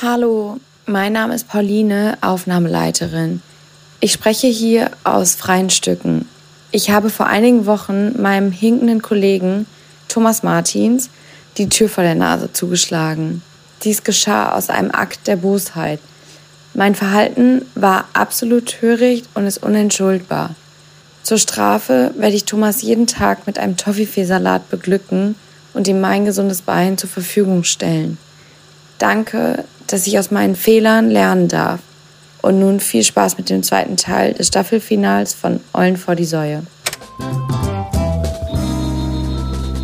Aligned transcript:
Hallo, 0.00 0.60
mein 0.86 1.12
Name 1.12 1.34
ist 1.34 1.48
Pauline, 1.48 2.18
Aufnahmeleiterin. 2.20 3.42
Ich 3.98 4.12
spreche 4.12 4.46
hier 4.46 4.92
aus 5.02 5.34
freien 5.34 5.70
Stücken. 5.70 6.28
Ich 6.70 6.90
habe 6.90 7.10
vor 7.10 7.26
einigen 7.26 7.66
Wochen 7.66 8.14
meinem 8.22 8.52
hinkenden 8.52 9.02
Kollegen 9.02 9.66
Thomas 10.06 10.44
Martins 10.44 11.10
die 11.56 11.68
Tür 11.68 11.88
vor 11.88 12.04
der 12.04 12.14
Nase 12.14 12.52
zugeschlagen. 12.52 13.42
Dies 13.82 14.04
geschah 14.04 14.52
aus 14.52 14.70
einem 14.70 14.92
Akt 14.92 15.26
der 15.26 15.34
Bosheit. 15.34 15.98
Mein 16.74 16.94
Verhalten 16.94 17.62
war 17.74 18.04
absolut 18.12 18.66
töricht 18.66 19.28
und 19.34 19.48
ist 19.48 19.64
unentschuldbar. 19.64 20.54
Zur 21.24 21.38
Strafe 21.38 22.12
werde 22.16 22.36
ich 22.36 22.44
Thomas 22.44 22.82
jeden 22.82 23.08
Tag 23.08 23.48
mit 23.48 23.58
einem 23.58 23.76
Toffifee-Salat 23.76 24.70
beglücken 24.70 25.34
und 25.74 25.88
ihm 25.88 26.00
mein 26.00 26.24
gesundes 26.24 26.62
Bein 26.62 26.98
zur 26.98 27.10
Verfügung 27.10 27.64
stellen. 27.64 28.16
Danke, 28.98 29.64
dass 29.92 30.06
ich 30.06 30.18
aus 30.18 30.30
meinen 30.30 30.54
Fehlern 30.56 31.10
lernen 31.10 31.48
darf. 31.48 31.80
Und 32.40 32.60
nun 32.60 32.78
viel 32.78 33.02
Spaß 33.02 33.36
mit 33.36 33.50
dem 33.50 33.62
zweiten 33.62 33.96
Teil 33.96 34.32
des 34.32 34.46
Staffelfinals 34.46 35.34
von 35.34 35.60
Eulen 35.74 35.96
vor 35.96 36.14
die 36.14 36.24
Säue. 36.24 36.62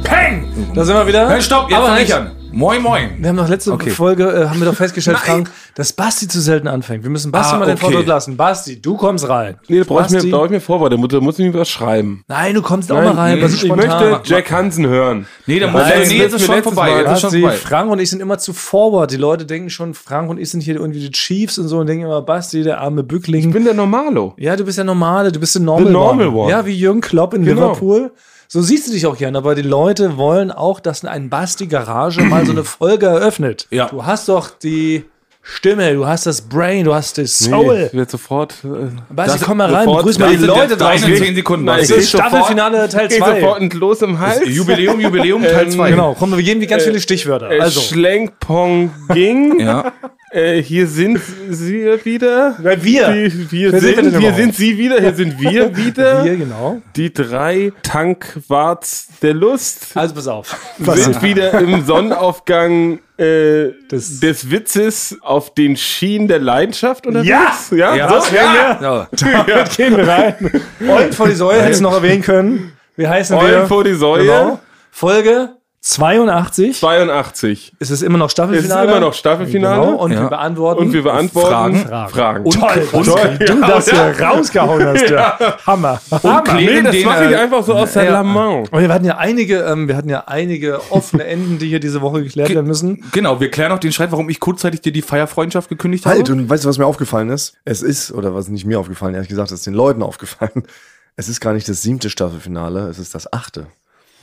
Peng! 0.04 0.70
Da 0.74 0.84
sind 0.84 0.94
wir 0.94 1.06
wieder. 1.06 1.28
Hey, 1.28 1.42
stopp, 1.42 1.68
jetzt 1.68 1.78
Aber 1.78 1.94
nicht. 1.94 2.08
ich 2.08 2.14
an. 2.14 2.30
Moin, 2.56 2.80
moin. 2.82 3.10
Wir 3.18 3.30
haben 3.30 3.36
doch 3.36 3.48
letzte 3.48 3.72
Okay. 3.72 3.90
Folge, 3.90 4.24
äh, 4.30 4.48
haben 4.48 4.60
wir 4.60 4.66
doch 4.66 4.76
festgestellt. 4.76 5.18
Frank, 5.18 5.50
dass 5.74 5.92
Basti 5.92 6.28
zu 6.28 6.40
selten 6.40 6.68
anfängt. 6.68 7.02
Wir 7.02 7.10
müssen 7.10 7.32
Basti 7.32 7.56
Ah, 7.56 7.58
mal 7.58 7.64
den 7.66 7.74
okay. 7.74 7.86
Vortritt 7.86 8.06
lassen. 8.06 8.36
Basti, 8.36 8.80
du 8.80 8.96
kommst 8.96 9.28
rein. 9.28 9.56
Nee, 9.66 9.78
da 9.80 9.84
brauche 9.84 10.04
ich, 10.06 10.22
mir- 10.22 10.30
brauch 10.30 10.44
ich 10.44 10.50
mir 10.52 10.60
Vorwort. 10.60 10.92
Der 10.92 10.98
Mutter 11.00 11.20
muss 11.20 11.36
ich 11.40 11.46
mir 11.52 11.58
was 11.58 11.68
schreiben. 11.68 12.22
Nein, 12.28 12.54
du 12.54 12.62
kommst 12.62 12.92
auch 12.92 12.96
Nein, 12.96 13.04
mal 13.06 13.14
rein. 13.16 13.38
nee, 13.40 13.44
ich 13.46 13.60
spontan? 13.60 14.10
möchte 14.10 14.20
Jack 14.32 14.52
Hansen 14.52 14.86
hören. 14.86 15.26
Nee, 15.46 15.58
da 15.58 15.66
muss 15.68 15.82
das 15.82 16.08
nee, 16.08 16.18
jetzt 16.18 16.34
ist 16.34 16.46
schon 16.46 16.62
vorbei. 16.62 16.90
Mal. 16.90 17.00
Jetzt 17.02 17.12
ist 17.14 17.20
schon 17.22 17.30
vorbei. 17.40 17.56
Frank 17.56 17.90
und 17.90 17.98
ich 17.98 18.10
sind 18.10 18.22
immer 18.22 18.38
zu 18.38 18.52
forward. 18.52 19.10
Die 19.10 19.16
Leute 19.16 19.46
denken 19.46 19.68
schon, 19.68 19.92
Frank 19.92 20.30
und 20.30 20.38
ich 20.38 20.48
sind 20.50 20.60
hier 20.60 20.76
irgendwie 20.76 21.00
die 21.00 21.10
Chiefs 21.10 21.58
und 21.58 21.66
so 21.66 21.78
und 21.78 21.88
denken 21.88 22.04
immer, 22.04 22.22
Basti, 22.22 22.62
der 22.62 22.80
arme 22.80 23.02
Bückling. 23.02 23.48
Ich 23.48 23.52
bin 23.52 23.64
der 23.64 23.74
Normalo. 23.74 24.34
ja, 24.36 24.54
du 24.54 24.64
bist 24.64 24.78
der 24.78 24.84
Normale, 24.84 25.32
du 25.32 25.40
bist 25.40 25.56
der 25.56 25.62
Normal, 25.62 25.86
The 25.86 25.92
normal 25.92 26.28
one. 26.28 26.50
Ja, 26.52 26.64
wie 26.64 26.72
Jürgen 26.78 27.00
Klopp 27.00 27.34
in 27.34 27.44
Genau. 27.44 27.62
Liverpool. 27.70 28.12
So 28.54 28.62
siehst 28.62 28.86
du 28.86 28.92
dich 28.92 29.04
auch 29.04 29.18
gerne, 29.18 29.36
aber 29.36 29.56
die 29.56 29.62
Leute 29.62 30.16
wollen 30.16 30.52
auch, 30.52 30.78
dass 30.78 31.04
ein 31.04 31.28
Basti 31.28 31.66
Garage 31.66 32.22
mal 32.22 32.46
so 32.46 32.52
eine 32.52 32.62
Folge 32.78 33.06
eröffnet. 33.06 33.66
Ja. 33.72 33.86
Du 33.88 34.06
hast 34.06 34.28
doch 34.28 34.48
die 34.48 35.04
Stimme, 35.42 35.92
du 35.92 36.06
hast 36.06 36.26
das 36.26 36.40
Brain, 36.42 36.84
du 36.84 36.94
hast 36.94 37.18
das 37.18 37.40
Nee, 37.40 37.48
Soul. 37.50 37.84
ich 37.88 37.98
werde 37.98 38.08
sofort. 38.12 38.54
Äh, 38.62 38.90
Basti, 39.12 39.44
komm 39.44 39.56
mal 39.58 39.74
rein, 39.74 39.86
begrüß 39.86 40.20
mal 40.20 40.36
die 40.36 40.44
Leute 40.44 40.76
draußen. 40.76 41.16
10 41.16 41.34
Sekunden. 41.34 41.64
Nein, 41.64 41.80
Das 41.80 41.90
ist 41.90 42.10
Staffelfinale 42.10 42.88
Teil 42.88 43.08
Geht 43.08 43.18
2. 43.18 43.40
sofort 43.40 43.60
ein 43.60 43.70
Los 43.70 44.02
im 44.02 44.20
Hals. 44.20 44.42
Jubiläum, 44.46 45.00
Jubiläum, 45.00 45.42
Teil 45.42 45.64
Ähm, 45.64 45.72
2. 45.72 45.90
Genau, 45.90 46.14
komm, 46.16 46.36
wir 46.36 46.42
geben 46.44 46.60
die 46.60 46.68
ganz 46.68 46.84
viele 46.84 47.00
Stichwörter. 47.00 47.50
Äh, 47.50 47.58
Also, 47.58 47.80
Schlenkpong 47.80 48.92
ging. 49.12 49.58
Ja. 49.58 49.90
Äh, 50.34 50.60
hier 50.62 50.88
sind 50.88 51.20
sie 51.48 51.86
wieder. 52.04 52.56
Wer 52.58 52.82
wir? 52.82 53.12
Die, 53.12 53.30
hier 53.50 53.72
Wer 53.72 53.80
sind 53.80 53.96
wir 53.96 54.10
sind, 54.10 54.18
hier 54.20 54.34
sind 54.34 54.54
sie 54.56 54.76
wieder. 54.76 55.00
Hier 55.00 55.14
sind 55.14 55.40
wir 55.40 55.76
wieder. 55.86 56.22
hier, 56.24 56.36
genau. 56.36 56.82
Die 56.96 57.12
drei 57.14 57.70
Tankwarts 57.82 59.08
der 59.22 59.34
Lust 59.34 59.86
Also 59.94 60.14
pass 60.14 60.26
auf. 60.26 60.56
sind 60.78 61.22
wieder 61.22 61.52
im 61.60 61.84
Sonnenaufgang 61.84 62.98
äh, 63.16 63.68
Das- 63.88 64.18
des 64.18 64.50
Witzes 64.50 65.16
auf 65.22 65.54
den 65.54 65.76
Schienen 65.76 66.26
der 66.26 66.40
Leidenschaft 66.40 67.06
unterwegs. 67.06 67.28
Ja! 67.70 67.76
ja, 67.76 67.94
Ja. 67.94 68.20
So? 68.20 68.34
Ja, 68.34 68.78
Ja. 68.82 69.08
Damit 69.46 69.76
gehen 69.76 69.96
wir 69.96 70.08
rein. 70.08 70.62
Eulen 70.88 71.12
vor 71.12 71.28
die 71.28 71.34
Säule 71.34 71.62
hättest 71.62 71.78
du 71.80 71.84
noch 71.84 71.94
erwähnen 71.94 72.22
können. 72.22 72.72
Wie 72.96 73.06
heißen 73.06 73.36
wir? 73.36 73.44
Eulen 73.44 73.68
vor 73.68 73.84
die 73.84 73.94
Säule. 73.94 74.24
Genau. 74.24 74.60
Folge 74.90 75.50
82. 75.86 76.80
82. 76.80 77.74
Es 77.78 77.90
ist 77.90 78.02
immer 78.02 78.16
noch 78.16 78.24
Es 78.26 78.30
ist 78.30 78.36
Staffelfinale. 78.36 78.90
immer 78.90 79.00
noch 79.00 79.12
Staffelfinale. 79.12 79.84
Genau. 79.84 79.96
Und 80.02 80.12
Ja. 80.12 80.22
wir 80.22 80.28
beantworten. 80.30 80.80
Und 80.80 80.92
wir 80.94 81.02
beantworten 81.02 81.48
Fragen. 81.50 81.76
Fragen. 81.76 82.10
Fragen. 82.14 82.44
Und, 82.46 82.54
Toll, 82.54 82.88
und, 82.92 83.06
du 83.06 83.60
das 83.60 83.90
hier 83.90 84.18
rausgehauen 84.18 84.82
hast. 84.82 85.10
Ja. 85.10 85.38
Hammer. 85.66 86.00
Hammer. 86.10 86.40
klären 86.42 86.64
Nee, 86.64 86.82
das 86.82 86.92
den, 86.92 87.04
mache 87.04 87.24
ich 87.26 87.36
einfach 87.36 87.62
so 87.62 87.74
aus 87.74 87.92
der 87.92 88.04
ja. 88.04 88.12
Lamont. 88.12 88.72
Und 88.72 88.80
wir 88.80 88.88
hatten 88.88 89.04
ja 89.04 89.18
einige, 89.18 89.58
ähm, 89.58 89.86
wir 89.86 89.94
hatten 89.96 90.08
ja 90.08 90.24
einige 90.26 90.80
offene 90.90 91.24
Enden, 91.24 91.58
die 91.58 91.68
hier 91.68 91.80
diese 91.80 92.00
Woche 92.00 92.22
geklärt 92.22 92.48
werden 92.48 92.66
müssen. 92.66 93.04
Genau, 93.12 93.40
wir 93.40 93.50
klären 93.50 93.70
auch 93.70 93.78
den 93.78 93.92
Streit, 93.92 94.10
warum 94.10 94.30
ich 94.30 94.40
kurzzeitig 94.40 94.80
dir 94.80 94.92
die 94.92 95.02
Feierfreundschaft 95.02 95.68
gekündigt 95.68 96.06
habe. 96.06 96.16
Halt, 96.16 96.30
und 96.30 96.48
weißt 96.48 96.64
du, 96.64 96.68
was 96.70 96.78
mir 96.78 96.86
aufgefallen 96.86 97.28
ist? 97.28 97.58
Es 97.66 97.82
ist, 97.82 98.10
oder 98.10 98.34
was 98.34 98.48
nicht 98.48 98.64
mir 98.64 98.80
aufgefallen, 98.80 99.12
ehrlich 99.12 99.28
gesagt, 99.28 99.50
es 99.50 99.58
ist 99.58 99.66
den 99.66 99.74
Leuten 99.74 100.02
aufgefallen. 100.02 100.62
Es 101.16 101.28
ist 101.28 101.40
gar 101.40 101.52
nicht 101.52 101.68
das 101.68 101.80
siebte 101.80 102.10
Staffelfinale, 102.10 102.88
es 102.88 102.98
ist 102.98 103.14
das 103.14 103.32
achte. 103.32 103.68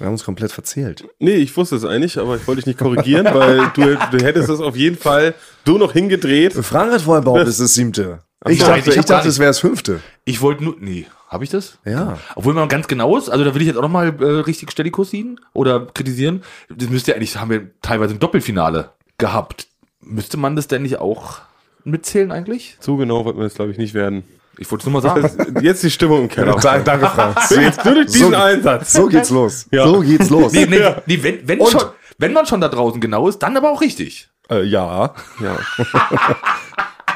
Wir 0.01 0.07
haben 0.07 0.13
uns 0.13 0.23
komplett 0.23 0.51
verzählt. 0.51 1.07
Nee, 1.19 1.35
ich 1.35 1.55
wusste 1.55 1.75
es 1.75 1.85
eigentlich, 1.85 2.17
aber 2.17 2.35
ich 2.35 2.47
wollte 2.47 2.61
dich 2.61 2.65
nicht 2.65 2.79
korrigieren, 2.79 3.27
weil 3.31 3.71
du, 3.75 3.99
du 4.11 4.25
hättest 4.25 4.49
es 4.49 4.59
auf 4.59 4.75
jeden 4.75 4.97
Fall 4.97 5.35
du 5.63 5.77
noch 5.77 5.93
hingedreht. 5.93 6.55
Es 6.55 7.49
ist 7.49 7.59
das 7.59 7.75
siebte. 7.75 8.17
Ich 8.49 8.57
dachte, 8.57 8.79
ich 8.79 8.87
ich, 8.87 8.95
gar 8.95 9.17
dachte 9.17 9.29
es 9.29 9.37
wäre 9.37 9.51
das 9.51 9.59
fünfte. 9.59 9.99
Ich 10.25 10.41
wollte 10.41 10.63
nur. 10.63 10.75
Nee, 10.79 11.05
habe 11.27 11.43
ich 11.43 11.51
das? 11.51 11.77
Ja. 11.85 12.17
Obwohl 12.33 12.55
man 12.55 12.67
ganz 12.67 12.87
genau 12.87 13.15
ist, 13.15 13.29
also 13.29 13.45
da 13.45 13.53
will 13.53 13.61
ich 13.61 13.67
jetzt 13.67 13.77
auch 13.77 13.83
nochmal 13.83 14.11
äh, 14.19 14.25
richtig 14.39 14.71
Stellikus 14.71 15.11
ziehen 15.11 15.39
oder 15.53 15.85
kritisieren. 15.85 16.41
Das 16.75 16.89
müsste 16.89 17.11
ja 17.11 17.17
eigentlich, 17.17 17.37
haben 17.37 17.51
wir 17.51 17.69
teilweise 17.83 18.15
ein 18.15 18.19
Doppelfinale 18.19 18.89
gehabt. 19.19 19.67
Müsste 19.99 20.37
man 20.37 20.55
das 20.55 20.67
denn 20.67 20.81
nicht 20.81 20.97
auch 20.97 21.41
mitzählen 21.83 22.31
eigentlich? 22.31 22.75
So 22.79 22.97
genau 22.97 23.23
wollten 23.23 23.37
wir 23.37 23.45
es, 23.45 23.53
glaube 23.53 23.69
ich, 23.69 23.77
nicht 23.77 23.93
werden. 23.93 24.23
Ich 24.57 24.69
wollte 24.69 24.83
es 24.87 24.91
nur 24.91 25.01
mal 25.01 25.07
sagen. 25.07 25.59
Jetzt 25.61 25.83
die 25.83 25.89
Stimmung 25.91 26.23
im 26.23 26.29
Keller. 26.29 26.55
Danke, 26.55 26.83
danke 26.83 27.07
Frank. 27.07 27.37
Jetzt 27.51 27.83
nur 27.85 27.93
durch 27.95 28.07
diesen 28.07 28.31
So- 28.31 28.37
Einsatz. 28.37 28.93
So 28.93 29.07
geht's 29.07 29.29
los. 29.29 29.65
Ja. 29.71 29.85
So 29.85 29.99
geht's 30.01 30.29
los. 30.29 30.51
nee, 30.53 30.65
nee, 30.65 30.79
nee, 31.05 31.19
wenn, 31.23 31.47
wenn, 31.47 31.65
schon, 31.67 31.81
wenn 32.17 32.33
man 32.33 32.45
schon 32.45 32.61
da 32.61 32.67
draußen 32.67 32.99
genau 33.01 33.27
ist, 33.27 33.39
dann 33.39 33.55
aber 33.57 33.71
auch 33.71 33.81
richtig. 33.81 34.29
Äh, 34.49 34.63
ja. 34.63 35.13
Ja. 35.41 35.57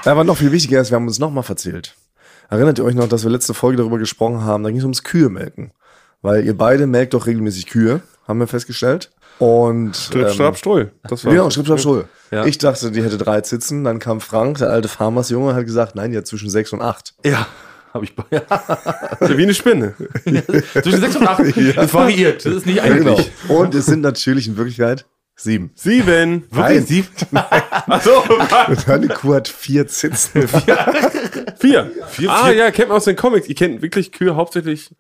Aber 0.06 0.24
noch 0.24 0.38
viel 0.38 0.52
wichtiger 0.52 0.80
ist, 0.82 0.92
wir 0.92 0.96
haben 0.98 1.08
uns 1.08 1.18
nochmal 1.20 1.44
verzählt. 1.44 1.96
Erinnert 2.50 2.78
ihr 2.78 2.86
euch 2.86 2.94
noch, 2.94 3.08
dass 3.10 3.24
wir 3.24 3.32
letzte 3.32 3.54
Folge 3.56 3.78
darüber 3.78 3.98
gesprochen 3.98 4.44
haben? 4.44 4.64
Da 4.64 4.70
ging 4.70 4.78
es 4.78 4.84
ums 4.84 5.04
Kühe 5.04 5.30
melken. 5.30 5.72
Weil 6.22 6.46
ihr 6.46 6.56
beide 6.56 6.86
melkt 6.86 7.14
doch 7.16 7.26
regelmäßig 7.26 7.66
Kühe, 7.68 8.02
haben 8.28 8.40
wir 8.40 8.48
festgestellt. 8.48 9.12
Und 9.40 9.96
Strip, 9.96 10.28
ähm, 10.28 10.34
Strap, 10.34 10.58
Stroll. 10.58 10.92
Das 11.04 11.26
war 11.26 11.34
Genau, 11.34 11.50
Schripp, 11.50 11.66
Schripp, 11.68 11.80
Schrull. 11.80 12.06
Ja. 12.32 12.46
Ich 12.46 12.58
dachte, 12.58 12.92
die 12.92 13.04
hätte 13.04 13.18
drei 13.18 13.42
Zitzen. 13.42 13.84
Dann 13.84 14.00
kam 14.00 14.20
Frank, 14.22 14.58
der 14.58 14.70
alte 14.70 14.88
Farmersjunge, 14.88 15.54
hat 15.54 15.66
gesagt, 15.66 15.96
nein, 15.96 16.12
die 16.12 16.18
hat 16.18 16.28
zwischen 16.28 16.50
sechs 16.50 16.74
und 16.74 16.82
acht. 16.82 17.14
Ja. 17.24 17.48
Habe 17.94 18.04
ich 18.06 18.16
bei. 18.16 18.24
Ja. 18.32 19.38
wie 19.38 19.44
eine 19.44 19.54
Spinne. 19.54 19.94
Zwischen 20.26 21.00
6 21.02 21.16
und 21.16 21.28
8. 21.28 21.78
Das 21.78 21.94
variiert. 21.94 22.46
Das 22.46 22.54
ist 22.54 22.66
nicht 22.66 22.76
Ja, 22.78 22.88
genau. 22.94 23.12
eigentlich. 23.16 23.32
Und 23.48 23.74
es 23.74 23.86
sind 23.86 24.02
natürlich 24.02 24.48
in 24.50 24.58
Wirklichkeit 24.58 25.06
sieben. 25.38 25.72
Sieben. 25.76 26.44
Nein, 26.52 26.86
Sieben. 26.86 27.08
Achso, 27.34 28.22
Deine 28.86 29.08
Kuh 29.08 29.36
hat 29.36 29.48
vier 29.48 29.88
Zitzen. 29.88 30.46
vier. 31.58 31.92
Ah 32.28 32.50
ja, 32.52 32.72
kennt 32.72 32.90
man 32.90 32.98
aus 32.98 33.06
den 33.06 33.16
Comics. 33.16 33.48
Ihr 33.48 33.56
kennt 33.56 33.82
wirklich 33.82 34.12
Kühe 34.12 34.36
hauptsächlich, 34.36 34.94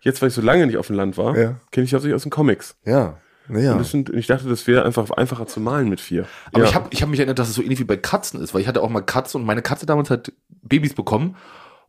jetzt 0.00 0.20
weil 0.20 0.28
ich 0.28 0.34
so 0.34 0.42
lange 0.42 0.66
nicht 0.66 0.76
auf 0.76 0.86
dem 0.88 0.96
Land 0.96 1.16
war, 1.16 1.36
Ja. 1.38 1.54
kenne 1.70 1.84
ich 1.84 1.94
hauptsächlich 1.94 2.14
aus 2.16 2.22
den 2.22 2.30
Comics. 2.30 2.74
Ja, 2.84 3.16
naja. 3.48 3.72
Und 3.72 3.78
Das 3.78 3.90
sind, 3.90 4.10
ich 4.10 4.26
dachte, 4.26 4.48
das 4.48 4.66
wäre 4.66 4.84
einfach 4.84 5.10
einfacher 5.10 5.46
zu 5.46 5.60
malen 5.60 5.88
mit 5.88 6.00
vier. 6.00 6.26
Aber 6.52 6.64
ja. 6.64 6.68
ich 6.68 6.74
habe 6.74 6.88
ich 6.90 7.02
hab 7.02 7.08
mich 7.08 7.18
erinnert, 7.18 7.38
dass 7.38 7.48
es 7.48 7.54
so 7.54 7.62
ähnlich 7.62 7.78
wie 7.78 7.84
bei 7.84 7.96
Katzen 7.96 8.40
ist, 8.40 8.54
weil 8.54 8.60
ich 8.60 8.68
hatte 8.68 8.82
auch 8.82 8.88
mal 8.88 9.02
Katzen 9.02 9.40
und 9.40 9.46
meine 9.46 9.62
Katze 9.62 9.86
damals 9.86 10.10
hat 10.10 10.32
Babys 10.62 10.94
bekommen. 10.94 11.36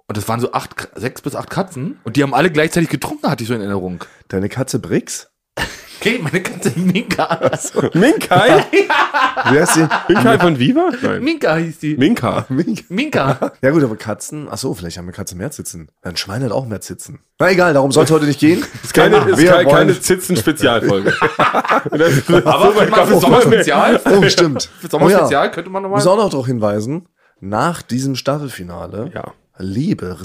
Und 0.08 0.18
das 0.18 0.28
waren 0.28 0.40
so 0.40 0.52
acht, 0.52 0.90
sechs 0.96 1.22
bis 1.22 1.36
acht 1.36 1.50
Katzen. 1.50 2.00
Und 2.04 2.18
die 2.18 2.24
haben 2.24 2.34
alle 2.34 2.52
gleichzeitig 2.52 2.90
getrunken, 2.90 3.30
hatte 3.30 3.44
ich 3.44 3.48
so 3.48 3.54
in 3.54 3.62
Erinnerung. 3.62 4.04
Deine 4.28 4.50
Katze 4.50 4.80
Brix? 4.80 5.32
Okay, 6.06 6.20
meine 6.22 6.44
Katze 6.44 6.74
Minka. 6.76 7.50
Minkai? 7.94 8.66
Wer 9.52 9.64
ist 9.64 9.76
die? 9.78 9.88
Minkai 10.10 10.38
von 10.38 10.60
Viva? 10.60 10.90
Nein. 11.02 11.24
Minka 11.24 11.56
hieß 11.56 11.80
die. 11.80 11.96
Minka. 11.96 12.46
Minka. 12.90 13.54
Ja 13.62 13.72
gut, 13.72 13.82
aber 13.86 13.96
Katzen, 13.96 14.50
ach 14.52 14.58
so, 14.58 14.74
vielleicht 14.74 14.98
haben 14.98 15.06
wir 15.06 15.14
Katze 15.14 15.38
mehr 15.38 15.50
Zitzen. 15.52 15.88
Ein 16.02 16.18
Schwein 16.18 16.44
hat 16.44 16.52
auch 16.52 16.66
mehr 16.66 16.82
Zitzen. 16.82 17.20
Na 17.40 17.50
egal, 17.52 17.74
darum 17.74 17.94
soll 17.94 18.04
es 18.04 18.12
heute 18.12 18.26
nicht 18.26 18.42
gehen. 18.42 18.66
Ist 18.84 18.94
keine, 18.94 19.16
ist 19.30 19.38
Wir 19.38 19.52
keine, 19.52 19.70
keine 19.70 19.98
Zitzen-Spezialfolge. 19.98 21.14
Aber 21.38 22.74
man 22.90 23.08
für 23.08 23.20
Sommerspezial, 23.22 24.02
Oh, 24.04 24.28
stimmt. 24.28 24.70
für 24.82 24.90
Sommerspezial 24.90 25.52
könnte 25.52 25.70
man 25.70 25.86
Ich 25.86 25.90
muss 25.90 26.04
nochmal. 26.04 26.20
auch 26.20 26.24
noch 26.26 26.32
darauf 26.32 26.48
hinweisen, 26.48 27.08
nach 27.40 27.82
diesem 27.82 28.16
Staffelfinale, 28.18 29.10
Ja. 29.16 29.32
Liebe, 29.58 30.18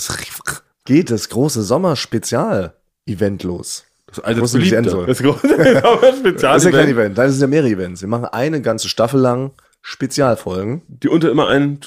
geht 0.84 1.10
das 1.12 1.28
große 1.28 1.62
Sommer-Spezial-Event 1.62 3.44
los. 3.44 3.84
Das 4.08 4.18
wie 4.54 4.74
enden 4.74 4.90
Beliebte. 4.90 4.90
soll. 4.90 5.06
Das 5.06 5.18
große 5.22 5.48
Sommerspezial. 5.82 6.54
Das 6.54 6.64
ist 6.64 6.72
ja 6.72 6.78
kein 6.78 6.88
Event, 6.88 7.18
das 7.18 7.32
sind 7.32 7.40
ja 7.42 7.46
mehrere 7.46 7.68
Events. 7.70 8.00
Wir 8.00 8.08
machen 8.08 8.24
eine 8.26 8.60
ganze 8.62 8.88
Staffel 8.88 9.20
lang 9.20 9.50
Spezialfolgen. 9.82 10.82
Die 10.88 11.08
unter 11.08 11.30
immer 11.30 11.48
ein 11.48 11.80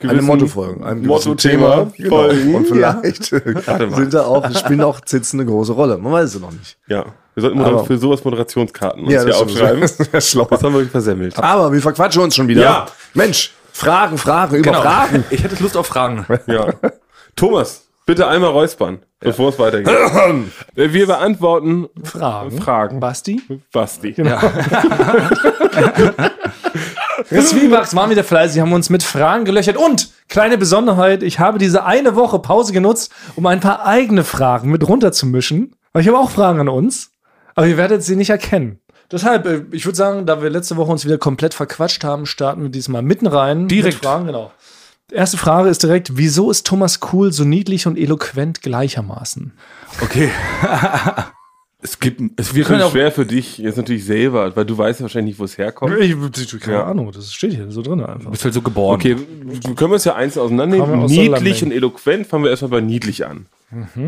Eine 0.00 0.22
Mottofolgen, 0.22 0.84
einem 0.84 1.02
gewissen 1.02 1.28
Motto-Thema 1.30 1.90
Genau. 1.96 2.08
folgen. 2.16 2.54
Und 2.54 2.66
vielleicht 2.68 3.32
mal. 3.66 3.94
sind 3.96 4.14
da 4.14 4.22
auch, 4.24 4.50
spielen 4.56 4.82
auch 4.82 5.00
Zitzen 5.00 5.40
eine 5.40 5.48
große 5.48 5.72
Rolle. 5.72 5.98
Man 5.98 6.12
weiß 6.12 6.34
es 6.34 6.40
noch 6.40 6.52
nicht. 6.52 6.76
Ja, 6.88 7.06
wir 7.34 7.40
sollten 7.40 7.58
mal 7.58 7.66
Aber- 7.68 7.84
für 7.84 7.96
sowas 7.98 8.22
Moderationskarten 8.24 9.02
uns 9.04 9.12
Ja, 9.12 9.20
hier 9.22 9.28
das 9.32 9.40
aufschreiben. 9.42 9.82
ist 9.82 10.08
ja 10.12 10.20
schlau. 10.20 10.46
Das 10.50 10.62
haben 10.62 10.74
wir 10.74 10.86
versemmelt. 10.86 11.38
Aber 11.38 11.72
wir 11.72 11.80
verquatschen 11.80 12.22
uns 12.22 12.36
schon 12.36 12.48
wieder. 12.48 12.62
Ja. 12.62 12.86
Mensch, 13.14 13.52
Fragen, 13.72 14.18
Fragen, 14.18 14.56
über 14.56 14.70
Genau. 14.70 14.82
Fragen. 14.82 15.24
Ich 15.30 15.42
hätte 15.42 15.60
Lust 15.62 15.76
auf 15.76 15.86
Fragen. 15.86 16.24
Ja. 16.46 16.74
Thomas, 17.34 17.86
bitte 18.06 18.28
einmal 18.28 18.50
räuspern, 18.50 19.00
bevor 19.20 19.50
es 19.50 19.58
weitergeht. 19.58 19.94
Wir 20.74 21.06
beantworten 21.06 21.88
Fragen. 22.02 22.60
Fragen. 22.60 23.00
Basti? 23.00 23.42
Basti. 23.72 24.12
Genau. 24.12 24.38
Zwiebax 27.28 27.94
waren 27.96 28.10
wieder 28.10 28.24
fleißig, 28.24 28.60
haben 28.60 28.72
uns 28.72 28.90
mit 28.90 29.02
Fragen 29.02 29.44
gelöchert. 29.44 29.76
Und, 29.76 30.10
kleine 30.28 30.58
Besonderheit, 30.58 31.22
ich 31.22 31.38
habe 31.38 31.58
diese 31.58 31.84
eine 31.84 32.16
Woche 32.16 32.38
Pause 32.38 32.72
genutzt, 32.72 33.12
um 33.36 33.46
ein 33.46 33.60
paar 33.60 33.86
eigene 33.86 34.24
Fragen 34.24 34.70
mit 34.70 34.86
runterzumischen. 34.86 35.74
Weil 35.92 36.02
ich 36.02 36.08
habe 36.08 36.18
auch 36.18 36.30
Fragen 36.30 36.58
an 36.60 36.68
uns, 36.68 37.12
aber 37.54 37.68
ihr 37.68 37.76
werdet 37.76 38.02
sie 38.02 38.16
nicht 38.16 38.30
erkennen. 38.30 38.80
Deshalb, 39.12 39.46
äh, 39.46 39.62
ich 39.70 39.86
würde 39.86 39.96
sagen, 39.96 40.26
da 40.26 40.42
wir 40.42 40.50
letzte 40.50 40.76
Woche 40.76 40.90
uns 40.90 41.04
wieder 41.04 41.18
komplett 41.18 41.54
verquatscht 41.54 42.02
haben, 42.02 42.26
starten 42.26 42.62
wir 42.62 42.68
diesmal 42.68 43.02
mitten 43.02 43.28
rein. 43.28 43.68
Direkt. 43.68 43.96
Mit 43.96 44.04
Fragen, 44.04 44.26
genau. 44.26 44.50
Erste 45.14 45.36
Frage 45.36 45.68
ist 45.68 45.82
direkt, 45.82 46.16
wieso 46.16 46.50
ist 46.50 46.66
Thomas 46.66 47.00
Kuhl 47.00 47.32
so 47.32 47.44
niedlich 47.44 47.86
und 47.86 47.96
eloquent 47.96 48.62
gleichermaßen? 48.62 49.52
Okay. 50.02 50.28
es 51.82 52.00
gibt, 52.00 52.20
es, 52.40 52.54
wir 52.54 52.62
Das 52.62 52.68
können 52.68 52.80
ist 52.80 52.86
auch, 52.86 52.90
schwer 52.92 53.12
für 53.12 53.24
dich 53.26 53.58
jetzt 53.58 53.76
natürlich 53.76 54.04
selber, 54.04 54.54
weil 54.56 54.64
du 54.64 54.76
weißt 54.76 55.00
ja 55.00 55.04
wahrscheinlich 55.04 55.34
nicht, 55.34 55.38
wo 55.40 55.44
es 55.44 55.56
herkommt. 55.56 55.94
Ich, 56.00 56.10
ich, 56.12 56.60
keine 56.60 56.78
Ja. 56.78 56.84
Ahnung, 56.86 57.12
das 57.12 57.32
steht 57.32 57.52
hier 57.52 57.70
so 57.70 57.82
drin 57.82 58.00
einfach. 58.00 58.24
du 58.24 58.30
bist 58.30 58.44
halt 58.44 58.54
so 58.54 58.62
geboren. 58.62 58.96
Okay, 58.96 59.16
wir 59.42 59.74
können 59.74 59.90
wir 59.92 59.96
es 59.96 60.04
ja 60.04 60.14
eins 60.16 60.36
auseinandernehmen. 60.36 61.06
Niedlich 61.06 61.62
und 61.62 61.72
eloquent 61.72 62.26
fangen 62.26 62.44
wir 62.44 62.50
erstmal 62.50 62.70
bei 62.70 62.80
niedlich 62.80 63.24
an. 63.26 63.46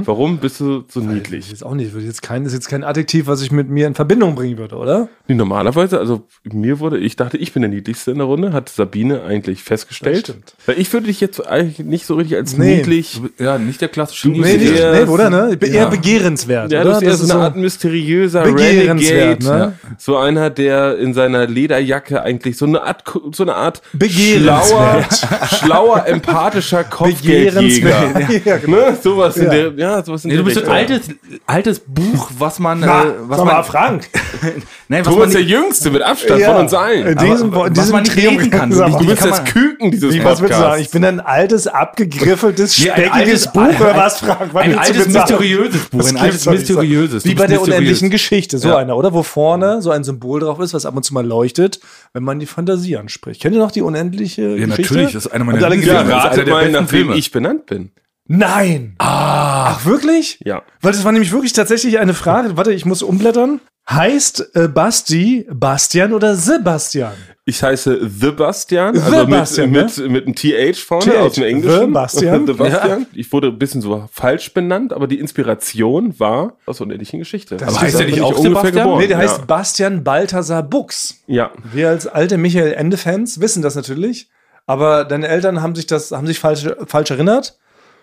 Warum 0.04 0.38
bist 0.38 0.60
du 0.60 0.84
so 0.88 1.00
Ich 1.00 1.06
niedlich? 1.06 1.50
jetzt 1.50 1.64
auch 1.64 1.74
nicht, 1.74 1.92
würde 1.92 2.06
jetzt 2.06 2.22
kein, 2.22 2.44
ist 2.44 2.52
jetzt 2.52 2.68
kein 2.68 2.84
Adjektiv, 2.84 3.26
was 3.26 3.42
ich 3.42 3.50
mit 3.50 3.68
mir 3.68 3.86
in 3.88 3.94
Verbindung 3.94 4.34
bringen 4.36 4.58
würde, 4.58 4.76
oder? 4.76 5.08
Nee, 5.26 5.34
normalerweise, 5.34 5.98
also 5.98 6.22
mir 6.44 6.78
wurde, 6.78 6.98
ich 6.98 7.16
dachte, 7.16 7.36
ich 7.36 7.52
bin 7.52 7.62
der 7.62 7.70
niedlichste 7.70 8.12
in 8.12 8.18
der 8.18 8.26
Runde, 8.26 8.52
hat 8.52 8.68
Sabine 8.68 9.22
eigentlich 9.24 9.64
festgestellt. 9.64 10.28
Das 10.28 10.34
stimmt. 10.36 10.54
Weil 10.66 10.78
ich 10.78 10.92
würde 10.92 11.08
dich 11.08 11.20
jetzt 11.20 11.44
eigentlich 11.44 11.80
nicht 11.80 12.06
so 12.06 12.14
richtig 12.14 12.36
als 12.36 12.56
Nee. 12.56 12.76
niedlich. 12.76 13.20
Ja, 13.40 13.58
nicht 13.58 13.80
der 13.80 13.88
klassische 13.88 14.28
Du- 14.28 14.34
Nee, 14.40 14.52
Nee, 14.52 14.56
nicht, 14.58 14.78
eher- 14.78 15.04
nee, 15.04 15.10
oder? 15.10 15.30
Ne? 15.30 15.48
Ich 15.54 15.58
bin 15.58 15.72
Ja. 15.72 15.80
eher 15.80 15.86
begehrenswert. 15.90 16.70
Ja, 16.70 16.82
oder? 16.82 16.90
das 16.90 16.98
ist 17.02 17.08
eher 17.08 17.16
so 17.16 17.32
eine 17.34 17.42
Art 17.42 17.56
mysteriöser 17.56 18.42
Begehrenswert, 18.42 19.42
Renegade. 19.44 19.58
ne? 19.58 19.72
So 19.98 20.16
einer, 20.16 20.50
der 20.50 20.96
in 20.98 21.12
seiner 21.12 21.46
Lederjacke 21.48 22.22
eigentlich 22.22 22.56
so 22.56 22.66
eine 22.66 22.82
Art, 22.82 23.02
so 23.32 23.42
eine 23.42 23.54
Art 23.56 23.82
schlauer, 23.90 23.98
Begehrenswert. 23.98 25.54
schlauer, 25.58 26.06
empathischer 26.06 26.84
Kopfgeldjäger. 26.84 27.60
Begehrenswert. 27.62 28.44
Ja. 28.46 28.58
Ne? 28.68 28.96
Sowas 29.02 29.36
in 29.36 29.44
Ja. 29.46 29.55
Der, 29.56 29.72
ja, 29.76 30.04
sowas 30.04 30.24
in 30.24 30.30
Nee, 30.30 30.36
du 30.38 30.44
bist 30.44 30.56
so 30.56 30.64
ein 30.64 30.70
Richtung. 30.70 30.96
altes, 30.96 31.16
altes 31.46 31.80
Buch, 31.80 32.30
was 32.38 32.58
man, 32.58 32.80
Na, 32.80 33.04
äh, 33.04 33.06
was 33.26 33.38
sag 33.38 33.46
man, 33.46 33.54
mal, 33.56 33.62
Frank. 33.62 34.08
nee, 34.88 35.00
was 35.04 35.08
Du 35.14 35.20
bist 35.20 35.34
der 35.34 35.42
Jüngste 35.42 35.90
mit 35.90 36.02
Abstand 36.02 36.40
Ja. 36.40 36.52
von 36.52 36.62
uns 36.62 36.74
allen. 36.74 37.06
In 37.06 37.18
diesem, 37.18 37.52
Aber 37.54 37.66
in 37.66 37.76
was 37.76 37.84
diesem 37.84 37.92
man 37.92 38.02
nicht 38.04 38.14
lesen 38.16 38.50
kann, 38.50 38.70
Du 38.70 38.76
Wie 39.00 39.06
bist 39.06 39.24
das 39.24 39.44
Küken 39.44 39.90
dieses 39.90 40.14
Wie, 40.14 40.24
was 40.24 40.40
würdest 40.40 40.58
du 40.58 40.62
sagen? 40.62 40.62
Podcasts. 40.62 40.80
Ich 40.86 40.90
bin 40.90 41.04
ein 41.04 41.20
altes, 41.20 41.66
abgegriffeltes, 41.66 42.78
Nee, 42.78 42.90
ein 42.90 43.04
speckiges 43.10 43.52
Buch, 43.52 43.62
oder 43.80 43.90
ein- 43.90 43.96
was, 43.96 44.20
Frank? 44.20 44.50
Was 44.52 44.62
ein 44.62 44.70
willst 44.70 44.88
du 44.90 44.94
altes, 44.98 45.12
mysteriöses 45.14 45.84
Buch, 45.86 46.08
ein 46.08 46.16
altes, 46.16 46.46
mysteriöses. 46.46 47.24
Wie 47.24 47.30
Du 47.34 47.36
bei 47.36 47.46
der 47.46 47.60
unendlichen 47.62 48.10
Geschichte, 48.10 48.58
so 48.58 48.68
Ja. 48.68 48.76
einer, 48.76 48.96
oder? 48.96 49.12
Wo 49.12 49.22
vorne 49.22 49.82
so 49.82 49.90
ein 49.90 50.04
Symbol 50.04 50.40
drauf 50.40 50.60
ist, 50.60 50.74
was 50.74 50.86
ab 50.86 50.96
und 50.96 51.02
zu 51.04 51.14
mal 51.14 51.26
leuchtet, 51.26 51.80
wenn 52.12 52.22
man 52.22 52.38
die 52.38 52.46
Fantasie 52.46 52.96
anspricht. 52.96 53.40
Kennt 53.42 53.54
ihr 53.54 53.60
noch 53.60 53.70
die 53.70 53.82
unendliche 53.82 54.42
Ja, 54.42 54.66
Geschichte? 54.66 54.82
natürlich, 54.94 55.12
das 55.12 55.26
ist 55.26 55.32
einer 55.32 55.44
meiner 55.44 55.58
Lieblingsfilme. 55.60 56.10
Ja, 56.10 56.18
ratet 56.18 56.46
der 56.46 56.54
mal, 56.54 56.58
besten 56.60 56.72
nach 56.72 56.80
wem 56.80 56.86
Filme. 56.88 57.16
ich 57.16 57.30
benannt 57.30 57.66
bin. 57.66 57.90
Nein! 58.28 58.94
Ah, 58.98 59.70
Ach, 59.70 59.84
wirklich? 59.84 60.40
Ja. 60.44 60.62
Weil 60.80 60.92
das 60.92 61.04
war 61.04 61.12
nämlich 61.12 61.32
wirklich 61.32 61.52
tatsächlich 61.52 61.98
eine 61.98 62.14
Frage. 62.14 62.56
Warte, 62.56 62.72
ich 62.72 62.84
muss 62.84 63.02
umblättern. 63.02 63.60
Heißt 63.88 64.50
äh, 64.54 64.66
Basti 64.66 65.46
Bastian 65.48 66.12
oder 66.12 66.34
Sebastian? 66.34 67.12
Ich 67.44 67.62
heiße 67.62 68.00
The 68.08 68.32
Bastian, 68.32 68.98
also 68.98 69.20
Sebastian, 69.20 69.70
ne? 69.70 69.84
mit, 69.84 69.98
mit, 69.98 70.10
mit 70.10 70.26
einem 70.26 70.74
TH 70.74 70.80
vorne 70.80 71.12
TH, 71.12 71.16
aus 71.18 71.32
dem 71.34 71.44
Englischen. 71.44 71.80
The 71.86 71.92
Bastian. 71.92 72.46
The 72.48 72.52
Bastian. 72.54 73.06
Ich 73.14 73.32
wurde 73.32 73.46
ein 73.48 73.58
bisschen 73.58 73.82
so 73.82 74.08
falsch 74.10 74.52
benannt, 74.52 74.92
aber 74.92 75.06
die 75.06 75.20
Inspiration 75.20 76.18
war 76.18 76.56
aus 76.66 76.78
der 76.78 76.86
unendlichen 76.86 77.20
Geschichte. 77.20 77.56
Das 77.58 77.68
aber 77.68 77.82
heißt 77.82 78.00
der 78.00 78.06
nicht 78.06 78.22
auch 78.22 78.30
ungefähr 78.30 78.48
Sebastian? 78.48 78.74
geboren. 78.74 78.98
Nee, 78.98 79.06
der 79.06 79.18
ja. 79.18 79.22
heißt 79.22 79.46
Bastian 79.46 80.02
Balthasar 80.02 80.64
Buchs. 80.64 81.22
Ja. 81.28 81.52
Wir 81.72 81.90
als 81.90 82.08
alte 82.08 82.38
Michael 82.38 82.72
Ende-Fans 82.72 83.40
wissen 83.40 83.62
das 83.62 83.76
natürlich. 83.76 84.28
Aber 84.66 85.04
deine 85.04 85.28
Eltern 85.28 85.62
haben 85.62 85.76
sich 85.76 85.86
das, 85.86 86.10
haben 86.10 86.26
sich 86.26 86.40
falsch, 86.40 86.66
falsch 86.88 87.12
erinnert. 87.12 87.56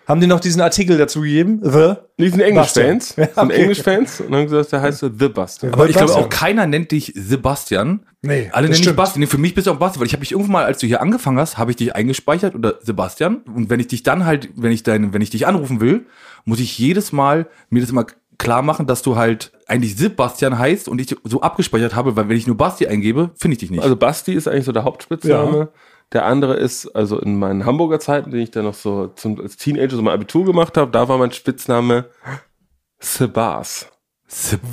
Haben 0.06 0.20
die 0.20 0.26
noch 0.26 0.40
diesen 0.40 0.60
Artikel 0.60 0.98
dazu 0.98 1.22
gegeben? 1.22 1.60
The? 1.62 1.94
Die 2.18 2.28
sind 2.28 2.40
Englisch-Fans. 2.40 3.14
Bastian. 3.14 3.28
Ja, 3.28 3.34
sind 3.42 3.50
okay. 3.52 3.62
Englisch-Fans 3.62 4.20
und 4.20 4.34
haben 4.34 4.44
gesagt, 4.44 4.72
der 4.72 4.82
heißt 4.82 4.98
so 4.98 5.08
The 5.08 5.28
Bastian. 5.28 5.72
aber 5.72 5.86
ich 5.88 5.92
glaube 5.96 6.08
Bastian. 6.12 6.24
auch 6.24 6.30
keiner 6.30 6.66
nennt 6.66 6.90
dich 6.92 7.12
Sebastian. 7.16 8.04
Nee, 8.22 8.30
Alle 8.30 8.48
das 8.50 8.52
nennen 8.52 8.68
dich 8.72 8.78
stimmt. 8.78 8.96
Basti. 8.96 9.18
Nee, 9.18 9.26
für 9.26 9.38
mich 9.38 9.54
bist 9.54 9.66
du 9.66 9.70
auch 9.72 9.76
Basti, 9.76 9.98
weil 10.00 10.06
ich 10.06 10.12
habe 10.12 10.20
dich 10.20 10.32
irgendwann 10.32 10.52
mal, 10.52 10.64
als 10.64 10.78
du 10.78 10.86
hier 10.86 11.00
angefangen 11.00 11.38
hast, 11.38 11.58
habe 11.58 11.70
ich 11.70 11.76
dich 11.76 11.94
eingespeichert 11.94 12.54
oder 12.54 12.74
Sebastian. 12.82 13.42
Und 13.54 13.70
wenn 13.70 13.80
ich 13.80 13.88
dich 13.88 14.02
dann 14.02 14.24
halt, 14.26 14.48
wenn 14.56 14.72
ich 14.72 14.82
dein, 14.82 15.12
wenn 15.12 15.22
ich 15.22 15.30
dich 15.30 15.46
anrufen 15.46 15.80
will, 15.80 16.06
muss 16.44 16.60
ich 16.60 16.78
jedes 16.78 17.12
Mal 17.12 17.46
mir 17.70 17.80
das 17.80 17.90
immer 17.90 18.06
klar 18.38 18.62
machen, 18.62 18.86
dass 18.86 19.02
du 19.02 19.16
halt 19.16 19.52
eigentlich 19.66 19.96
Sebastian 19.96 20.58
heißt 20.58 20.88
und 20.88 21.00
ich 21.00 21.14
so 21.24 21.40
abgespeichert 21.40 21.94
habe, 21.94 22.16
weil 22.16 22.28
wenn 22.28 22.36
ich 22.36 22.46
nur 22.46 22.56
Basti 22.56 22.86
eingebe, 22.86 23.30
finde 23.36 23.54
ich 23.54 23.58
dich 23.58 23.70
nicht. 23.70 23.82
Also 23.82 23.96
Basti 23.96 24.32
ist 24.34 24.48
eigentlich 24.48 24.64
so 24.64 24.72
der 24.72 24.84
Hauptspitzname. 24.84 25.68
Der 26.12 26.26
andere 26.26 26.54
ist, 26.54 26.86
also 26.94 27.18
in 27.18 27.38
meinen 27.38 27.64
Hamburger 27.66 27.98
Zeiten, 27.98 28.30
den 28.30 28.40
ich 28.40 28.50
dann 28.52 28.64
noch 28.64 28.74
so 28.74 29.08
zum, 29.08 29.40
als 29.40 29.56
Teenager 29.56 29.96
so 29.96 30.02
mein 30.02 30.14
Abitur 30.14 30.44
gemacht 30.44 30.76
habe, 30.76 30.90
da 30.90 31.08
war 31.08 31.18
mein 31.18 31.32
Spitzname 31.32 32.04
Sebas. 33.00 33.86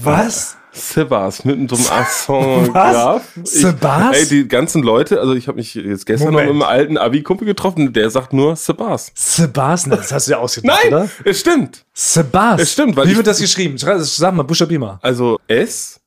Was? 0.03 0.57
Sebas, 0.73 1.43
mit 1.43 1.69
so 1.69 1.75
einem 1.75 1.85
Accent 2.01 2.73
Was? 2.73 2.93
Graf. 2.93 3.37
Ich- 3.43 3.51
Sebas? 3.51 4.15
Ey, 4.17 4.27
die 4.29 4.47
ganzen 4.47 4.81
Leute, 4.83 5.19
also 5.19 5.33
ich 5.33 5.47
habe 5.49 5.57
mich 5.57 5.75
jetzt 5.75 6.05
gestern 6.05 6.31
Moment. 6.31 6.47
noch 6.47 6.53
mit 6.55 6.63
einem 6.63 6.79
alten 6.79 6.97
Abi-Kumpel 6.97 7.45
getroffen, 7.45 7.91
der 7.91 8.09
sagt 8.09 8.31
nur 8.31 8.55
Sebas. 8.55 9.11
Sebastian, 9.13 9.97
das 9.97 10.11
hast 10.13 10.27
du 10.27 10.31
ja 10.31 10.37
ausgedacht, 10.37 10.79
Nein, 10.83 10.93
oder? 10.93 11.09
es 11.25 11.41
stimmt. 11.41 11.85
Sebastian. 11.93 12.59
Es 12.59 12.71
stimmt, 12.71 12.95
weil 12.95 13.07
Wie 13.07 13.11
ich- 13.11 13.17
wird 13.17 13.27
das 13.27 13.39
geschrieben? 13.39 13.77
Sag 13.77 14.33
mal, 14.33 14.43
buchstabier 14.43 14.79
mal. 14.79 14.99
Also 15.01 15.37
S, 15.47 15.99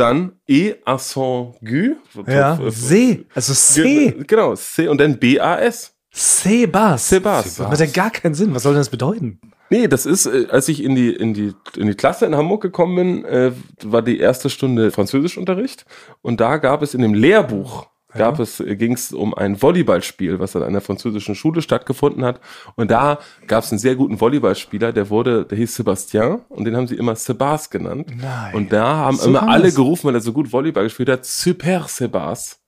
dann 0.00 0.32
E, 0.48 0.74
Accent 0.84 1.54
Gu. 1.64 1.94
Ja, 2.26 2.58
See. 2.70 3.26
Also 3.34 3.54
C. 3.54 3.82
Ge- 4.10 4.24
Genau, 4.26 4.54
C 4.56 4.88
und 4.88 5.00
dann 5.00 5.18
B-A-S. 5.18 5.94
Sebas. 6.12 7.08
Sebas. 7.08 7.56
Das 7.56 7.70
hat 7.70 7.78
ja 7.80 7.86
gar 7.86 8.10
keinen 8.10 8.34
Sinn. 8.34 8.52
Was 8.54 8.64
soll 8.64 8.72
denn 8.72 8.80
das 8.80 8.88
bedeuten? 8.90 9.40
Nee, 9.72 9.86
das 9.86 10.06
ist, 10.06 10.26
äh, 10.26 10.48
als 10.50 10.68
ich 10.68 10.82
in 10.82 10.96
die, 10.96 11.14
in 11.14 11.32
die, 11.34 11.52
in 11.76 11.86
die 11.86 11.94
Klasse 11.94 12.26
in 12.26 12.34
Hamburg 12.34 12.60
gekommen 12.62 12.96
bin, 12.96 13.24
äh, 13.24 13.52
war 13.84 14.02
die 14.02 14.18
erste 14.18 14.50
Stunde 14.50 14.90
Französischunterricht 14.90 15.84
und 16.22 16.40
da 16.40 16.56
gab 16.56 16.82
es 16.82 16.94
in 16.94 17.02
dem 17.02 17.14
Lehrbuch, 17.14 17.86
gab 18.16 18.38
es, 18.40 18.62
ging 18.66 18.92
es 18.94 19.12
um 19.12 19.34
ein 19.34 19.60
Volleyballspiel, 19.60 20.38
was 20.40 20.56
an 20.56 20.62
einer 20.62 20.80
französischen 20.80 21.34
Schule 21.34 21.62
stattgefunden 21.62 22.24
hat. 22.24 22.40
Und 22.76 22.90
da 22.90 23.18
gab 23.46 23.64
es 23.64 23.70
einen 23.72 23.78
sehr 23.78 23.94
guten 23.94 24.20
Volleyballspieler, 24.20 24.92
der 24.92 25.10
wurde, 25.10 25.44
der 25.44 25.58
hieß 25.58 25.74
Sebastien 25.76 26.40
und 26.48 26.64
den 26.64 26.76
haben 26.76 26.86
sie 26.86 26.96
immer 26.96 27.14
Sebas 27.16 27.70
genannt. 27.70 28.08
Nein. 28.20 28.54
Und 28.54 28.72
da 28.72 28.96
haben 28.96 29.16
So 29.16 29.28
immer 29.28 29.48
alle 29.48 29.72
gerufen, 29.72 30.08
weil 30.08 30.14
er 30.14 30.20
so 30.20 30.32
gut 30.32 30.52
Volleyball 30.52 30.84
gespielt 30.84 31.08
hat, 31.08 31.24
Super 31.24 31.84
Sebas. 31.88 32.58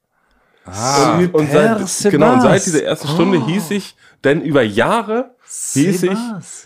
Ah, 0.64 1.18
und, 1.18 1.34
und 1.34 1.50
Super 1.50 1.86
seit, 1.86 2.12
genau, 2.12 2.34
und 2.34 2.42
seit 2.42 2.64
dieser 2.64 2.84
ersten 2.84 3.08
Stunde 3.08 3.38
Oh. 3.38 3.46
hieß 3.46 3.72
ich, 3.72 3.96
denn 4.22 4.42
über 4.42 4.62
Jahre 4.62 5.34
hieß 5.74 6.04
ich 6.04 6.18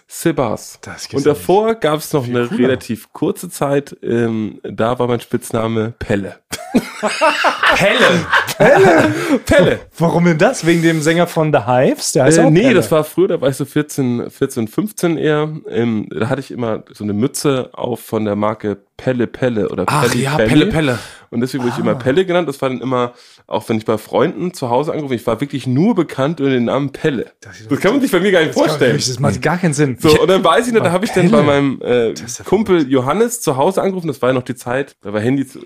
Sebas. 0.06 0.78
Und 1.12 1.24
ja 1.24 1.32
davor 1.32 1.74
gab 1.76 2.00
es 2.00 2.12
noch 2.12 2.24
eine 2.24 2.46
cooler. 2.46 2.58
relativ 2.60 3.12
kurze 3.12 3.48
Zeit, 3.48 3.96
ähm, 4.02 4.60
da 4.62 4.98
war 4.98 5.08
mein 5.08 5.20
Spitzname 5.20 5.94
Pelle. 5.98 6.36
Helle. 7.76 8.26
Pelle! 9.44 9.80
Warum 9.98 10.24
denn 10.24 10.38
das? 10.38 10.66
Wegen 10.66 10.82
dem 10.82 11.00
Sänger 11.02 11.26
von 11.26 11.52
The 11.52 11.60
Hives? 11.66 12.12
Der 12.12 12.24
heißt 12.24 12.38
Äh, 12.38 12.42
auch 12.42 12.50
nee, 12.50 12.62
Pelle. 12.62 12.74
das 12.74 12.90
war 12.90 13.04
früher, 13.04 13.28
da 13.28 13.40
war 13.40 13.48
ich 13.48 13.56
so 13.56 13.64
14, 13.64 14.30
14 14.30 14.68
15 14.68 15.16
eher. 15.18 15.50
Ähm, 15.68 16.08
da 16.10 16.28
hatte 16.28 16.40
ich 16.40 16.50
immer 16.50 16.84
so 16.92 17.04
eine 17.04 17.12
Mütze 17.12 17.70
auf 17.72 18.00
von 18.00 18.24
der 18.24 18.36
Marke 18.36 18.78
Pelle 18.96 19.26
Pelle 19.26 19.68
oder 19.68 19.84
Ach 19.86 20.08
Pelli 20.08 20.22
ja. 20.24 20.36
Pelle, 20.36 20.66
Pelle. 20.66 20.98
Und 21.30 21.40
deswegen 21.42 21.64
wurde 21.64 21.72
ich 21.74 21.78
Ah. 21.78 21.82
immer 21.82 21.94
Pelle 21.96 22.24
genannt. 22.24 22.48
Das 22.48 22.62
war 22.62 22.70
dann 22.70 22.80
immer, 22.80 23.12
auch 23.46 23.68
wenn 23.68 23.76
ich 23.76 23.84
bei 23.84 23.98
Freunden 23.98 24.54
zu 24.54 24.70
Hause 24.70 24.92
angerufen 24.92 25.12
ich 25.12 25.26
war 25.26 25.38
wirklich 25.42 25.66
nur 25.66 25.94
bekannt 25.94 26.40
unter 26.40 26.52
den 26.52 26.64
Namen 26.64 26.92
Pelle. 26.92 27.26
Das, 27.42 27.80
kann 27.80 27.92
man 27.92 28.00
sich 28.00 28.10
bei 28.10 28.20
mir 28.20 28.32
gar 28.32 28.40
nicht 28.40 28.54
vorstellen. 28.54 28.96
Das 28.96 29.20
macht 29.20 29.42
gar 29.42 29.58
keinen 29.58 29.74
Sinn. 29.74 29.98
So, 30.00 30.18
und 30.18 30.28
dann 30.28 30.42
weiß 30.42 30.66
ich 30.68 30.72
noch, 30.72 30.82
da 30.82 30.92
habe 30.92 31.04
ich 31.04 31.10
dann 31.12 31.30
bei 31.30 31.42
Pelle. 31.42 31.46
meinem 31.62 31.80
äh, 31.82 32.14
Kumpel 32.46 32.88
Johannes 32.90 33.42
zu 33.42 33.56
Hause 33.58 33.82
angerufen. 33.82 34.06
Das 34.08 34.22
war 34.22 34.30
ja 34.30 34.34
noch 34.34 34.44
die 34.44 34.54
Zeit, 34.54 34.96
da 35.02 35.12
war 35.12 35.20
Handy 35.20 35.46
zu, 35.46 35.58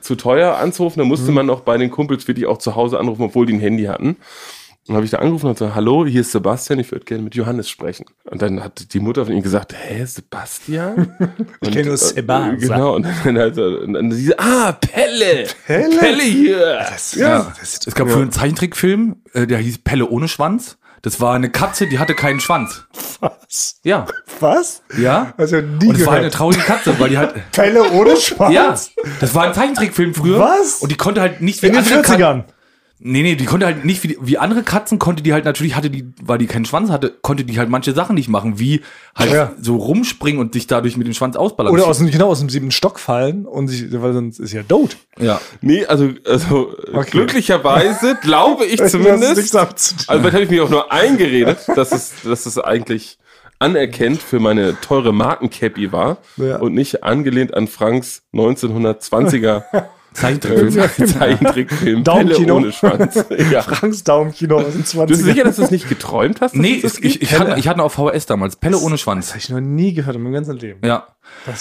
zu 0.00 0.14
teuer 0.16 0.43
anzurufen. 0.52 0.98
Da 0.98 1.04
Mhm. 1.04 1.08
musste 1.10 1.32
man 1.32 1.48
auch 1.50 1.60
bei 1.60 1.76
den 1.78 1.90
Kumpels 1.90 2.26
wirklich 2.28 2.46
auch 2.46 2.58
zu 2.58 2.74
Hause 2.76 2.98
anrufen, 2.98 3.22
obwohl 3.22 3.46
die 3.46 3.54
ein 3.54 3.60
Handy 3.60 3.84
hatten. 3.84 4.16
Dann 4.86 4.96
habe 4.96 5.06
ich 5.06 5.10
da 5.12 5.18
angerufen 5.18 5.46
und 5.46 5.54
gesagt, 5.58 5.74
hallo, 5.74 6.04
hier 6.04 6.20
ist 6.20 6.32
Sebastian, 6.32 6.78
ich 6.78 6.92
würde 6.92 7.06
gerne 7.06 7.22
mit 7.22 7.34
Johannes 7.34 7.70
sprechen. 7.70 8.04
Und 8.30 8.42
dann 8.42 8.62
hat 8.62 8.92
die 8.92 9.00
Mutter 9.00 9.24
von 9.24 9.34
ihm 9.34 9.42
gesagt, 9.42 9.74
hä, 9.74 10.04
Sebastian? 10.04 11.16
Ich 11.62 11.70
kenne 11.70 11.86
nur 11.86 11.96
Sebastian. 11.96 12.58
Genau, 12.58 12.94
und 12.94 13.06
dann, 13.24 13.38
halt, 13.38 13.56
und 13.56 13.94
dann 13.94 14.12
sie, 14.12 14.38
ah, 14.38 14.72
Pelle! 14.72 15.46
Pelle? 15.66 15.96
Pelle 15.98 16.22
hier! 16.22 16.80
ja. 17.16 17.52
Es 17.62 17.94
gab 17.94 18.10
früher 18.10 18.20
einen 18.22 18.32
Zeichentrickfilm, 18.32 19.16
äh, 19.32 19.46
der 19.46 19.56
hieß 19.58 19.78
Pelle 19.78 20.06
ohne 20.06 20.28
Schwanz. 20.28 20.76
Das 21.04 21.20
war 21.20 21.34
eine 21.34 21.50
Katze, 21.50 21.86
die 21.86 21.98
hatte 21.98 22.14
keinen 22.14 22.40
Schwanz. 22.40 22.84
Was? 23.20 23.76
Ja. 23.82 24.06
Was? 24.40 24.80
Ja. 24.96 25.34
Also 25.36 25.56
nie 25.60 25.88
Und 25.88 25.98
es 26.00 26.06
war 26.06 26.14
eine 26.14 26.30
traurige 26.30 26.62
Katze, 26.62 26.98
weil 26.98 27.10
die 27.10 27.18
halt. 27.18 27.34
Pelle 27.52 27.90
ohne 27.92 28.16
Schwanz? 28.16 28.54
Ja, 28.54 28.74
das 29.20 29.34
war 29.34 29.44
ein 29.44 29.52
Zeichentrickfilm 29.52 30.14
früher. 30.14 30.38
Was? 30.38 30.80
Und 30.80 30.90
die 30.90 30.96
konnte 30.96 31.20
halt 31.20 31.42
nicht 31.42 31.60
wie 31.62 31.66
In 31.66 31.74
den 31.74 31.82
andere 31.84 32.00
Katzen- 32.00 32.16
40ern. 32.16 32.44
Nee, 33.00 33.22
nee, 33.22 33.34
die 33.34 33.44
konnte 33.44 33.66
halt 33.66 33.84
nicht 33.84 34.02
wie, 34.04 34.16
wie 34.20 34.38
andere 34.38 34.62
Katzen 34.62 34.98
konnte 34.98 35.22
die 35.22 35.32
halt 35.32 35.44
natürlich 35.44 35.74
hatte 35.74 35.90
die, 35.90 36.06
weil 36.22 36.38
die 36.38 36.46
keinen 36.46 36.64
Schwanz 36.64 36.90
hatte, 36.90 37.12
konnte 37.22 37.44
die 37.44 37.58
halt 37.58 37.68
manche 37.68 37.92
Sachen 37.92 38.14
nicht 38.14 38.28
machen, 38.28 38.58
wie 38.58 38.82
halt 39.16 39.32
Ja. 39.32 39.52
so 39.60 39.76
rumspringen 39.76 40.40
und 40.40 40.54
sich 40.54 40.66
dadurch 40.68 40.96
mit 40.96 41.06
dem 41.06 41.12
Schwanz 41.12 41.36
ausbalancieren. 41.36 41.82
Oder 41.82 41.90
aus 41.90 41.98
dem, 41.98 42.10
genau, 42.10 42.28
aus 42.28 42.38
dem 42.38 42.48
siebten 42.48 42.70
Stock 42.70 42.98
fallen 43.00 43.46
und 43.46 43.68
sich, 43.68 43.92
weil 44.00 44.12
sonst 44.14 44.38
ist 44.38 44.52
ja 44.52 44.62
tot. 44.62 44.96
ja. 45.18 45.40
Nee, 45.60 45.84
also, 45.84 46.10
also 46.24 46.72
Okay. 46.94 47.10
glücklicherweise 47.10 48.16
glaube 48.22 48.64
ich 48.64 48.82
zumindest. 48.86 49.54
Also, 49.56 49.86
vielleicht 50.06 50.32
habe 50.34 50.44
ich 50.44 50.50
mich 50.50 50.60
auch 50.60 50.70
nur 50.70 50.90
eingeredet, 50.92 51.58
dass 51.74 51.92
es, 51.92 52.12
dass 52.22 52.46
es 52.46 52.58
eigentlich 52.58 53.18
anerkennt 53.58 54.22
für 54.22 54.40
meine 54.40 54.80
teure 54.80 55.12
Markencappy 55.12 55.92
war 55.92 56.18
Ja. 56.36 56.58
und 56.58 56.74
nicht 56.74 57.02
angelehnt 57.04 57.54
an 57.54 57.66
Franks 57.68 58.22
1920er 58.32 59.64
Zeichentrickfilm. 60.14 61.06
Zeichentrickfilm 61.08 62.04
Daumenkino. 62.04 62.36
Pelle 62.38 62.54
ohne 62.54 62.72
Schwanz. 62.72 63.24
Ja. 63.50 63.62
Franks 63.62 64.04
Daumenkino 64.04 64.56
aus 64.56 64.72
den 64.72 64.84
20 64.84 65.08
Bist 65.08 65.20
du 65.20 65.24
sicher, 65.32 65.44
dass 65.44 65.56
du 65.56 65.62
es 65.62 65.70
nicht 65.70 65.88
geträumt 65.88 66.40
hast? 66.40 66.54
Nee, 66.56 66.76
es 66.76 66.94
das 66.94 66.98
ich, 66.98 67.04
ich, 67.16 67.22
ich, 67.22 67.38
hatte, 67.38 67.58
ich 67.58 67.68
hatte 67.68 67.78
noch 67.78 67.90
VHS 67.90 68.26
damals. 68.26 68.56
Pelle 68.56 68.78
ohne 68.78 68.96
Schwanz. 68.96 69.30
habe 69.30 69.38
ich 69.38 69.50
noch 69.50 69.60
nie 69.60 69.92
gehört 69.92 70.16
in 70.16 70.22
meinem 70.22 70.32
ganzen 70.32 70.56
Leben. 70.56 70.80
Ja. 70.84 71.08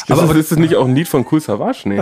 aber, 0.08 0.24
aber 0.24 0.36
ist 0.36 0.52
das 0.52 0.60
nicht 0.60 0.76
auch 0.76 0.86
ein 0.88 0.96
Lied 0.96 1.08
von 1.08 1.26
Cool 1.30 1.42
Savage? 1.42 1.90
Nee. 1.90 2.02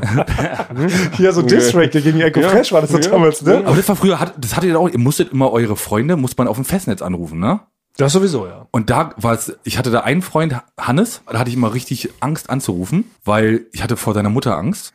Hier 1.17 1.34
so 1.34 1.41
Distrack 1.41 1.91
gegen 1.91 2.22
Echo 2.22 2.41
Ja. 2.41 2.50
Fresh 2.50 2.72
war 2.74 2.81
das 2.81 2.91
Ja. 2.91 3.00
damals, 3.00 3.41
ne? 3.41 3.63
Aber 3.65 3.75
das 3.75 3.88
war 3.88 3.96
früher, 3.96 4.20
das 4.38 4.55
hattet 4.55 4.70
ihr 4.70 4.79
auch, 4.79 4.89
ihr 4.89 5.00
musstet 5.00 5.31
immer 5.31 5.51
eure 5.51 5.75
Freunde, 5.75 6.17
muss 6.17 6.38
man 6.38 6.48
auf 6.48 6.58
dem 6.58 6.65
Festnetz 6.65 7.01
anrufen, 7.01 7.39
ne? 7.39 7.62
Das 8.01 8.13
sowieso, 8.13 8.48
ja. 8.48 8.65
Und 8.72 8.89
da 8.89 9.13
war 9.17 9.34
es, 9.34 9.55
ich 9.63 9.77
hatte 9.77 9.91
da 9.91 10.00
einen 10.00 10.24
Freund, 10.24 10.55
Hannes, 10.75 11.22
da 11.27 11.38
hatte 11.38 11.51
ich 11.51 11.55
immer 11.55 11.72
richtig 11.75 12.10
Angst 12.20 12.50
anzurufen, 12.50 13.05
weil 13.24 13.67
ich 13.74 13.84
hatte 13.84 13.96
vor 13.96 14.15
seiner 14.15 14.31
Mutter 14.31 14.58
Angst. 14.58 14.91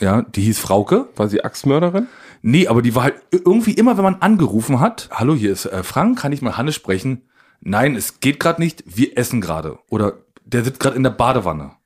Ja, 0.00 0.22
die 0.22 0.40
hieß 0.42 0.58
Frauke. 0.58 1.06
War 1.14 1.28
sie 1.28 1.44
Axtmörderin? 1.44 2.08
Nee, 2.42 2.66
aber 2.66 2.82
die 2.82 2.96
war 2.96 3.04
halt 3.04 3.14
irgendwie 3.30 3.74
immer, 3.74 3.96
wenn 3.96 4.02
man 4.02 4.16
angerufen 4.16 4.80
hat, 4.80 5.08
hallo, 5.12 5.36
hier 5.36 5.52
ist 5.52 5.66
äh, 5.66 5.84
Frank, 5.84 6.18
kann 6.18 6.32
ich 6.32 6.42
mal 6.42 6.56
Hannes 6.56 6.74
sprechen? 6.74 7.22
Nein, 7.60 7.94
es 7.94 8.18
geht 8.18 8.40
gerade 8.40 8.60
nicht, 8.60 8.82
wir 8.86 9.16
essen 9.16 9.40
gerade. 9.40 9.78
Oder 9.88 10.14
der 10.44 10.64
sitzt 10.64 10.80
gerade 10.80 10.96
in 10.96 11.04
der 11.04 11.10
Badewanne. 11.10 11.76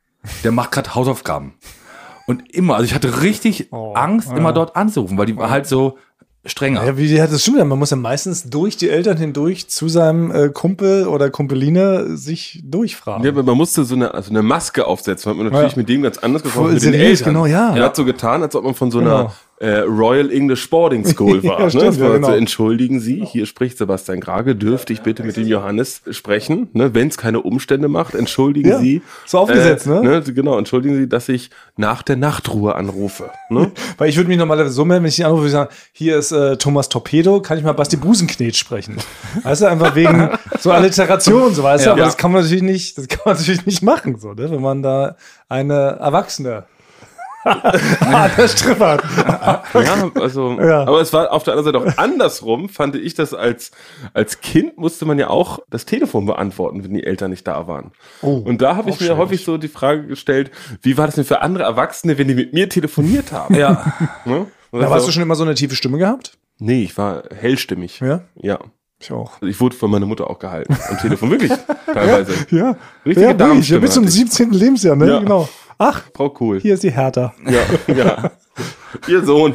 Der 0.43 0.53
macht 0.53 0.73
gerade 0.73 0.95
Hausaufgaben. 0.95 1.53
Und 2.27 2.51
immer, 2.55 2.77
also 2.77 2.87
ich 2.87 2.95
hatte 2.95 3.21
richtig 3.21 3.71
Oh, 3.73 3.93
Angst, 3.93 4.31
ja. 4.31 4.39
immer 4.39 4.55
dort 4.55 4.75
anzurufen, 4.75 5.19
weil 5.19 5.27
die 5.27 5.37
war 5.37 5.51
halt 5.51 5.67
so 5.67 5.99
strenger. 6.45 6.85
Ja, 6.85 6.97
wie 6.97 7.07
die 7.09 7.21
hat 7.23 7.33
das 7.33 7.43
stimmt 7.43 7.59
ja. 7.59 7.65
Man 7.65 7.79
muss 7.79 7.91
ja 7.91 7.97
meistens 7.97 8.45
durch 8.45 8.77
die 8.77 8.89
Eltern 8.91 9.17
hindurch 9.17 9.69
zu 9.69 9.89
seinem 9.89 10.31
äh, 10.31 10.49
Kumpel 10.49 11.07
oder 11.07 11.31
Kumpeline 11.31 12.17
sich 12.17 12.61
durchfragen. 12.65 13.25
Ja, 13.25 13.31
aber 13.31 13.43
man 13.43 13.57
musste 13.57 13.85
so 13.85 13.95
eine, 13.95 14.13
also 14.15 14.31
eine 14.31 14.43
Maske 14.43 14.87
aufsetzen. 14.87 15.29
Man 15.37 15.47
hat 15.47 15.53
man 15.53 15.53
natürlich 15.53 15.73
Ja. 15.77 15.79
mit 15.79 15.89
dem 15.89 16.03
ganz 16.03 16.19
anders 16.19 16.43
gesprochen. 16.43 16.71
Voll 16.71 16.81
seriös, 16.81 17.23
genau, 17.23 17.47
ja. 17.47 17.75
Er 17.77 17.85
hat 17.85 17.97
so 17.97 18.05
getan, 18.05 18.43
als 18.43 18.55
ob 18.57 18.65
man 18.65 18.75
von 18.75 18.91
so 18.91 18.99
Genau. 18.99 19.33
Äh, 19.63 19.79
Royal 19.83 20.31
English 20.33 20.69
Boarding 20.69 21.05
School 21.07 21.43
war. 21.45 21.59
Ja, 21.61 21.65
ne? 21.67 21.71
stimmt, 21.71 21.85
Das 21.87 22.01
war 22.01 22.07
ja, 22.09 22.13
halt 22.15 22.23
so, 22.25 22.27
genau. 22.31 22.39
entschuldigen 22.39 22.99
Sie, 23.01 23.25
hier 23.25 23.47
spricht 23.47 23.79
Sebastian 23.79 24.19
Grage, 24.21 24.57
dürfte 24.57 24.93
ich 24.93 25.03
bitte 25.03 25.23
mit 25.23 25.37
dem 25.37 25.47
Johannes 25.47 26.03
sprechen? 26.11 26.69
Ne? 26.73 26.95
Wenn 26.95 27.07
es 27.09 27.17
keine 27.17 27.41
Umstände 27.41 27.87
macht, 27.89 28.15
entschuldigen 28.17 28.69
Ja, 28.71 28.79
Sie. 28.81 29.03
so 29.25 29.39
aufgesetzt, 29.39 29.87
äh, 29.87 29.91
ne? 29.91 30.23
Genau, 30.35 30.59
entschuldigen 30.59 30.97
Sie, 30.97 31.09
dass 31.09 31.29
ich 31.29 31.51
nach 31.77 32.03
der 32.03 32.17
Nachtruhe 32.17 32.75
anrufe. 32.75 33.31
Ne? 33.51 33.71
Weil 33.99 34.09
ich 34.09 34.17
würde 34.17 34.29
mich 34.29 34.39
normalerweise 34.39 34.75
so 34.75 34.85
melden, 34.85 35.05
wenn 35.05 35.09
ich 35.11 35.17
die 35.17 35.25
anrufe, 35.25 35.43
würde 35.43 35.47
ich 35.49 35.53
sagen, 35.53 35.71
hier 35.93 36.19
ist 36.19 36.33
äh, 36.33 36.57
Thomas 36.57 36.89
Torpedo, 36.89 37.41
kann 37.41 37.57
ich 37.57 37.63
mal 37.65 37.73
Basti 37.73 37.97
Busenknet 37.97 38.57
sprechen? 38.57 38.97
Weißt 39.45 39.63
du, 39.63 39.67
einfach 39.67 39.95
wegen 39.95 40.29
so 40.59 40.73
Alliteration, 40.73 41.55
so 41.55 41.63
weißt 41.63 41.87
du, 41.87 41.91
aber 41.91 42.01
Ja. 42.01 42.07
das 42.07 42.17
kann 42.17 42.33
man 42.33 42.43
natürlich 42.43 42.63
nicht, 42.65 42.99
das 42.99 43.07
kann 43.07 43.21
man 43.27 43.37
natürlich 43.37 43.65
nicht 43.65 43.83
machen, 43.83 44.19
so, 44.19 44.33
ne? 44.33 44.51
wenn 44.51 44.61
man 44.61 44.83
da 44.83 45.15
eine 45.49 45.99
Erwachsene 46.01 46.65
ah, 47.45 48.29
der 48.37 48.49
strippert. 48.49 49.03
Ja, 49.75 50.11
also, 50.15 50.59
Ja. 50.61 50.83
aber 50.83 51.01
es 51.01 51.13
war 51.13 51.33
auf 51.33 51.43
der 51.45 51.55
anderen 51.55 51.75
Seite 51.75 51.79
auch 51.93 51.99
andersrum, 51.99 52.69
fand 52.69 52.95
ich 52.97 53.15
das 53.15 53.35
als, 53.35 53.71
als 54.15 54.41
Kind 54.41 54.79
musste 54.79 55.05
man 55.05 55.19
ja 55.19 55.29
auch 55.29 55.59
das 55.71 55.85
Telefon 55.87 56.27
beantworten, 56.27 56.85
wenn 56.85 56.95
die 56.95 57.05
Eltern 57.05 57.31
nicht 57.31 57.47
da 57.47 57.67
waren. 57.67 57.93
Oh, 58.23 58.37
Und 58.37 58.63
da 58.63 58.77
habe 58.77 58.91
ich 58.91 59.01
mir 59.01 59.17
häufig 59.17 59.45
so 59.45 59.59
die 59.59 59.69
Frage 59.69 60.07
gestellt, 60.07 60.51
wie 60.83 60.97
war 60.99 61.07
das 61.07 61.17
denn 61.17 61.25
für 61.25 61.41
andere 61.43 61.65
Erwachsene, 61.65 62.19
wenn 62.19 62.29
die 62.29 62.35
mit 62.35 62.53
mir 62.53 62.69
telefoniert 62.69 63.33
haben? 63.33 63.55
Ja. 63.55 63.93
Ne? 64.25 64.47
Da 64.71 64.79
das 64.79 64.91
hast 64.91 65.01
so- 65.03 65.07
du 65.09 65.13
schon 65.13 65.23
immer 65.23 65.35
so 65.35 65.43
eine 65.45 65.55
tiefe 65.55 65.75
Stimme 65.77 65.99
gehabt? 65.99 66.39
Nee, 66.59 66.85
ich 66.85 66.97
war 66.97 67.25
hellstimmig. 67.35 68.01
Ja? 68.01 68.23
Ja. 68.37 68.59
Ich 69.01 69.11
auch. 69.11 69.33
Also 69.35 69.47
ich 69.47 69.61
wurde 69.61 69.75
von 69.77 69.91
meiner 69.91 70.07
Mutter 70.07 70.31
auch 70.31 70.39
gehalten. 70.39 70.77
Am 70.89 70.97
Telefon, 70.99 71.31
wirklich. 71.33 71.51
Teilweise. 71.93 72.33
Ja, 72.51 72.77
Richtige 73.05 73.27
ja, 73.27 73.39
wirklich, 73.39 73.69
ja, 73.69 73.79
bis 73.81 73.91
zum 73.93 74.05
hatte 74.05 74.13
ich. 74.13 74.19
17. 74.21 74.53
Lebensjahr, 74.53 74.95
ne? 74.97 75.09
Ja. 75.09 75.19
Genau. 75.19 75.49
Ach, 75.85 76.05
Frau 76.15 76.33
Cool. 76.39 76.61
hier 76.61 76.75
ist 76.75 76.85
die 76.85 76.93
Hertha. 76.93 77.35
Ja, 77.45 77.95
ja. 77.95 78.31
Ihr 79.09 79.25
Sohn 79.25 79.55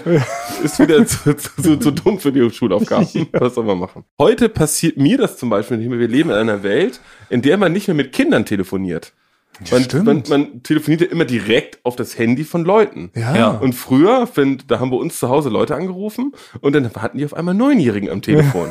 ist 0.62 0.77
wieder 0.77 1.05
zu, 1.05 1.34
zu, 1.36 1.77
zu 1.77 1.91
dumm 1.91 2.19
für 2.19 2.34
die 2.34 2.50
Schulaufgaben. 2.50 3.29
Was 3.31 3.55
soll 3.55 3.63
man 3.63 3.79
machen? 3.79 4.03
Heute 4.19 4.50
passiert 4.50 4.98
mir 4.98 5.17
das 5.17 5.38
zum 5.38 5.50
Beispiel 5.50 5.77
nicht 5.77 5.88
mehr. 5.89 6.00
Wir 6.00 6.10
leben 6.10 6.29
in 6.29 6.36
einer 6.36 6.63
Welt, 6.63 7.00
in 7.29 7.41
der 7.41 7.55
man 7.57 7.72
nicht 7.72 7.88
mehr 7.88 7.96
mit 7.96 8.12
Kindern 8.12 8.46
telefoniert. 8.46 9.13
Man, 9.72 9.84
stimmt. 9.84 10.05
man, 10.05 10.24
man 10.27 10.63
telefoniert 10.63 11.01
ja 11.01 11.07
immer 11.07 11.24
direkt 11.24 11.79
auf 11.84 11.96
das 11.96 12.17
Handy 12.17 12.43
von 12.43 12.65
Leuten. 12.65 13.10
Ja. 13.15 13.36
Ja. 13.36 13.50
Und 13.51 13.74
früher, 13.74 14.27
wenn, 14.36 14.62
da 14.67 14.81
haben 14.81 14.91
bei 14.91 14.98
uns 14.98 15.19
zu 15.19 15.29
Hause 15.29 15.48
Leute 15.48 15.75
angerufen 15.75 16.34
und 16.60 16.75
dann 16.75 16.93
hatten 16.93 17.19
die 17.19 17.25
auf 17.25 17.36
einmal 17.36 17.53
Neunjährigen 17.53 18.10
am 18.10 18.22
Telefon. 18.22 18.69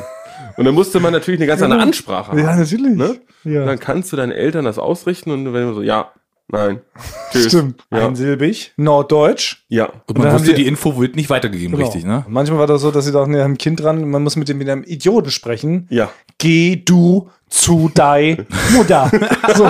Und 0.57 0.65
dann 0.65 0.75
musste 0.75 0.99
man 0.99 1.11
natürlich 1.11 1.39
eine 1.39 1.47
ganz 1.47 1.63
andere 1.63 1.81
Ansprache 1.81 2.31
haben. 2.31 2.39
Ja, 2.39 2.55
natürlich. 2.55 2.95
Ne? 2.95 3.19
Ja. 3.43 3.65
Dann 3.65 3.79
kannst 3.79 4.13
du 4.13 4.15
deinen 4.15 4.31
Eltern 4.31 4.63
das 4.65 4.77
ausrichten 4.77 5.31
und 5.31 5.51
wenn 5.53 5.67
du 5.67 5.73
so, 5.73 5.81
ja, 5.81 6.11
nein, 6.49 6.81
tschüss. 7.31 7.47
Stimmt. 7.47 7.83
Ja. 7.91 8.07
Einsilbig, 8.07 8.73
Norddeutsch. 8.77 9.63
ja. 9.69 9.85
Und 10.07 10.17
dann 10.17 10.25
man 10.25 10.33
wusste, 10.35 10.53
die- 10.53 10.63
die 10.63 10.67
Info 10.67 10.99
wird 10.99 11.15
nicht 11.15 11.29
weitergegeben, 11.29 11.75
Genau. 11.75 11.85
richtig, 11.87 12.05
ne? 12.05 12.23
Und 12.25 12.33
manchmal 12.33 12.59
war 12.59 12.67
das 12.67 12.81
so, 12.81 12.91
dass 12.91 13.05
sie 13.05 13.11
dachten, 13.11 13.33
ja, 13.33 13.45
ein 13.45 13.57
Kind 13.57 13.81
dran, 13.81 14.09
man 14.09 14.23
muss 14.23 14.35
mit 14.35 14.47
dem 14.49 14.57
mit 14.57 14.69
einem 14.69 14.83
Idioten 14.83 15.31
sprechen. 15.31 15.87
Ja. 15.89 16.09
Geh 16.37 16.75
du 16.77 17.29
zu 17.49 17.89
dei 17.93 18.45
Mutter. 18.75 19.09
so. 19.55 19.69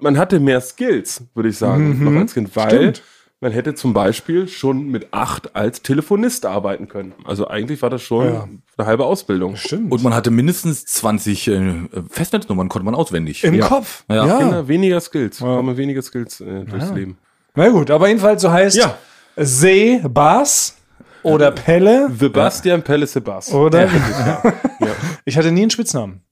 Man 0.00 0.16
hatte 0.18 0.40
mehr 0.40 0.60
Skills, 0.60 1.22
würde 1.34 1.48
ich 1.50 1.58
sagen, 1.58 2.02
noch 2.02 2.20
als 2.20 2.34
Kind, 2.34 2.54
weil 2.56 2.66
Mhm. 2.66 2.70
Stimmt. 2.94 3.02
Man 3.44 3.52
hätte 3.52 3.74
zum 3.74 3.92
Beispiel 3.92 4.48
schon 4.48 4.86
mit 4.86 5.08
acht 5.12 5.54
als 5.54 5.82
Telefonist 5.82 6.46
arbeiten 6.46 6.88
können. 6.88 7.12
Also 7.26 7.46
eigentlich 7.46 7.82
war 7.82 7.90
das 7.90 8.00
schon 8.02 8.24
Ja. 8.26 8.48
eine 8.78 8.86
halbe 8.86 9.04
Ausbildung. 9.04 9.56
Stimmt. 9.56 9.92
Und 9.92 10.02
man 10.02 10.14
hatte 10.14 10.30
mindestens 10.30 10.86
20 10.86 11.48
äh, 11.48 11.74
Festnetznummern, 12.08 12.70
konnte 12.70 12.86
man 12.86 12.94
auswendig. 12.94 13.44
Im 13.44 13.52
Ja. 13.52 13.68
Kopf. 13.68 14.04
Ja. 14.08 14.26
ja. 14.26 14.38
Kinder, 14.38 14.66
weniger 14.66 14.98
Skills, 15.00 15.40
Ja. 15.40 15.56
kommen 15.56 15.76
weniger 15.76 16.00
Skills 16.00 16.40
äh, 16.40 16.64
durchs 16.64 16.90
Leben. 16.92 17.18
Na 17.54 17.68
gut, 17.68 17.90
aber 17.90 18.08
jedenfalls 18.08 18.40
so 18.40 18.50
heißt 18.50 18.76
Ja. 18.78 18.96
See, 19.36 20.00
Bas 20.08 20.76
oder 21.22 21.50
Pelle 21.50 22.08
Sebastian 22.18 22.82
Pelle 22.82 23.06
Sebas. 23.06 23.52
oder. 23.52 23.84
Ja. 23.86 24.42
Ich 25.26 25.36
hatte 25.36 25.52
nie 25.52 25.62
einen 25.62 25.70
Spitznamen. 25.70 26.22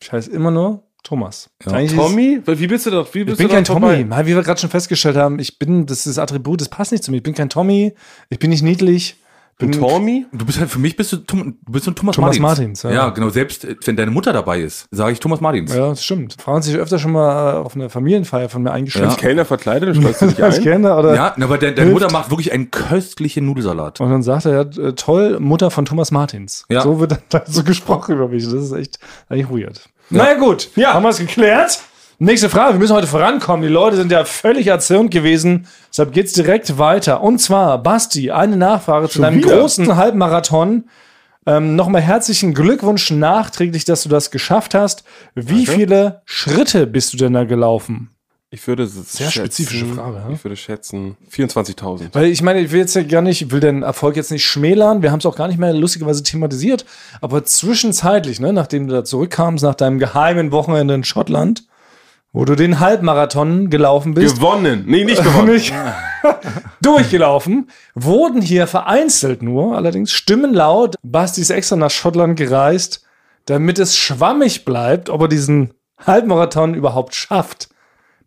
Ich 0.00 0.10
heiße 0.12 0.30
immer 0.32 0.50
nur 0.50 0.82
Thomas. 1.02 1.50
Ja. 1.64 1.86
Tommy, 1.86 2.40
wie 2.44 2.66
bist 2.66 2.86
du 2.86 2.90
doch? 2.90 3.12
Wie 3.14 3.20
Ich 3.20 3.26
bist 3.26 3.38
bin 3.38 3.48
du 3.48 3.54
kein 3.54 3.64
Tommy. 3.64 4.04
Mal, 4.04 4.26
Wie 4.26 4.34
wir 4.34 4.42
gerade 4.42 4.60
schon 4.60 4.70
festgestellt 4.70 5.16
haben, 5.16 5.38
ich 5.38 5.58
bin, 5.58 5.86
das 5.86 5.98
ist 5.98 6.06
das 6.06 6.18
Attribut, 6.18 6.60
das 6.60 6.68
passt 6.68 6.92
nicht 6.92 7.04
zu 7.04 7.10
mir. 7.10 7.18
Ich 7.18 7.22
bin 7.22 7.34
kein 7.34 7.48
Tommy, 7.48 7.94
ich 8.30 8.38
bin 8.38 8.50
nicht 8.50 8.62
niedlich. 8.62 9.16
Bin 9.58 9.72
Tommy? 9.72 10.24
Du 10.30 10.46
bist 10.46 10.60
halt, 10.60 10.70
für 10.70 10.78
mich 10.78 10.94
bist 10.94 11.12
du, 11.12 11.16
du 11.16 11.52
bist 11.66 11.84
so 11.84 11.90
ein 11.90 11.96
Thomas, 11.96 12.14
Thomas 12.14 12.38
Martins. 12.38 12.42
Martins, 12.42 12.82
ja. 12.84 12.90
ja. 12.92 13.10
genau. 13.10 13.28
Selbst 13.28 13.64
äh, 13.64 13.74
wenn 13.84 13.96
deine 13.96 14.12
Mutter 14.12 14.32
dabei 14.32 14.60
ist, 14.60 14.86
sage 14.92 15.12
ich 15.12 15.18
Thomas 15.18 15.40
Martins. 15.40 15.74
Ja, 15.74 15.88
das 15.88 16.04
stimmt. 16.04 16.36
Frauen 16.40 16.62
sich 16.62 16.76
öfter 16.76 17.00
schon 17.00 17.10
mal 17.10 17.54
äh, 17.54 17.56
auf 17.56 17.74
eine 17.74 17.90
Familienfeier 17.90 18.48
von 18.48 18.62
mir 18.62 18.70
eingeschrieben. 18.70 19.08
Als 19.08 19.16
Kellner 19.16 19.44
verkleidet 19.44 19.96
schreibst 19.96 20.22
du 20.22 20.26
dich 20.28 20.42
Als 20.44 20.58
ein? 20.58 20.62
Kellner 20.62 20.96
oder. 20.96 21.14
Ja, 21.16 21.34
aber 21.36 21.58
de, 21.58 21.74
deine 21.74 21.90
Hilft. 21.90 22.02
Mutter 22.02 22.12
macht 22.12 22.30
wirklich 22.30 22.52
einen 22.52 22.70
köstlichen 22.70 23.46
Nudelsalat. 23.46 24.00
Und 24.00 24.10
dann 24.10 24.22
sagt 24.22 24.44
er, 24.44 24.52
ja, 24.52 24.60
äh, 24.60 24.92
toll, 24.92 25.40
Mutter 25.40 25.72
von 25.72 25.84
Thomas 25.84 26.12
Martins. 26.12 26.64
Ja. 26.68 26.82
So 26.82 27.00
wird 27.00 27.18
dann 27.30 27.42
so 27.46 27.64
gesprochen 27.64 28.14
über 28.14 28.28
mich. 28.28 28.44
Das 28.44 28.52
ist 28.52 28.72
echt 28.72 29.00
eigentlich 29.28 29.50
weird. 29.50 29.88
Naja, 30.10 30.34
gut. 30.34 30.70
Ja. 30.76 30.94
Haben 30.94 31.02
wir 31.02 31.10
es 31.10 31.18
geklärt? 31.18 31.80
Nächste 32.20 32.48
Frage. 32.48 32.74
Wir 32.74 32.78
müssen 32.80 32.96
heute 32.96 33.06
vorankommen. 33.06 33.62
Die 33.62 33.72
Leute 33.72 33.96
sind 33.96 34.10
ja 34.10 34.24
völlig 34.24 34.66
erzürnt 34.66 35.10
gewesen. 35.12 35.66
Deshalb 35.90 36.12
geht's 36.12 36.32
direkt 36.32 36.78
weiter. 36.78 37.22
Und 37.22 37.38
zwar, 37.38 37.80
Basti, 37.82 38.30
eine 38.30 38.56
Nachfrage 38.56 39.08
zu 39.08 39.20
deinem 39.20 39.38
wieder? 39.38 39.56
großen 39.60 39.96
Halbmarathon. 39.96 40.88
Ähm, 41.46 41.76
Nochmal 41.76 42.02
herzlichen 42.02 42.54
Glückwunsch 42.54 43.10
nachträglich, 43.10 43.84
dass 43.84 44.02
du 44.02 44.08
das 44.08 44.30
geschafft 44.30 44.74
hast. 44.74 45.04
Wie 45.34 45.66
viele 45.66 46.22
Schritte 46.24 46.86
bist 46.86 47.12
du 47.12 47.16
denn 47.18 47.34
da 47.34 47.44
gelaufen? 47.44 48.10
Ich 48.50 48.66
würde 48.66 48.86
Sehr 48.86 49.30
spezifische 49.30 49.84
Frage, 49.84 50.16
ja? 50.16 50.30
Ich 50.30 50.42
würde 50.42 50.56
schätzen 50.56 51.18
24.000. 51.30 52.08
Weil 52.12 52.26
ich 52.26 52.40
meine, 52.40 52.60
ich 52.60 52.70
will 52.72 52.80
jetzt 52.80 52.94
ja 52.94 53.02
gar 53.02 53.20
nicht, 53.20 53.42
ich 53.42 53.50
will 53.50 53.60
den 53.60 53.82
Erfolg 53.82 54.16
jetzt 54.16 54.30
nicht 54.30 54.46
schmälern. 54.46 55.02
Wir 55.02 55.12
haben 55.12 55.18
es 55.18 55.26
auch 55.26 55.36
gar 55.36 55.48
nicht 55.48 55.58
mehr 55.58 55.74
lustigerweise 55.74 56.22
thematisiert. 56.22 56.86
Aber 57.20 57.44
zwischenzeitlich, 57.44 58.40
ne, 58.40 58.54
nachdem 58.54 58.86
du 58.86 58.94
da 58.94 59.04
zurückkamst, 59.04 59.62
nach 59.64 59.74
deinem 59.74 59.98
geheimen 59.98 60.50
Wochenende 60.50 60.94
in 60.94 61.04
Schottland, 61.04 61.64
wo 62.32 62.46
du 62.46 62.54
den 62.54 62.80
Halbmarathon 62.80 63.68
gelaufen 63.68 64.14
bist, 64.14 64.36
Gewonnen. 64.36 64.84
Nee, 64.86 65.04
nicht 65.04 65.22
gewonnen. 65.22 65.52
nicht 65.52 65.74
durchgelaufen, 66.80 67.68
wurden 67.94 68.40
hier 68.40 68.66
vereinzelt 68.66 69.42
nur, 69.42 69.76
allerdings 69.76 70.10
Stimmen 70.10 70.54
laut, 70.54 70.94
Basti 71.02 71.42
ist 71.42 71.50
extra 71.50 71.76
nach 71.76 71.90
Schottland 71.90 72.38
gereist, 72.38 73.02
damit 73.44 73.78
es 73.78 73.96
schwammig 73.98 74.64
bleibt, 74.64 75.10
ob 75.10 75.20
er 75.22 75.28
diesen 75.28 75.74
Halbmarathon 76.06 76.72
überhaupt 76.72 77.14
schafft. 77.14 77.68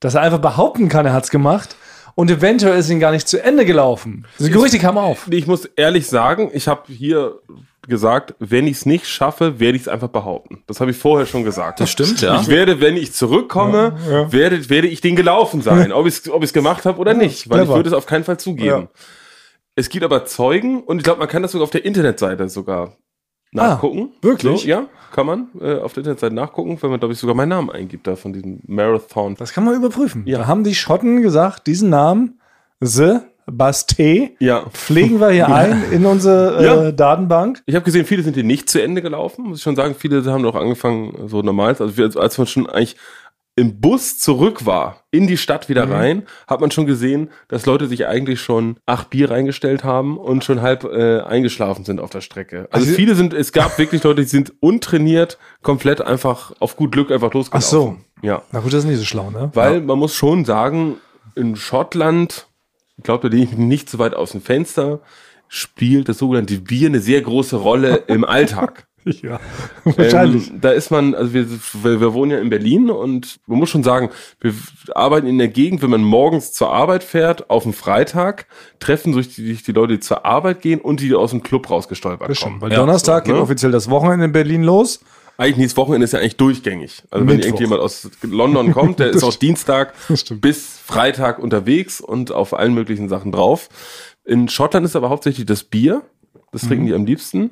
Dass 0.01 0.15
er 0.15 0.22
einfach 0.22 0.39
behaupten 0.39 0.89
kann, 0.89 1.05
er 1.05 1.13
hat's 1.13 1.29
gemacht. 1.29 1.77
und 2.15 2.29
eventuell 2.29 2.77
ist 2.77 2.89
ihn 2.89 3.00
gar 3.00 3.12
nicht 3.12 3.27
zu 3.29 3.41
Ende 3.41 3.63
gelaufen. 3.63 4.25
Diese 4.38 4.51
Gerüchte 4.51 4.79
kamen 4.79 4.98
auf. 4.98 5.27
Ich 5.31 5.48
muss 5.48 5.63
ehrlich 5.63 6.08
sagen, 6.08 6.51
ich 6.53 6.67
habe 6.67 6.81
hier 6.91 7.39
gesagt, 7.88 8.36
wenn 8.39 8.67
ich 8.67 8.77
es 8.77 8.86
nicht 8.86 9.08
schaffe, 9.08 9.60
werde 9.60 9.75
ich 9.77 9.84
es 9.84 9.88
einfach 9.88 10.10
behaupten. 10.10 10.62
Das 10.67 10.81
habe 10.81 10.91
ich 10.91 10.98
vorher 10.98 11.25
schon 11.25 11.43
gesagt. 11.43 11.79
Das 11.79 11.89
stimmt, 11.89 12.22
ja. 12.22 12.39
Ich 12.41 12.48
werde, 12.48 12.81
wenn 12.81 12.98
ich 12.98 13.13
zurückkomme, 13.13 13.96
Werde, 14.31 14.70
werde 14.70 14.88
ich 14.88 15.00
den 15.01 15.15
gelaufen 15.15 15.62
sein, 15.62 15.91
ob 15.91 16.05
ich 16.05 16.15
es 16.20 16.29
ob 16.29 16.43
ich's 16.43 16.53
gemacht 16.53 16.86
habe 16.86 17.00
oder 17.00 17.13
nicht, 17.13 17.50
weil 17.50 17.60
ich 17.60 17.63
clever. 17.63 17.75
würde 17.77 17.89
es 17.89 17.96
auf 17.96 18.05
keinen 18.05 18.24
Fall 18.24 18.38
zugeben. 18.39 18.89
Es 19.75 19.88
gibt 19.89 20.03
aber 20.03 20.25
Zeugen 20.25 20.84
und 20.84 20.98
ich 20.98 21.03
glaube, 21.03 21.20
man 21.20 21.29
kann 21.29 21.41
das 21.41 21.53
sogar 21.53 21.63
auf 21.63 21.72
der 21.72 21.86
Internetseite 21.86 22.50
sogar 22.50 22.98
nachgucken. 23.51 24.10
wirklich? 24.22 24.62
So, 24.62 24.67
ja, 24.67 24.86
kann 25.13 25.25
man 25.25 25.48
äh, 25.60 25.75
auf 25.79 25.93
der 25.93 26.01
Internetseite 26.01 26.34
nachgucken, 26.36 26.77
wenn 26.81 26.89
man, 26.89 27.00
glaube 27.00 27.13
ich, 27.13 27.20
sogar 27.20 27.36
meinen 27.36 27.50
Namen 27.50 27.70
eingibt 27.70 28.08
da 28.08 28.15
von 28.15 28.31
diesem 28.34 28.60
Marathon. 28.67 29.36
Das 29.38 29.51
kann 29.53 29.65
man 29.65 29.75
überprüfen. 29.75 30.24
Ja. 30.25 30.39
Da 30.39 30.48
haben 30.48 30.63
die 30.63 30.75
Schotten 30.75 31.22
gesagt, 31.22 31.67
diesen 31.67 31.89
Namen, 31.89 32.39
Sebastian, 32.79 34.29
Ja. 34.39 34.65
pflegen 34.72 35.20
wir 35.20 35.29
hier 35.31 35.48
ein 35.53 35.84
in 35.91 36.05
unsere 36.05 36.58
äh, 36.60 36.65
Ja. 36.65 36.91
Datenbank. 36.91 37.62
Ich 37.65 37.75
habe 37.75 37.84
gesehen, 37.86 38.05
viele 38.05 38.24
sind 38.24 38.34
hier 38.36 38.43
nicht 38.43 38.70
zu 38.70 38.81
Ende 38.81 39.01
gelaufen, 39.01 39.46
muss 39.46 39.58
ich 39.60 39.63
schon 39.63 39.75
sagen. 39.75 39.96
Viele 39.98 40.24
haben 40.31 40.41
noch 40.41 40.55
angefangen, 40.55 41.27
so 41.27 41.41
normal. 41.41 41.75
Also 41.77 41.98
wir, 41.98 42.10
als 42.17 42.38
man 42.38 42.48
schon 42.48 42.67
eigentlich 42.70 42.96
im 43.62 43.80
Bus 43.80 44.18
zurück 44.20 44.65
war, 44.65 45.03
in 45.12 45.27
die 45.27 45.38
Stadt 45.38 45.70
wieder 45.70 45.86
Mhm. 45.86 45.91
rein, 45.91 46.24
hat 46.48 46.60
man 46.62 46.72
schon 46.72 46.86
gesehen, 46.86 47.30
dass 47.48 47.65
Leute 47.65 47.88
sich 47.88 48.08
eigentlich 48.08 48.41
schon 48.41 48.77
acht 48.86 49.10
Bier 49.10 49.30
reingestellt 49.32 49.84
haben 49.84 50.18
und 50.18 50.44
schon 50.44 50.62
halb 50.62 50.84
äh, 50.84 51.20
eingeschlafen 51.22 51.86
sind 51.86 52.00
auf 52.00 52.10
der 52.10 52.22
Strecke. 52.22 52.68
Also, 52.72 52.86
Also- 52.88 52.96
viele 52.96 53.15
sind, 53.15 53.34
es 53.34 53.51
gab 53.51 53.77
wirklich 53.77 54.03
Leute, 54.03 54.22
die 54.22 54.27
sind 54.27 54.51
untrainiert, 54.60 55.38
komplett 55.62 56.01
einfach 56.01 56.53
auf 56.60 56.75
gut 56.75 56.91
Glück 56.91 57.12
einfach 57.12 57.34
losgelaufen. 57.34 57.65
Ach 57.65 57.70
so. 57.70 57.98
Ja. 58.24 58.41
Na 58.51 58.60
gut, 58.60 58.74
das 58.74 58.80
ist 58.84 58.89
nicht 58.89 59.00
so 59.00 59.06
schlau, 59.06 59.32
ne? 59.32 59.51
Weil 59.53 59.82
man 59.82 59.98
muss 60.00 60.15
schon 60.15 60.44
sagen, 60.46 60.98
in 61.36 61.56
Schottland, 61.56 62.48
ich 62.98 63.03
glaube, 63.03 63.30
da 63.30 63.38
ich 63.38 63.53
nicht 63.53 63.89
so 63.89 64.00
weit 64.00 64.13
aus 64.15 64.32
dem 64.32 64.41
Fenster, 64.41 65.00
spielt 65.48 66.08
das 66.08 66.18
sogenannte 66.20 66.58
Bier 66.60 66.88
eine 66.88 67.00
sehr 67.00 67.22
große 67.22 67.58
Rolle 67.58 68.03
im 68.08 68.24
Alltag. 68.24 68.88
Ja, 69.22 69.39
wahrscheinlich. 69.84 70.50
Ähm, 70.50 70.62
da 70.62 70.72
ist 70.72 70.91
man, 70.91 71.15
also 71.15 71.34
wir, 71.34 71.48
wir, 71.50 72.01
wir 72.01 72.13
wohnen 72.13 72.31
ja 72.31 72.39
in 72.39 72.50
Berlin 72.50 72.89
und 72.89 73.39
man 73.48 73.60
muss 73.60 73.70
schon 73.70 73.84
sagen, 73.84 74.10
wir 74.39 74.53
arbeiten 74.93 75.27
in 75.27 75.38
der 75.38 75.48
Gegend, 75.48 75.81
wenn 75.81 75.89
man 75.89 76.03
morgens 76.03 76.53
zur 76.53 76.72
Arbeit 76.72 77.03
fährt, 77.03 77.50
auf 77.50 77.63
dem 77.63 77.74
Freitag, 77.74 78.46
treffen 78.79 79.13
sich 79.13 79.36
die, 79.36 79.53
die 79.55 79.72
Leute, 79.72 79.93
die 79.93 80.00
zur 80.00 80.25
Arbeit 80.25 80.62
gehen 80.62 80.79
und 80.79 81.00
die, 81.01 81.13
aus 81.13 81.31
dem 81.31 81.43
Club 81.43 81.70
rausgestolpert 81.70 82.29
das 82.29 82.39
kommen. 82.39 82.53
stimmt. 82.53 82.62
Weil 82.62 82.72
Ja, 82.72 82.77
Donnerstag 82.77 83.25
so, 83.25 83.31
geht 83.31 83.36
ne? 83.36 83.41
offiziell 83.41 83.72
das 83.72 83.89
Wochenende 83.89 84.25
in 84.25 84.31
Berlin 84.31 84.63
los. 84.63 85.00
Eigentlich 85.38 85.67
das 85.67 85.77
Wochenende 85.77 86.05
ist 86.05 86.13
ja 86.13 86.20
eigentlich 86.20 86.38
durchgängig. 86.38 87.03
Also 87.10 87.25
wenn 87.25 87.38
Mittwoch. 87.38 87.48
irgendjemand 87.48 87.81
aus 87.81 88.10
London 88.22 88.74
kommt, 88.74 89.00
der 89.00 89.10
ist 89.12 89.24
auch 89.24 89.34
Dienstag 89.34 89.93
bis 90.39 90.79
Freitag 90.86 91.39
unterwegs 91.39 92.00
und 92.00 92.31
auf 92.31 92.53
allen 92.53 92.75
möglichen 92.75 93.10
Sachen 93.10 93.31
drauf. 93.31 93.70
In 94.24 94.50
Schottland 94.50 94.86
ist 94.86 94.96
aber 94.96 95.10
hauptsächlich 95.10 95.48
das 95.48 95.63
Bier. 95.63 96.03
Das 96.52 96.64
Mhm. 96.64 96.68
trinken 96.68 96.86
die 96.88 96.94
am 96.94 97.06
liebsten. 97.06 97.52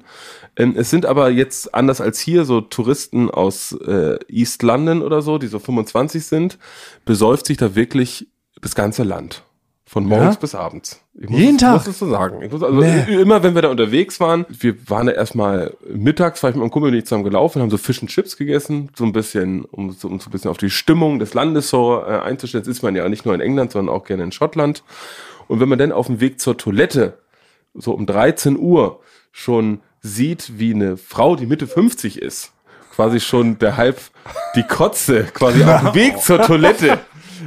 Ähm, 0.58 0.74
es 0.78 0.90
sind 0.90 1.06
aber 1.06 1.30
jetzt 1.30 1.74
anders 1.74 2.02
als 2.02 2.20
hier 2.20 2.44
so 2.46 2.62
Touristen 2.62 3.30
aus 3.32 3.72
äh, 3.72 4.18
East 4.28 4.62
London 4.64 5.02
oder 5.02 5.22
so, 5.22 5.38
die 5.38 5.48
so 5.48 5.60
25 5.60 6.26
sind, 6.26 6.58
besäuft 7.06 7.46
sich 7.46 7.58
da 7.58 7.76
wirklich 7.76 8.28
das 8.62 8.76
ganze 8.76 9.04
Land. 9.04 9.44
Von 9.86 10.06
morgens 10.06 10.36
Ja? 10.36 10.40
bis 10.42 10.54
abends. 10.54 11.02
Ich 11.16 11.30
Jeden 11.32 11.58
Tag? 11.58 11.74
muss 11.74 11.88
es 11.88 11.98
so 11.98 12.08
sagen. 12.08 12.44
Ich 12.44 12.52
muss 12.52 12.62
also 12.62 12.80
Nee. 12.80 13.22
immer, 13.22 13.42
wenn 13.42 13.56
wir 13.56 13.64
da 13.64 13.70
unterwegs 13.70 14.20
waren, 14.20 14.46
wir 14.50 14.76
waren 14.88 15.08
da 15.08 15.14
erstmal 15.14 15.74
mittags, 15.92 16.44
war 16.44 16.52
ich 16.52 16.56
mit 16.56 16.62
meinem 16.62 16.70
Kumpel 16.70 16.92
nicht 16.92 17.08
zusammen 17.08 17.24
gelaufen, 17.24 17.60
haben 17.62 17.72
so 17.72 17.78
Fish 17.78 18.00
and 18.02 18.12
Chips 18.12 18.38
gegessen, 18.38 18.90
so 18.96 19.04
ein 19.04 19.14
bisschen, 19.14 19.66
um, 19.66 19.90
so, 19.92 20.08
um 20.08 20.20
so 20.20 20.30
ein 20.30 20.32
bisschen 20.32 20.52
auf 20.52 20.58
die 20.58 20.70
Stimmung 20.70 21.18
des 21.18 21.34
Landes 21.34 21.70
so 21.72 22.04
äh, 22.06 22.20
einzustellen. 22.20 22.64
Das 22.64 22.68
ist 22.76 22.84
man 22.84 22.96
ja 22.96 23.10
nicht 23.10 23.26
nur 23.26 23.34
in 23.34 23.42
England, 23.42 23.72
sondern 23.72 23.96
auch 23.96 24.04
gerne 24.04 24.24
in 24.26 24.32
Schottland. 24.32 24.84
Und 25.48 25.60
wenn 25.60 25.70
man 25.70 25.80
dann 25.80 25.92
auf 25.92 26.06
dem 26.06 26.20
Weg 26.20 26.40
zur 26.40 26.56
Toilette 26.58 27.18
so 27.74 27.94
um 27.94 28.06
13 28.06 28.58
Uhr 28.58 29.00
schon 29.32 29.82
sieht, 30.02 30.60
wie 30.60 30.74
eine 30.74 30.98
Frau, 30.98 31.36
die 31.36 31.46
Mitte 31.46 31.68
50 31.68 32.22
ist, 32.22 32.52
quasi 32.96 33.20
schon 33.20 33.60
der 33.60 33.78
halb 33.78 34.00
die 34.56 34.64
Kotze 34.64 35.26
quasi 35.34 35.64
auf 35.64 35.82
dem 35.82 35.96
Weg 35.96 36.20
zur 36.22 36.42
Toilette 36.42 37.00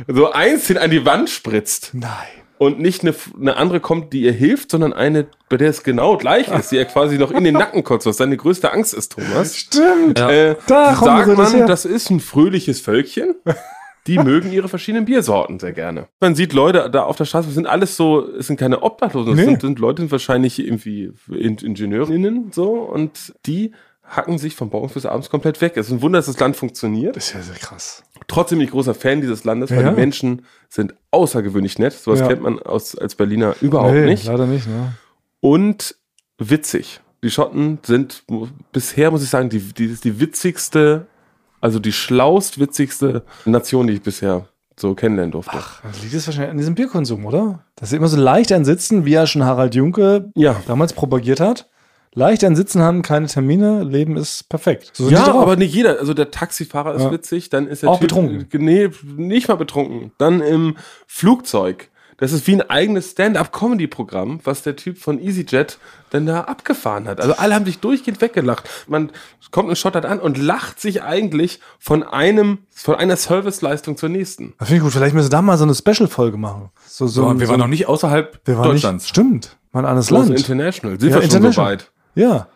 so 0.09 0.33
einzeln 0.33 0.79
an 0.79 0.91
die 0.91 1.05
Wand 1.05 1.29
spritzt 1.31 1.91
Nein. 1.93 2.11
und 2.59 2.79
nicht 2.81 3.03
eine, 3.03 3.15
eine 3.39 3.57
andere 3.57 3.81
kommt, 3.81 4.13
die 4.13 4.23
ihr 4.23 4.33
hilft, 4.33 4.71
sondern 4.71 4.93
eine, 4.93 5.27
bei 5.49 5.57
der 5.59 5.69
es 5.71 5.83
genau 5.83 6.17
gleich 6.17 6.49
ist, 6.49 6.73
die 6.73 6.77
ihr 6.77 6.85
quasi 6.87 7.19
noch 7.19 7.31
in 7.31 7.45
den 7.45 7.55
Nacken 7.55 7.85
kotzt, 7.85 8.07
was 8.07 8.17
seine 8.17 8.37
größte 8.37 8.73
Angst 8.73 8.95
ist, 8.95 9.13
Thomas. 9.13 9.57
Stimmt. 9.57 10.19
Äh, 10.19 10.57
Da 10.67 10.95
sagt 10.97 11.39
das 11.39 11.53
man, 11.53 11.67
das 11.67 11.85
ist 11.85 12.11
ein 12.11 12.21
fröhliches 12.21 12.81
Völkchen. 12.81 13.35
Die 14.07 14.19
mögen 14.19 14.51
ihre 14.53 14.69
verschiedenen 14.69 15.05
Biersorten 15.05 15.61
sehr 15.61 15.73
gerne. 15.73 16.09
Man 16.21 16.35
sieht 16.35 16.53
Leute 16.53 16.91
da 16.91 17.05
auf 17.05 17.17
der 17.17 17.25
Straße, 17.25 17.51
sind 17.51 17.67
alles 17.67 17.97
so, 17.97 18.29
es 18.37 18.49
sind 18.49 18.59
keine 18.59 18.83
Obdachlosen, 18.83 19.35
Nee. 19.37 19.45
sind, 19.45 19.61
sind 19.61 19.79
Leute, 19.79 20.03
sind 20.03 20.11
wahrscheinlich 20.11 20.59
irgendwie 20.59 21.13
In 21.29 21.57
Ingenieurinnen 21.59 22.51
so 22.53 22.73
und 22.81 23.33
die 23.47 23.73
hacken 24.05 24.39
sich 24.39 24.57
von 24.57 24.69
morgens 24.71 24.93
bis 24.95 25.07
abends 25.07 25.31
komplett 25.31 25.61
weg. 25.61 25.75
Es 25.77 25.87
ist 25.87 25.93
ein 25.93 26.03
Wunder, 26.03 26.19
dass 26.19 26.27
das 26.27 26.39
Land 26.41 26.57
funktioniert. 26.57 27.15
Das 27.17 27.29
ist 27.29 27.35
ja 27.35 27.41
sehr 27.43 27.55
krass. 27.55 28.03
Trotzdem 28.27 28.59
bin 28.59 28.67
ich 28.67 28.73
großer 28.73 28.95
Fan 28.95 29.21
dieses 29.21 29.45
Landes, 29.45 29.71
weil 29.71 29.83
Ja. 29.83 29.91
die 29.91 29.97
Menschen 29.97 30.45
sind 30.69 30.95
außergewöhnlich 31.13 31.79
nett. 31.79 31.93
Sowas 31.93 32.21
Ja. 32.21 32.29
kennt 32.29 32.43
man 32.43 32.59
aus, 32.59 32.97
als 32.99 33.15
Berliner 33.15 33.55
überhaupt 33.61 33.95
Nee, 33.95 34.07
nicht. 34.07 34.27
Leider 34.27 34.47
nicht, 34.47 34.67
ne? 34.67 34.95
Und 35.41 35.97
witzig. 36.39 37.01
Die 37.25 37.31
Schotten 37.31 37.79
sind 37.85 38.25
bisher, 38.73 39.11
muss 39.13 39.23
ich 39.23 39.31
sagen, 39.31 39.49
die, 39.49 39.61
die, 39.61 39.95
die 39.95 40.21
witzigste, 40.21 41.07
also 41.63 41.79
die 41.79 41.93
schlaust 41.93 42.61
witzigste 42.61 43.23
Nation, 43.47 43.87
die 43.87 43.95
ich 43.95 44.03
bisher 44.03 44.47
so 44.79 44.95
kennenlernen 44.95 45.33
durfte. 45.33 45.57
Das 45.83 46.03
liegt 46.03 46.13
es 46.15 46.27
wahrscheinlich 46.27 46.51
an 46.51 46.59
diesem 46.59 46.75
Bierkonsum, 46.75 47.25
oder? 47.25 47.65
Dass 47.77 47.91
sie 47.91 47.97
immer 47.97 48.09
so 48.09 48.17
leicht 48.19 48.53
ein 48.53 48.65
Sitzen, 48.65 49.05
wie 49.07 49.13
ja 49.13 49.27
schon 49.27 49.45
Harald 49.45 49.75
Junke 49.75 50.31
Ja. 50.35 50.57
damals 50.67 50.93
propagiert 50.93 51.41
hat. 51.41 51.69
Leicht 52.15 52.45
ein 52.45 52.57
Sitzen 52.57 52.83
haben, 52.83 53.01
keine 53.01 53.27
Termine, 53.27 53.85
Leben 53.85 54.17
ist 54.19 54.49
perfekt. 54.51 54.91
So 54.93 55.09
Ja, 55.09 55.33
aber 55.35 55.57
nicht 55.57 55.75
jeder. 55.75 55.99
Also 55.99 56.13
der 56.13 56.31
Taxifahrer 56.31 56.95
ist 56.95 57.03
Ja. 57.05 57.11
witzig, 57.13 57.49
dann 57.49 57.67
ist 57.67 57.83
der 57.83 57.89
Auch 57.91 58.01
betrunken. 58.01 58.47
Nee, 58.63 58.91
nicht 59.17 59.49
mal 59.49 59.55
betrunken. 59.55 60.13
Dann 60.19 60.41
im 60.43 60.77
Flugzeug. 61.07 61.89
Das 62.19 62.33
ist 62.33 62.47
wie 62.47 62.55
ein 62.55 62.63
eigenes 62.71 63.13
Stand-up-Comedy-Programm, 63.13 64.41
was 64.45 64.63
der 64.63 64.77
Typ 64.77 64.99
von 64.99 65.21
EasyJet 65.21 65.79
denn 66.13 66.27
da 66.27 66.43
abgefahren 66.43 67.09
hat. 67.09 67.21
Also 67.21 67.35
alle 67.35 67.55
haben 67.55 67.65
sich 67.65 67.79
durchgehend 67.79 68.21
weggelacht. 68.21 68.69
Man 68.87 69.11
kommt 69.51 69.71
in 69.71 69.77
Schottland 69.77 70.07
an 70.07 70.21
und 70.21 70.39
lacht 70.39 70.81
sich 70.81 71.03
eigentlich 71.03 71.61
von 71.79 72.03
einem, 72.03 72.59
von 72.71 72.95
einer 72.95 73.17
Serviceleistung 73.17 73.97
zur 73.97 74.09
nächsten. 74.09 74.55
Das 74.59 74.69
finde 74.69 74.79
ich 74.79 74.83
gut. 74.85 74.93
Vielleicht 74.93 75.15
müssen 75.15 75.27
wir 75.27 75.31
da 75.31 75.43
mal 75.43 75.57
so 75.59 75.65
eine 75.65 75.75
Special-Folge 75.75 76.37
machen. 76.37 76.71
So, 76.87 77.07
so, 77.07 77.23
So, 77.29 77.39
wir 77.41 77.47
so 77.47 77.53
waren 77.53 77.61
noch 77.61 77.67
nicht 77.67 77.87
außerhalb 77.89 78.41
wir 78.45 78.57
waren 78.59 78.65
Deutschlands. 78.71 79.05
Nicht, 79.05 79.09
stimmt. 79.11 79.57
Mal 79.73 79.81
ein 79.81 79.87
anderes 79.87 80.07
So 80.09 80.17
Land. 80.17 80.31
International. 80.31 81.01
Sind 81.01 81.09
Ja, 81.11 81.17
wir 81.17 81.23
schon 81.23 81.31
so 81.31 81.37
international. 81.39 81.73
weit? 81.73 81.91
Ja. 82.15 82.49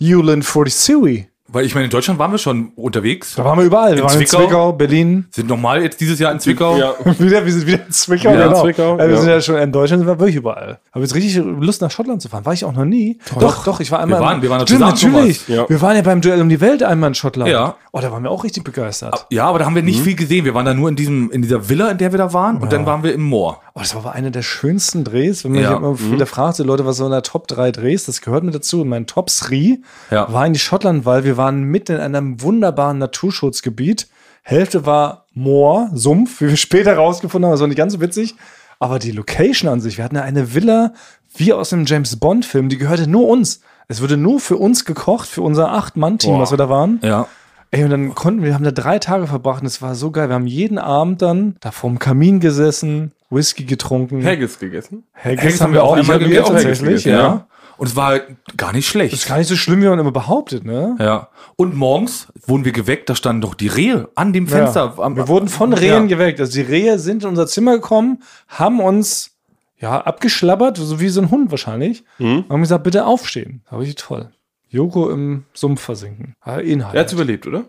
Ulan 0.00 0.42
40 0.42 1.28
Weil 1.54 1.64
ich 1.64 1.74
meine, 1.74 1.84
in 1.84 1.90
Deutschland 1.90 2.18
waren 2.18 2.30
wir 2.32 2.38
schon 2.38 2.72
unterwegs. 2.76 3.34
Da 3.36 3.44
waren 3.44 3.58
wir 3.58 3.64
überall. 3.64 3.92
Wir 3.92 3.98
In 3.98 4.04
waren 4.04 4.20
in 4.20 4.26
Zwickau? 4.26 4.44
Zwickau, 4.44 4.72
Berlin. 4.72 5.26
Sind 5.30 5.48
nochmal 5.48 5.82
jetzt 5.82 6.00
dieses 6.00 6.18
Jahr 6.18 6.32
in 6.32 6.40
Zwickau. 6.40 6.76
Ja. 6.76 6.94
wieder, 7.18 7.44
wir 7.44 7.52
sind 7.52 7.66
wieder 7.66 7.86
in 7.86 7.92
Zwickau, 7.92 8.32
Wieder 8.32 8.44
in 8.44 8.48
genau. 8.50 8.62
Zwickau, 8.62 8.98
ja, 8.98 9.04
wir 9.06 9.14
ja. 9.14 9.16
sind 9.20 9.28
ja 9.30 9.40
schon 9.40 9.56
in 9.56 9.72
Deutschland, 9.72 10.00
sind 10.00 10.08
wir 10.08 10.18
wirklich 10.18 10.36
überall. 10.36 10.80
Habe 10.92 11.04
jetzt 11.04 11.14
richtig 11.14 11.36
Lust 11.36 11.80
nach 11.80 11.90
Schottland 11.90 12.20
zu 12.22 12.28
fahren. 12.28 12.44
War 12.44 12.52
ich 12.52 12.64
auch 12.64 12.72
noch 12.72 12.84
nie. 12.84 13.18
Doch, 13.38 13.64
doch, 13.64 13.80
ich 13.80 13.90
war 13.90 14.00
einmal. 14.00 14.20
Wir 14.20 14.24
waren- 14.26 14.42
wir 14.42 14.50
waren 14.50 14.58
da 14.60 14.66
Stimmt, 14.66 14.98
zusammen, 14.98 15.12
natürlich. 15.14 15.48
Ja. 15.48 15.68
Wir 15.68 15.80
waren 15.80 15.96
ja 15.96 16.02
beim 16.02 16.20
Duell 16.20 16.40
um 16.40 16.48
die 16.48 16.60
Welt 16.60 16.82
einmal 16.82 17.08
in 17.08 17.14
Schottland. 17.14 17.50
Ja. 17.50 17.76
Oh, 17.92 18.00
da 18.00 18.10
waren 18.10 18.24
wir 18.24 18.30
auch 18.30 18.42
richtig 18.42 18.64
begeistert. 18.64 19.26
Ja, 19.30 19.46
aber 19.46 19.60
da 19.60 19.66
haben 19.66 19.76
wir 19.76 19.82
nicht 19.82 20.00
viel 20.00 20.16
gesehen. 20.16 20.44
Wir 20.44 20.54
waren 20.54 20.66
da 20.66 20.74
nur 20.74 20.88
in 20.88 20.96
diesem, 20.96 21.30
in 21.30 21.42
dieser 21.42 21.68
Villa, 21.68 21.90
in 21.90 21.98
der 21.98 22.12
wir 22.12 22.18
da 22.18 22.32
waren, 22.32 22.56
und 22.56 22.72
dann 22.72 22.86
waren 22.86 23.04
wir 23.04 23.14
im 23.14 23.22
Moor. 23.22 23.60
Oh, 23.76 23.80
das 23.80 23.94
war 23.94 24.02
aber 24.04 24.12
einer 24.14 24.30
der 24.30 24.42
schönsten 24.42 25.04
Drehs. 25.04 25.44
Wenn 25.44 25.52
man 25.52 25.62
Ja. 25.62 25.70
mich 25.70 25.78
immer 25.78 25.96
viele 25.96 26.26
fragt, 26.26 26.56
so 26.56 26.64
Leute, 26.64 26.84
was 26.86 26.96
so 26.96 27.04
in 27.04 27.10
der 27.12 27.22
Top 27.22 27.46
3 27.48 27.70
Drehs, 27.70 28.06
das 28.06 28.20
gehört 28.20 28.42
mit 28.44 28.54
dazu. 28.54 28.80
Und 28.82 28.88
mein 28.88 29.06
Top 29.06 29.28
3 29.28 29.78
Ja. 30.10 30.32
war 30.32 30.42
eigentlich 30.42 30.62
Schottland, 30.62 31.04
weil 31.06 31.24
wir 31.24 31.36
waren 31.36 31.43
mitten 31.52 31.96
in 31.96 32.00
einem 32.00 32.42
wunderbaren 32.42 32.98
Naturschutzgebiet. 32.98 34.08
Hälfte 34.42 34.86
war 34.86 35.26
Moor, 35.32 35.90
Sumpf, 35.94 36.40
wie 36.40 36.48
wir 36.48 36.56
später 36.56 36.96
rausgefunden 36.96 37.46
haben. 37.46 37.54
Das 37.54 37.60
war 37.60 37.68
nicht 37.68 37.78
ganz 37.78 37.92
so 37.92 38.00
witzig. 38.00 38.34
Aber 38.78 38.98
die 38.98 39.12
Location 39.12 39.70
an 39.70 39.80
sich, 39.80 39.96
wir 39.98 40.04
hatten 40.04 40.16
ja 40.16 40.22
eine 40.22 40.54
Villa 40.54 40.92
wie 41.36 41.52
aus 41.52 41.72
einem 41.72 41.86
James 41.86 42.16
Bond-Film, 42.16 42.68
die 42.68 42.78
gehörte 42.78 43.08
nur 43.08 43.28
uns. 43.28 43.60
Es 43.88 44.00
wurde 44.00 44.16
nur 44.16 44.40
für 44.40 44.56
uns 44.56 44.84
gekocht, 44.84 45.28
für 45.28 45.42
unser 45.42 45.72
Acht-Mann-Team, 45.72 46.38
was 46.38 46.52
wir 46.52 46.58
da 46.58 46.68
waren. 46.68 47.00
Ja. 47.02 47.26
Ey, 47.70 47.82
und 47.82 47.90
dann 47.90 48.14
konnten 48.14 48.42
wir, 48.42 48.48
wir 48.48 48.54
haben 48.54 48.64
da 48.64 48.70
drei 48.70 48.98
Tage 48.98 49.26
verbracht 49.26 49.62
und 49.62 49.66
es 49.66 49.82
war 49.82 49.94
so 49.94 50.10
geil. 50.12 50.28
Wir 50.28 50.34
haben 50.34 50.46
jeden 50.46 50.78
Abend 50.78 51.22
dann 51.22 51.56
da 51.60 51.72
vorm 51.72 51.98
Kamin 51.98 52.38
gesessen, 52.38 53.12
Whisky 53.30 53.64
getrunken. 53.64 54.24
Haggis 54.24 54.58
gegessen. 54.58 55.02
Haggis, 55.12 55.60
haben 55.60 55.72
wir 55.72 55.82
auch 55.82 55.96
ich 55.96 56.08
hab 56.08 56.20
gegessen, 56.20 56.52
tatsächlich, 56.52 57.02
gegessen, 57.04 57.10
ja. 57.10 57.46
Und 57.76 57.86
es 57.88 57.96
war 57.96 58.20
gar 58.56 58.72
nicht 58.72 58.84
Das 58.86 58.86
ist 58.86 58.86
schlecht. 58.86 59.28
gar 59.28 59.38
nicht 59.38 59.48
so 59.48 59.56
schlimm, 59.56 59.82
wie 59.82 59.88
man 59.88 59.98
immer 59.98 60.12
behauptet, 60.12 60.64
ne? 60.64 60.96
Ja. 60.98 61.28
Und 61.56 61.74
morgens 61.76 62.28
wurden 62.46 62.64
wir 62.64 62.72
geweckt, 62.72 63.08
da 63.10 63.14
standen 63.14 63.42
doch 63.42 63.54
die 63.54 63.68
Rehe 63.68 64.08
an 64.14 64.32
dem 64.32 64.46
Fenster. 64.46 64.94
Ja. 64.96 65.02
Am- 65.02 65.16
wir 65.16 65.28
wurden 65.28 65.48
von 65.48 65.72
Rehen 65.72 66.08
Ja. 66.08 66.16
geweckt. 66.16 66.40
Also 66.40 66.52
die 66.52 66.60
Rehe 66.62 66.98
sind 66.98 67.22
in 67.24 67.28
unser 67.30 67.46
Zimmer 67.46 67.74
gekommen, 67.74 68.22
haben 68.48 68.80
uns 68.80 69.32
ja 69.78 70.00
abgeschlabbert, 70.00 70.76
so 70.76 71.00
wie 71.00 71.08
so 71.08 71.20
ein 71.20 71.30
Hund 71.30 71.50
wahrscheinlich. 71.50 72.04
Mhm. 72.18 72.44
Haben 72.48 72.60
gesagt, 72.62 72.84
bitte 72.84 73.06
aufstehen. 73.06 73.62
Da 73.70 73.76
war 73.76 73.82
ich 73.82 73.94
toll. 73.96 74.30
Joko 74.68 75.10
im 75.10 75.44
Sumpf 75.52 75.80
versinken. 75.82 76.34
Inhalt. 76.64 76.94
Er 76.94 77.00
hat's 77.02 77.12
überlebt, 77.12 77.46
oder? 77.46 77.64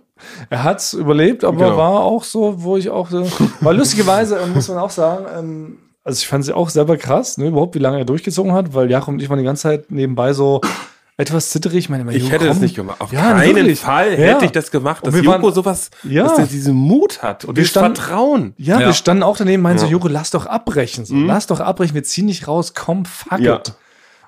Er 0.49 0.63
hat's 0.63 0.93
überlebt, 0.93 1.43
aber 1.43 1.57
Genau. 1.65 1.77
war 1.77 1.99
auch 2.01 2.23
so, 2.23 2.63
wo 2.63 2.77
ich 2.77 2.89
auch 2.89 3.09
so. 3.09 3.27
Weil 3.61 3.77
lustigerweise 3.77 4.39
muss 4.53 4.67
man 4.69 4.77
auch 4.79 4.89
sagen, 4.89 5.25
ähm, 5.37 5.77
Also 6.05 6.19
ich 6.19 6.27
fand 6.27 6.45
sie 6.45 6.55
auch 6.55 6.69
selber 6.69 6.95
krass, 6.97 7.37
ne, 7.37 7.47
überhaupt, 7.47 7.75
wie 7.75 7.79
lange 7.79 7.97
er 7.97 8.05
durchgezogen 8.05 8.53
hat, 8.53 8.73
weil 8.73 8.89
Jakob 8.91 9.09
und 9.15 9.21
ich 9.21 9.29
waren 9.29 9.39
die 9.39 9.43
ganze 9.43 9.63
Zeit 9.63 9.89
nebenbei 9.91 10.31
so 10.33 10.61
etwas 11.17 11.49
zitterig. 11.49 11.79
Ich 11.79 11.89
meine, 11.89 12.13
Ich 12.13 12.23
Jo, 12.23 12.29
hätte 12.29 12.39
komm. 12.45 12.47
das 12.49 12.59
nicht 12.59 12.75
gemacht. 12.75 13.01
Auf 13.01 13.11
Ja, 13.11 13.33
keinen 13.33 13.55
wirklich. 13.55 13.79
Fall 13.79 14.11
Ja. 14.11 14.17
hätte 14.35 14.45
ich 14.45 14.51
das 14.51 14.69
gemacht, 14.69 15.03
Und 15.03 15.13
dass 15.15 15.21
wir 15.21 15.27
waren- 15.29 15.41
Joko 15.41 15.53
sowas, 15.53 15.89
Ja. 16.03 16.23
dass 16.23 16.35
der 16.35 16.45
diesen 16.45 16.75
Mut 16.75 17.23
hat 17.23 17.43
und 17.45 17.57
wir 17.57 17.65
standen- 17.65 17.95
Vertrauen. 17.95 18.53
Ja, 18.57 18.79
Ja. 18.79 18.85
wir 18.87 18.93
standen 18.93 19.23
auch 19.23 19.35
daneben, 19.35 19.63
meinen 19.63 19.79
so, 19.79 19.85
Ja. 19.87 19.93
Joko, 19.93 20.07
lass 20.07 20.29
doch 20.29 20.45
abbrechen. 20.45 21.05
So. 21.05 21.15
Lass 21.15 21.47
doch 21.47 21.59
abbrechen, 21.59 21.95
wir 21.95 22.03
ziehen 22.03 22.27
nicht 22.27 22.47
raus, 22.47 22.73
komm, 22.75 23.05
fuck 23.05 23.39
Ja. 23.39 23.55
it. 23.55 23.73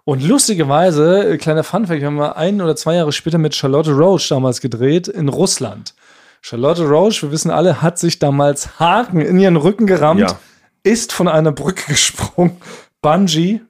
Und 0.04 0.24
lustigerweise, 0.28 1.34
äh, 1.34 1.38
kleiner 1.38 1.64
Funfact, 1.64 2.00
wir 2.00 2.08
haben 2.08 2.16
mal 2.16 2.32
ein 2.32 2.62
oder 2.62 2.76
zwei 2.76 2.96
Jahre 2.96 3.12
später 3.12 3.38
mit 3.38 3.54
Charlotte 3.54 3.92
Roach 3.92 4.30
damals 4.30 4.62
gedreht 4.62 5.08
in 5.10 5.28
Russland. 5.30 5.94
Charlotte 6.42 6.88
Roach, 6.88 7.22
wir 7.22 7.32
wissen 7.32 7.52
alle, 7.52 7.82
hat 7.82 8.00
sich 8.00 8.18
damals 8.18 8.80
Haken 8.80 9.20
in 9.22 9.38
ihren 9.38 9.58
Rücken 9.58 9.86
gerammt, 9.86 10.22
Ja. 10.22 10.40
Ist 10.88 11.14
von 11.14 11.28
einer 11.28 11.52
Brücke 11.52 11.84
gesprungen, 11.92 12.58
Bungee. 13.02 13.62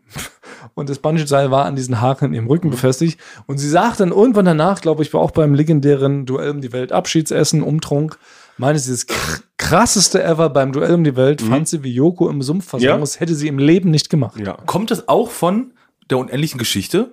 Und 0.74 0.90
das 0.90 1.00
Bungee-Seil 1.00 1.50
war 1.50 1.66
an 1.66 1.76
diesen 1.76 2.02
Haken 2.02 2.26
in 2.26 2.34
ihrem 2.36 2.48
Rücken 2.48 2.70
befestigt. 2.70 3.20
Und 3.48 3.58
sie 3.58 3.68
sagt 3.70 4.00
dann 4.00 4.12
irgendwann 4.12 4.46
danach, 4.46 4.80
glaube 4.82 5.02
ich, 5.04 5.12
war 5.14 5.22
auch 5.22 5.32
beim 5.32 5.56
legendären 5.56 6.26
Duell 6.28 6.52
um 6.52 6.62
die 6.62 6.72
Welt 6.72 6.92
Abschiedsessen, 6.92 7.64
Umtrunk, 7.64 8.18
meinte 8.58 8.80
sie, 8.80 8.92
das 8.92 9.08
kr- 9.08 9.42
krasseste 9.58 10.24
ever 10.24 10.50
beim 10.50 10.72
Duell 10.72 10.94
um 10.94 11.04
die 11.04 11.16
Welt, 11.16 11.42
fand 11.42 11.68
sie, 11.68 11.84
wie 11.84 11.92
Joko 11.92 12.30
im 12.30 12.42
Sumpf 12.44 12.70
versunken 12.70 12.98
Ja. 13.00 13.04
ist, 13.04 13.20
hätte 13.20 13.34
sie 13.34 13.48
im 13.48 13.58
Leben 13.58 13.90
nicht 13.90 14.10
gemacht. 14.12 14.40
Ja. 14.40 14.54
Kommt 14.68 14.92
es 14.92 15.08
auch 15.08 15.32
von 15.32 15.74
der 16.12 16.20
unendlichen 16.20 16.60
Geschichte? 16.60 17.12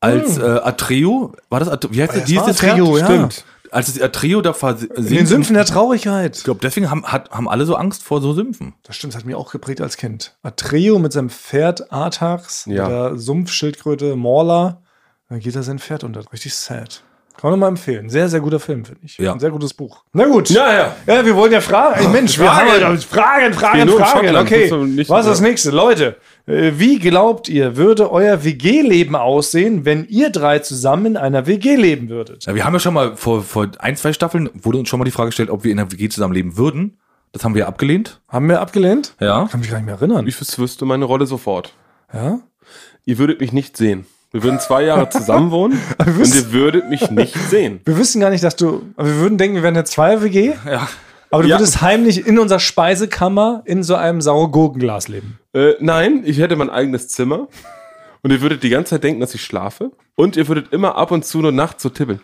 Als 0.00 0.38
äh, 0.38 0.42
Atreo, 0.42 1.32
war 1.50 1.60
das, 1.60 1.68
At- 1.68 1.88
wie 1.92 2.00
heißt 2.02 2.12
das? 2.12 2.20
das 2.22 2.28
Dieses 2.28 2.46
Atreo, 2.62 2.98
ja. 2.98 3.04
Stimmt. 3.06 3.44
Als 3.70 3.92
das 3.92 4.00
Atreo 4.02 4.40
da 4.40 4.52
versinkt. 4.52 4.96
In 4.96 5.06
den 5.06 5.26
Sümpfen 5.26 5.54
der 5.54 5.64
Traurigkeit. 5.64 6.36
Ich 6.36 6.44
glaube, 6.44 6.60
deswegen 6.62 6.90
haben, 6.90 7.04
hat, 7.04 7.30
haben 7.30 7.48
alle 7.48 7.66
so 7.66 7.74
Angst 7.76 8.02
vor 8.02 8.20
so 8.20 8.32
Sümpfen. 8.32 8.74
Das 8.82 8.96
stimmt, 8.96 9.12
das 9.14 9.18
hat 9.20 9.26
mich 9.26 9.34
auch 9.34 9.50
geprägt 9.52 9.80
als 9.80 9.96
Kind. 9.96 10.36
Atreo 10.42 10.98
mit 10.98 11.12
seinem 11.12 11.30
Pferd 11.30 11.92
Artax, 11.92 12.66
Ja. 12.66 12.88
der 12.88 13.18
Sumpfschildkröte 13.18 14.16
Morla, 14.16 14.82
dann 15.28 15.40
geht 15.40 15.54
er 15.56 15.62
sein 15.62 15.78
Pferd 15.78 16.04
unter. 16.04 16.22
Richtig 16.32 16.54
sad. 16.54 17.02
Kann 17.40 17.50
man 17.52 17.60
mal 17.60 17.68
empfehlen. 17.68 18.08
Sehr, 18.10 18.28
sehr 18.28 18.40
guter 18.40 18.58
Film, 18.58 18.84
finde 18.84 19.00
ich. 19.04 19.16
Ja. 19.16 19.32
Ein 19.32 19.38
sehr 19.38 19.50
gutes 19.52 19.72
Buch. 19.72 20.02
Na 20.12 20.24
gut. 20.26 20.50
Ja, 20.50 20.72
ja. 20.72 20.96
Ja, 21.06 21.24
wir 21.24 21.36
wollen 21.36 21.52
ja 21.52 21.60
fragen. 21.60 22.00
Ey, 22.04 22.08
Mensch, 22.08 22.36
wir 22.36 22.46
Fragen. 22.46 22.58
haben 22.70 22.80
ja 22.80 22.96
Fragen, 22.98 23.54
Fragen, 23.54 23.88
Fragen. 23.92 24.36
Okay, 24.36 24.70
nicht- 24.86 25.08
was 25.08 25.24
ist 25.26 25.30
das 25.30 25.40
nächste? 25.40 25.70
Leute, 25.70 26.16
äh, 26.46 26.72
wie 26.78 26.98
glaubt 26.98 27.48
ihr, 27.48 27.76
würde 27.76 28.10
euer 28.10 28.42
WG-Leben 28.42 29.14
aussehen, 29.14 29.84
wenn 29.84 30.04
ihr 30.08 30.30
drei 30.30 30.58
zusammen 30.58 31.06
in 31.06 31.16
einer 31.16 31.46
WG 31.46 31.76
leben 31.76 32.08
würdet? 32.08 32.44
Ja, 32.46 32.56
wir 32.56 32.64
haben 32.64 32.72
ja 32.74 32.80
schon 32.80 32.94
mal 32.94 33.16
vor, 33.16 33.42
vor 33.42 33.68
ein, 33.78 33.94
zwei 33.94 34.12
Staffeln 34.12 34.50
wurde 34.54 34.78
uns 34.78 34.88
schon 34.88 34.98
mal 34.98 35.04
die 35.04 35.12
Frage 35.12 35.28
gestellt, 35.28 35.50
ob 35.50 35.62
wir 35.62 35.70
in 35.70 35.78
einer 35.78 35.92
WG 35.92 36.08
zusammenleben 36.08 36.56
würden. 36.56 36.98
Das 37.30 37.44
haben 37.44 37.54
wir 37.54 37.68
abgelehnt. 37.68 38.20
Haben 38.28 38.48
wir 38.48 38.60
abgelehnt? 38.60 39.14
Ja. 39.20 39.46
Kann 39.48 39.60
mich 39.60 39.70
gar 39.70 39.76
nicht 39.76 39.86
mehr 39.86 39.94
erinnern. 39.94 40.26
Ich 40.26 40.58
wüsste 40.58 40.84
meine 40.86 41.04
Rolle 41.04 41.26
sofort. 41.26 41.72
Ja? 42.12 42.40
Ihr 43.04 43.18
würdet 43.18 43.40
mich 43.40 43.52
nicht 43.52 43.76
sehen. 43.76 44.06
Wir 44.30 44.42
würden 44.42 44.60
zwei 44.60 44.82
Jahre 44.84 45.08
zusammen 45.08 45.50
wohnen 45.52 45.80
und 45.98 46.34
ihr 46.34 46.52
würdet 46.52 46.90
mich 46.90 47.10
nicht 47.10 47.34
sehen. 47.48 47.80
Wir 47.84 47.96
wissen 47.96 48.20
gar 48.20 48.30
nicht, 48.30 48.44
dass 48.44 48.56
du. 48.56 48.82
aber 48.96 49.08
Wir 49.08 49.16
würden 49.16 49.38
denken, 49.38 49.56
wir 49.56 49.62
wären 49.62 49.74
eine 49.76 49.84
Zwei-WG. 49.84 50.52
Ja. 50.66 50.88
Aber 51.30 51.42
du 51.42 51.48
Ja. 51.48 51.56
würdest 51.58 51.80
heimlich 51.82 52.26
in 52.26 52.38
unserer 52.38 52.58
Speisekammer 52.60 53.62
in 53.64 53.82
so 53.82 53.94
einem 53.94 54.20
Saure-Gurkenglas 54.20 55.08
leben. 55.08 55.38
Äh, 55.54 55.72
nein, 55.80 56.22
ich 56.24 56.38
hätte 56.38 56.56
mein 56.56 56.70
eigenes 56.70 57.08
Zimmer 57.08 57.48
und 58.22 58.30
ihr 58.30 58.40
würdet 58.40 58.62
die 58.62 58.68
ganze 58.70 58.90
Zeit 58.90 59.04
denken, 59.04 59.20
dass 59.20 59.34
ich 59.34 59.42
schlafe 59.42 59.92
und 60.14 60.36
ihr 60.36 60.46
würdet 60.48 60.72
immer 60.72 60.96
ab 60.96 61.10
und 61.10 61.24
zu 61.24 61.38
nur 61.40 61.52
nachts 61.52 61.82
so 61.82 61.88
tippeln. 61.90 62.20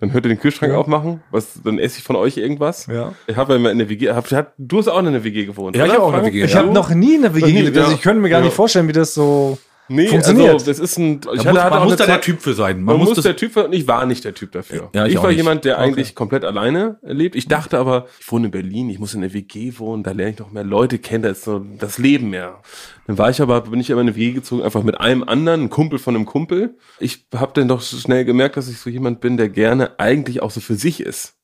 Dann 0.00 0.12
hört 0.12 0.24
ihr 0.26 0.28
den 0.28 0.38
Kühlschrank 0.40 0.72
Ja. 0.72 0.78
aufmachen, 0.78 1.22
was, 1.30 1.60
dann 1.64 1.78
esse 1.78 1.98
ich 1.98 2.04
von 2.04 2.16
euch 2.16 2.36
irgendwas. 2.36 2.86
Ja. 2.86 3.12
Ich 3.26 3.36
habe 3.36 3.54
ja 3.54 3.58
immer 3.58 3.70
in 3.70 3.78
der 3.78 3.88
WG, 3.88 4.10
hab, 4.10 4.30
hat, 4.30 4.52
du 4.58 4.78
hast 4.78 4.88
auch 4.88 4.98
in 4.98 5.12
der 5.12 5.24
WG 5.24 5.46
gewohnt, 5.46 5.74
Ja, 5.74 5.84
ich 5.86 5.90
oder, 5.92 5.98
hab 6.00 6.04
auch 6.04 6.14
in 6.18 6.24
der? 6.24 6.32
WG, 6.32 6.44
Ich 6.44 6.52
Ja. 6.52 6.58
habe 6.60 6.72
noch 6.72 6.90
nie 6.90 7.14
in 7.14 7.22
der 7.22 7.34
WG 7.34 7.52
gelebt. 7.52 7.76
Also 7.78 7.92
ich 7.92 8.02
könnte 8.02 8.20
mir 8.20 8.28
gar 8.28 8.40
Ja. 8.40 8.44
nicht 8.44 8.54
vorstellen, 8.54 8.88
wie 8.88 8.92
das 8.92 9.14
so. 9.14 9.58
Nee, 9.88 10.08
Funktioniert. 10.08 10.50
also 10.54 10.66
das 10.66 10.78
ist 10.80 10.98
ein, 10.98 11.14
ich 11.14 11.20
Da 11.22 11.30
hatte, 11.30 11.52
muss, 11.52 11.70
man 11.70 11.84
muss 11.84 11.96
da 11.96 12.06
der 12.06 12.20
Typ 12.20 12.40
für 12.42 12.54
sein. 12.54 12.82
Man, 12.82 12.96
muss 12.98 13.12
das- 13.14 13.22
der 13.24 13.36
Typ 13.36 13.52
für, 13.52 13.66
und 13.66 13.72
ich 13.72 13.86
war 13.86 14.04
nicht 14.06 14.24
der 14.24 14.34
Typ 14.34 14.50
dafür. 14.52 14.90
Ja, 14.94 15.06
ich 15.06 15.12
ich 15.14 15.22
war 15.22 15.28
nicht. 15.28 15.36
jemand, 15.36 15.64
der 15.64 15.78
eigentlich 15.78 16.14
komplett 16.16 16.44
alleine 16.44 16.98
lebt. 17.02 17.36
Ich 17.36 17.46
dachte 17.46 17.78
aber, 17.78 18.06
ich 18.18 18.30
wohne 18.32 18.46
in 18.46 18.50
Berlin, 18.50 18.90
ich 18.90 18.98
muss 18.98 19.14
in 19.14 19.20
der 19.20 19.32
WG 19.32 19.78
wohnen, 19.78 20.02
da 20.02 20.10
lerne 20.10 20.32
ich 20.32 20.38
noch 20.38 20.50
mehr 20.50 20.64
Leute 20.64 20.98
kennen, 20.98 21.22
da 21.22 21.28
ist 21.30 21.44
so 21.44 21.60
das 21.60 21.98
Leben 21.98 22.30
mehr. 22.30 22.60
Dann 23.06 23.16
war 23.18 23.30
ich 23.30 23.40
aber, 23.40 23.60
bin 23.60 23.78
ich 23.78 23.92
aber 23.92 24.00
in 24.00 24.08
eine 24.08 24.16
WG 24.16 24.32
gezogen, 24.32 24.62
einfach 24.62 24.82
mit 24.82 25.00
einem 25.00 25.22
anderen, 25.22 25.62
ein 25.62 25.70
Kumpel 25.70 25.98
von 26.00 26.16
einem 26.16 26.26
Kumpel. 26.26 26.76
Ich 26.98 27.26
habe 27.34 27.52
dann 27.54 27.68
doch 27.68 27.80
schnell 27.82 28.24
gemerkt, 28.24 28.56
dass 28.56 28.68
ich 28.68 28.78
so 28.78 28.90
jemand 28.90 29.20
bin, 29.20 29.36
der 29.36 29.48
gerne 29.48 30.00
eigentlich 30.00 30.42
auch 30.42 30.50
so 30.50 30.60
für 30.60 30.74
sich 30.74 31.00
ist. 31.00 31.34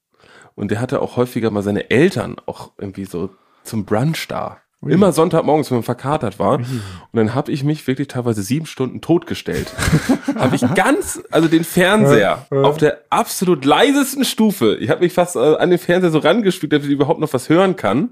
Und 0.55 0.71
der 0.73 0.81
hatte 0.81 1.01
auch 1.01 1.17
häufiger 1.17 1.51
mal 1.53 1.63
seine 1.63 1.91
Eltern 1.91 2.37
auch 2.47 2.73
irgendwie 2.79 3.05
so 3.05 3.31
zum 3.63 3.85
Brunch 3.85 4.27
da. 4.29 4.59
Immer 4.87 5.13
Sonntagmorgens, 5.13 5.71
wenn 5.71 5.79
man 5.79 5.85
verkatert 5.85 6.39
war. 6.39 6.55
Und 6.59 6.67
dann 7.13 7.35
habe 7.35 7.53
ich 7.53 7.63
mich 7.63 7.87
wirklich 7.87 8.09
teilweise 8.09 8.43
sieben 8.43 8.67
Stunden 8.67 9.01
totgestellt. 9.01 9.73
habe 10.37 10.57
ich 10.57 10.63
ganz, 10.75 11.23
also 11.31 11.47
den 11.49 11.63
Fernseher 11.65 12.47
Ja, 12.51 12.57
ja. 12.57 12.63
auf 12.63 12.79
der 12.79 12.99
absolut 13.11 13.65
leisesten 13.65 14.25
Stufe. 14.25 14.77
Ich 14.81 14.91
habe 14.91 15.01
mich 15.01 15.13
fast 15.13 15.37
äh, 15.37 15.39
an 15.57 15.71
den 15.71 15.79
Fernseher 15.79 16.11
so 16.11 16.19
rangespielt, 16.19 16.73
dass 16.73 16.85
ich 16.85 16.91
überhaupt 16.91 17.21
noch 17.21 17.33
was 17.33 17.49
hören 17.49 17.77
kann. 17.77 18.11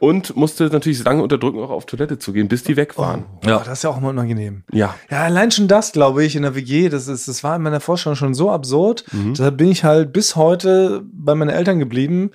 Und 0.00 0.36
musste 0.36 0.64
natürlich 0.66 1.02
lange 1.02 1.22
unterdrücken, 1.24 1.58
auch 1.58 1.70
auf 1.70 1.84
Toilette 1.84 2.18
zu 2.18 2.32
gehen, 2.32 2.46
bis 2.46 2.62
die 2.62 2.76
weg 2.76 2.96
waren. 2.98 3.24
Ja. 3.42 3.50
Ja. 3.50 3.58
das 3.58 3.78
ist 3.78 3.82
ja 3.82 3.90
auch 3.90 3.98
immer 3.98 4.10
unangenehm. 4.10 4.62
Ja. 4.72 4.94
Ja, 5.10 5.24
allein 5.24 5.50
schon 5.50 5.66
das, 5.66 5.90
glaube 5.90 6.24
ich, 6.24 6.36
in 6.36 6.42
der 6.42 6.54
WG, 6.54 6.88
das, 6.88 7.08
ist, 7.08 7.26
das 7.26 7.42
war 7.42 7.56
in 7.56 7.62
meiner 7.62 7.80
Vorstellung 7.80 8.14
schon 8.14 8.32
so 8.32 8.50
absurd. 8.52 9.04
Mhm. 9.10 9.34
Deshalb 9.34 9.56
bin 9.56 9.68
ich 9.70 9.82
halt 9.82 10.12
bis 10.12 10.36
heute 10.36 11.02
bei 11.12 11.34
meinen 11.34 11.50
Eltern 11.50 11.80
geblieben, 11.80 12.30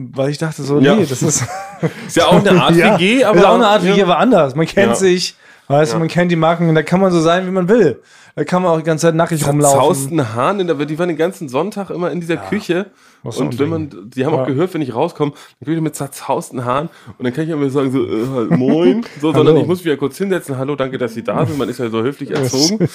weil 0.00 0.30
ich 0.30 0.38
dachte 0.38 0.62
so, 0.62 0.78
Ja. 0.78 0.94
nee, 0.94 1.06
das 1.06 1.22
ist. 1.22 1.44
Ist 2.06 2.16
ja 2.16 2.26
auch 2.26 2.44
eine 2.44 2.60
Art 2.62 2.74
ja, 2.76 2.98
WG, 2.98 3.24
aber. 3.24 3.38
Ist 3.38 3.44
auch 3.44 3.54
eine 3.54 3.66
Art 3.68 3.84
WG, 3.84 4.02
aber 4.02 4.18
anders. 4.18 4.54
Man 4.54 4.66
kennt 4.66 4.88
Ja. 4.90 4.94
sich, 4.94 5.36
weißt 5.68 5.94
du, 5.94 5.98
man 5.98 6.08
kennt 6.08 6.30
die 6.32 6.36
Marken 6.36 6.68
und 6.68 6.74
da 6.74 6.82
kann 6.82 7.00
man 7.00 7.10
so 7.12 7.20
sein, 7.20 7.46
wie 7.46 7.50
man 7.50 7.68
will. 7.68 8.00
Da 8.34 8.44
kann 8.44 8.62
man 8.62 8.70
auch 8.70 8.78
die 8.78 8.84
ganze 8.84 9.08
Zeit 9.08 9.16
nackig 9.16 9.44
rumlaufen. 9.46 9.78
Zerzausten 9.80 10.34
Haaren, 10.34 10.60
in 10.60 10.68
der, 10.68 10.76
die 10.76 10.96
waren 10.98 11.08
den 11.08 11.16
ganzen 11.16 11.48
Sonntag 11.48 11.90
immer 11.90 12.12
in 12.12 12.20
dieser 12.20 12.36
Küche. 12.36 12.86
Und 13.24 13.58
wenn 13.58 13.68
man, 13.68 13.90
die 14.14 14.24
haben 14.24 14.34
auch 14.34 14.46
gehört, 14.46 14.72
wenn 14.74 14.82
ich 14.82 14.94
rauskomme, 14.94 15.32
dann 15.32 15.64
komme 15.66 15.76
ich 15.76 15.82
mit 15.82 15.96
zerzausten 15.96 16.64
Haaren 16.64 16.88
und 17.18 17.24
dann 17.24 17.32
kann 17.32 17.44
ich 17.44 17.50
immer 17.50 17.68
sagen 17.68 17.90
so, 17.90 18.04
äh, 18.04 18.56
moin, 18.56 19.04
so, 19.20 19.32
sondern 19.32 19.56
ich 19.56 19.66
muss 19.66 19.78
mich 19.78 19.86
ja 19.86 19.96
kurz 19.96 20.16
hinsetzen, 20.18 20.56
hallo, 20.56 20.76
danke, 20.76 20.98
dass 20.98 21.14
Sie 21.14 21.24
da 21.24 21.44
sind, 21.44 21.58
man 21.58 21.68
ist 21.68 21.78
ja 21.80 21.90
so 21.90 22.00
höflich 22.02 22.30
erzogen. 22.30 22.88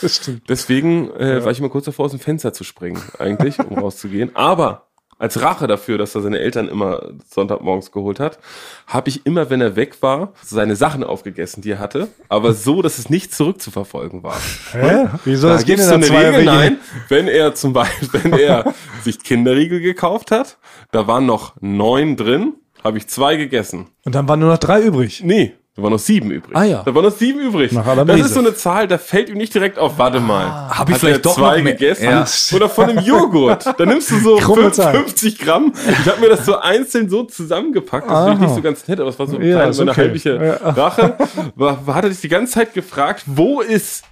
Deswegen 0.47 1.11
äh, 1.15 1.43
war 1.43 1.51
ich 1.51 1.59
immer 1.59 1.67
kurz 1.69 1.85
davor, 1.85 2.05
aus 2.05 2.11
dem 2.11 2.21
Fenster 2.21 2.53
zu 2.53 2.63
springen, 2.63 3.01
eigentlich, 3.19 3.59
um 3.59 3.77
rauszugehen. 3.77 4.31
Aber 4.35 4.87
als 5.17 5.41
Rache 5.41 5.67
dafür, 5.67 5.97
dass 5.97 6.15
er 6.15 6.21
seine 6.21 6.39
Eltern 6.39 6.67
immer 6.67 7.11
Sonntagmorgens 7.29 7.91
geholt 7.91 8.19
hat, 8.19 8.39
habe 8.87 9.09
ich 9.09 9.25
immer, 9.25 9.49
wenn 9.49 9.61
er 9.61 9.75
weg 9.75 10.01
war, 10.01 10.33
seine 10.43 10.75
Sachen 10.75 11.03
aufgegessen, 11.03 11.61
die 11.61 11.71
er 11.71 11.79
hatte, 11.79 12.07
aber 12.29 12.53
so, 12.53 12.81
dass 12.81 12.97
es 12.97 13.09
nicht 13.09 13.33
zurückzuverfolgen 13.33 14.23
war. 14.23 14.37
Hä? 14.71 15.07
Wie 15.25 15.35
soll 15.35 15.51
Da 15.51 15.57
das 15.57 15.69
in 15.69 15.77
so 15.77 15.93
eine 15.93 16.09
Regel, 16.09 16.43
nein, 16.45 16.77
wenn 17.09 17.27
er 17.27 17.55
zum 17.55 17.73
Beispiel, 17.73 18.09
wenn 18.13 18.33
er 18.33 18.73
sich 19.03 19.19
Kinderriegel 19.23 19.79
gekauft 19.79 20.31
hat, 20.31 20.57
da 20.91 21.07
waren 21.07 21.25
noch 21.25 21.53
neun 21.61 22.15
drin, 22.17 22.53
habe 22.83 22.97
ich 22.97 23.07
zwei 23.07 23.35
gegessen. 23.35 23.87
Und 24.05 24.15
dann 24.15 24.27
waren 24.27 24.39
nur 24.39 24.49
noch 24.49 24.57
drei 24.57 24.81
übrig. 24.81 25.23
Nee, 25.23 25.53
da 25.75 25.81
waren 25.81 25.91
noch 25.91 25.99
sieben 25.99 26.29
übrig. 26.29 26.55
Ah, 26.55 26.63
ja. 26.65 26.83
Da 26.83 26.93
waren 26.93 27.03
noch 27.03 27.17
sieben 27.17 27.39
übrig. 27.39 27.71
Nach 27.71 28.05
das 28.05 28.19
ist 28.19 28.33
so 28.35 28.41
eine 28.41 28.53
Zahl, 28.53 28.87
da 28.87 28.99
fällt 28.99 29.29
ihm 29.29 29.37
nicht 29.37 29.55
direkt 29.55 29.79
auf, 29.79 29.97
warte 29.97 30.19
mal. 30.19 30.69
Hab 30.69 30.87
ich 30.87 30.93
Hat 30.95 31.01
vielleicht 31.01 31.25
doch 31.25 31.35
zwei 31.35 31.61
gegessen? 31.61 32.03
Ja. 32.03 32.25
Oder 32.55 32.69
von 32.69 32.89
einem 32.91 32.99
Joghurt. 33.03 33.65
Da 33.77 33.85
nimmst 33.87 34.11
du 34.11 34.19
so 34.19 34.35
Krumme 34.35 34.71
Zahl. 34.71 34.93
50 34.93 35.39
Gramm. 35.39 35.73
Ich 36.01 36.07
habe 36.07 36.21
mir 36.21 36.29
das 36.29 36.45
so 36.45 36.59
einzeln 36.59 37.09
so 37.09 37.23
zusammengepackt. 37.23 38.07
Das 38.07 38.19
finde 38.25 38.33
ich 38.33 38.39
nicht 38.41 38.55
so 38.55 38.61
ganz 38.61 38.87
nett, 38.87 38.99
aber 38.99 39.09
es 39.09 39.17
war 39.17 39.25
so 39.25 39.39
Ja, 39.39 39.65
meiner 39.67 39.91
okay. 39.91 40.01
heimliche 40.01 40.59
Ja. 40.63 40.69
Rache. 40.69 41.17
War, 41.55 41.87
war, 41.87 41.95
hat 41.95 42.03
er 42.03 42.11
sich 42.11 42.21
die 42.21 42.29
ganze 42.29 42.53
Zeit 42.53 42.73
gefragt, 42.75 43.23
wo 43.25 43.61
ist 43.61 44.03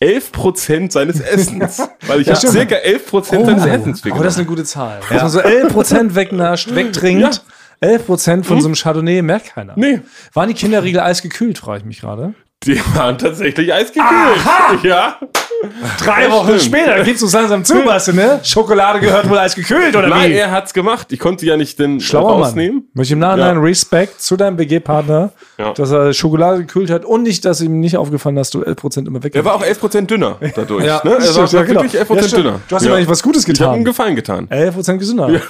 11% 0.00 0.92
seines 0.92 1.20
Essens? 1.20 1.78
Weil 2.06 2.20
ich 2.20 2.26
Ja, 2.28 2.34
habe 2.36 2.46
circa 2.48 2.76
11% 2.76 3.46
seines 3.46 3.66
Essens 3.66 4.02
Oh, 4.06 4.22
das 4.22 4.34
ist 4.34 4.38
eine 4.38 4.46
weggenommen. 4.46 4.46
gute 4.46 4.64
Zahl. 4.64 5.00
Dass 5.10 5.22
man 5.22 5.30
so 5.30 5.40
11% 5.40 6.14
wegnascht, 6.14 6.74
wegtrinkt. 6.74 7.34
Ja. 7.34 7.40
11% 7.82 8.44
von 8.44 8.60
so 8.60 8.68
einem 8.68 8.74
Chardonnay 8.74 9.22
merkt 9.22 9.54
keiner. 9.54 9.72
Nee. 9.76 10.00
Waren 10.34 10.48
die 10.48 10.54
Kinderriegel 10.54 11.00
eisgekühlt, 11.00 11.58
frage 11.58 11.78
ich 11.80 11.84
mich 11.84 12.00
gerade. 12.00 12.34
Die 12.64 12.78
waren 12.94 13.16
tatsächlich 13.16 13.72
eisgekühlt. 13.72 14.82
Ja. 14.82 15.18
Drei 16.04 16.24
Das 16.24 16.32
Wochen 16.32 16.46
stimmt. 16.58 16.62
später 16.62 17.02
geht's 17.04 17.22
uns 17.22 17.32
langsam 17.32 17.64
zu, 17.64 17.74
du, 17.82 18.12
ne? 18.12 18.40
Schokolade 18.42 19.00
gehört 19.00 19.28
wohl 19.30 19.38
eisgekühlt, 19.38 19.96
oder 19.96 20.08
Nein, 20.08 20.30
wie? 20.30 20.34
er 20.34 20.50
hat's 20.50 20.74
gemacht. 20.74 21.06
Ich 21.10 21.18
konnte 21.18 21.44
ja 21.46 21.56
nicht 21.56 21.78
den 21.78 22.00
Schlauer 22.00 22.32
rausnehmen. 22.32 22.76
Mann. 22.76 22.84
Möchte 22.94 23.08
ich 23.08 23.12
im 23.12 23.18
Nachhinein 23.20 23.56
Ja. 23.56 23.62
Respekt 23.62 24.20
zu 24.20 24.36
deinem 24.36 24.58
WG-Partner, 24.58 25.32
Ja. 25.58 25.72
dass 25.72 25.90
er 25.90 26.12
Schokolade 26.12 26.58
gekühlt 26.58 26.90
hat 26.90 27.04
und 27.06 27.22
nicht, 27.22 27.44
dass 27.46 27.60
ihm 27.62 27.80
nicht 27.80 27.96
aufgefallen 27.96 28.36
dass 28.36 28.50
du 28.50 28.62
11% 28.62 29.06
immer 29.06 29.22
weg 29.22 29.34
Er 29.34 29.44
war 29.46 29.54
auch 29.54 29.62
11% 29.62 30.06
dünner 30.06 30.36
dadurch. 30.54 30.84
Ja, 30.84 31.00
ne? 31.04 31.12
Er 31.12 31.16
war, 31.18 31.20
stimmt, 31.22 31.52
ja, 31.52 31.58
war 31.60 31.64
genau. 31.64 31.82
wirklich 31.82 32.00
11% 32.02 32.14
Ja, 32.16 32.22
stimmt. 32.28 32.44
dünner. 32.44 32.60
Du 32.68 32.76
hast 32.76 32.84
ihm 32.84 32.92
eigentlich 32.92 33.08
was 33.08 33.22
Gutes 33.22 33.48
Ich 33.48 33.60
habe 33.60 33.76
ihm 33.78 33.84
getan. 33.84 33.84
Gefallen 33.84 34.16
getan. 34.16 34.48
11% 34.50 34.98
gesünder. 34.98 35.40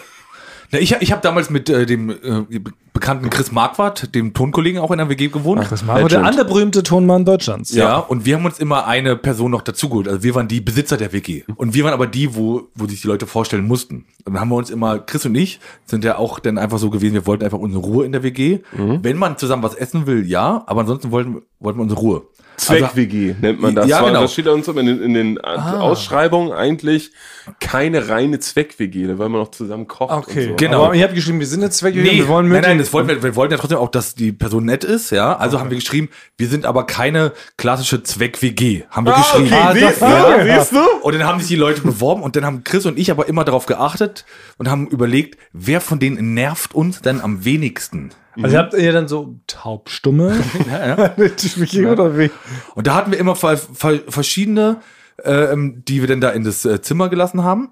Na, 0.73 0.79
ich 0.79 0.93
ich 1.01 1.13
habe 1.13 1.23
damals 1.23 1.51
mit 1.51 1.69
äh, 1.69 1.87
dem 1.87 2.11
äh, 2.11 2.61
bekannten 2.93 3.31
Chris 3.31 3.53
Marquardt, 3.53 4.15
dem 4.15 4.35
Tonkollegen 4.35 4.81
auch 4.81 4.91
in 4.91 4.99
der 4.99 5.09
WG 5.09 5.29
gewohnt. 5.29 5.67
Das 5.71 5.87
war 5.87 5.97
aber 5.99 6.09
der 6.09 6.25
andere 6.25 6.45
berühmte 6.45 6.83
Tonmann 6.83 7.25
Deutschlands. 7.25 7.73
Ja. 7.73 7.99
und 7.99 8.25
wir 8.27 8.37
haben 8.37 8.45
uns 8.45 8.59
immer 8.59 8.87
eine 8.87 9.17
Person 9.17 9.51
noch 9.53 9.63
dazugeholt. 9.63 10.09
Also 10.09 10.23
wir 10.23 10.35
waren 10.35 10.49
die 10.49 10.61
Besitzer 10.61 10.97
der 10.97 11.13
WG. 11.13 11.45
Und 11.57 11.75
wir 11.75 11.85
waren 11.85 11.93
aber 11.93 12.07
die, 12.07 12.35
wo, 12.35 12.69
wo 12.75 12.87
sich 12.87 13.01
die 13.03 13.07
Leute 13.09 13.27
vorstellen 13.27 13.67
mussten. 13.67 14.07
Und 14.25 14.35
dann 14.35 14.41
haben 14.41 14.49
wir 14.49 14.57
uns 14.57 14.71
immer, 14.71 14.99
Chris 14.99 15.25
und 15.27 15.35
ich 15.35 15.61
sind 15.87 16.05
ja 16.05 16.19
auch 16.19 16.39
dann 16.41 16.59
einfach 16.59 16.79
so 16.79 16.91
gewesen, 16.91 17.15
wir 17.15 17.27
wollten 17.27 17.45
einfach 17.45 17.59
unsere 17.59 17.83
Ruhe 17.83 18.05
in 18.05 18.13
der 18.13 18.23
WG. 18.23 18.61
Wenn 18.73 19.17
man 19.17 19.39
zusammen 19.39 19.63
was 19.63 19.75
essen 19.75 20.07
will, 20.07 20.27
ja, 20.29 20.63
aber 20.67 20.81
ansonsten 20.83 21.11
wollten, 21.11 21.43
wollten 21.59 21.79
wir 21.79 21.83
unsere 21.83 22.01
Ruhe. 22.01 22.23
Zweck-WG 22.57 23.37
nennt 23.41 23.59
man 23.63 23.75
das. 23.75 23.89
Ja, 23.89 24.03
genau. 24.03 24.21
Das 24.21 24.35
steht 24.35 24.47
uns 24.47 24.69
in 24.69 24.77
den, 24.85 25.01
in 25.03 25.15
den 25.15 25.39
Ausschreibungen 25.41 26.53
eigentlich 26.53 27.11
keine 27.59 28.09
reine 28.09 28.39
Zweck-WG, 28.39 29.09
weil 29.19 29.29
man 29.31 29.41
noch 29.41 29.51
zusammen 29.51 29.87
kocht. 29.89 30.13
Okay, 30.13 30.43
Und 30.43 30.49
so. 30.51 30.57
Genau. 30.57 30.85
Aber 30.85 30.95
ihr 30.95 31.05
habt 31.05 31.15
geschrieben, 31.15 31.41
wir 31.41 31.47
sind 31.47 31.63
jetzt 31.63 31.83
weg. 31.83 31.95
Nee, 31.95 32.13
wir 32.13 32.29
wollen 32.29 32.47
möglichst- 32.49 32.69
das 32.81 32.93
wollten 32.93 33.09
wir, 33.09 33.23
wir 33.23 33.37
wollten 33.37 33.53
ja 33.53 33.59
trotzdem 33.59 33.79
auch, 33.79 33.91
dass 33.91 34.15
die 34.15 34.33
Person 34.33 34.65
nett 34.65 34.85
ist, 34.85 35.11
ja. 35.11 35.37
Also 35.37 35.61
haben 35.61 35.71
wir 35.71 35.77
geschrieben, 35.77 36.09
wir 36.37 36.49
sind 36.49 36.65
aber 36.67 36.87
keine 36.87 37.33
klassische 37.57 38.03
Zweck-WG, 38.03 38.85
haben 38.91 39.07
wir 39.07 39.15
geschrieben. 39.15 39.53
Ah, 39.53 39.73
siehst 39.73 40.01
du? 40.01 40.07
ja. 40.07 40.59
Siehst 40.59 40.73
du? 40.73 40.85
Und 41.03 41.15
dann 41.15 41.25
haben 41.25 41.39
sich 41.39 41.49
die 41.49 41.57
Leute 41.57 41.83
beworben 41.83 42.23
und 42.23 42.37
dann 42.37 42.45
haben 42.45 42.65
Chris 42.65 42.87
und 42.87 42.99
ich 42.99 43.11
aber 43.11 43.29
immer 43.29 43.45
darauf 43.45 43.67
geachtet 43.67 44.25
und 44.59 44.69
haben 44.69 44.89
überlegt, 44.89 45.39
wer 45.53 45.81
von 45.81 45.99
denen 45.99 46.35
nervt 46.35 46.75
uns 46.75 47.01
denn 47.01 47.21
am 47.21 47.45
wenigsten? 47.45 48.11
Also 48.43 48.57
habt 48.57 48.75
ihr 48.75 48.93
dann 48.93 49.09
so 49.09 49.37
taubstumme? 49.47 50.39
ja, 50.69 51.93
oder 51.93 52.19
wie? 52.19 52.31
Und 52.75 52.87
da 52.87 52.95
hatten 52.95 53.11
wir 53.11 53.19
immer 53.19 53.37
ver 53.37 53.57
ver 53.57 54.01
verschiedene, 54.09 54.81
ähm, 55.25 55.83
die 55.87 56.01
wir 56.01 56.09
dann 56.09 56.21
da 56.21 56.31
in 56.31 56.45
das 56.45 56.65
äh, 56.65 56.81
Zimmer 56.81 57.09
gelassen 57.09 57.43
haben. 57.43 57.71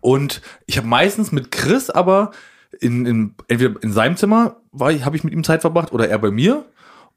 Und 0.00 0.42
ich 0.66 0.76
habe 0.76 0.86
meistens 0.86 1.32
mit 1.32 1.50
Chris 1.50 1.90
aber 1.90 2.32
in, 2.80 3.06
in 3.06 3.34
entweder 3.48 3.74
in 3.82 3.92
seinem 3.92 4.16
Zimmer 4.16 4.56
war 4.72 4.90
ich, 4.92 5.04
habe 5.04 5.16
ich 5.16 5.24
mit 5.24 5.32
ihm 5.32 5.44
Zeit 5.44 5.60
verbracht 5.62 5.92
oder 5.92 6.08
er 6.08 6.18
bei 6.18 6.30
mir. 6.30 6.64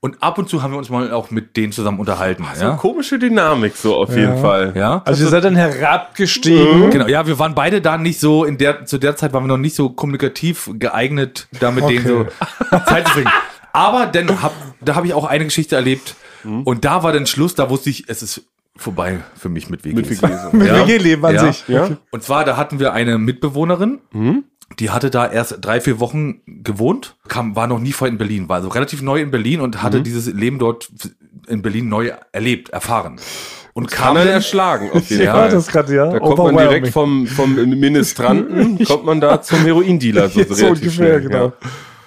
Und 0.04 0.24
ab 0.24 0.40
und 0.40 0.50
zu 0.50 0.64
haben 0.64 0.72
wir 0.72 0.80
uns 0.80 0.90
mal 0.90 1.12
auch 1.12 1.30
mit 1.30 1.56
denen 1.58 1.72
zusammen 1.72 2.00
unterhalten. 2.00 2.44
So 2.56 2.62
eine 2.62 2.72
ja? 2.72 2.76
komische 2.78 3.20
Dynamik 3.20 3.76
so 3.78 3.96
auf 3.96 4.16
jeden 4.16 4.40
Fall. 4.40 4.74
ja. 4.76 5.04
Also 5.06 5.26
ihr 5.26 5.30
seid 5.30 5.44
dann 5.44 5.56
herabgestiegen. 5.56 6.90
Genau, 6.90 7.08
ja, 7.08 7.28
wir 7.28 7.38
waren 7.38 7.54
beide 7.54 7.82
da 7.82 7.98
nicht 8.00 8.20
so, 8.20 8.44
in 8.44 8.58
der, 8.58 8.86
zu 8.86 8.98
der 8.98 9.16
Zeit 9.16 9.32
waren 9.34 9.44
wir 9.44 9.48
noch 9.48 9.58
nicht 9.58 9.76
so 9.76 9.90
kommunikativ 9.90 10.72
geeignet, 10.74 11.48
da 11.60 11.70
mit 11.70 11.88
denen 11.88 12.08
so 12.08 12.26
Zeit 12.88 13.08
zu 13.08 13.14
bringen. 13.14 13.30
Aber 13.74 14.08
dann 14.08 14.42
hab, 14.42 14.54
da 14.82 14.96
habe 14.96 15.06
ich 15.06 15.14
auch 15.14 15.26
eine 15.26 15.46
Geschichte 15.46 15.76
erlebt 15.76 16.16
und 16.44 16.84
da 16.84 17.04
war 17.04 17.14
dann 17.14 17.28
Schluss, 17.28 17.54
da 17.54 17.70
wusste 17.70 17.92
ich, 17.92 18.06
es 18.10 18.24
ist 18.24 18.42
vorbei 18.76 19.20
für 19.38 19.50
mich 19.50 19.70
mit 19.70 19.86
WGs. 19.86 19.96
Mit 19.96 20.10
WG. 20.10 20.28
Mit 20.58 20.68
Ja. 20.68 20.88
WG-Leben 20.88 21.24
an 21.26 21.36
Ja. 21.36 21.42
sich. 21.54 21.68
Ja? 21.68 21.90
Und 22.10 22.24
zwar, 22.24 22.44
da 22.44 22.58
hatten 22.58 22.80
wir 22.80 22.94
eine 22.94 23.20
Mitbewohnerin, 23.20 24.00
die 24.80 24.90
hatte 24.90 25.10
da 25.10 25.30
erst 25.30 25.58
drei, 25.62 25.82
vier 25.82 26.00
Wochen 26.00 26.42
gewohnt, 26.46 27.16
kam, 27.28 27.56
war 27.56 27.68
noch 27.68 27.80
nie 27.80 27.92
vorher 27.92 28.12
in 28.12 28.18
Berlin, 28.18 28.50
war 28.50 28.58
also 28.58 28.70
relativ 28.70 29.02
neu 29.02 29.20
in 29.22 29.32
Berlin 29.32 29.62
und 29.62 29.82
hatte 29.84 30.02
dieses 30.02 30.28
Leben 30.34 30.60
dort 30.60 30.90
in 31.48 31.62
Berlin 31.62 31.90
neu 31.90 32.12
erlebt, 32.32 32.70
erfahren. 32.70 33.20
Und 33.74 33.90
Kann 33.90 34.08
kam 34.08 34.18
er 34.18 34.26
dann, 34.26 34.34
erschlagen 34.34 34.90
auf 34.92 35.10
jeden 35.10 35.24
Ja, 35.26 35.34
Fall. 35.34 35.50
das 35.50 35.68
gerade, 35.68 35.96
ja. 35.96 36.06
Da 36.12 36.20
kommt 36.20 36.38
man 36.38 36.58
direkt 36.58 36.90
vom, 36.90 37.26
vom 37.28 37.56
Ministranten, 37.56 38.84
kommt 38.86 39.06
man 39.06 39.22
da 39.22 39.42
zum 39.42 39.60
Heroindealer 39.60 40.30
so, 40.30 40.44
so 40.50 40.66
relativ 40.66 40.94
schnell. 40.94 41.22
genau. 41.22 41.54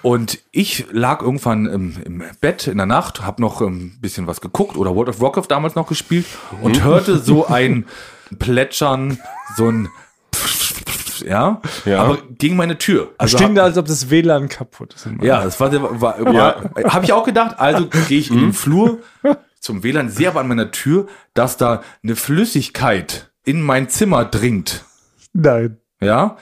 Und 0.01 0.39
ich 0.51 0.85
lag 0.91 1.23
irgendwann 1.23 1.65
im, 1.65 1.95
im 2.05 2.23
Bett 2.39 2.67
in 2.67 2.77
der 2.77 2.85
Nacht, 2.85 3.25
habe 3.25 3.41
noch 3.41 3.61
ein 3.61 3.97
bisschen 3.99 4.27
was 4.27 4.39
geguckt 4.39 4.77
oder 4.77 4.93
World 4.95 5.09
of 5.09 5.19
Warcraft 5.19 5.47
damals 5.49 5.73
noch 5.73 5.87
gespielt 5.87 6.25
und 6.61 6.83
hörte 6.83 7.17
so 7.17 7.47
ein 7.47 7.85
Plätschern, 8.37 9.17
so 9.57 9.67
ein 9.67 9.89
ja, 11.21 11.61
Ja. 11.85 12.03
aber 12.03 12.17
gegen 12.37 12.55
meine 12.55 12.77
Tür. 12.77 13.11
Also 13.17 13.37
Stehen 13.37 13.55
da, 13.55 13.63
als 13.63 13.77
ob 13.77 13.85
das 13.87 14.09
WLAN 14.09 14.49
kaputt 14.49 14.93
ist. 14.93 15.07
ja, 15.21 15.43
das 15.43 15.59
war, 15.59 15.71
war, 15.73 16.01
war, 16.01 16.33
war 16.33 16.93
habe 16.93 17.05
ich 17.05 17.13
auch 17.13 17.25
gedacht. 17.25 17.59
Also 17.59 17.87
gehe 18.07 18.19
ich 18.19 18.31
in 18.31 18.39
den 18.39 18.53
Flur 18.53 18.99
zum 19.59 19.83
WLAN, 19.83 20.09
sehe 20.09 20.27
aber 20.27 20.39
an 20.41 20.47
meiner 20.47 20.71
Tür, 20.71 21.07
dass 21.33 21.57
da 21.57 21.81
eine 22.03 22.15
Flüssigkeit 22.15 23.31
in 23.43 23.61
mein 23.61 23.89
Zimmer 23.89 24.25
dringt. 24.25 24.83
Nein. 25.33 25.77
Ja, 26.01 26.37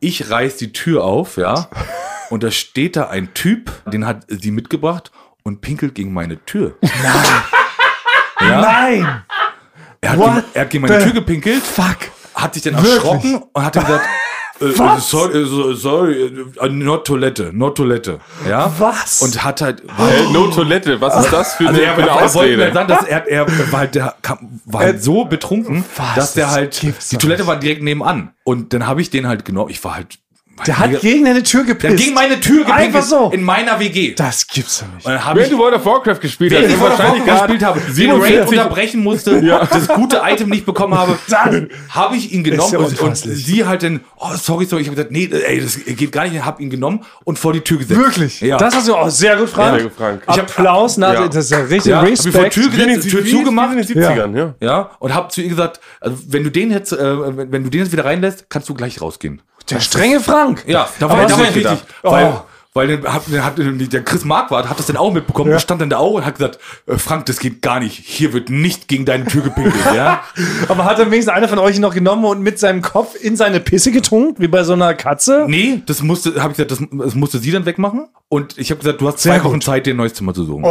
ich 0.00 0.30
reiß 0.30 0.56
die 0.56 0.72
Tür 0.72 1.04
auf, 1.04 1.36
ja, 1.36 1.68
und 2.30 2.42
da 2.42 2.50
steht 2.50 2.96
da 2.96 3.08
ein 3.08 3.34
Typ, 3.34 3.70
den 3.92 4.06
hat 4.06 4.24
sie 4.28 4.50
mitgebracht 4.50 5.12
und 5.42 5.60
pinkelt 5.60 5.94
gegen 5.94 6.12
meine 6.12 6.44
Tür. 6.44 6.76
Nein! 8.40 9.22
Er 10.00 10.10
hat, 10.10 10.18
gegen, 10.18 10.44
er 10.54 10.60
hat 10.62 10.70
gegen 10.70 10.82
meine 10.86 11.02
Tür 11.04 11.12
gepinkelt, 11.12 11.62
Fuck! 11.62 11.98
Hat 12.34 12.54
sich 12.54 12.62
dann 12.62 12.74
erschrocken 12.74 13.42
und 13.52 13.64
hat 13.64 13.76
dann 13.76 13.84
gesagt, 13.86 14.04
äh, 14.60 14.64
äh, 14.64 14.78
Was? 14.78 15.10
sorry, 15.10 15.42
äh, 15.42 15.74
sorry, 15.74 16.24
äh, 16.60 16.68
not 16.68 17.06
Toilette, 17.06 17.50
not 17.52 17.76
Toilette, 17.76 18.20
ja. 18.48 18.72
Was? 18.78 19.20
Und 19.22 19.42
hat 19.42 19.60
halt, 19.60 19.80
Äh, 19.98 20.32
no 20.32 20.46
Toilette, 20.48 21.00
was 21.00 21.24
ist 21.24 21.32
das 21.32 21.54
für 21.54 21.66
Also 21.68 21.80
eine, 21.80 21.88
er, 21.88 21.94
für 21.96 22.02
eine 22.02 22.10
er 22.10 22.14
wollte 22.34 22.56
mir 22.56 22.64
Ausrede? 22.66 22.72
sagen, 22.72 22.88
dass 22.88 23.04
er, 23.04 23.28
er 23.28 23.46
war 23.72 23.80
halt, 23.80 23.94
der 23.96 24.14
war 24.66 24.80
halt 24.82 25.02
so 25.02 25.24
betrunken, 25.24 25.84
Was? 25.96 26.14
dass 26.14 26.34
der 26.34 26.50
halt, 26.50 26.80
die 26.82 27.16
Toilette 27.16 27.46
war 27.46 27.56
direkt 27.56 27.82
nebenan. 27.82 28.32
Und 28.44 28.72
dann 28.72 28.86
habe 28.86 29.00
ich 29.00 29.10
den 29.10 29.26
halt 29.26 29.44
genommen, 29.44 29.70
ich 29.70 29.82
war 29.84 29.96
halt, 29.96 30.18
Der 30.66 30.78
hat 30.78 31.00
gegen 31.00 31.24
deine 31.24 31.42
Tür 31.42 31.64
der 31.64 31.74
gepisst. 31.74 31.92
hat 31.94 31.98
gegen 32.00 32.14
meine 32.14 32.38
Tür 32.38 32.58
gepinkelt 32.58 32.86
Einfach 32.86 33.02
so. 33.02 33.30
in 33.32 33.42
meiner 33.42 33.80
WG. 33.80 34.14
das 34.14 34.46
gibt's 34.46 34.80
doch 34.80 34.86
nicht. 34.94 35.06
Und 35.06 35.24
habe 35.24 35.38
Wenn 35.40 35.44
ich, 35.46 35.50
du 35.50 35.58
World 35.58 35.74
of 35.74 35.84
Warcraft 35.86 36.20
gespielt 36.20 36.52
hast, 36.54 36.62
wenn 36.62 36.70
ich 36.70 36.80
wahrscheinlich 36.80 37.26
Warcraft 37.26 37.40
gespielt 37.46 37.64
habe, 37.64 37.80
den 37.80 37.94
47 37.94 38.38
Raid 38.40 38.48
unterbrechen 38.48 39.02
musste, 39.02 39.42
das 39.70 39.88
gute 39.88 40.20
Item 40.24 40.50
nicht 40.50 40.64
bekommen 40.66 40.94
habe, 40.96 41.18
Dann- 41.28 41.68
habe 41.88 42.16
ich 42.16 42.32
ihn 42.32 42.44
genommen 42.44 42.72
ja 42.72 42.78
und, 42.78 43.00
und 43.00 43.16
sie 43.16 43.64
halt 43.64 43.82
dann, 43.82 44.00
oh 44.18 44.28
sorry, 44.36 44.66
sorry, 44.66 44.82
ich 44.82 44.88
habe 44.88 44.96
gesagt, 44.96 45.10
nee, 45.10 45.28
ey, 45.32 45.60
das 45.60 45.78
geht 45.84 46.12
gar 46.12 46.28
nicht, 46.28 46.44
habe 46.44 46.62
ihn 46.62 46.70
genommen 46.70 47.04
und 47.24 47.38
vor 47.38 47.52
die 47.52 47.60
Tür 47.62 47.78
gesetzt. 47.78 47.98
Wirklich? 47.98 48.40
Ja. 48.42 48.56
Das 48.58 48.76
hast 48.76 48.86
du 48.88 48.94
auch 48.94 49.10
sehr 49.10 49.36
gut, 49.36 49.48
Frank. 49.48 49.74
Sehr 49.80 49.82
gut, 49.88 49.96
Frank. 49.96 50.22
Ich 50.30 50.38
Applaus, 50.40 50.96
nach, 50.96 51.14
Ja. 51.14 51.28
das 51.28 51.46
ist 51.46 51.50
ja 51.50 51.58
richtig 51.60 51.86
ja, 51.90 52.00
hab 52.02 52.08
ich 52.08 52.20
vor 52.20 52.30
die 52.30 52.36
Respekt. 52.38 52.54
Tür 52.54 52.68
gesetzt, 52.70 53.10
Tür 53.10 53.26
zugemacht. 53.26 53.72
in 53.72 53.78
den 53.78 53.86
70ern, 53.86 54.36
ja. 54.36 54.54
Ja, 54.60 54.90
und 55.00 55.14
hab 55.14 55.32
zu 55.32 55.40
ihr 55.40 55.48
gesagt, 55.48 55.80
also 56.00 56.16
wenn 56.28 56.44
du 56.44 56.50
den 56.50 56.70
jetzt, 56.70 56.92
äh, 56.92 57.50
wenn 57.50 57.64
du 57.64 57.70
den 57.70 57.80
jetzt 57.80 57.92
wieder 57.92 58.04
reinlässt, 58.04 58.46
kannst 58.48 58.68
du 58.68 58.74
gleich 58.74 59.00
rausgehen. 59.00 59.40
Der 59.70 59.80
strenge 59.80 60.20
Frank. 60.20 60.64
Ja, 60.66 60.88
da 60.98 61.08
war, 61.08 61.24
ich 61.28 61.36
richtig. 61.38 61.66
Weil, 62.02 62.26
Oh. 62.26 62.40
weil 62.74 62.96
dann 62.96 63.12
hat, 63.12 63.22
hat 63.28 63.54
der 63.58 64.02
Chris 64.02 64.24
Marquardt 64.24 64.68
hat 64.68 64.78
das 64.78 64.86
dann 64.86 64.96
auch 64.96 65.12
mitbekommen 65.12 65.50
Ja. 65.50 65.56
und 65.56 65.60
stand 65.60 65.80
dann 65.82 65.90
da 65.90 65.98
auch 65.98 66.12
und 66.12 66.24
hat 66.26 66.36
gesagt, 66.36 66.58
äh, 66.86 66.96
Frank, 66.96 67.26
das 67.26 67.38
geht 67.38 67.60
gar 67.62 67.80
nicht. 67.80 68.00
Hier 68.04 68.32
wird 68.32 68.48
nicht 68.50 68.88
gegen 68.88 69.04
deine 69.04 69.26
Tür 69.26 69.42
gepinkelt, 69.42 69.74
ja? 69.94 70.22
Aber 70.68 70.84
hat 70.84 70.98
dann 70.98 71.10
wenigstens 71.10 71.34
einer 71.34 71.48
von 71.48 71.58
euch 71.58 71.76
ihn 71.76 71.82
noch 71.82 71.94
genommen 71.94 72.24
und 72.24 72.40
mit 72.42 72.58
seinem 72.58 72.80
Kopf 72.82 73.14
in 73.14 73.36
seine 73.36 73.60
Pisse 73.60 73.92
getunkt, 73.92 74.40
wie 74.40 74.48
bei 74.48 74.64
so 74.64 74.72
einer 74.72 74.94
Katze? 74.94 75.44
Nee, 75.48 75.82
das 75.86 76.02
musste, 76.02 76.40
habe 76.42 76.52
ich 76.52 76.56
gesagt, 76.56 76.70
das, 76.70 76.78
das 77.06 77.14
musste 77.14 77.38
sie 77.38 77.50
dann 77.50 77.66
wegmachen. 77.66 78.08
Und 78.32 78.56
ich 78.56 78.70
habe 78.70 78.78
gesagt, 78.80 78.98
du 79.02 79.08
hast 79.08 79.18
zwei 79.18 79.34
Sehr 79.34 79.44
Wochen 79.44 79.52
gut. 79.56 79.64
Zeit, 79.64 79.84
dir 79.84 79.92
ein 79.92 79.98
neues 79.98 80.14
Zimmer 80.14 80.32
zu 80.32 80.46
suchen. 80.46 80.64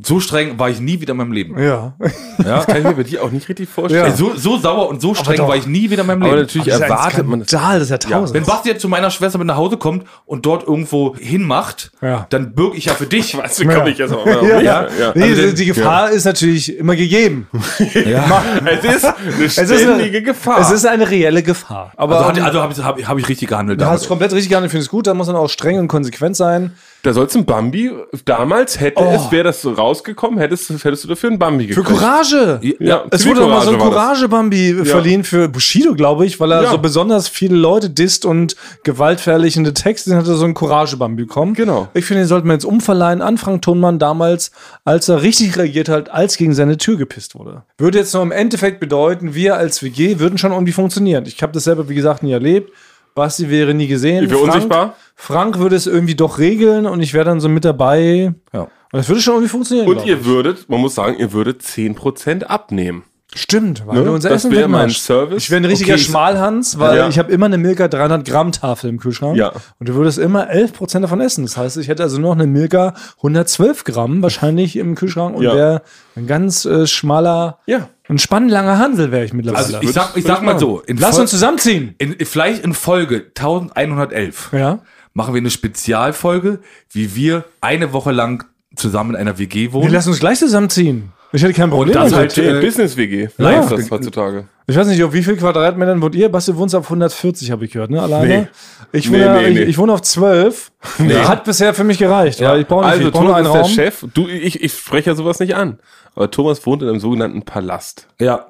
So 0.00 0.20
streng 0.20 0.56
war 0.60 0.70
ich 0.70 0.78
nie 0.78 1.00
wieder 1.00 1.10
in 1.10 1.16
meinem 1.16 1.32
Leben. 1.32 1.60
Ja. 1.60 1.94
Ja? 2.38 2.60
Kann 2.64 2.76
ich 2.76 2.84
mir 2.84 2.92
bei 2.92 3.02
dir 3.02 3.24
auch 3.24 3.32
nicht 3.32 3.48
richtig 3.48 3.68
vorstellen. 3.68 4.04
Ey, 4.04 4.12
so, 4.16 4.36
so 4.36 4.58
sauer 4.58 4.88
und 4.88 5.00
so 5.02 5.12
streng 5.16 5.40
war 5.40 5.56
ich 5.56 5.66
nie 5.66 5.90
wieder 5.90 6.02
in 6.02 6.06
meinem 6.06 6.22
Aber 6.22 6.36
Leben. 6.36 6.42
natürlich 6.42 6.68
Das 6.68 6.76
ist 6.76 6.82
ein 6.82 6.88
erwartet 6.90 7.26
man 7.26 7.40
das. 7.40 7.48
Skandal 7.48 7.78
des 7.80 7.88
Jahrtausends. 7.88 8.32
Wenn 8.32 8.44
Basti 8.44 8.68
jetzt 8.68 8.80
zu 8.82 8.88
meiner 8.88 9.10
Schwester 9.10 9.38
mit 9.38 9.48
nach 9.48 9.56
Hause 9.56 9.76
kommt 9.76 10.04
und 10.24 10.46
dort 10.46 10.68
irgendwo 10.68 11.16
hinmacht, 11.16 11.90
Ja. 12.00 12.28
dann 12.30 12.54
bürg 12.54 12.76
ich 12.78 12.84
ja 12.84 12.94
für 12.94 13.06
dich. 13.06 13.36
Weißt 13.36 13.58
du, 13.58 13.66
komm 13.66 13.88
ich 13.88 13.98
jetzt 13.98 14.12
auch 14.14 14.24
mal 14.24 14.46
ja, 14.48 14.60
ja. 14.60 14.86
ja. 15.00 15.12
Nee, 15.16 15.22
Also 15.24 15.34
die, 15.34 15.40
der- 15.42 15.52
die 15.54 15.66
Gefahr 15.66 16.10
ist 16.12 16.26
natürlich 16.26 16.78
immer 16.78 16.94
gegeben. 16.94 17.48
Ja. 18.06 18.44
Es 18.66 18.84
ist 18.84 19.04
eine 19.04 19.16
Es 19.44 19.58
ist 19.58 19.72
eine, 19.72 19.78
ständige 19.80 20.22
Gefahr. 20.22 20.60
Es 20.60 20.70
ist 20.70 20.86
eine 20.86 21.10
reelle 21.10 21.42
Gefahr. 21.42 21.90
Aber 21.96 22.24
Also, 22.28 22.38
ähm, 22.38 22.44
also 22.46 22.62
habe 22.62 22.72
ich, 22.72 22.78
hab, 22.84 22.98
ich- 23.00 23.08
hab 23.08 23.18
ich 23.18 23.28
richtig 23.28 23.48
gehandelt. 23.48 23.80
du 23.80 23.86
hast 23.86 24.06
komplett 24.06 24.32
richtig 24.32 24.48
gehandelt, 24.50 24.70
finde 24.70 24.84
ich 24.84 24.90
gut. 24.90 25.08
Da 25.08 25.14
muss 25.14 25.26
man 25.26 25.34
auch 25.34 25.48
streng 25.50 25.80
und 25.80 25.88
konsequent 25.88 26.36
sein. 26.36 26.72
Da 27.02 27.12
soll's 27.12 27.34
ein 27.34 27.44
Bambi, 27.46 27.90
damals 28.24 28.78
hätte 28.80 29.00
Oh. 29.02 29.12
es, 29.14 29.30
wäre 29.32 29.44
das 29.44 29.62
so 29.62 29.72
rausgekommen, 29.72 30.38
hättest, 30.38 30.68
hättest 30.84 31.04
du 31.04 31.08
dafür 31.08 31.30
ein 31.30 31.38
Bambi 31.38 31.68
Für 31.68 31.82
gekriegt. 31.82 31.98
Courage. 32.00 32.60
Ja, 32.78 33.04
Es 33.10 33.26
wurde 33.26 33.40
doch 33.40 33.48
mal 33.48 33.62
so 33.62 33.70
ein. 33.72 33.78
Courage-Bambi 33.78 34.84
verliehen 34.84 35.24
für 35.24 35.48
Bushido, 35.48 35.94
glaube 35.94 36.26
ich, 36.26 36.38
weil 36.40 36.52
er 36.52 36.62
Ja. 36.64 36.70
so 36.70 36.78
besonders 36.78 37.28
viele 37.28 37.56
Leute 37.56 37.88
disst 37.90 38.24
und 38.24 38.54
gewaltverherrlichende 38.84 39.72
Texte, 39.72 40.10
den 40.10 40.18
hat 40.18 40.28
er 40.28 40.34
so 40.34 40.44
ein 40.44 40.54
Courage-Bambi 40.54 41.22
bekommen. 41.24 41.54
Genau. 41.54 41.88
Ich 41.94 42.04
finde, 42.04 42.22
den 42.22 42.28
sollten 42.28 42.46
wir 42.48 42.52
jetzt 42.54 42.64
umverleihen 42.64 43.22
an 43.22 43.38
Frank 43.38 43.62
Thunmann 43.62 43.98
damals, 43.98 44.50
als 44.84 45.08
er 45.08 45.22
richtig 45.22 45.56
reagiert 45.56 45.88
hat, 45.88 46.10
als 46.10 46.36
gegen 46.36 46.54
seine 46.54 46.76
Tür 46.76 46.96
gepisst 46.96 47.34
wurde. 47.34 47.62
Würde 47.78 47.98
jetzt 47.98 48.12
nur 48.14 48.22
im 48.22 48.32
Endeffekt 48.32 48.80
bedeuten, 48.80 49.34
wir 49.34 49.56
als 49.56 49.82
WG 49.82 50.18
würden 50.18 50.36
schon 50.38 50.52
irgendwie 50.52 50.72
funktionieren. 50.72 51.24
Ich 51.26 51.42
habe 51.42 51.52
das 51.52 51.64
selber, 51.64 51.88
wie 51.88 51.94
gesagt, 51.94 52.22
nie 52.22 52.32
erlebt. 52.32 52.70
Basti 53.14 53.50
wäre 53.50 53.74
nie 53.74 53.86
gesehen. 53.86 54.24
Ich 54.24 54.30
wäre 54.30 54.40
unsichtbar. 54.40 54.96
Frank 55.14 55.58
würde 55.58 55.76
es 55.76 55.86
irgendwie 55.86 56.14
doch 56.14 56.38
regeln 56.38 56.86
und 56.86 57.00
ich 57.00 57.12
wäre 57.12 57.24
dann 57.24 57.40
so 57.40 57.48
mit 57.48 57.64
dabei. 57.64 58.34
Ja. 58.52 58.62
Und 58.62 58.70
das 58.98 59.08
würde 59.08 59.20
schon 59.20 59.34
irgendwie 59.34 59.50
funktionieren. 59.50 59.88
Und 59.88 60.04
ihr 60.06 60.18
ich. 60.18 60.24
würdet, 60.24 60.68
man 60.68 60.80
muss 60.80 60.94
sagen, 60.94 61.16
ihr 61.18 61.32
würdet 61.32 61.62
10% 61.62 62.44
abnehmen. 62.44 63.04
Stimmt, 63.34 63.86
weil 63.86 63.98
Ne? 64.00 64.04
du 64.06 64.12
unser 64.12 64.28
Das 64.28 64.44
Essen 64.44 64.50
wäre 64.56 64.66
mein. 64.68 64.90
Service. 64.90 65.44
Ich 65.44 65.50
wäre 65.50 65.60
ein 65.60 65.64
richtiger 65.64 65.94
Okay, 65.94 66.02
Schmalhans, 66.02 66.78
weil 66.80 66.96
Ja. 66.98 67.08
ich 67.08 67.16
habe 67.18 67.30
immer 67.30 67.46
eine 67.46 67.58
Milka 67.58 67.86
300 67.86 68.24
Gramm 68.26 68.50
Tafel 68.50 68.90
im 68.90 68.98
Kühlschrank. 68.98 69.36
Ja. 69.36 69.52
Und 69.78 69.88
du 69.88 69.94
würdest 69.94 70.18
immer 70.18 70.50
11% 70.50 71.02
davon 71.04 71.20
essen. 71.20 71.44
Das 71.44 71.56
heißt, 71.56 71.76
ich 71.76 71.86
hätte 71.86 72.02
also 72.02 72.18
noch 72.18 72.32
eine 72.32 72.48
Milka 72.48 72.94
112 73.18 73.84
Gramm 73.84 74.20
wahrscheinlich 74.22 74.74
im 74.76 74.96
Kühlschrank 74.96 75.36
und 75.36 75.44
Ja. 75.44 75.54
wäre 75.54 75.82
ein 76.16 76.26
ganz 76.26 76.64
äh, 76.64 76.88
schmaler, 76.88 77.58
Ja. 77.66 77.88
ein 78.08 78.18
spannlanger 78.18 78.78
Hansel 78.78 79.12
wäre 79.12 79.24
ich 79.24 79.32
mittlerweile. 79.32 79.64
Also 79.64 79.78
ich 79.80 79.92
sag, 79.92 80.16
ich 80.16 80.24
sag 80.24 80.42
mal 80.42 80.58
so, 80.58 80.80
in 80.80 80.96
Lass 80.96 81.14
Fol- 81.14 81.20
uns 81.22 81.30
zusammenziehen. 81.30 81.94
in, 81.98 82.16
vielleicht 82.26 82.64
in 82.64 82.74
Folge 82.74 83.26
1111 83.32 84.50
Ja. 84.52 84.80
machen 85.14 85.34
wir 85.34 85.38
eine 85.40 85.50
Spezialfolge, 85.50 86.58
wie 86.90 87.14
wir 87.14 87.44
eine 87.60 87.92
Woche 87.92 88.10
lang 88.10 88.44
zusammen 88.74 89.10
in 89.10 89.16
einer 89.16 89.38
WG 89.38 89.72
wohnen. 89.72 89.84
Wir 89.86 89.92
lassen 89.92 90.08
uns 90.10 90.18
gleich 90.20 90.38
zusammenziehen. 90.38 91.12
Ich 91.32 91.42
hätte 91.42 91.52
kein 91.54 91.70
Problem. 91.70 91.94
das 91.94 92.10
damit. 92.10 92.36
halt, 92.36 92.38
äh, 92.38 92.60
Business-WG. 92.60 93.28
Ja. 93.38 93.60
ist 93.60 93.70
das 93.70 93.90
heutzutage. 93.90 94.48
Ich 94.66 94.76
weiß 94.76 94.86
nicht, 94.88 95.02
auf 95.04 95.12
wie 95.12 95.22
viel 95.22 95.36
Quadratmetern 95.36 96.00
wohnt 96.02 96.14
ihr? 96.14 96.28
Basti, 96.28 96.52
du 96.52 96.58
wohnst 96.58 96.74
auf 96.74 96.84
140, 96.86 97.50
habe 97.50 97.64
ich 97.64 97.72
gehört, 97.72 97.90
ne? 97.90 98.02
Alleine? 98.02 98.26
Nee. 98.26 98.48
Ich, 98.92 99.08
Nee, 99.10 99.20
wohne, 99.24 99.34
nee, 99.34 99.48
ich, 99.48 99.54
nee. 99.54 99.62
ich 99.62 99.78
wohne 99.78 99.92
auf 99.92 100.02
12. 100.02 100.72
Hat 101.24 101.44
bisher 101.44 101.72
für 101.74 101.84
mich 101.84 101.98
gereicht, 101.98 102.40
weil 102.40 102.60
ich 102.62 102.66
brauche 102.66 102.84
nicht. 102.84 102.90
Also 102.92 103.08
Ich 103.08 103.14
nur 103.14 103.22
Thomas 103.22 103.36
einen 103.36 103.46
ist 103.46 103.52
der 103.52 103.62
Raum. 103.62 103.70
Chef. 103.70 104.04
Du, 104.14 104.28
ich, 104.28 104.60
ich 104.62 104.72
spreche 104.72 105.10
ja 105.10 105.16
sowas 105.16 105.38
nicht 105.38 105.54
an. 105.54 105.78
Aber 106.16 106.30
Thomas 106.30 106.64
wohnt 106.66 106.82
in 106.82 106.88
einem 106.88 107.00
sogenannten 107.00 107.42
Palast. 107.42 108.06
ja. 108.18 108.46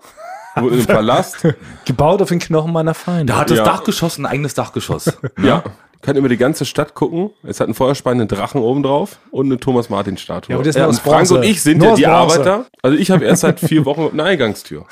Wohnt 0.56 0.72
in 0.72 0.78
einem 0.78 0.86
Palast. 0.86 1.46
Gebaut 1.84 2.20
auf 2.22 2.28
den 2.28 2.38
Knochen 2.40 2.72
meiner 2.72 2.94
Feinde. 2.94 3.32
Da 3.32 3.40
hat 3.40 3.50
das 3.50 3.58
Ja. 3.58 3.64
Dachgeschoss 3.64 4.18
ein 4.18 4.26
eigenes 4.26 4.54
Dachgeschoss. 4.54 5.12
ja. 5.42 5.62
Kann 6.02 6.16
über 6.16 6.30
die 6.30 6.38
ganze 6.38 6.64
Stadt 6.64 6.94
gucken. 6.94 7.30
Es 7.42 7.60
hat 7.60 7.66
einen 7.66 7.74
feuerspeienden 7.74 8.26
Drachen 8.26 8.62
oben 8.62 8.82
drauf 8.82 9.18
und 9.30 9.46
eine 9.46 9.58
Thomas 9.58 9.90
Martin 9.90 10.16
Statue. 10.16 10.52
Ja, 10.52 10.56
aber 10.56 10.64
das 10.64 10.74
ist 10.74 10.78
nur 10.78 10.88
und 10.88 10.94
aus 10.94 10.98
Frank 11.00 11.30
und 11.30 11.42
ich 11.42 11.62
sind 11.62 11.78
Nur 11.78 11.88
ja 11.90 11.94
die. 11.94 12.06
Arbeiter. 12.06 12.66
Also 12.82 12.96
ich 12.96 13.10
habe 13.10 13.24
erst 13.24 13.42
seit 13.42 13.60
vier 13.60 13.84
Wochen 13.84 14.08
eine 14.12 14.24
Eingangstür. 14.24 14.86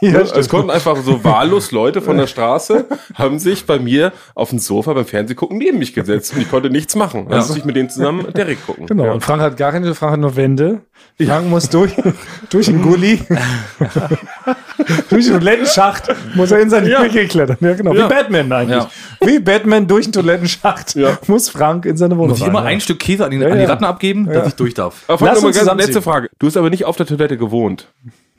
Ja, 0.00 0.24
stimmt. 0.24 0.36
es 0.36 0.48
konnten 0.48 0.70
einfach 0.70 0.96
so 0.98 1.24
wahllos 1.24 1.72
Leute 1.72 2.00
von 2.00 2.16
der 2.16 2.26
Straße, 2.28 2.86
haben 3.14 3.38
sich 3.38 3.66
bei 3.66 3.78
mir 3.78 4.12
auf 4.34 4.50
dem 4.50 4.58
Sofa 4.60 4.92
beim 4.92 5.04
Fernsehgucken 5.06 5.58
neben 5.58 5.78
mich 5.78 5.92
gesetzt 5.94 6.34
und 6.34 6.40
ich 6.42 6.50
konnte 6.50 6.70
nichts 6.70 6.94
machen. 6.94 7.26
Dann 7.28 7.38
musste 7.38 7.58
ich 7.58 7.64
mit 7.64 7.74
denen 7.76 7.90
zusammen 7.90 8.32
Derek 8.32 8.64
gucken. 8.64 8.86
Genau, 8.86 9.06
Ja. 9.06 9.12
und 9.12 9.22
Frank 9.24 9.42
hat 9.42 9.56
gar 9.56 9.72
keine, 9.72 9.94
Frank 9.94 10.12
hat 10.12 10.20
nur 10.20 10.36
Wände. 10.36 10.82
Ich 11.16 11.28
hang 11.30 11.50
muss 11.50 11.68
durch, 11.68 11.92
durch 12.50 12.66
den 12.66 12.80
Gully, 12.82 13.20
durch 15.10 15.26
den 15.26 15.34
Toilettenschacht, 15.38 16.04
muss 16.34 16.50
er 16.50 16.60
in 16.60 16.70
seine 16.70 16.88
Ja. 16.90 17.02
Küche 17.02 17.26
klettern. 17.26 17.56
Ja, 17.60 17.74
genau, 17.74 17.92
Ja. 17.94 18.04
wie 18.04 18.08
Batman 18.14 18.52
eigentlich. 18.52 18.76
Ja. 18.78 18.90
Wie 19.26 19.38
Batman 19.40 19.86
durch 19.86 20.06
den 20.06 20.12
Toilettenschacht 20.12 20.94
Ja. 20.94 21.18
muss 21.26 21.48
Frank 21.48 21.86
in 21.86 21.96
seine 21.96 22.16
Wohnung 22.16 22.30
Muss 22.30 22.40
ich 22.40 22.46
immer 22.46 22.60
rein. 22.60 22.74
ein 22.74 22.80
Stück 22.80 22.98
Käse 22.98 23.24
an, 23.24 23.30
den, 23.30 23.40
Ja, 23.42 23.48
an 23.48 23.58
die. 23.58 23.64
Ratten 23.64 23.84
abgeben, 23.84 24.26
dass 24.26 24.48
ich 24.48 24.54
durch 24.54 24.74
darf. 24.74 25.02
Aber 25.08 25.24
Lass 25.26 25.34
Lass 25.36 25.42
mal 25.42 25.48
uns 25.48 25.64
ganz 25.66 25.80
letzte 25.80 26.02
Frage. 26.02 26.28
Du 26.38 26.46
hast 26.46 26.56
aber 26.56 26.70
nicht 26.70 26.84
auf 26.84 26.96
der 26.96 27.06
Toilette 27.06 27.36
gewohnt. 27.36 27.88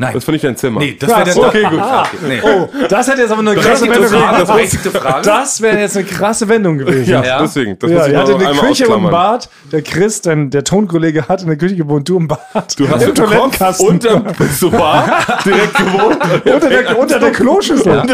Nein. 0.01 0.13
Das 0.13 0.23
ist 0.23 0.29
nicht 0.29 0.45
dein 0.45 0.55
Zimmer. 0.55 0.79
nee, 0.79 0.95
das 0.97 1.09
wäre 1.09 1.23
der 1.25 1.37
okay, 1.37 1.63
gut. 1.69 1.79
Ah, 1.81 2.07
nee. 2.25 2.39
Oh, 2.41 2.69
das 2.87 3.09
hätte 3.09 3.19
jetzt 3.21 3.31
aber 3.31 3.41
eine 3.41 3.53
krasse 3.53 3.81
Wendung 3.89 4.09
gewesen. 4.09 4.79
Frage. 4.93 5.21
Das 5.25 5.61
wäre 5.61 5.77
jetzt 5.79 5.97
eine 5.97 6.05
krasse 6.05 6.47
Wendung 6.47 6.77
gewesen. 6.77 7.11
Ja, 7.11 7.21
Ja. 7.21 7.41
deswegen. 7.41 7.77
Das 7.77 7.91
Ja, 7.91 7.97
muss 7.97 8.07
ich 8.07 8.15
hatte 8.15 8.35
eine 8.35 8.45
Küche 8.45 8.59
und 8.61 8.63
ein 8.63 8.69
ausklammern. 8.71 9.11
Bad. 9.11 9.49
Der 9.73 9.81
Chris, 9.81 10.21
dein, 10.21 10.49
der 10.51 10.63
Tonkollege, 10.63 11.27
hat 11.27 11.41
in 11.41 11.47
der 11.49 11.57
Küche 11.57 11.75
gewohnt, 11.75 12.07
du 12.07 12.15
im 12.15 12.29
Bad. 12.29 12.39
Du 12.79 12.87
hast 12.87 13.01
im 13.03 13.09
im 13.09 13.15
Toilettenkasten. 13.15 13.87
unterm 13.89 14.23
Pissoir 14.23 15.17
direkt 15.45 15.75
gewohnt. 15.77 16.17
unter, 16.45 16.69
der, 16.69 16.97
unter 16.97 17.19
der 17.19 17.31
Kloschüssel. 17.33 18.03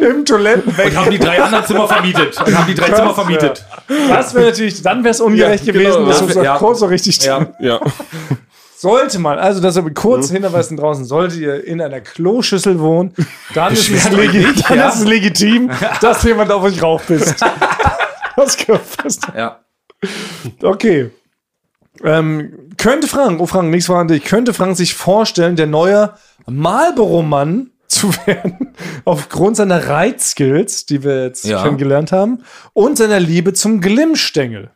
Im 0.00 0.16
Und 0.16 0.28
Toilettenweg. 0.28 0.96
haben 0.96 1.10
die 1.10 1.18
drei 1.18 1.42
anderen 1.42 1.66
Zimmer 1.66 1.86
vermietet. 1.88 2.40
Und 2.46 2.56
haben 2.56 2.66
die 2.66 2.74
drei 2.74 2.90
Zimmer 2.92 3.14
vermietet. 3.14 3.64
Das 4.08 4.32
wäre 4.34 4.46
natürlich, 4.46 4.80
dann 4.82 5.04
wäre 5.04 5.10
es 5.12 5.20
ungerecht 5.20 5.66
Ja, 5.66 5.72
genau, 5.72 5.84
gewesen, 5.84 6.06
dass 6.06 6.24
das 6.24 6.34
so 6.34 6.42
ja. 6.42 6.56
kurz 6.56 6.78
so 6.80 6.86
richtig 6.86 7.22
Ja. 7.24 7.46
Ja. 7.60 7.78
Sollte 8.82 9.20
man, 9.20 9.38
also 9.38 9.60
das 9.60 9.76
aber 9.76 9.90
kurz 9.92 10.30
Mhm. 10.30 10.42
hinweisen 10.42 10.76
draußen, 10.76 11.04
solltet 11.04 11.38
ihr 11.38 11.64
in 11.64 11.80
einer 11.80 12.00
Kloschüssel 12.00 12.80
wohnen, 12.80 13.14
dann, 13.54 13.72
ist 13.72 13.88
es, 13.88 13.88
Beschwert 13.92 14.14
euch 14.14 14.32
legi 14.32 14.46
nicht, 14.48 14.68
dann 14.68 14.78
ja. 14.78 14.88
ist 14.88 14.96
es 14.96 15.04
legitim, 15.04 15.70
dass 16.00 16.24
jemand 16.24 16.50
auf 16.50 16.64
euch 16.64 16.82
raufpisst. 16.82 17.36
das 18.36 18.56
gehört 18.56 18.82
fest. 18.84 19.22
Ja. 19.36 19.60
Okay. 20.62 21.10
Ähm, 22.02 22.70
könnte 22.76 23.06
Frank, 23.06 23.40
oh 23.40 23.46
Frank, 23.46 23.70
nichts 23.70 23.86
voran 23.86 24.08
dich, 24.08 24.24
könnte 24.24 24.52
Frank 24.52 24.76
sich 24.76 24.94
vorstellen, 24.94 25.54
der 25.54 25.68
neue 25.68 26.14
Marlboro-Mann 26.50 27.70
zu 27.86 28.12
werden, 28.26 28.74
aufgrund 29.04 29.56
seiner 29.56 29.86
Reitskills, 29.86 30.86
die 30.86 31.04
wir 31.04 31.22
jetzt 31.24 31.44
Ja. 31.44 31.62
kennengelernt 31.62 32.10
haben, 32.10 32.42
und 32.72 32.98
seiner 32.98 33.20
Liebe 33.20 33.52
zum 33.52 33.80
Glimmstängel. 33.80 34.70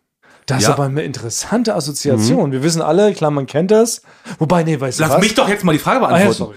Das 0.46 0.59
ist 0.59 0.68
Ja. 0.68 0.74
aber 0.74 0.85
eine 0.85 1.02
interessante 1.02 1.74
Assoziation. 1.74 2.52
Wir 2.52 2.62
wissen 2.62 2.80
alle, 2.80 3.12
klar, 3.14 3.30
man 3.32 3.46
kennt 3.46 3.70
das. 3.72 4.02
Wobei, 4.38 4.62
nee, 4.62 4.80
weißt 4.80 4.98
du 4.98 5.02
Lass 5.02 5.12
was? 5.14 5.20
mich 5.20 5.35
doch 5.35 5.48
jetzt 5.48 5.64
mal 5.64 5.72
die 5.72 5.78
Frage 5.80 6.06
Ah, 6.06 6.18
ja, 6.18 6.24
beantworten. 6.26 6.54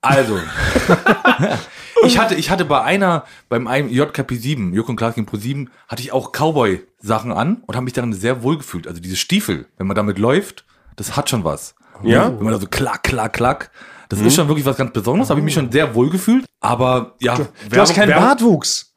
Also, 0.00 0.38
ich 2.04 2.18
hatte, 2.18 2.34
ich 2.34 2.50
hatte 2.50 2.64
bei 2.64 2.82
einer, 2.82 3.24
beim 3.48 3.66
einem 3.66 3.88
JKP 3.88 4.36
7, 4.36 4.72
Jörg 4.74 4.88
und 4.88 4.96
Klaas 4.96 5.14
gegen 5.14 5.26
Pro 5.26 5.36
7, 5.36 5.70
hatte 5.88 6.02
ich 6.02 6.12
auch 6.12 6.32
Cowboy-Sachen 6.32 7.32
an 7.32 7.62
und 7.66 7.74
habe 7.74 7.84
mich 7.84 7.92
darin 7.94 8.12
sehr 8.12 8.42
wohl 8.42 8.58
gefühlt. 8.58 8.86
Also 8.86 9.00
diese 9.00 9.16
Stiefel, 9.16 9.66
wenn 9.78 9.86
man 9.86 9.96
damit 9.96 10.18
läuft, 10.18 10.64
das 10.96 11.16
hat 11.16 11.28
schon 11.30 11.44
was. 11.44 11.74
Ja? 12.02 12.26
Wenn 12.28 12.44
man 12.44 12.52
da 12.52 12.60
so 12.60 12.66
klack, 12.68 13.02
klack, 13.02 13.32
klack. 13.32 13.70
Das 14.08 14.20
ist 14.20 14.36
schon 14.36 14.46
wirklich 14.46 14.64
was 14.66 14.76
ganz 14.76 14.92
Besonderes. 14.92 15.30
Habe 15.30 15.40
ich 15.40 15.44
mich 15.44 15.54
schon 15.54 15.72
sehr 15.72 15.94
wohl 15.96 16.10
gefühlt. 16.10 16.44
Aber 16.60 17.16
ja, 17.20 17.36
Du 17.70 17.80
hast 17.80 17.94
keinen 17.94 18.14
Bartwuchs. 18.14 18.92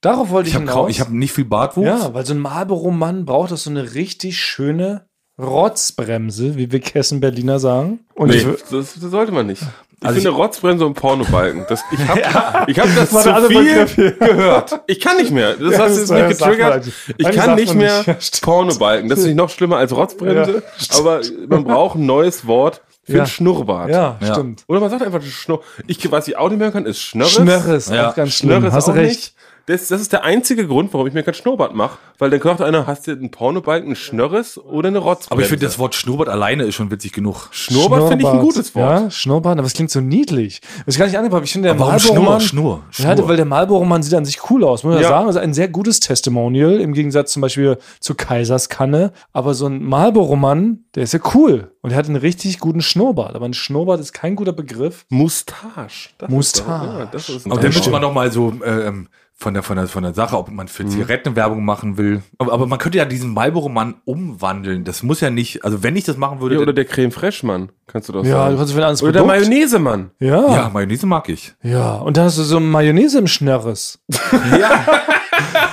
Darauf 0.00 0.30
wollte 0.30 0.48
ich, 0.48 0.54
Ich 0.54 0.60
habe 0.60 0.70
hinaus. 0.70 0.90
ich 0.90 1.00
hab 1.00 1.10
nicht 1.10 1.32
viel 1.32 1.44
Bartwuchs. 1.44 1.86
Ja, 1.86 2.14
weil 2.14 2.24
so 2.24 2.32
ein 2.34 2.38
Marlboro-Mann 2.40 3.24
braucht 3.26 3.52
doch 3.52 3.56
so 3.58 3.68
eine 3.70 3.94
richtig 3.94 4.38
schöne 4.38 5.04
Rotzbremse, 5.38 6.56
wie 6.56 6.70
wir 6.72 6.80
Kessen 6.80 7.20
Berliner 7.20 7.58
sagen. 7.58 8.00
Und 8.14 8.28
Nee, 8.30 8.36
ich, 8.36 8.46
das, 8.70 8.94
das 9.00 9.10
sollte 9.10 9.32
man 9.32 9.46
nicht. 9.46 9.62
Ich 10.02 10.06
Also 10.06 10.14
finde 10.20 10.30
Rotzbremse 10.30 10.86
und 10.86 10.94
Pornobalken. 10.94 11.66
Das, 11.68 11.82
ich 11.92 11.98
habe 12.08 12.20
ich 12.70 12.78
hab 12.78 12.86
das 12.96 13.10
der 13.10 13.36
zu 13.42 13.86
viel 13.88 14.12
gehört. 14.12 14.80
Ich 14.86 15.00
kann 15.00 15.18
nicht 15.18 15.30
mehr. 15.30 15.54
Das 15.56 15.72
Ja, 15.74 15.78
hast 15.80 15.98
das 15.98 16.08
du 16.08 16.14
jetzt 16.14 16.28
nicht 16.28 16.38
getriggert. 16.38 16.86
Ich 17.18 17.30
kann 17.32 17.54
nicht 17.56 17.74
mehr 17.74 17.98
nicht. 18.06 18.06
Ja. 18.08 18.16
Pornobalken. 18.42 19.10
Das 19.10 19.18
ist 19.18 19.26
nicht 19.26 19.34
noch 19.36 19.50
schlimmer 19.50 19.76
als 19.76 19.94
Rotzbremse. 19.94 20.62
Ja, 20.90 20.98
aber 20.98 21.20
man 21.48 21.64
braucht 21.64 21.96
ein 21.96 22.06
neues 22.06 22.46
Wort 22.46 22.80
für 23.04 23.16
Ja. 23.18 23.22
ein 23.24 23.26
Schnurrbart. 23.28 23.90
ja, 23.90 24.16
Ja. 24.22 24.32
stimmt. 24.34 24.64
Oder 24.68 24.80
man 24.80 24.88
sagt 24.88 25.02
einfach 25.02 25.22
Schnurr. 25.22 25.60
Ich, 25.86 26.10
was 26.10 26.26
ich 26.28 26.36
auch 26.38 26.48
nicht 26.48 26.58
mehr 26.58 26.70
kann, 26.72 26.86
ist 26.86 27.00
Schnörres. 27.02 27.32
Schnörres, 27.34 27.88
Ja. 27.90 28.10
auch 28.10 28.14
ganz 28.14 28.32
schlimm. 28.34 28.58
Schnörres 28.60 28.72
Hast 28.74 28.88
du 28.88 28.92
auch 28.92 28.96
recht. 28.96 29.08
nicht. 29.10 29.34
Das, 29.66 29.88
das 29.88 30.00
ist 30.00 30.12
der 30.12 30.24
einzige 30.24 30.66
Grund, 30.66 30.92
warum 30.92 31.06
ich 31.06 31.14
mir 31.14 31.22
kein 31.22 31.34
Schnurrbart 31.34 31.74
mache. 31.74 31.98
Weil 32.18 32.30
dann 32.30 32.40
sagt 32.40 32.60
einer, 32.60 32.86
hast 32.86 33.06
du 33.06 33.12
einen 33.12 33.30
Pornobalken, 33.30 33.92
ein 33.92 33.96
Schnörres 33.96 34.58
oder 34.58 34.88
eine 34.88 34.98
Rotzbremse? 34.98 35.32
Aber 35.32 35.42
ich 35.42 35.48
finde, 35.48 35.64
das 35.66 35.78
Wort 35.78 35.94
Schnurrbart 35.94 36.28
alleine 36.28 36.64
ist 36.64 36.74
schon 36.74 36.90
witzig 36.90 37.12
genug. 37.12 37.48
Schnurrbart 37.50 38.08
finde 38.08 38.24
ich 38.24 38.30
ein 38.30 38.40
gutes 38.40 38.74
Wort. 38.74 39.00
Ja, 39.02 39.10
Schnurrbart, 39.10 39.58
aber 39.58 39.66
es 39.66 39.72
klingt 39.74 39.90
so 39.90 40.00
niedlich. 40.00 40.60
Das 40.84 40.94
ist 40.94 40.98
gar 40.98 41.06
nicht 41.06 41.16
angebracht. 41.16 41.44
Ich 41.44 41.52
finde, 41.52 41.66
der 41.68 41.72
Aber 41.80 41.86
warum 41.92 41.96
Marlboro-Mann. 42.14 42.40
Schnurr? 42.40 42.82
Schnurr, 42.90 43.08
Ja, 43.08 43.14
Schnurr. 43.16 43.28
weil 43.28 43.36
der 43.36 43.46
Marlboro-Mann 43.46 44.02
sieht 44.02 44.14
an 44.14 44.24
sich 44.24 44.50
cool 44.50 44.64
aus, 44.64 44.82
muss 44.84 44.94
man 44.94 45.02
ja. 45.02 45.08
Ja. 45.08 45.16
sagen. 45.16 45.26
Also 45.28 45.38
ein 45.38 45.54
sehr 45.54 45.68
gutes 45.68 46.00
Testimonial 46.00 46.80
im 46.80 46.92
Gegensatz 46.92 47.32
zum 47.32 47.42
Beispiel 47.42 47.78
zu 48.00 48.14
Kaiserskanne. 48.14 49.12
Aber 49.32 49.54
so 49.54 49.66
ein 49.66 49.82
Marlboro-Mann, 49.84 50.84
der 50.94 51.04
ist 51.04 51.12
ja 51.14 51.20
cool. 51.34 51.72
Und 51.82 51.92
er 51.92 51.96
hat 51.96 52.06
einen 52.06 52.16
richtig 52.16 52.58
guten 52.58 52.82
Schnurrbart. 52.82 53.34
Aber 53.34 53.46
ein 53.46 53.54
Schnurrbart 53.54 54.00
ist 54.00 54.12
kein 54.12 54.36
guter 54.36 54.52
Begriff. 54.52 55.06
Mustache. 55.08 56.10
Das 56.18 56.28
ist 56.28 56.34
Mustache. 56.34 56.98
Ja, 56.98 57.06
das 57.06 57.28
ist 57.28 57.46
Aber 57.46 57.56
dann 57.60 57.72
müsste 57.72 57.90
man 57.90 58.02
noch 58.02 58.12
mal 58.12 58.30
so 58.30 58.52
ähm, 58.64 59.08
von 59.40 59.54
der 59.54 59.62
von 59.62 59.76
der 59.76 59.88
von 59.88 60.02
der 60.02 60.12
Sache, 60.12 60.36
ob 60.36 60.50
man 60.50 60.68
für 60.68 60.84
Zigaretten 60.86 61.34
Werbung 61.34 61.64
machen 61.64 61.96
will. 61.96 62.22
Aber, 62.38 62.52
aber 62.52 62.66
man 62.66 62.78
könnte 62.78 62.98
ja 62.98 63.06
diesen 63.06 63.32
Marlboro-Mann 63.32 63.94
umwandeln. 64.04 64.84
Das 64.84 65.02
muss 65.02 65.20
ja 65.22 65.30
nicht. 65.30 65.64
Also 65.64 65.82
wenn 65.82 65.96
ich 65.96 66.04
das 66.04 66.18
machen 66.18 66.40
würde, 66.40 66.56
Ja, 66.56 66.60
oder 66.60 66.74
der 66.74 66.84
Creme 66.84 67.10
Fraiche 67.10 67.46
Mann, 67.46 67.70
kannst 67.86 68.08
du 68.10 68.12
doch 68.12 68.22
Ja, 68.24 68.32
sagen. 68.32 68.52
du 68.52 68.58
kannst 68.58 68.72
für 68.74 68.78
ein 68.78 68.82
anderes 68.84 69.02
oder 69.02 69.12
der 69.12 69.20
Produkt. 69.22 69.40
Mayonnaise 69.48 69.78
Mann. 69.78 70.10
Ja, 70.18 70.26
ja, 70.26 70.54
ja. 70.56 70.70
Mayonnaise 70.72 71.06
mag 71.06 71.28
ich. 71.30 71.54
Und 71.62 72.16
dann 72.16 72.24
hast 72.26 72.36
du 72.38 72.42
so 72.42 72.60
Mayonnaise 72.60 73.18
im 73.18 73.26
Schnörres. 73.26 73.98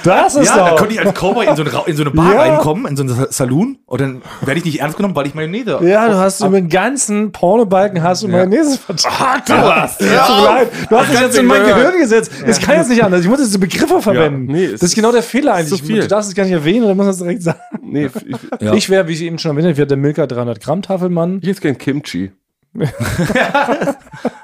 Das 0.03 0.36
ist 0.36 0.47
Ja, 0.49 0.56
dann 0.58 0.67
doch. 0.71 0.75
könnte 0.77 0.93
ich 0.93 0.99
als 1.01 1.13
Cowboy 1.19 1.45
in 1.47 1.56
so 1.56 1.63
eine, 1.63 1.71
in 1.86 1.95
so 1.95 2.03
eine 2.03 2.12
Bar 2.12 2.34
Ja. 2.34 2.41
reinkommen, 2.41 2.86
in 2.86 2.95
so 2.97 3.03
einen 3.03 3.27
Saloon 3.30 3.77
und 3.86 4.01
dann 4.01 4.21
werde 4.41 4.60
ich 4.60 4.65
nicht 4.65 4.80
ernst 4.80 4.97
genommen, 4.97 5.15
weil 5.15 5.27
ich 5.27 5.34
Mayonnaise. 5.36 5.80
Ja, 5.84 6.08
du 6.08 6.15
hast 6.15 6.41
über 6.41 6.51
den 6.60 6.69
ganzen 6.69 7.32
Pornobalken 7.32 8.01
hast 8.03 8.23
du 8.23 8.27
Mayonnaise 8.27 8.77
verteilt. 8.77 9.43
du 9.49 9.53
hast. 9.53 9.99
Tut 9.99 10.08
mir 10.10 10.15
leid. 10.43 10.67
Du 10.89 10.97
hast 10.97 11.13
es 11.13 11.19
jetzt 11.19 11.38
in 11.38 11.45
mein 11.45 11.63
Gehirn 11.63 11.97
gesetzt. 11.99 12.32
Es 12.45 12.60
kann 12.60 12.77
jetzt 12.77 12.89
nicht 12.89 13.03
anders. 13.03 13.21
Ich 13.21 13.27
muss 13.27 13.39
jetzt 13.39 13.49
diese 13.49 13.60
Begriffe 13.60 14.01
verwenden. 14.01 14.45
nee, 14.51 14.67
das 14.71 14.82
ist 14.84 14.95
genau 14.95 15.12
der 15.12 15.23
Fehler 15.23 15.53
eigentlich. 15.56 15.80
zu 15.80 15.86
viel. 15.86 16.01
Du 16.01 16.08
darfst 16.08 16.30
es 16.30 16.36
gar 16.36 16.43
nicht 16.43 16.53
erwähnen, 16.53 16.86
oder 16.86 16.95
muss 16.95 17.06
man 17.06 17.13
es 17.13 17.17
direkt 17.19 17.43
sagen. 17.43 17.60
Nee, 17.82 18.06
ich, 18.13 18.62
Ja. 18.62 18.73
Ich 18.73 18.89
wäre, 18.89 19.08
wie 19.08 19.13
ich 19.13 19.21
eben 19.23 19.38
schon 19.39 19.51
erwähnt 19.58 19.75
habe, 19.77 19.88
der 19.88 19.97
Milka 19.97 20.27
300 20.27 20.60
Gramm 20.62 20.82
Tafelmann. 20.82 21.39
ich 21.41 21.49
hätte 21.49 21.62
gern 21.62 21.77
Kimchi. 21.77 22.32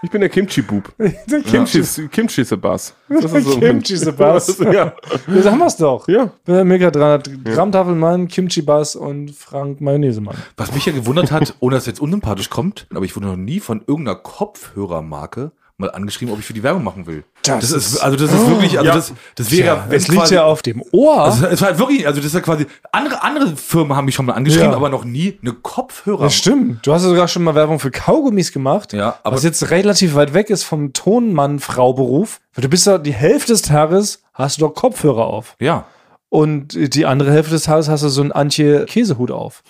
Ich 0.01 0.09
bin 0.12 0.21
der 0.21 0.29
Kimchi-Bub. 0.29 0.93
Der 0.97 1.41
Kimchi 1.41 1.79
ist, 1.79 2.01
Kimchi 2.12 2.41
ist 2.41 2.51
der 2.51 2.57
Bass. 2.57 2.93
Das 3.09 3.25
ist 3.31 3.45
so 3.45 3.53
ein- 3.55 3.59
Kimchi 3.59 3.93
ist 3.93 4.05
der 4.05 4.12
Bass. 4.12 4.57
ja. 4.71 4.93
Jetzt 5.27 5.45
haben 5.49 5.59
wir 5.59 5.67
es 5.67 5.77
doch. 5.77 6.07
ja. 6.07 6.31
Der 6.47 6.63
Milka 6.65 6.89
300 6.91 7.45
Gramm 7.45 7.71
Tafelmann, 7.71 8.27
Kimchi 8.27 8.62
Bass 8.62 8.95
und 8.95 9.31
Frank 9.36 9.81
Mayonnaise-Mann. 9.81 10.36
Was 10.57 10.73
mich 10.73 10.86
ja 10.86 10.93
gewundert 10.93 11.31
hat, 11.31 11.55
ohne 11.59 11.75
dass 11.75 11.83
es 11.83 11.88
jetzt 11.88 12.01
unsympathisch 12.01 12.49
kommt, 12.49 12.88
aber 12.93 13.05
ich 13.05 13.15
wurde 13.15 13.27
noch 13.27 13.36
nie 13.36 13.59
von 13.59 13.81
irgendeiner 13.86 14.17
Kopfhörermarke 14.19 15.51
mal 15.77 15.91
angeschrieben, 15.91 16.33
ob 16.33 16.39
ich 16.39 16.45
für 16.45 16.53
die 16.53 16.63
Werbung 16.63 16.83
machen 16.83 17.05
will. 17.07 17.23
Das 17.45 17.71
ist, 17.71 17.93
ist- 17.93 17.97
also 17.99 18.15
das 18.17 18.32
ist 18.34 18.47
wirklich, 18.49 18.77
also 18.79 18.89
Ja. 18.89 18.95
das, 18.95 19.13
das 19.36 19.51
wäre 19.51 19.67
Ja, 19.77 19.86
wenn 19.89 19.97
es 19.97 20.08
liegt 20.08 20.21
quasi- 20.21 20.36
ja 20.36 20.43
auf 20.45 20.62
dem 20.62 20.84
Ohr. 20.91 21.21
Also 21.23 21.45
es 21.47 21.60
war 21.62 21.69
halt 21.69 21.79
wirklich, 21.79 22.08
also 22.08 22.19
das 22.19 22.27
ist 22.27 22.34
ja 22.36 22.39
quasi, 22.41 22.65
andere, 22.91 23.21
andere 23.21 23.56
Firmen 23.56 23.95
haben 23.97 24.06
mich 24.06 24.15
schon 24.15 24.25
mal 24.25 24.34
angeschrieben, 24.34 24.71
Ja. 24.71 24.75
aber 24.77 24.89
noch 24.89 25.03
nie 25.03 25.38
eine 25.41 25.53
Kopfhörer. 25.53 26.23
Das 26.23 26.36
stimmt. 26.36 26.86
Du 26.88 26.93
hast 26.93 27.03
ja 27.03 27.10
sogar 27.10 27.27
schon 27.27 27.43
mal 27.43 27.53
Werbung 27.56 27.79
für 27.79 27.91
Kaugummis 27.91 28.51
gemacht. 28.51 28.93
Ja, 28.93 29.19
aber- 29.23 29.36
was 29.36 29.43
jetzt 29.43 29.69
relativ 29.71 30.15
weit 30.15 30.34
weg 30.34 30.49
ist 30.49 30.63
vom 30.63 30.93
Tonmann-Frau-Beruf. 30.93 32.39
Weil 32.56 32.62
du 32.62 32.69
bist 32.69 32.86
ja 32.88 32.97
die 32.97 33.13
Hälfte 33.13 33.51
des 33.53 33.62
Tages 33.63 34.21
hast 34.34 34.58
du 34.58 34.65
doch 34.67 34.73
Kopfhörer 34.73 35.25
auf. 35.25 35.56
Ja. 35.60 35.86
Und 36.29 36.95
die 36.95 37.06
andere 37.06 37.32
Hälfte 37.32 37.51
des 37.51 37.63
Tages 37.63 37.89
hast 37.89 38.03
du 38.03 38.10
so 38.10 38.21
einen 38.21 38.32
Antje-Käsehut 38.32 39.29
auf. 39.32 39.62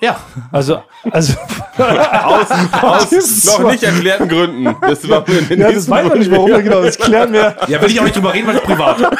Ja. 0.00 0.20
Also, 0.50 0.82
also 1.10 1.34
Aus, 1.78 2.50
aus 2.82 3.58
noch 3.58 3.70
nicht 3.70 3.82
erklärten 3.82 4.28
Gründen. 4.28 4.76
Das 4.80 5.08
war 5.08 5.26
in 5.28 5.48
den 5.48 5.60
ja, 5.60 5.72
das 5.72 5.88
weiß 5.88 6.08
man 6.08 6.18
nicht, 6.18 6.30
warum. 6.30 6.46
Genau, 6.46 6.82
das 6.82 6.98
klären 6.98 7.32
wir. 7.32 7.56
Ja, 7.68 7.80
will 7.80 7.90
ich 7.90 8.00
auch 8.00 8.04
nicht 8.04 8.16
drüber 8.16 8.34
reden, 8.34 8.48
weil 8.48 8.56
es 8.56 8.62
privat. 8.62 8.98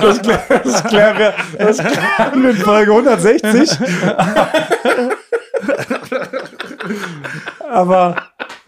Das 0.00 0.22
klären, 0.22 0.60
das 0.64 0.84
klären 0.84 1.18
wir. 1.18 1.34
Das 1.58 1.78
klären 1.78 2.42
wir 2.42 2.50
in 2.50 2.56
Folge 2.56 2.90
160. 2.92 3.78
Aber 7.70 8.16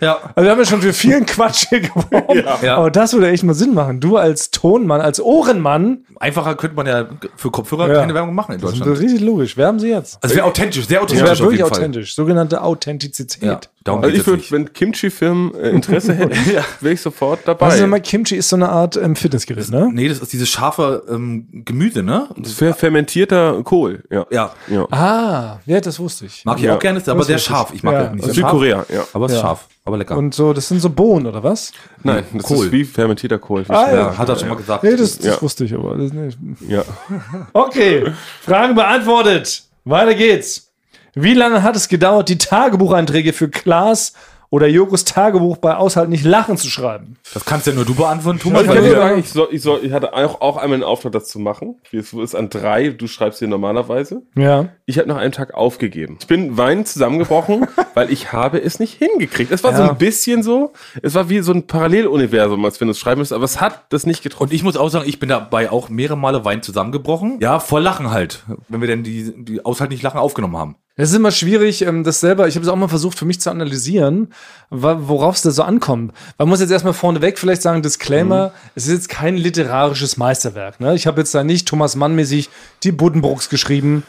Ja. 0.00 0.18
also 0.34 0.42
wir 0.44 0.50
haben 0.50 0.58
ja 0.58 0.64
schon 0.64 0.82
für 0.82 0.92
vielen 0.92 1.26
Quatsch 1.26 1.66
hier 1.68 1.80
geworfen. 1.80 2.44
Ja. 2.62 2.76
Aber 2.76 2.90
das 2.90 3.12
würde 3.12 3.28
echt 3.28 3.42
mal 3.44 3.54
Sinn 3.54 3.74
machen. 3.74 4.00
Du 4.00 4.16
als 4.16 4.50
Tonmann, 4.50 5.00
als 5.00 5.20
Ohrenmann, 5.20 6.04
Einfacher 6.18 6.54
könnte 6.54 6.76
man 6.76 6.86
ja 6.86 7.06
für 7.36 7.50
Kopfhörer 7.50 7.88
Ja. 7.88 8.00
keine 8.00 8.12
Werbung 8.12 8.34
machen 8.34 8.54
in 8.54 8.60
das 8.60 8.72
ist 8.72 8.80
Deutschland. 8.80 9.00
richtig 9.00 9.20
logisch. 9.22 9.56
Wer 9.56 9.66
haben 9.68 9.78
sie 9.80 9.88
jetzt? 9.88 10.18
Also 10.22 10.34
wäre 10.36 10.44
authentisch, 10.46 10.86
sehr 10.86 10.98
Das 11.00 11.04
authentisch 11.04 11.22
wäre 11.24 11.32
auf 11.32 11.38
wirklich 11.40 11.58
jeden 11.60 11.68
Fall. 11.70 11.78
authentisch. 11.78 12.14
Sogenannte 12.14 12.62
Authentizität. 12.62 13.42
Ja, 13.42 13.60
darum 13.84 14.02
Also 14.04 14.14
ich 14.14 14.26
würde, 14.26 14.42
wenn 14.50 14.70
Kimchi-Firmen 14.70 15.54
äh, 15.54 15.70
Interesse 15.70 16.12
hätten, 16.12 16.34
wäre 16.80 16.92
ich 16.94 17.00
sofort 17.00 17.40
dabei. 17.46 17.74
Denn 17.74 17.88
mal 17.88 18.00
Kimchi? 18.02 18.36
Ist 18.36 18.50
so 18.50 18.56
eine 18.56 18.68
Art 18.68 18.96
ähm, 18.98 19.16
Fitnessgerät, 19.16 19.70
ne? 19.70 19.88
Nee, 19.92 20.08
das 20.08 20.18
ist 20.18 20.30
dieses 20.34 20.50
scharfe 20.50 21.04
ähm, 21.08 21.46
Gemüse, 21.64 22.02
ne? 22.02 22.28
Das 22.36 22.60
wäre 22.60 22.74
fermentierter 22.74 23.62
Kohl, 23.62 24.02
ja. 24.10 24.26
Ja, 24.30 24.52
ja. 24.68 24.86
Ah, 24.90 25.58
ja, 25.64 25.80
das 25.80 25.98
wusste 25.98 26.26
ich. 26.26 26.44
mag 26.44 26.58
ich 26.58 26.64
Ja. 26.64 26.74
auch 26.74 26.78
gerne, 26.78 26.98
ist 26.98 27.08
aber 27.08 27.20
Das 27.20 27.28
sehr 27.28 27.38
scharf. 27.38 27.70
Ich 27.72 27.82
mag 27.82 27.94
Ja. 27.94 28.02
das 28.04 28.12
nicht. 28.26 28.34
Südkorea, 28.34 28.84
ja. 28.92 29.04
Aber 29.12 29.26
es 29.26 29.32
ist 29.32 29.38
Ja. 29.38 29.42
scharf, 29.42 29.68
aber 29.84 29.98
lecker. 29.98 30.16
Und 30.16 30.34
so, 30.34 30.52
das 30.52 30.68
sind 30.68 30.80
so 30.80 30.90
Bohnen, 30.90 31.26
oder 31.26 31.42
was? 31.42 31.72
Nein, 32.02 32.24
das 32.32 32.42
Kohl. 32.44 32.66
ist 32.66 32.72
wie 32.72 32.84
fermentierter 32.84 33.38
Kohl. 33.38 33.64
Ah, 33.68 33.92
ja. 33.92 34.18
hat 34.18 34.28
er 34.28 34.36
schon 34.36 34.48
mal 34.48 34.56
gesagt. 34.56 34.84
Nee, 34.84 34.96
das, 34.96 35.16
das 35.18 35.26
Ja. 35.26 35.42
wusste 35.42 35.64
ich 35.64 35.74
aber. 35.74 35.96
Das, 35.96 36.12
nee. 36.12 36.30
Ja. 36.68 36.84
Okay, 37.52 38.12
Fragen 38.42 38.74
beantwortet. 38.74 39.62
Weiter 39.84 40.14
geht's. 40.14 40.70
Wie 41.14 41.34
lange 41.34 41.62
hat 41.62 41.74
es 41.74 41.88
gedauert, 41.88 42.28
die 42.28 42.38
Tagebucheinträge 42.38 43.32
für 43.32 43.48
Klaas 43.48 44.12
oder 44.50 44.66
Jokos 44.66 45.04
Tagebuch 45.04 45.56
bei 45.58 45.76
Aushalten 45.76 46.10
nicht 46.10 46.24
lachen 46.24 46.56
zu 46.56 46.68
schreiben? 46.68 47.16
Das 47.32 47.44
kannst 47.44 47.66
ja 47.68 47.72
nur 47.72 47.84
du 47.84 47.94
beantworten, 47.94 48.40
Thomas. 48.40 48.62
Ich 48.64 48.70
dir 48.70 48.82
wir- 48.82 48.90
sagen, 48.96 49.18
ich, 49.20 49.28
soll, 49.30 49.48
ich, 49.52 49.62
soll, 49.62 49.80
ich 49.82 49.92
hatte 49.92 50.12
auch, 50.12 50.40
auch 50.40 50.56
einmal 50.56 50.74
einen 50.74 50.82
Auftrag, 50.84 51.12
das 51.12 51.28
zu 51.28 51.38
machen. 51.38 51.76
Es 51.92 52.12
ist 52.12 52.34
an 52.34 52.50
drei, 52.50 52.88
du 52.90 53.06
schreibst 53.06 53.38
hier 53.38 53.48
normalerweise. 53.48 54.22
Ja. 54.36 54.68
Ich 54.86 54.98
habe 54.98 55.08
nach 55.08 55.16
einem 55.16 55.32
Tag 55.32 55.54
aufgegeben. 55.54 56.16
Ich 56.20 56.26
bin 56.26 56.56
weinend 56.56 56.88
zusammengebrochen, 56.88 57.66
weil 57.94 58.10
ich 58.12 58.32
habe 58.32 58.60
es 58.60 58.80
nicht 58.80 58.94
hingekriegt. 58.94 59.52
Es 59.52 59.62
war 59.64 59.74
so 59.76 59.82
Ja. 59.82 59.90
ein 59.90 59.98
bisschen 59.98 60.42
so, 60.42 60.72
es 61.02 61.14
war 61.14 61.28
wie 61.28 61.40
so 61.40 61.52
ein 61.52 61.66
Paralleluniversum, 61.68 62.64
als 62.64 62.80
wenn 62.80 62.88
du 62.88 62.92
es 62.92 62.98
schreiben 62.98 63.20
müsstest, 63.20 63.36
aber 63.36 63.44
es 63.44 63.60
hat 63.60 63.84
das 63.90 64.04
nicht 64.06 64.22
getroffen. 64.22 64.44
Und 64.50 64.52
ich 64.52 64.62
muss 64.64 64.76
auch 64.76 64.88
sagen, 64.88 65.08
ich 65.08 65.18
bin 65.20 65.28
dabei 65.28 65.70
auch 65.70 65.88
mehrere 65.88 66.16
Male 66.18 66.44
Wein 66.44 66.62
zusammengebrochen. 66.62 67.38
Ja, 67.40 67.60
voll 67.60 67.82
Lachen 67.82 68.10
halt. 68.10 68.42
Wenn 68.68 68.80
wir 68.80 68.88
denn 68.88 69.04
die, 69.04 69.32
die 69.44 69.64
Aushalt 69.64 69.90
nicht 69.90 70.02
Lachen 70.02 70.18
aufgenommen 70.18 70.56
haben. 70.56 70.76
Es 71.00 71.10
ist 71.10 71.16
immer 71.16 71.30
schwierig, 71.30 71.82
ähm, 71.82 72.04
das 72.04 72.20
selber, 72.20 72.46
ich 72.46 72.56
habe 72.56 72.64
es 72.64 72.70
auch 72.70 72.76
mal 72.76 72.88
versucht 72.88 73.18
für 73.18 73.24
mich 73.24 73.40
zu 73.40 73.50
analysieren, 73.50 74.28
worauf 74.68 75.36
es 75.36 75.42
da 75.42 75.50
so 75.50 75.62
ankommt. 75.62 76.12
Man 76.36 76.48
muss 76.48 76.60
jetzt 76.60 76.70
erstmal 76.70 76.92
vorneweg 76.92 77.38
vielleicht 77.38 77.62
sagen, 77.62 77.80
Disclaimer, 77.80 78.52
es 78.74 78.86
ist 78.86 78.92
jetzt 78.92 79.08
kein 79.08 79.38
literarisches 79.38 80.18
Meisterwerk. 80.18 80.78
Ne? 80.78 80.94
Ich 80.94 81.06
habe 81.06 81.20
jetzt 81.20 81.34
da 81.34 81.42
nicht 81.42 81.66
Thomas 81.66 81.96
Mann-mäßig 81.96 82.50
die 82.82 82.92
Buddenbrooks 82.92 83.48
geschrieben 83.48 84.02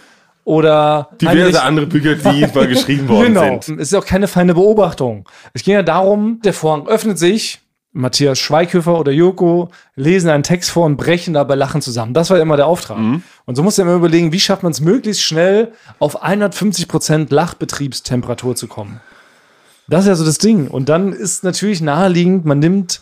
oder 0.44 1.10
Diverse 1.22 1.38
Heinrich- 1.38 1.62
andere 1.62 1.86
Bücher, 1.88 2.16
die 2.16 2.46
mal 2.54 2.68
geschrieben 2.68 3.08
worden 3.08 3.36
genau. 3.36 3.62
sind. 3.62 3.80
Es 3.80 3.94
ist 3.94 3.96
auch 3.96 4.06
keine 4.06 4.28
feine 4.28 4.54
Beobachtung. 4.54 5.30
Es 5.54 5.64
ging 5.64 5.76
ja 5.76 5.84
darum, 5.84 6.42
der 6.44 6.54
Vorhang 6.54 6.88
öffnet 6.88 7.18
sich, 7.18 7.62
Matthias 7.94 8.40
Schweighöfer 8.40 8.98
oder 8.98 9.12
Joko 9.12 9.70
lesen 9.96 10.30
einen 10.30 10.44
Text 10.44 10.72
vor 10.72 10.86
und 10.86 10.96
brechen 10.96 11.34
dabei 11.34 11.56
Lachen 11.56 11.82
zusammen. 11.82 12.14
Das 12.14 12.30
war 12.30 12.40
immer 12.40 12.56
der 12.56 12.68
Auftrag. 12.68 12.98
Und 13.46 13.56
so 13.56 13.64
musst 13.64 13.78
du 13.78 13.82
immer 13.82 13.96
überlegen, 13.96 14.32
wie 14.32 14.40
schafft 14.40 14.64
man 14.64 14.72
es 14.72 14.80
möglichst 14.80 15.24
schnell 15.24 15.74
auf 16.00 16.24
150 16.24 16.88
Prozent 16.88 17.32
Lachbetriebstemperatur 17.32 18.56
zu 18.56 18.68
kommen. 18.68 19.02
Das 19.88 20.02
ist 20.02 20.08
ja 20.08 20.16
so 20.16 20.24
das 20.24 20.38
Ding. 20.38 20.70
Und 20.70 20.88
dann 20.88 21.12
ist 21.12 21.44
natürlich 21.44 21.82
naheliegend, 21.82 22.46
man 22.46 22.60
nimmt 22.60 23.02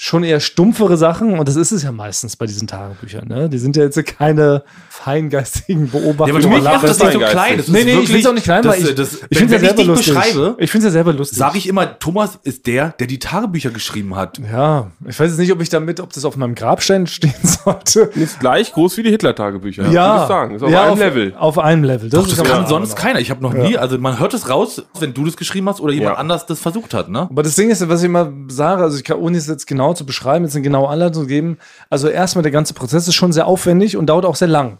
schon 0.00 0.22
eher 0.22 0.38
stumpfere 0.38 0.96
Sachen 0.96 1.38
und 1.40 1.48
das 1.48 1.56
ist 1.56 1.72
es 1.72 1.82
ja 1.82 1.90
meistens 1.90 2.36
bei 2.36 2.46
diesen 2.46 2.68
Tagebüchern. 2.68 3.26
Ne? 3.26 3.48
Die 3.48 3.58
sind 3.58 3.76
ja 3.76 3.82
jetzt 3.82 3.98
keine 4.06 4.62
feingeistigen 4.88 5.86
Ja, 5.86 5.98
Beobachtungen. 5.98 6.30
aber 6.30 6.40
du 6.40 6.46
über 6.60 6.70
machst 6.70 6.84
das 6.84 6.98
nicht 7.00 7.12
so 7.14 7.18
klein. 7.18 7.56
Das 7.56 7.66
ist 7.66 7.72
Nee, 7.72 7.82
nee, 7.84 7.90
ich 7.90 7.96
wirklich- 7.96 8.12
will 8.12 8.20
es 8.20 8.26
auch 8.26 8.32
nicht 8.32 8.44
klein, 8.44 8.62
das, 8.62 8.72
weil 8.76 8.88
ich, 8.88 8.94
das, 8.94 9.14
ich 9.14 9.22
wenn, 9.22 9.38
finde 9.38 9.54
wenn 9.54 9.64
ja 9.64 9.70
ich 9.70 9.76
selber 9.76 9.92
lustig. 9.92 10.14
beschreibe, 10.14 10.56
ich 10.58 10.70
finde 10.70 10.86
es 10.86 10.92
ja 10.92 10.92
selber 10.98 11.12
lustig. 11.12 11.38
sage 11.38 11.58
ich 11.58 11.68
immer, 11.68 11.98
Thomas 11.98 12.38
ist 12.44 12.66
der, 12.66 12.90
der 13.00 13.06
die 13.08 13.18
Tagebücher 13.18 13.70
geschrieben 13.70 14.14
hat. 14.14 14.38
ja, 14.38 14.90
ich 15.06 15.18
weiß 15.18 15.30
jetzt 15.30 15.38
nicht, 15.38 15.52
ob 15.52 15.60
ich 15.60 15.68
damit, 15.68 15.98
ob 16.00 16.12
das 16.12 16.24
auf 16.24 16.36
meinem 16.36 16.54
Grabstein 16.54 17.06
stehen 17.08 17.34
sollte. 17.42 18.02
Ist 18.14 18.38
gleich 18.40 18.72
groß 18.72 18.96
wie 18.98 19.02
die 19.02 19.10
Hitler-Tagebücher. 19.10 19.82
Würde 19.82 19.90
ich 19.94 20.28
sagen. 20.28 20.54
Ist 20.54 20.62
auf 20.62 20.70
ja, 20.70 20.82
einem 20.82 20.92
auf, 20.92 20.98
Level. 21.00 21.34
Auf 21.36 21.58
einem 21.58 21.82
Level. 21.84 22.08
Das, 22.08 22.22
Das 22.24 22.32
ist 22.34 22.38
aber- 22.40 22.48
kann 22.50 22.66
sonst 22.68 22.94
keiner. 22.96 23.18
Ich 23.18 23.30
habe 23.30 23.42
noch 23.42 23.52
nie, 23.54 23.76
also 23.76 23.98
man 23.98 24.18
hört 24.20 24.34
es 24.34 24.48
raus, 24.48 24.82
wenn 25.00 25.12
du 25.14 25.24
das 25.24 25.36
geschrieben 25.36 25.68
hast 25.68 25.80
oder 25.80 25.92
jemand 25.92 26.14
Ja. 26.14 26.20
anders 26.20 26.46
das 26.46 26.60
versucht 26.60 26.94
hat, 26.94 27.08
ne? 27.08 27.22
Aber 27.30 27.42
das 27.42 27.56
Ding 27.56 27.70
ist, 27.70 27.86
was 27.88 28.00
ich 28.00 28.06
immer 28.06 28.32
sage, 28.48 28.82
also 28.84 28.96
ich 28.96 29.04
kann, 29.04 29.16
ohne 29.18 29.36
es 29.36 29.46
jetzt 29.48 29.66
genau 29.66 29.87
zu 29.94 30.06
beschreiben, 30.06 30.44
jetzt 30.44 30.54
eine 30.54 30.62
genaue 30.62 30.88
Anleitung 30.88 31.22
zu 31.22 31.28
geben, 31.28 31.58
also 31.90 32.08
erstmal 32.08 32.42
der 32.42 32.52
ganze 32.52 32.74
Prozess 32.74 33.08
ist 33.08 33.14
schon 33.14 33.32
sehr 33.32 33.46
aufwendig 33.46 33.96
und 33.96 34.06
dauert 34.06 34.24
auch 34.24 34.36
sehr 34.36 34.48
lang. 34.48 34.78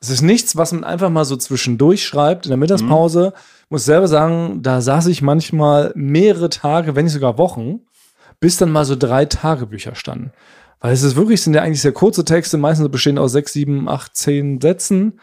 Es 0.00 0.10
ist 0.10 0.22
nichts, 0.22 0.56
was 0.56 0.72
man 0.72 0.84
einfach 0.84 1.10
mal 1.10 1.24
so 1.24 1.36
zwischendurch 1.36 2.06
schreibt 2.06 2.46
in 2.46 2.50
der 2.50 2.56
Mittagspause. 2.56 3.32
Muss 3.68 3.84
selber 3.84 4.06
sagen, 4.06 4.62
da 4.62 4.80
saß 4.80 5.08
ich 5.08 5.22
manchmal 5.22 5.92
mehrere 5.96 6.50
Tage, 6.50 6.94
wenn 6.94 7.04
nicht 7.04 7.14
sogar 7.14 7.36
Wochen, 7.36 7.80
bis 8.38 8.56
dann 8.56 8.70
mal 8.70 8.84
so 8.84 8.94
drei 8.94 9.24
Tagebücher 9.24 9.96
standen. 9.96 10.32
Weil 10.80 10.92
es 10.92 11.02
ist 11.02 11.16
wirklich, 11.16 11.42
sind 11.42 11.54
ja 11.54 11.62
eigentlich 11.62 11.82
sehr 11.82 11.92
kurze 11.92 12.24
Texte, 12.24 12.56
meistens 12.56 12.88
bestehen 12.88 13.18
aus 13.18 13.32
sechs, 13.32 13.52
sieben, 13.52 13.88
acht, 13.88 14.14
zehn 14.16 14.60
Sätzen. 14.60 15.18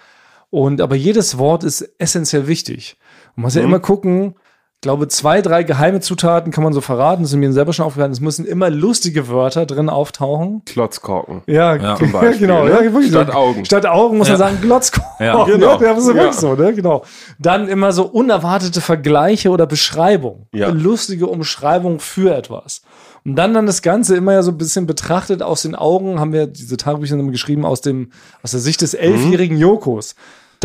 Und 0.49 0.81
aber 0.81 0.95
jedes 0.95 1.37
Wort 1.37 1.63
ist 1.63 1.89
essentiell 1.97 2.47
wichtig. 2.47 2.97
Man 3.35 3.43
muss 3.43 3.55
ja 3.55 3.61
immer 3.61 3.79
gucken, 3.79 4.35
glaube, 4.85 5.07
zwei, 5.07 5.41
drei 5.41 5.63
geheime 5.63 5.99
Zutaten 5.99 6.51
kann 6.51 6.63
man 6.63 6.71
so 6.71 6.79
verraten, 6.79 7.23
das 7.23 7.31
ist 7.31 7.37
mir 7.37 7.51
selber 7.51 7.73
schon 7.73 7.85
aufgefallen. 7.85 8.11
Es 8.11 8.21
müssen 8.21 8.45
immer 8.45 8.69
lustige 8.69 9.27
Wörter 9.27 9.65
drin 9.65 9.89
auftauchen. 9.89 10.61
Klotzkorken. 10.65 11.41
Ja, 11.47 11.75
Ja, 11.75 11.95
zum 11.97 12.11
Beispiel, 12.11 12.47
genau. 12.47 12.63
ne? 12.65 12.69
Ja, 12.71 12.81
wirklich. 12.83 13.09
Statt 13.09 13.33
Augen. 13.33 13.65
Statt 13.65 13.85
Augen 13.87 14.17
muss 14.17 14.27
Ja. 14.27 14.33
man 14.33 14.39
sagen 14.39 14.57
Glotzkorn. 14.61 15.05
Ja, 15.19 15.43
genau. 15.45 15.79
Ja, 15.81 15.93
das 15.93 16.03
ist 16.03 16.09
Ja. 16.09 16.13
wirklich 16.15 16.35
so, 16.35 16.53
ne? 16.53 16.73
Genau. 16.73 17.03
Dann 17.39 17.67
immer 17.67 17.91
so 17.91 18.03
unerwartete 18.05 18.79
Vergleiche 18.79 19.49
oder 19.49 19.65
Beschreibung. 19.65 20.47
Ja. 20.53 20.69
Lustige 20.69 21.27
Umschreibung 21.27 21.99
für 21.99 22.35
etwas. 22.35 22.81
Und 23.25 23.35
dann 23.37 23.55
dann 23.55 23.65
das 23.65 23.81
Ganze 23.81 24.15
immer 24.15 24.33
ja 24.33 24.43
so 24.43 24.51
ein 24.51 24.57
bisschen 24.59 24.85
betrachtet 24.85 25.41
aus 25.41 25.63
den 25.63 25.73
Augen, 25.73 26.19
haben 26.19 26.31
wir 26.31 26.45
diese 26.45 26.77
Tagebücher 26.77 27.15
immer 27.15 27.31
geschrieben 27.31 27.65
aus 27.65 27.81
dem, 27.81 28.11
aus 28.43 28.51
der 28.51 28.59
Sicht 28.59 28.81
des 28.81 28.93
Mhm. 28.93 28.99
elfjährigen 28.99 29.57
Jokos. 29.57 30.13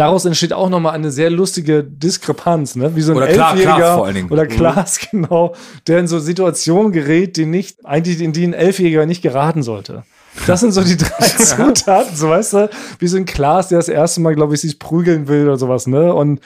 Daraus 0.00 0.24
entsteht 0.24 0.54
auch 0.54 0.70
nochmal 0.70 0.94
eine 0.94 1.10
sehr 1.10 1.28
lustige 1.28 1.84
Diskrepanz, 1.84 2.74
ne? 2.74 2.96
Wie 2.96 3.02
so 3.02 3.12
ein 3.12 3.18
Oder 3.18 3.28
Elfjähriger 3.28 3.74
Klaas 3.76 3.94
vor 3.96 4.06
allen 4.06 4.14
Dingen. 4.14 4.30
oder 4.30 4.46
Klaas, 4.46 4.98
genau, 5.10 5.54
der 5.86 5.98
in 5.98 6.08
so 6.08 6.18
Situationen 6.18 6.90
gerät, 6.90 7.36
die 7.36 7.44
nicht, 7.44 7.84
eigentlich 7.84 8.20
in 8.22 8.32
die 8.32 8.46
ein 8.46 8.54
Elfjähriger 8.54 9.04
nicht 9.04 9.20
geraten 9.20 9.62
sollte. 9.62 10.04
Das 10.46 10.60
sind 10.60 10.72
so 10.72 10.82
die 10.82 10.96
drei 10.96 11.26
Zutaten, 11.38 12.16
so 12.16 12.30
weißt 12.30 12.52
du, 12.54 12.70
wie 12.98 13.08
so 13.08 13.18
ein 13.18 13.26
Klaas, 13.26 13.68
der 13.68 13.76
das 13.78 13.88
erste 13.90 14.22
Mal, 14.22 14.34
glaube 14.34 14.54
ich, 14.54 14.62
sich 14.62 14.78
prügeln 14.78 15.28
will 15.28 15.44
oder 15.44 15.58
sowas, 15.58 15.86
ne? 15.86 16.14
Und 16.14 16.40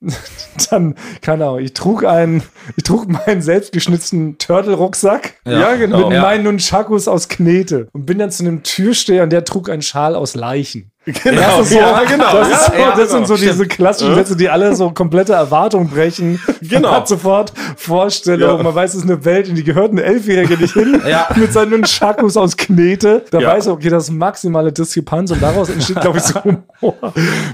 dann, 0.70 0.94
keine 1.20 1.44
Ahnung, 1.46 1.60
ich 1.60 1.72
trug 1.74 2.04
einen, 2.04 2.42
ich 2.76 2.84
trug 2.84 3.08
meinen 3.08 3.42
selbstgeschnitzten 3.42 4.38
Turtle-Rucksack. 4.38 5.34
Ja, 5.46 5.74
genau. 5.76 6.08
Mit 6.08 6.16
Ja. 6.16 6.22
meinen 6.22 6.44
Nunchakus 6.44 7.08
aus 7.08 7.28
Knete 7.28 7.88
und 7.92 8.06
bin 8.06 8.18
dann 8.18 8.30
zu 8.30 8.44
einem 8.44 8.62
Türsteher 8.62 9.22
und 9.24 9.30
der 9.30 9.44
trug 9.44 9.68
einen 9.68 9.82
Schal 9.82 10.14
aus 10.14 10.34
Leichen. 10.34 10.90
Genau. 11.06 11.58
Das, 11.58 11.60
ist 11.66 11.70
so, 11.72 11.78
Ja, 11.78 12.02
genau. 12.04 12.32
das, 12.32 12.48
ist 12.48 12.66
so, 12.66 12.72
Ja, 12.72 12.78
ja, 12.78 12.96
das 12.96 13.10
sind 13.10 13.26
so 13.26 13.34
genau. 13.34 13.46
diese 13.52 13.66
klassischen 13.66 14.14
Sätze, 14.14 14.36
die 14.36 14.48
alle 14.48 14.74
so 14.74 14.90
komplette 14.90 15.34
Erwartungen 15.34 15.88
brechen. 15.90 16.40
Genau. 16.62 16.88
Man 16.88 16.96
hat 16.98 17.08
sofort 17.08 17.52
Vorstellung, 17.76 18.56
Ja. 18.56 18.62
man 18.62 18.74
weiß, 18.74 18.94
es 18.94 19.02
ist 19.04 19.10
eine 19.10 19.22
Welt, 19.26 19.48
in 19.48 19.54
die 19.54 19.64
gehört 19.64 19.92
ein 19.92 19.98
Elfjähriger 19.98 20.56
nicht 20.56 20.72
hin. 20.72 20.98
Ja. 21.06 21.28
Mit 21.36 21.52
seinen 21.52 21.72
Nunchakus 21.72 22.38
aus 22.38 22.56
Knete. 22.56 23.22
Da 23.30 23.38
Ja. 23.38 23.48
weiß 23.48 23.66
er, 23.66 23.74
okay, 23.74 23.90
das 23.90 24.04
ist 24.04 24.10
maximale 24.12 24.72
Diskrepanz 24.72 25.30
und 25.30 25.42
daraus 25.42 25.68
entsteht, 25.68 26.00
glaube 26.00 26.16
ich, 26.18 26.24
so 26.24 26.40
Humor. 26.42 26.94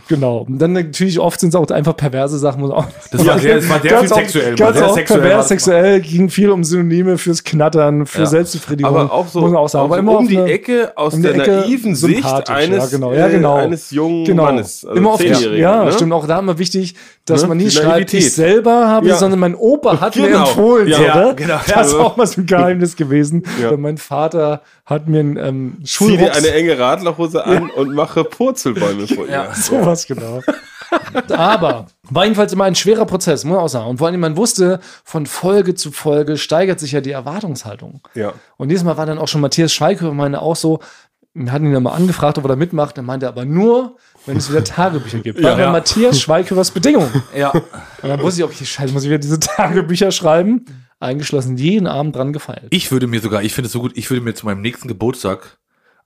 genau. 0.09 0.39
Und 0.49 0.59
dann 0.61 0.73
natürlich 0.73 1.19
oft 1.19 1.41
sind 1.41 1.49
es 1.49 1.55
auch 1.57 1.69
einfach 1.71 1.97
perverse 1.97 2.39
Sachen. 2.39 2.61
Muss 2.61 2.71
auch 2.71 2.87
Das 3.11 3.27
war 3.27 3.39
sehr- 3.41 3.57
das 3.57 3.69
war 3.69 3.81
sehr 3.81 3.99
viel 3.99 4.09
sexuell, 4.09 4.55
Ganz 4.55 4.77
sehr 4.79 4.87
auch 4.87 4.95
sexuell 4.95 5.21
pervers 5.23 5.49
sexuell 5.49 6.01
ging 6.01 6.29
viel 6.31 6.51
um 6.51 6.63
Synonyme 6.63 7.19
fürs 7.19 7.43
Knattern, 7.43 8.07
für 8.07 8.21
Ja. 8.21 8.27
Selbstbefriedigung. 8.27 8.95
Aber 8.97 9.13
auch 9.13 9.27
so, 9.27 9.41
muss 9.41 9.51
man 9.51 9.61
auch 9.61 9.69
sagen. 9.69 9.87
aber 9.87 9.99
immer 9.99 10.19
um 10.19 10.29
die 10.29 10.37
Ecke 10.37 10.93
aus 10.97 11.15
um 11.15 11.23
der 11.23 11.35
Ecke 11.35 11.51
naiven 11.51 11.97
Sicht 11.97 12.49
eines, 12.49 12.85
ja, 12.93 12.97
genau. 12.97 13.13
Ja, 13.13 13.27
genau. 13.29 13.40
Äh, 13.45 13.63
eines 13.63 13.91
jungen 13.91 14.25
Genau. 14.25 14.45
Mannes. 14.45 14.85
also 14.85 14.97
immer 14.97 15.11
auf 15.13 15.21
die, 15.21 15.27
ja, 15.59 15.85
ne? 15.85 15.93
stimmt 15.93 16.13
auch 16.13 16.27
da 16.27 16.39
immer 16.39 16.59
wichtig, 16.59 16.95
dass 17.25 17.43
Ne? 17.43 17.49
man 17.49 17.57
nicht 17.59 17.77
schreibt, 17.77 18.13
ich 18.15 18.33
selber 18.33 18.89
habe, 18.89 19.09
Ja. 19.09 19.17
sondern 19.17 19.41
mein 19.41 19.55
Opa 19.55 20.01
hat 20.01 20.17
mir 20.17 20.29
Genau. 20.29 20.41
empfohlen. 20.49 20.89
Ja, 20.89 20.97
so, 20.97 21.03
ja, 21.03 21.15
ne? 21.27 21.35
genau. 21.35 21.61
Das 21.67 21.87
ist 21.89 21.93
Ja. 21.95 21.99
auch 22.01 22.17
mal 22.17 22.27
so 22.27 22.41
ein 22.41 22.47
Geheimnis 22.47 22.97
gewesen. 22.97 23.45
Ja. 23.63 23.77
Mein 23.77 23.99
Vater 23.99 24.63
hat 24.87 25.09
mir 25.09 25.21
einen 25.21 25.37
ähm, 25.37 25.79
Zieh 25.85 26.17
dir 26.17 26.35
eine 26.35 26.51
enge 26.53 26.79
Radlerhose 26.79 27.45
an 27.45 27.71
und 27.71 27.95
mache 27.95 28.25
Purzelbäume 28.25 29.07
vor 29.07 29.27
ihr. 29.27 29.33
Ja. 29.33 29.49
sowas 29.55 30.07
genau. 30.07 30.41
Aber 31.31 31.87
war 32.11 32.25
jedenfalls 32.25 32.53
immer 32.53 32.65
ein 32.65 32.75
schwerer 32.75 33.05
Prozess, 33.07 33.45
muss 33.45 33.55
man 33.55 33.65
auch 33.65 33.69
sagen. 33.69 33.87
Und 33.89 33.99
vor 33.99 34.09
allem, 34.09 34.21
man 34.21 34.37
wusste, 34.37 34.81
von 35.05 35.27
Folge 35.27 35.75
zu 35.75 35.93
Folge 35.93 36.37
steigert 36.37 36.81
sich 36.81 36.93
ja 36.93 37.01
die 37.01 37.13
Erwartungshaltung. 37.13 38.01
Ja. 38.15 38.33
Und 38.57 38.69
dieses 38.71 38.85
Mal 38.85 38.97
war 38.97 39.07
dann 39.07 39.19
auch 39.19 39.29
schon 39.29 39.41
Matthias 39.41 39.73
Schweighöfer 39.73 40.13
meine 40.13 40.43
auch 40.43 40.57
so, 40.57 40.81
Wir 41.33 41.53
hatten 41.53 41.67
ihn 41.67 41.73
dann 41.73 41.85
mal 41.85 41.93
angefragt, 41.93 42.39
ob 42.39 42.45
er 42.45 42.49
da 42.49 42.57
mitmacht. 42.57 42.99
Dann 42.99 43.05
meinte 43.05 43.27
er 43.27 43.29
aber 43.31 43.45
nur, 43.45 43.97
wenn 44.27 44.37
es 44.37 44.51
wieder 44.51 44.65
Tagebücher 44.65 45.21
gibt. 45.21 45.41
Bei 45.41 45.57
Ja. 45.59 45.71
Matthias 45.71 46.21
Schweigehörers 46.21 46.71
Bedingung. 46.73 47.09
Ja. 47.37 47.51
Und 47.51 47.63
dann 48.09 48.21
wusste 48.21 48.41
ich, 48.41 48.45
okay, 48.45 48.65
scheiße, 48.65 48.93
muss 48.93 49.05
ich 49.05 49.09
wieder 49.11 49.19
diese 49.19 49.39
Tagebücher 49.39 50.11
schreiben. 50.11 50.65
Eingeschlossen, 50.99 51.57
jeden 51.57 51.87
Abend 51.87 52.17
dran 52.17 52.33
gefeilt. 52.33 52.67
Ich 52.71 52.91
würde 52.93 53.07
mir 53.07 53.21
sogar, 53.21 53.43
ich 53.43 53.55
finde 53.55 53.67
es 53.67 53.73
so 53.73 53.81
gut, 53.81 53.93
ich 53.97 54.11
würde 54.11 54.23
mir 54.23 54.35
zu 54.35 54.45
meinem 54.45 54.61
nächsten 54.61 54.89
Geburtstag 54.89 55.59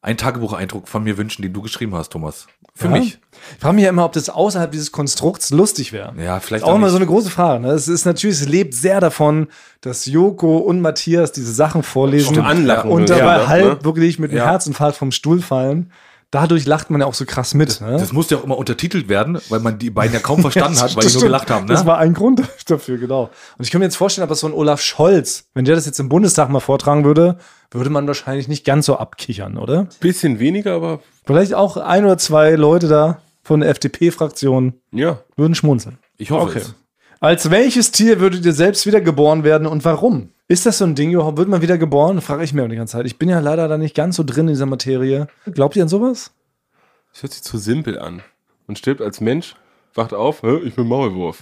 einen 0.03 0.19
Tagebucheindruck 0.19 0.87
von 0.89 1.03
mir 1.03 1.17
wünschen, 1.17 1.43
den 1.43 1.53
du 1.53 1.63
geschrieben 1.63 1.95
hast, 1.95 2.11
Thomas. 2.13 2.47
Für 2.75 2.87
Ja? 2.87 2.93
mich. 2.93 3.19
Ich 3.57 3.61
frage 3.63 3.75
mich 3.77 3.85
ja 3.85 3.91
immer, 3.91 4.05
ob 4.05 4.13
das 4.13 4.29
außerhalb 4.29 4.71
dieses 4.71 4.93
Konstrukts 4.93 5.51
lustig 5.51 5.93
wäre. 5.93 6.13
Ja, 6.23 6.41
vielleicht 6.41 6.63
Ist 6.63 6.69
auch 6.69 6.73
auch 6.73 6.77
immer 6.77 6.91
so 6.91 6.97
eine 6.97 7.07
große 7.07 7.31
Frage. 7.31 7.61
Ne? 7.63 7.73
Es 7.73 7.89
ist 7.89 8.05
natürlich, 8.05 8.41
es 8.41 8.49
lebt 8.49 8.75
sehr 8.75 9.01
davon, 9.01 9.49
dass 9.81 10.07
Joko 10.07 10.59
und 10.59 10.81
Matthias 10.81 11.33
diese 11.33 11.53
Sachen 11.53 11.83
vorlesen 11.83 12.39
anlachen 12.41 12.91
und 12.91 13.11
dabei 13.11 13.39
ja, 13.39 13.47
halb 13.49 13.79
ne? 13.81 13.85
wirklich 13.85 14.19
mit 14.19 14.31
dem 14.33 14.39
Ja. 14.39 14.47
Herzinfarkt 14.47 14.97
vom 14.97 15.13
Stuhl 15.13 15.41
fallen. 15.41 15.91
Dadurch 16.31 16.67
lacht 16.67 16.91
man 16.91 17.01
ja 17.01 17.07
auch 17.07 17.15
so 17.15 17.25
krass 17.27 17.55
mit. 17.55 17.81
Ne? 17.81 17.93
Das 17.93 18.13
musste 18.13 18.35
ja 18.35 18.41
auch 18.41 18.45
immer 18.45 18.59
untertitelt 18.59 19.09
werden, 19.09 19.39
weil 19.51 19.61
man 19.61 19.79
die 19.79 19.91
beiden 19.91 20.13
ja 20.13 20.19
kaum 20.19 20.41
verstanden 20.41 20.81
hat, 20.81 20.91
weil 20.97 21.03
die 21.03 21.07
Das 21.07 21.15
nur 21.15 21.23
gelacht 21.23 21.49
haben. 21.49 21.69
Das 21.69 21.83
Ne? 21.83 21.87
war 21.87 21.99
ein 21.99 22.13
Grund 22.13 22.43
dafür, 22.67 22.99
genau. 22.99 23.31
Und 23.57 23.65
ich 23.65 23.71
kann 23.71 23.79
mir 23.79 23.85
jetzt 23.85 23.95
vorstellen, 23.97 24.25
aber 24.25 24.35
so 24.35 24.49
ein 24.49 24.53
Olaf 24.53 24.81
Scholz, 24.81 25.45
wenn 25.55 25.65
der 25.65 25.77
das 25.77 25.87
jetzt 25.87 26.01
im 26.01 26.09
Bundestag 26.09 26.49
mal 26.49 26.59
vortragen 26.59 27.05
würde, 27.05 27.37
würde 27.71 27.89
man 27.91 28.07
wahrscheinlich 28.09 28.49
nicht 28.49 28.65
ganz 28.65 28.87
so 28.87 28.97
abkichern, 28.97 29.59
oder? 29.59 29.87
Bisschen 30.01 30.41
weniger, 30.41 30.73
aber 30.75 31.01
Vielleicht 31.25 31.55
auch 31.55 31.77
ein 31.77 32.05
oder 32.05 32.19
zwei 32.19 32.51
Leute 32.57 32.89
da 32.89 33.19
von 33.45 33.61
der 33.61 33.69
FDP-Fraktion 33.71 34.75
ja. 34.91 35.21
würden 35.37 35.55
schmunzeln. 35.55 35.99
Ich 36.17 36.31
hoffe 36.33 36.51
Okay. 36.51 36.59
es. 36.61 36.75
Als 37.21 37.51
welches 37.51 37.93
Tier 37.93 38.21
würdet 38.21 38.45
ihr 38.45 38.53
selbst 38.53 38.85
wieder 38.87 39.01
geboren 39.01 39.45
werden 39.45 39.67
und 39.67 39.85
warum? 39.85 40.31
Ist 40.49 40.67
das 40.67 40.79
so 40.79 40.85
ein 40.85 40.95
Ding 40.95 41.13
überhaupt? 41.13 41.39
Wird 41.39 41.49
man 41.49 41.63
wieder 41.63 41.79
geboren? 41.79 42.21
Frage 42.21 42.45
ich 42.45 42.53
mir 42.53 42.65
auch 42.65 42.69
die 42.69 42.77
ganze 42.77 42.93
Zeit. 42.99 43.07
Ich 43.07 43.19
bin 43.19 43.29
ja 43.31 43.39
leider 43.41 43.67
da 43.69 43.79
nicht 43.79 43.95
ganz 43.95 44.17
so 44.17 44.25
drin 44.25 44.49
in 44.49 44.55
dieser 44.55 44.67
Materie. 44.67 45.29
Glaubt 45.53 45.75
ihr 45.77 45.83
an 45.85 45.89
sowas? 45.89 46.33
Das 47.13 47.23
hört 47.23 47.33
sich 47.33 47.43
zu 47.43 47.57
simpel 47.57 47.99
an. 47.99 48.23
Man 48.67 48.77
stirbt 48.77 49.01
als 49.01 49.21
Mensch, 49.21 49.55
wacht 49.95 50.13
auf, 50.13 50.43
ich 50.65 50.75
bin 50.75 50.87
Maulwurf. 50.87 51.39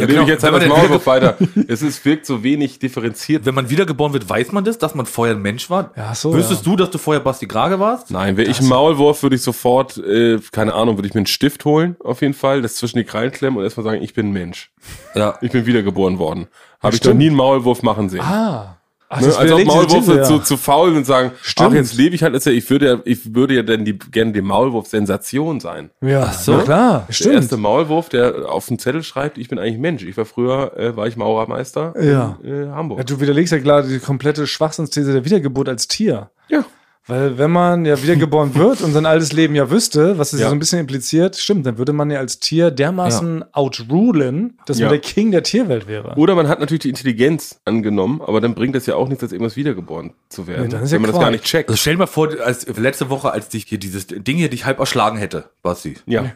Ja, 0.00 0.06
genau. 0.06 0.22
ich 0.22 0.28
jetzt 0.28 0.42
halt 0.42 0.60
denn 0.60 0.68
Maulwurf 0.68 1.06
weiter. 1.06 1.36
Es 1.68 1.82
ist, 1.82 2.04
wirkt 2.04 2.26
so 2.26 2.42
wenig 2.42 2.78
differenziert. 2.78 3.46
Wenn 3.46 3.54
man 3.54 3.70
wiedergeboren 3.70 4.12
wird, 4.12 4.28
weiß 4.28 4.52
man 4.52 4.64
das, 4.64 4.78
dass 4.78 4.94
man 4.94 5.06
vorher 5.06 5.36
ein 5.36 5.42
Mensch 5.42 5.70
war? 5.70 5.92
Ja, 5.96 6.14
so, 6.14 6.34
Wüsstest 6.34 6.66
du, 6.66 6.76
dass 6.76 6.90
du 6.90 6.98
vorher 6.98 7.20
Basti 7.20 7.46
Grage 7.46 7.78
warst? 7.78 8.10
Nein, 8.10 8.36
wäre 8.36 8.50
ich 8.50 8.60
ein 8.60 8.66
Maulwurf, 8.66 9.22
würde 9.22 9.36
ich 9.36 9.42
sofort, 9.42 9.98
äh, 9.98 10.38
keine 10.52 10.74
Ahnung, 10.74 10.96
würde 10.96 11.08
ich 11.08 11.14
mir 11.14 11.20
einen 11.20 11.26
Stift 11.26 11.64
holen, 11.64 11.96
auf 12.02 12.22
jeden 12.22 12.34
Fall, 12.34 12.62
das 12.62 12.76
zwischen 12.76 12.98
die 12.98 13.04
Krallen 13.04 13.30
klemmen 13.30 13.58
und 13.58 13.64
erstmal 13.64 13.84
sagen, 13.84 14.02
ich 14.02 14.14
bin 14.14 14.28
ein 14.28 14.32
Mensch. 14.32 14.70
Ja. 15.14 15.38
Ich 15.40 15.52
bin 15.52 15.66
wiedergeboren 15.66 16.18
worden. 16.18 16.48
Habe 16.82 16.94
ich 16.94 17.00
noch 17.00 17.10
stimmt. 17.10 17.18
nie 17.18 17.26
einen 17.28 17.36
Maulwurf 17.36 17.82
machen 17.82 18.08
sehen. 18.08 18.22
Ah. 18.22 18.79
Ach, 19.12 19.20
Ne? 19.20 19.26
Als 19.36 19.50
ob 19.50 19.64
Maulwürfe 19.64 20.22
zu, 20.22 20.38
zu 20.38 20.56
faul 20.56 20.94
und 20.96 21.04
sagen, 21.04 21.32
Stimmt. 21.42 21.70
ach, 21.70 21.74
jetzt 21.74 21.94
lebe 21.96 22.14
ich 22.14 22.22
halt, 22.22 22.42
ja, 22.44 22.52
ich 22.52 22.70
würde 22.70 22.86
ja, 22.86 22.98
ich 23.04 23.34
würde 23.34 23.54
ja 23.54 23.62
dann 23.64 23.84
die, 23.84 23.98
gerne 23.98 24.30
die 24.30 24.40
Maulwurf-Sensation 24.40 25.58
sein. 25.58 25.90
Ja, 26.00 26.32
so. 26.32 26.52
na 26.52 26.62
klar. 26.62 27.06
Der 27.08 27.32
erste 27.32 27.46
Stimmt. 27.48 27.60
Maulwurf, 27.62 28.08
der 28.08 28.48
auf 28.48 28.66
dem 28.66 28.78
Zettel 28.78 29.02
schreibt, 29.02 29.36
ich 29.36 29.48
bin 29.48 29.58
eigentlich 29.58 29.78
Mensch. 29.78 30.04
Ich 30.04 30.16
war 30.16 30.24
früher, 30.26 30.76
äh, 30.78 30.96
war 30.96 31.08
ich 31.08 31.16
Maurermeister 31.16 31.92
Ja. 32.00 32.38
in 32.44 32.68
äh, 32.68 32.70
Hamburg. 32.70 32.98
Ja, 32.98 33.04
du 33.04 33.20
widerlegst 33.20 33.52
ja 33.52 33.58
klar 33.58 33.82
die 33.82 33.98
komplette 33.98 34.46
Schwachsinnsthese 34.46 35.12
der 35.12 35.24
Wiedergeburt 35.24 35.68
als 35.68 35.88
Tier. 35.88 36.30
Ja. 36.48 36.64
Weil 37.10 37.36
wenn 37.38 37.50
man 37.50 37.84
ja 37.84 38.00
wiedergeboren 38.02 38.54
wird 38.54 38.80
und 38.82 38.92
sein 38.92 39.04
altes 39.04 39.32
Leben 39.32 39.54
ja 39.54 39.70
wüsste, 39.70 40.16
was 40.18 40.32
es 40.32 40.38
ja. 40.40 40.44
Ja. 40.46 40.50
so 40.50 40.56
ein 40.56 40.58
bisschen 40.60 40.78
impliziert, 40.78 41.36
stimmt, 41.36 41.66
dann 41.66 41.76
würde 41.76 41.92
man 41.92 42.10
ja 42.10 42.18
als 42.20 42.38
Tier 42.38 42.70
dermaßen 42.70 43.44
outrulen, 43.52 44.58
dass 44.66 44.78
Ja. 44.78 44.86
man 44.86 44.92
der 44.92 45.00
King 45.00 45.30
der 45.32 45.42
Tierwelt 45.42 45.86
wäre. 45.88 46.14
Oder 46.16 46.34
man 46.34 46.48
hat 46.48 46.60
natürlich 46.60 46.82
die 46.82 46.88
Intelligenz 46.88 47.60
angenommen, 47.64 48.20
aber 48.24 48.40
dann 48.40 48.54
bringt 48.54 48.76
es 48.76 48.86
ja 48.86 48.94
auch 48.94 49.08
nichts, 49.08 49.22
als 49.22 49.32
irgendwas 49.32 49.56
wiedergeboren 49.56 50.12
zu 50.28 50.46
werden, 50.46 50.62
Nee, 50.64 50.68
dann 50.68 50.82
ist 50.82 50.90
ja 50.92 50.94
wenn 50.96 51.02
man 51.02 51.10
das 51.10 51.16
Quark. 51.18 51.26
gar 51.26 51.30
nicht 51.32 51.44
checkt. 51.44 51.68
Also 51.68 51.78
stell 51.80 51.94
dir 51.94 51.98
mal 51.98 52.06
vor, 52.06 52.28
als 52.44 52.66
letzte 52.78 53.10
Woche, 53.10 53.32
als 53.32 53.48
dich 53.48 53.64
hier 53.66 53.78
dieses 53.78 54.06
Ding 54.06 54.36
hier 54.36 54.48
dich 54.50 54.64
halb 54.64 54.78
erschlagen 54.78 55.18
hätte, 55.18 55.44
Basti. 55.62 55.96
Ja. 56.06 56.26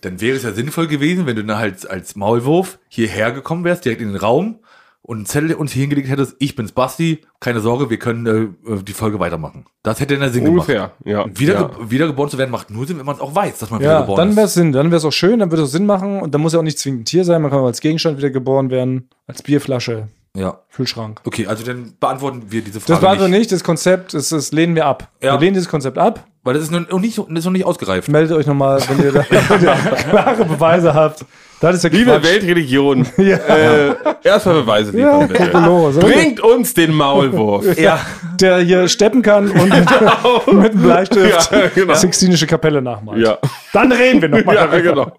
Dann 0.00 0.20
wäre 0.20 0.36
es 0.36 0.42
ja 0.44 0.52
sinnvoll 0.52 0.86
gewesen, 0.86 1.26
wenn 1.26 1.36
du 1.36 1.44
dann 1.44 1.58
halt 1.58 1.88
als 1.90 2.14
Maulwurf 2.16 2.78
hierher 2.88 3.32
gekommen 3.32 3.64
wärst, 3.64 3.84
direkt 3.84 4.00
in 4.00 4.08
den 4.08 4.16
Raum 4.16 4.60
und 5.06 5.18
einen 5.18 5.26
Zettel 5.26 5.52
uns 5.54 5.72
hier 5.72 5.82
hingelegt 5.82 6.08
hättest, 6.08 6.34
ich 6.38 6.56
bin's 6.56 6.72
Basti, 6.72 7.20
keine 7.38 7.60
Sorge, 7.60 7.90
wir 7.90 7.98
können 7.98 8.56
äh, 8.66 8.82
die 8.82 8.94
Folge 8.94 9.20
weitermachen. 9.20 9.66
Das 9.82 10.00
hätte 10.00 10.16
dann 10.16 10.32
Sinn 10.32 10.48
Ungefähr, 10.48 10.74
gemacht. 10.76 10.92
ja. 11.04 11.20
Und 11.22 11.38
Wieder, 11.38 11.54
ja. 11.78 11.90
wiedergeboren 11.90 12.30
zu 12.30 12.38
werden 12.38 12.50
macht 12.50 12.70
nur 12.70 12.86
Sinn, 12.86 12.98
wenn 12.98 13.04
man 13.04 13.14
es 13.16 13.20
auch 13.20 13.34
weiß, 13.34 13.58
dass 13.58 13.70
man 13.70 13.82
Ja, 13.82 13.88
wiedergeboren 13.90 14.16
dann 14.18 14.30
ist. 14.30 14.36
wäre 14.36 14.46
es 14.46 14.54
Sinn, 14.54 14.72
dann 14.72 14.86
wäre 14.86 14.96
es 14.96 15.04
auch 15.04 15.12
schön, 15.12 15.40
dann 15.40 15.50
würde 15.50 15.62
es 15.62 15.68
auch 15.68 15.72
Sinn 15.72 15.84
machen 15.86 16.20
und 16.22 16.34
dann 16.34 16.40
muss 16.40 16.54
ja 16.54 16.58
auch 16.58 16.62
nicht 16.64 16.78
zwingend 16.78 17.02
ein 17.02 17.04
Tier 17.04 17.24
sein, 17.24 17.42
man 17.42 17.50
kann 17.50 17.60
auch 17.60 17.66
als 17.66 17.80
Gegenstand 17.82 18.16
wiedergeboren 18.16 18.70
werden, 18.70 19.10
als 19.26 19.42
Bierflasche, 19.42 20.08
Ja. 20.36 20.58
Kühlschrank. 20.74 21.20
Okay, 21.24 21.46
also 21.46 21.64
dann 21.64 21.94
beantworten 22.00 22.42
wir 22.48 22.60
diese 22.62 22.78
Das 22.80 22.84
Frage 22.86 23.00
beantwortet 23.00 23.30
nicht, 23.30 23.38
nicht, 23.40 23.52
das 23.52 23.62
Konzept, 23.62 24.14
das, 24.14 24.30
das 24.30 24.50
lehnen 24.50 24.74
wir 24.74 24.86
ab. 24.86 25.08
Ja. 25.22 25.34
Wir 25.34 25.40
lehnen 25.40 25.54
dieses 25.54 25.68
Konzept 25.68 25.96
ab. 25.96 26.24
weil 26.42 26.54
das 26.54 26.64
ist 26.64 26.70
noch 26.72 26.80
nicht, 26.98 27.18
das 27.18 27.26
ist 27.28 27.44
noch 27.44 27.52
nicht 27.52 27.64
ausgereift. 27.64 28.08
Meldet 28.08 28.36
euch 28.36 28.46
nochmal, 28.46 28.80
wenn 28.88 29.04
ihr, 29.04 29.12
da, 29.12 29.24
wenn 29.28 29.62
ihr 29.62 29.74
klare 30.10 30.44
Beweise 30.44 30.92
habt. 30.92 31.24
Das 31.60 31.76
ist 31.76 31.84
ja 31.84 31.90
Liebe 31.90 32.10
Quatsch. 32.10 32.24
Weltreligion, 32.24 33.06
Ja. 33.16 33.36
äh, 33.36 33.94
erstmal 34.24 34.56
Beweise 34.62 34.98
Ja, 34.98 35.20
liefern, 35.20 35.28
bitte. 35.28 35.50
Kokolores, 35.52 35.96
oder? 35.98 36.08
Bringt 36.08 36.40
uns 36.40 36.74
den 36.74 36.92
Maulwurf. 36.92 37.78
Ja. 37.78 38.00
der 38.40 38.58
hier 38.58 38.88
steppen 38.88 39.22
kann 39.22 39.48
und 39.50 39.68
mit, 39.68 39.72
mit 40.52 40.72
einem 40.72 40.82
Bleistift 40.82 41.52
Ja, 41.52 41.68
genau. 41.72 41.94
Sixtinische 41.94 42.48
Kapelle 42.48 42.82
nachmalt. 42.82 43.20
Ja, 43.24 43.38
Dann 43.72 43.92
reden 43.92 44.20
wir 44.20 44.28
nochmal 44.30 44.56
ja 44.56 44.66
darüber. 44.66 44.82
genau. 44.94 45.12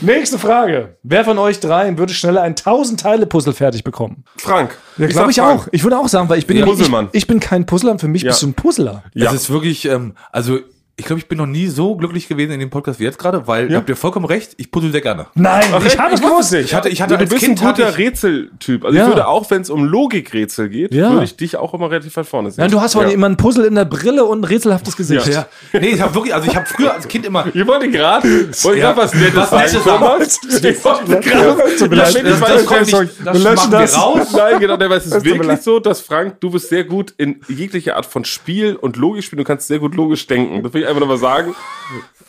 Nächste 0.00 0.38
Frage. 0.38 0.96
Wer 1.02 1.24
von 1.24 1.38
euch 1.38 1.60
dreien 1.60 1.98
würde 1.98 2.12
schneller 2.14 2.42
ein 2.42 2.54
1000-Teile-Puzzle 2.54 3.52
fertig 3.52 3.84
bekommen? 3.84 4.24
Frank. 4.36 4.76
Ja, 4.96 5.06
sag 5.06 5.10
glaube 5.10 5.30
ich 5.30 5.36
Frank. 5.38 5.62
auch. 5.62 5.68
Ich 5.72 5.82
würde 5.82 5.98
auch 5.98 6.08
sagen, 6.08 6.28
weil 6.28 6.38
ich 6.38 6.46
bin, 6.46 6.56
Ja. 6.56 6.64
ich, 6.64 6.70
Puzzlemann. 6.70 7.08
ich 7.12 7.26
bin 7.26 7.40
kein 7.40 7.66
Puzzler 7.66 7.90
und 7.92 8.00
für 8.00 8.08
mich 8.08 8.22
Ja. 8.22 8.28
bist 8.30 8.42
du 8.42 8.48
ein 8.48 8.54
Puzzler. 8.54 9.02
Ja. 9.14 9.28
Es 9.28 9.34
ist 9.42 9.50
wirklich, 9.50 9.84
ähm, 9.86 10.14
also 10.32 10.58
ich 11.00 11.04
glaube, 11.06 11.20
ich 11.20 11.28
bin 11.28 11.38
noch 11.38 11.46
nie 11.46 11.68
so 11.68 11.94
glücklich 11.96 12.26
gewesen 12.28 12.50
in 12.52 12.60
dem 12.60 12.70
Podcast 12.70 12.98
wie 12.98 13.04
jetzt 13.04 13.18
gerade, 13.18 13.46
weil, 13.46 13.70
Ja. 13.70 13.78
habt 13.78 13.88
ihr 13.88 13.94
vollkommen 13.96 14.26
recht, 14.26 14.50
ich 14.56 14.70
puzzle 14.70 14.90
sehr 14.92 15.00
gerne. 15.00 15.26
Nein, 15.34 15.64
Ach, 15.72 15.82
ich 15.86 15.96
habe 15.96 16.12
es 16.12 16.20
gewusst. 16.20 16.52
nicht. 16.52 16.64
Ich 16.66 16.74
hatte- 16.74 16.88
ich 16.88 17.00
hatte 17.00 17.14
du 17.14 17.20
als 17.20 17.30
bist 17.30 17.44
Kind 17.44 17.62
ein 17.62 17.68
guter 17.68 17.96
Rätseltyp. 17.96 18.84
Also 18.84 18.96
Ja. 18.98 19.04
ich 19.04 19.08
würde 19.10 19.28
auch, 19.28 19.48
wenn 19.50 19.62
es 19.62 19.70
um 19.70 19.84
Logikrätsel 19.84 20.68
geht, 20.68 20.92
Ja. 20.92 21.12
würde 21.12 21.24
ich 21.24 21.36
dich 21.36 21.56
auch 21.56 21.72
immer 21.72 21.90
relativ 21.90 22.16
weit 22.16 22.26
vorne 22.26 22.50
sehen. 22.50 22.62
Ja, 22.64 22.68
du 22.68 22.80
hast 22.80 22.96
allem 22.96 23.10
immer 23.10 23.28
ein 23.28 23.36
Puzzle 23.36 23.64
in 23.64 23.76
der 23.76 23.84
Brille 23.84 24.24
und 24.24 24.40
ein 24.40 24.44
rätselhaftes 24.44 24.96
Gesicht. 24.96 25.26
Ja. 25.28 25.46
Nee, 25.72 25.90
ich 25.90 26.00
habe 26.00 26.14
wirklich, 26.14 26.34
also 26.34 26.50
ich 26.50 26.56
habe 26.56 26.66
früher 26.66 26.92
als 26.92 27.06
Kind 27.06 27.24
immer 27.26 27.46
Ich 27.54 27.66
wollte 27.66 27.88
gerade, 27.90 28.28
wollte 28.64 28.78
Ja. 28.80 28.92
gerade 28.92 28.96
was 29.02 29.14
Nettes 29.14 29.36
Was 29.36 29.50
sagen. 29.50 29.70
Thomas. 29.84 30.40
Ich 30.44 30.84
wollte 30.84 31.20
gerade, 31.20 31.48
Ja, 31.48 31.54
das, 31.54 32.14
ich 32.16 32.22
das, 32.22 32.40
weiß, 32.40 32.66
kommt 32.66 32.80
nicht, 32.80 33.12
das 33.24 33.42
machen 33.44 33.70
wir 33.72 33.78
das. 33.78 33.96
raus. 33.96 34.32
Nein, 34.36 34.58
genau, 34.60 34.74
aber 34.74 34.96
es 34.96 35.06
ist 35.06 35.24
wirklich 35.24 35.60
so, 35.60 35.78
dass 35.78 36.00
Frank, 36.00 36.40
du 36.40 36.50
bist 36.50 36.68
sehr 36.68 36.82
gut 36.84 37.14
in 37.16 37.36
jeglicher 37.48 37.96
Art 37.96 38.06
von 38.06 38.24
Spiel 38.24 38.74
und 38.76 38.96
Logik 38.96 39.22
spielen. 39.24 39.38
Du 39.38 39.44
kannst 39.44 39.68
sehr 39.68 39.78
gut 39.78 39.94
logisch 39.94 40.26
denken. 40.26 40.62
Das 40.62 40.72
will 40.74 40.82
ich 40.82 40.87
einfach 40.88 41.00
nochmal 41.00 41.18
sagen. 41.18 41.54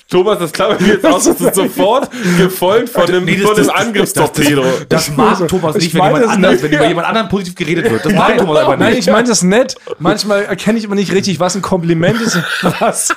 Thomas, 0.09 0.39
das 0.39 0.51
klappert 0.51 0.81
mir 0.81 0.87
jetzt 0.93 1.05
aus, 1.05 1.25
das 1.25 1.39
ist 1.39 1.53
sofort 1.53 2.09
gefolgt 2.37 2.89
von 2.89 3.03
einem, 3.03 3.25
Nee, 3.25 3.35
das- 3.35 3.45
von 3.45 3.55
einem 3.57 3.67
das- 3.67 3.75
Angriffstorpedo. 3.75 4.63
Das 4.89 5.15
mag 5.15 5.47
Thomas 5.47 5.75
Ich 5.75 5.83
nicht, 5.83 5.93
wenn 5.93 6.03
jemand 6.03 6.23
das 6.25 6.31
anders, 6.31 6.51
nicht. 6.53 6.63
wenn 6.63 6.73
über 6.73 6.87
jemand 6.87 7.07
anderen 7.07 7.29
positiv 7.29 7.53
geredet 7.53 7.91
wird. 7.91 8.05
Das 8.05 8.13
mag 8.13 8.37
Thomas 8.39 8.67
Nein, 8.79 8.89
nicht. 8.93 8.99
ich 9.07 9.11
meine 9.13 9.27
das 9.27 9.43
nett. 9.43 9.75
Manchmal 9.99 10.45
erkenne 10.45 10.79
ich 10.79 10.85
immer 10.85 10.95
nicht 10.95 11.11
richtig, 11.13 11.39
was 11.39 11.55
ein 11.55 11.61
Kompliment 11.61 12.19
ist 12.21 12.37
und 12.37 12.43
was, 12.81 13.09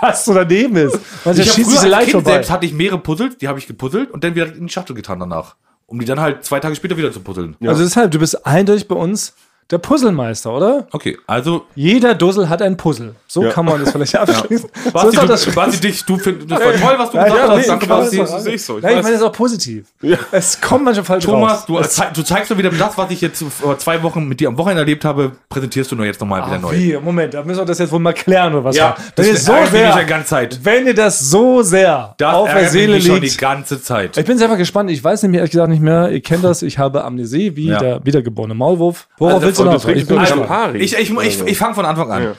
was 0.00 0.24
so 0.24 0.34
daneben 0.34 0.74
ist. 0.76 0.98
Manchmal 1.24 1.38
Ich 1.38 1.48
hab 1.48 1.54
schießt 1.54 1.70
diese 1.70 1.80
als 1.82 1.88
Leid 1.90 2.00
Kind 2.06 2.12
vorbei. 2.12 2.30
selbst 2.32 2.50
hatte 2.50 2.66
ich 2.66 2.72
mehrere 2.72 2.98
Puzzles, 2.98 3.38
die 3.38 3.46
habe 3.46 3.60
ich 3.60 3.68
gepuzzelt 3.68 4.10
und 4.10 4.24
dann 4.24 4.34
wieder 4.34 4.46
in 4.52 4.66
die 4.66 4.72
Schachtel 4.72 4.96
getan 4.96 5.20
danach. 5.20 5.54
Um 5.86 6.00
die 6.00 6.06
dann 6.06 6.18
halt 6.20 6.44
zwei 6.44 6.58
Tage 6.58 6.74
später 6.74 6.96
wieder 6.96 7.12
zu 7.12 7.20
puzzeln. 7.20 7.54
Also 7.64 7.84
deshalb, 7.84 8.10
du 8.10 8.18
bist 8.18 8.44
eindeutig 8.46 8.88
bei 8.88 8.96
uns 8.96 9.34
der 9.72 9.78
Puzzlemeister, 9.78 10.52
oder? 10.54 10.86
Okay, 10.92 11.18
also 11.26 11.64
Jeder 11.74 12.14
Dussel 12.14 12.48
hat 12.48 12.62
ein 12.62 12.76
Puzzle. 12.76 13.14
So 13.26 13.42
Ja. 13.44 13.50
kann 13.50 13.64
man 13.64 13.80
das 13.82 13.92
vielleicht 13.92 14.14
abschließen. 14.16 14.68
So 14.84 14.90
Basti, 14.90 15.08
ist 15.08 15.16
doch 15.16 15.22
du, 15.22 15.28
das 15.28 15.46
Basti 15.54 15.80
dich, 15.80 16.04
du 16.04 16.18
findest, 16.18 16.50
das 16.50 16.60
war 16.60 16.72
toll, 16.74 16.94
was 16.98 17.10
du 17.10 17.16
Ja, 17.16 17.24
gesagt 17.24 17.38
ja, 17.48 17.56
hast. 17.56 17.80
nee, 17.80 17.86
Basti. 17.88 18.16
das 18.18 18.30
das 18.30 18.44
sehe 18.44 18.54
ich 18.54 18.64
so. 18.64 18.76
Ich 18.78 18.82
Nein, 18.84 18.96
ich 18.98 19.02
meine 19.02 19.14
das 19.14 19.22
auch 19.22 19.32
positiv. 19.32 19.86
Ja. 20.02 20.18
Es 20.30 20.60
kommt 20.60 20.84
manchmal 20.84 21.04
falsch 21.04 21.24
Thomas, 21.24 21.52
raus. 21.52 21.64
du, 21.66 21.80
zei- 21.88 22.10
du 22.12 22.22
zeigst 22.22 22.50
nur 22.50 22.58
wieder 22.58 22.70
das, 22.70 22.98
was 22.98 23.10
ich 23.10 23.20
jetzt 23.20 23.42
vor 23.42 23.78
zwei 23.78 24.02
Wochen 24.02 24.26
mit 24.28 24.40
dir 24.40 24.48
am 24.48 24.58
Wochenende 24.58 24.82
erlebt 24.82 25.04
habe, 25.04 25.32
präsentierst 25.48 25.90
du 25.90 25.96
nur 25.96 26.04
jetzt 26.06 26.20
nochmal 26.20 26.46
wieder 26.46 26.58
neu. 26.58 26.72
wie? 26.76 26.96
Moment, 27.02 27.32
da 27.34 27.42
müssen 27.42 27.60
wir 27.60 27.64
das 27.64 27.78
jetzt 27.78 27.90
wohl 27.92 28.00
mal 28.00 28.12
klären 28.12 28.52
oder 28.54 28.64
was? 28.64 28.76
Ja, 28.76 28.94
das 29.14 29.26
so 29.46 29.52
ärgert 29.52 29.72
mich 29.72 29.80
sehr, 29.80 29.96
die 29.98 30.06
ganze 30.06 30.26
Zeit. 30.28 30.60
wenn 30.62 30.86
ihr 30.86 30.94
das 30.94 31.18
so 31.20 31.62
sehr 31.62 32.14
Das 32.18 32.34
auf 32.34 32.52
der 32.52 32.68
Seele 32.68 32.94
mich 32.94 33.06
schon 33.06 33.16
die 33.16 33.22
liegt. 33.28 33.38
ganze 33.38 33.80
Zeit. 33.82 34.16
Ich 34.18 34.24
bin 34.26 34.36
sehr 34.38 34.48
gespannt. 34.56 34.90
Ich 34.90 35.02
weiß 35.02 35.22
nämlich 35.22 35.38
ehrlich 35.38 35.52
gesagt 35.52 35.70
nicht 35.70 35.82
mehr. 35.82 36.10
Ihr 36.10 36.20
kennt 36.20 36.44
das. 36.44 36.62
Ich 36.62 36.78
habe 36.78 37.04
Amnesie, 37.04 37.56
wie 37.56 37.68
Ja. 37.68 37.78
der 37.78 38.04
wiedergeborene 38.04 38.54
Maulwurf. 38.54 39.08
Worauf 39.18 39.34
Also, 39.34 39.46
willst 39.46 39.60
du 39.60 39.61
und 39.66 39.72
noch? 39.74 39.82
trinkst 39.82 40.10
Ich. 40.10 40.28
Campari. 40.28 40.78
Ich, 40.78 40.94
ich, 40.98 41.10
ich, 41.10 41.46
ich 41.46 41.58
fange 41.58 41.74
von 41.74 41.84
Anfang 41.84 42.10
an. 42.10 42.22
Ja. 42.22 42.32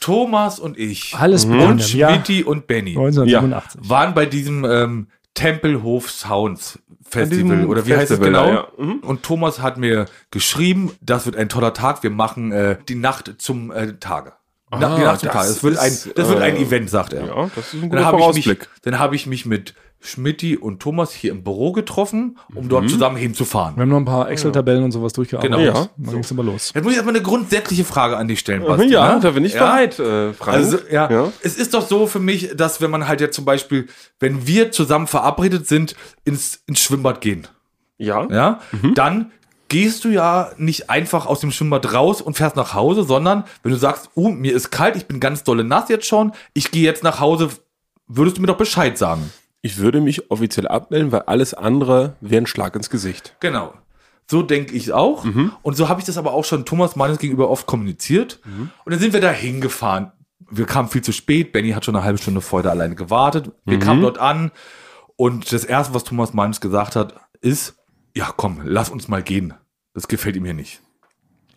Thomas 0.00 0.58
und 0.58 0.78
ich 0.78 1.14
Alles 1.18 1.44
und 1.44 1.92
Jahr 1.92 2.10
Schmidti 2.14 2.42
und 2.42 2.66
Benny 2.66 2.92
1987. 2.96 3.82
waren 3.88 4.14
bei 4.14 4.24
diesem 4.26 4.64
ähm, 4.64 5.08
Tempelhof 5.34 6.10
Sounds 6.10 6.78
Festival 7.08 7.66
oder 7.66 7.86
wie 7.86 7.94
heißt 7.94 8.10
es 8.10 8.18
Festival 8.18 8.44
genau? 8.44 8.52
ja. 8.78 8.84
Mhm. 8.84 8.98
Und 9.00 9.22
Thomas 9.22 9.60
hat 9.60 9.76
mir 9.76 10.06
geschrieben, 10.30 10.92
das 11.00 11.26
wird 11.26 11.36
ein 11.36 11.48
toller 11.48 11.74
Tag. 11.74 12.02
Wir 12.02 12.10
machen 12.10 12.52
äh, 12.52 12.76
die 12.88 12.94
Nacht 12.94 13.34
zum 13.38 13.70
äh, 13.70 13.94
Tage. 13.98 14.32
Na, 14.70 14.94
Ah, 14.94 14.96
die 14.96 15.02
Nacht 15.02 15.20
zum 15.20 15.26
das 15.28 15.34
Tage. 15.34 15.48
Das 15.48 15.62
wird 15.64 15.78
ein, 15.78 15.98
das 16.14 16.28
wird 16.28 16.40
ein 16.42 16.56
äh, 16.56 16.62
Event, 16.62 16.88
sagt 16.90 17.12
er. 17.12 17.26
Ja, 17.26 17.50
das 17.54 17.66
ist 17.66 17.74
ein 17.74 17.80
Dann 17.80 17.90
guter 17.90 18.04
habe 18.04 18.20
ich 18.20 18.26
mich, 18.34 18.44
Vorausblick. 18.44 18.68
dann 18.82 18.98
habe 18.98 19.16
ich 19.16 19.26
mich 19.26 19.44
mit 19.46 19.74
Schmidti 20.02 20.56
und 20.56 20.80
Thomas 20.80 21.12
hier 21.12 21.30
im 21.30 21.44
Büro 21.44 21.72
getroffen, 21.72 22.38
um 22.54 22.64
Mhm. 22.64 22.68
dort 22.70 22.88
zusammen 22.88 23.16
hinzufahren. 23.16 23.76
Wir 23.76 23.82
haben 23.82 23.90
noch 23.90 23.98
ein 23.98 24.04
paar 24.06 24.30
Excel-Tabellen 24.30 24.82
und 24.82 24.92
sowas 24.92 25.12
durchgearbeitet. 25.12 25.56
Genau. 25.58 25.78
Ja. 25.78 25.88
Dann 25.98 26.14
ging's 26.14 26.32
aber 26.32 26.42
los. 26.42 26.72
Jetzt 26.74 26.82
muss 26.84 26.92
ich 26.92 26.96
erstmal 26.96 27.14
eine 27.14 27.22
grundsätzliche 27.22 27.84
Frage 27.84 28.16
an 28.16 28.26
dich 28.26 28.40
stellen, 28.40 28.64
Basti. 28.64 28.88
ja, 28.88 29.14
ne? 29.16 29.20
da 29.20 29.30
bin 29.32 29.44
ich 29.44 29.52
Ja? 29.54 29.60
bereit, 29.64 29.98
äh, 29.98 30.32
Frank. 30.32 30.56
Also, 30.56 30.78
ja, 30.90 31.10
Ja. 31.10 31.32
es 31.42 31.56
ist 31.56 31.74
doch 31.74 31.86
so 31.86 32.06
für 32.06 32.18
mich, 32.18 32.56
dass 32.56 32.80
wenn 32.80 32.90
man 32.90 33.06
halt 33.08 33.20
jetzt 33.20 33.36
zum 33.36 33.44
Beispiel, 33.44 33.88
wenn 34.18 34.46
wir 34.46 34.72
zusammen 34.72 35.06
verabredet 35.06 35.68
sind, 35.68 35.94
ins, 36.24 36.62
ins 36.66 36.80
Schwimmbad 36.80 37.20
gehen, 37.20 37.46
Ja. 37.98 38.26
ja, 38.30 38.60
dann 38.94 39.32
gehst 39.68 40.04
du 40.04 40.08
ja 40.08 40.50
nicht 40.56 40.88
einfach 40.90 41.26
aus 41.26 41.40
dem 41.40 41.52
Schwimmbad 41.52 41.92
raus 41.92 42.22
und 42.22 42.36
fährst 42.38 42.56
nach 42.56 42.72
Hause, 42.74 43.04
sondern 43.04 43.44
wenn 43.62 43.70
du 43.70 43.78
sagst, 43.78 44.08
oh, 44.14 44.30
mir 44.30 44.54
ist 44.54 44.70
kalt, 44.70 44.96
ich 44.96 45.06
bin 45.06 45.20
ganz 45.20 45.44
dolle 45.44 45.62
nass 45.62 45.88
jetzt 45.90 46.06
schon, 46.06 46.32
ich 46.54 46.70
gehe 46.72 46.82
jetzt 46.82 47.04
nach 47.04 47.20
Hause, 47.20 47.50
würdest 48.08 48.38
du 48.38 48.40
mir 48.40 48.48
doch 48.48 48.56
Bescheid 48.56 48.96
sagen. 48.98 49.30
Ich 49.62 49.78
würde 49.78 50.00
mich 50.00 50.30
offiziell 50.30 50.66
abmelden, 50.68 51.12
weil 51.12 51.22
alles 51.22 51.54
andere 51.54 52.16
wäre 52.20 52.42
ein 52.42 52.46
Schlag 52.46 52.74
ins 52.76 52.90
Gesicht. 52.90 53.36
Genau. 53.40 53.74
So 54.30 54.42
denke 54.42 54.74
ich 54.74 54.92
auch. 54.92 55.24
Und 55.62 55.76
so 55.76 55.88
habe 55.88 56.00
ich 56.00 56.06
das 56.06 56.16
aber 56.16 56.32
auch 56.32 56.44
schon 56.44 56.64
Thomas 56.64 56.96
meines 56.96 57.18
gegenüber 57.18 57.50
oft 57.50 57.66
kommuniziert. 57.66 58.40
Und 58.84 58.92
dann 58.92 59.00
sind 59.00 59.12
wir 59.12 59.20
da 59.20 59.30
hingefahren. 59.32 60.12
Wir 60.50 60.66
kamen 60.66 60.88
viel 60.88 61.02
zu 61.02 61.12
spät. 61.12 61.52
Benny 61.52 61.72
hat 61.72 61.84
schon 61.84 61.96
eine 61.96 62.04
halbe 62.04 62.18
Stunde 62.18 62.40
vorher 62.40 62.64
da 62.64 62.70
alleine 62.70 62.94
gewartet. 62.94 63.50
Wir 63.64 63.78
kamen 63.78 64.02
dort 64.02 64.18
an. 64.18 64.52
Und 65.16 65.52
das 65.52 65.64
Erste, 65.64 65.94
was 65.94 66.04
Thomas 66.04 66.32
meines 66.32 66.60
gesagt 66.60 66.96
hat, 66.96 67.14
ist, 67.40 67.76
ja 68.16 68.32
komm, 68.36 68.60
lass 68.64 68.88
uns 68.88 69.08
mal 69.08 69.22
gehen. 69.22 69.54
Das 69.94 70.08
gefällt 70.08 70.36
ihm 70.36 70.44
hier 70.44 70.54
nicht. 70.54 70.80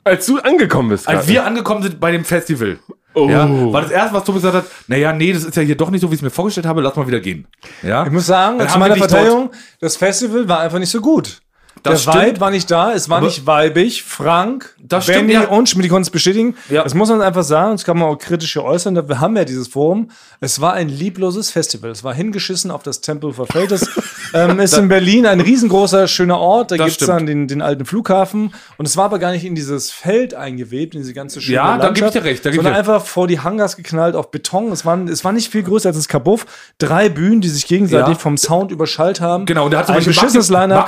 Als 0.04 0.26
du 0.26 0.40
angekommen 0.40 0.90
bist. 0.90 1.08
Als 1.08 1.28
wir 1.28 1.46
angekommen 1.46 1.82
sind 1.82 2.00
bei 2.00 2.12
dem 2.12 2.26
Festival, 2.26 2.80
Oh. 3.16 3.30
ja, 3.30 3.48
war 3.72 3.82
das 3.82 3.92
Erste, 3.92 4.14
was 4.16 4.24
Thomas 4.24 4.42
gesagt 4.42 4.66
hat, 4.66 4.72
naja, 4.88 5.14
nee, 5.14 5.32
das 5.34 5.44
ist 5.44 5.56
ja 5.56 5.62
hier 5.62 5.78
doch 5.78 5.92
nicht 5.92 6.02
so, 6.02 6.10
wie 6.10 6.16
ich 6.16 6.20
es 6.20 6.24
mir 6.24 6.32
vorgestellt 6.32 6.66
habe, 6.66 6.82
lass 6.82 6.96
mal 6.96 7.08
wieder 7.08 7.20
gehen. 7.20 7.46
Ja? 7.84 8.06
Ich 8.06 8.12
muss 8.12 8.26
sagen, 8.26 8.60
zu 8.68 8.80
meiner 8.80 8.96
Verteidigung, 8.96 9.52
das 9.80 9.98
Festival 9.98 10.48
war 10.48 10.62
einfach 10.62 10.80
nicht 10.80 10.90
so 10.90 11.00
gut. 11.00 11.43
Das 11.84 12.06
der 12.06 12.12
stimmt. 12.12 12.26
Vibe 12.28 12.40
war 12.40 12.50
nicht 12.52 12.72
da, 12.72 12.94
es 12.94 13.10
war 13.10 13.18
Aber- 13.18 13.28
nicht 13.28 13.46
weibig. 13.46 14.04
Frank, 14.04 14.74
Das 14.80 15.04
stimmt, 15.04 15.20
Benny 15.28 15.34
ja. 15.34 15.48
und 15.50 15.68
Schmidt 15.70 15.90
konnten 15.90 16.04
es 16.04 16.10
bestätigen. 16.10 16.56
Ja. 16.70 16.84
Das 16.84 16.94
muss 16.94 17.10
man 17.10 17.22
einfach 17.22 17.44
sagen, 17.44 17.74
das 17.74 17.84
kann 17.84 17.98
man 17.98 18.08
auch 18.10 18.18
kritisch 18.18 18.54
hier 18.54 18.64
äußern. 18.64 18.96
Wir 19.08 19.20
haben 19.20 19.36
ja 19.36 19.44
dieses 19.46 19.68
Forum. 19.68 20.10
Es 20.40 20.60
war 20.62 20.74
ein 20.74 20.90
liebloses 20.90 21.52
Festival. 21.52 21.92
Es 21.92 22.04
war 22.04 22.14
hingeschissen 22.14 22.72
auf 22.72 22.84
das 22.84 23.02
Tempelhofer 23.02 23.46
Feld. 23.48 23.72
Das 23.72 23.88
ähm, 24.34 24.60
ist 24.60 24.78
in 24.78 24.88
Berlin 24.88 25.26
ein 25.26 25.40
riesengroßer, 25.42 26.08
schöner 26.08 26.40
Ort. 26.40 26.72
Da 26.72 26.78
Das 26.78 26.86
gibt's 26.86 26.96
stimmt. 27.04 27.10
dann 27.10 27.26
den, 27.26 27.48
den 27.48 27.62
alten 27.62 27.86
Flughafen. 27.86 28.54
Und 28.78 28.86
es 28.88 28.96
war 28.98 29.06
aber 29.06 29.20
gar 29.20 29.32
nicht 29.32 29.44
in 29.46 29.56
dieses 29.56 29.92
Feld 29.92 30.34
eingewebt, 30.34 30.96
in 30.96 31.02
diese 31.02 31.14
ganze 31.14 31.42
schöne 31.42 31.56
Ja, 31.56 31.78
da 31.78 31.86
Landschaft, 31.86 31.96
geb 31.96 32.06
ich 32.08 32.14
dir 32.14 32.24
recht, 32.30 32.46
da 32.46 32.50
ich 32.50 32.56
sondern 32.56 32.74
dir- 32.74 32.80
einfach 32.80 33.06
vor 33.06 33.28
die 33.28 33.40
Hangars 33.42 33.76
geknallt 33.78 34.16
auf 34.16 34.32
Beton. 34.32 34.72
Es, 34.72 34.86
waren, 34.86 35.08
es 35.08 35.24
war 35.26 35.32
nicht 35.34 35.52
viel 35.52 35.64
größer 35.64 35.90
als 35.90 35.98
das 35.98 36.08
Kabuff. 36.08 36.46
Drei 36.78 37.10
Bühnen, 37.10 37.42
die 37.42 37.50
sich 37.50 37.68
gegenseitig 37.68 38.14
Ja. 38.16 38.20
vom 38.20 38.38
Sound 38.38 38.72
überschallt 38.72 39.22
haben. 39.22 39.46
Genau, 39.46 39.66
und 39.66 39.72
da 39.72 39.80
hat 39.80 39.88
zum 39.88 39.96
ein 39.96 40.04
Beispiel 40.06 40.14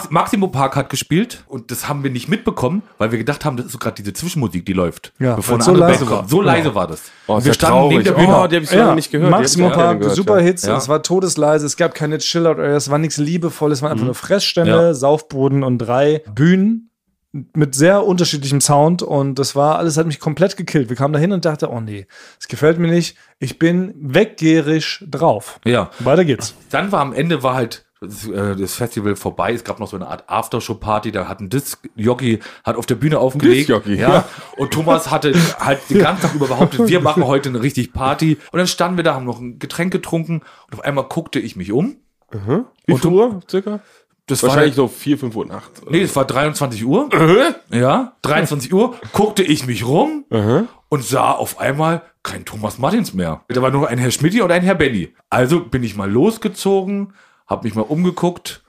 Maximo 0.09 0.47
Park 0.47 0.75
hat 0.75 0.84
gespielt 0.89 1.43
und 1.47 1.71
das 1.71 1.87
haben 1.89 2.03
wir 2.03 2.11
nicht 2.11 2.27
mitbekommen, 2.29 2.83
weil 2.97 3.11
wir 3.11 3.17
gedacht 3.17 3.45
haben, 3.45 3.57
das 3.57 3.67
ist 3.67 3.71
so 3.73 3.77
gerade 3.77 3.95
diese 3.95 4.13
Zwischenmusik, 4.13 4.65
die 4.65 4.73
läuft. 4.73 5.13
Ja, 5.19 5.35
bevor 5.35 5.55
eine 5.55 5.63
so 5.63 5.71
andere 5.71 5.87
leise 5.89 5.99
Band 5.99 6.11
war. 6.11 6.17
kommt. 6.19 6.29
So 6.29 6.37
Genau. 6.39 6.51
leise 6.51 6.75
war 6.75 6.87
das. 6.87 7.01
Oh, 7.27 7.43
wir 7.43 7.53
standen 7.53 7.87
neben 7.89 8.03
der 8.03 8.11
Bühne. 8.13 8.27
Oh, 8.41 8.47
die 8.47 8.55
habe 8.55 8.63
ich 8.63 8.69
so 8.69 8.77
lange 8.77 8.95
nicht 8.95 9.11
gehört. 9.11 9.29
Maximum 9.31 9.71
Park, 9.71 9.99
gehört, 9.99 10.15
super 10.15 10.39
ja. 10.39 10.45
Hits, 10.45 10.65
Ja. 10.65 10.77
es 10.77 10.87
war 10.87 11.01
todesleise, 11.03 11.65
es 11.65 11.77
gab 11.77 11.95
keine 11.95 12.17
Chillout, 12.19 12.61
es 12.61 12.89
war 12.89 12.97
nichts 12.97 13.17
Liebevolles, 13.17 13.79
es 13.79 13.81
waren 13.83 13.91
einfach 13.91 14.05
nur 14.05 14.15
Fressstände, 14.15 14.71
Ja. 14.71 14.93
Saufboden 14.93 15.63
und 15.63 15.77
drei 15.79 16.21
Bühnen 16.33 16.89
mit 17.53 17.75
sehr 17.75 18.05
unterschiedlichem 18.05 18.61
Sound 18.61 19.03
und 19.03 19.37
das 19.39 19.57
war, 19.57 19.77
alles 19.77 19.97
hat 19.97 20.07
mich 20.07 20.21
komplett 20.21 20.55
gekillt. 20.55 20.87
Wir 20.87 20.95
kamen 20.95 21.13
dahin 21.13 21.33
und 21.33 21.43
dachte, 21.43 21.69
oh 21.69 21.81
nee, 21.81 22.07
das 22.39 22.47
gefällt 22.47 22.79
mir 22.79 22.87
nicht, 22.87 23.17
ich 23.39 23.59
bin 23.59 23.93
weggeherisch 23.97 25.03
drauf. 25.09 25.59
Ja. 25.65 25.89
Weiter 25.99 26.25
geht's. 26.25 26.53
Dann 26.69 26.91
war 26.91 27.01
am 27.01 27.11
Ende 27.13 27.43
war 27.43 27.55
halt 27.55 27.85
das, 28.05 28.27
äh, 28.27 28.55
das 28.55 28.75
Festival 28.75 29.15
vorbei. 29.15 29.53
Es 29.53 29.63
gab 29.63 29.79
noch 29.79 29.87
so 29.87 29.95
eine 29.95 30.07
Art 30.07 30.23
Aftershow-Party. 30.27 31.11
Da 31.11 31.27
hat 31.27 31.39
ein 31.39 31.49
Disc-Jockey 31.49 32.39
hat 32.63 32.75
auf 32.75 32.85
der 32.85 32.95
Bühne 32.95 33.19
aufgelegt. 33.19 33.69
Ja. 33.69 33.81
ja. 33.85 34.25
Und 34.57 34.71
Thomas 34.71 35.11
hatte 35.11 35.33
halt 35.59 35.79
den 35.89 35.99
ganzen 35.99 36.23
Tag 36.23 36.35
über 36.35 36.47
behauptet, 36.47 36.87
wir 36.87 37.01
machen 37.01 37.25
heute 37.25 37.49
eine 37.49 37.61
richtig 37.61 37.93
Party. 37.93 38.37
Und 38.51 38.57
dann 38.57 38.67
standen 38.67 38.97
wir 38.97 39.03
da, 39.03 39.15
haben 39.15 39.25
noch 39.25 39.39
ein 39.39 39.59
Getränk 39.59 39.91
getrunken 39.91 40.41
und 40.67 40.73
auf 40.73 40.81
einmal 40.83 41.05
guckte 41.05 41.39
ich 41.39 41.55
mich 41.55 41.71
um. 41.71 41.97
Wie 42.85 42.97
viel 42.97 43.11
Uhr 43.11 43.39
circa? 43.49 43.79
Das 44.27 44.41
Wahrscheinlich 44.41 44.75
war 44.75 44.87
so 44.87 44.87
4, 44.87 45.19
5 45.19 45.35
Uhr 45.35 45.45
nachts. 45.45 45.81
Nee, 45.87 46.01
es 46.01 46.15
war 46.15 46.25
23 46.25 46.83
Uhr. 46.83 47.09
Ja, 47.69 48.13
23 48.23 48.73
Uhr 48.73 48.95
guckte 49.13 49.43
ich 49.43 49.67
mich 49.67 49.85
rum 49.85 50.25
und 50.89 51.03
sah 51.03 51.31
auf 51.31 51.59
einmal 51.59 52.01
kein 52.23 52.43
Thomas 52.43 52.79
Martins 52.79 53.13
mehr. 53.13 53.43
Da 53.49 53.61
war 53.61 53.69
nur 53.69 53.87
ein 53.87 53.99
Herr 53.99 54.09
Schmidti 54.09 54.41
und 54.41 54.51
ein 54.51 54.63
Herr 54.63 54.75
Benny. 54.75 55.13
Also 55.29 55.59
bin 55.63 55.83
ich 55.83 55.95
mal 55.95 56.09
losgezogen, 56.09 57.13
hab 57.47 57.63
mich 57.63 57.75
mal 57.75 57.81
umgeguckt, 57.83 58.63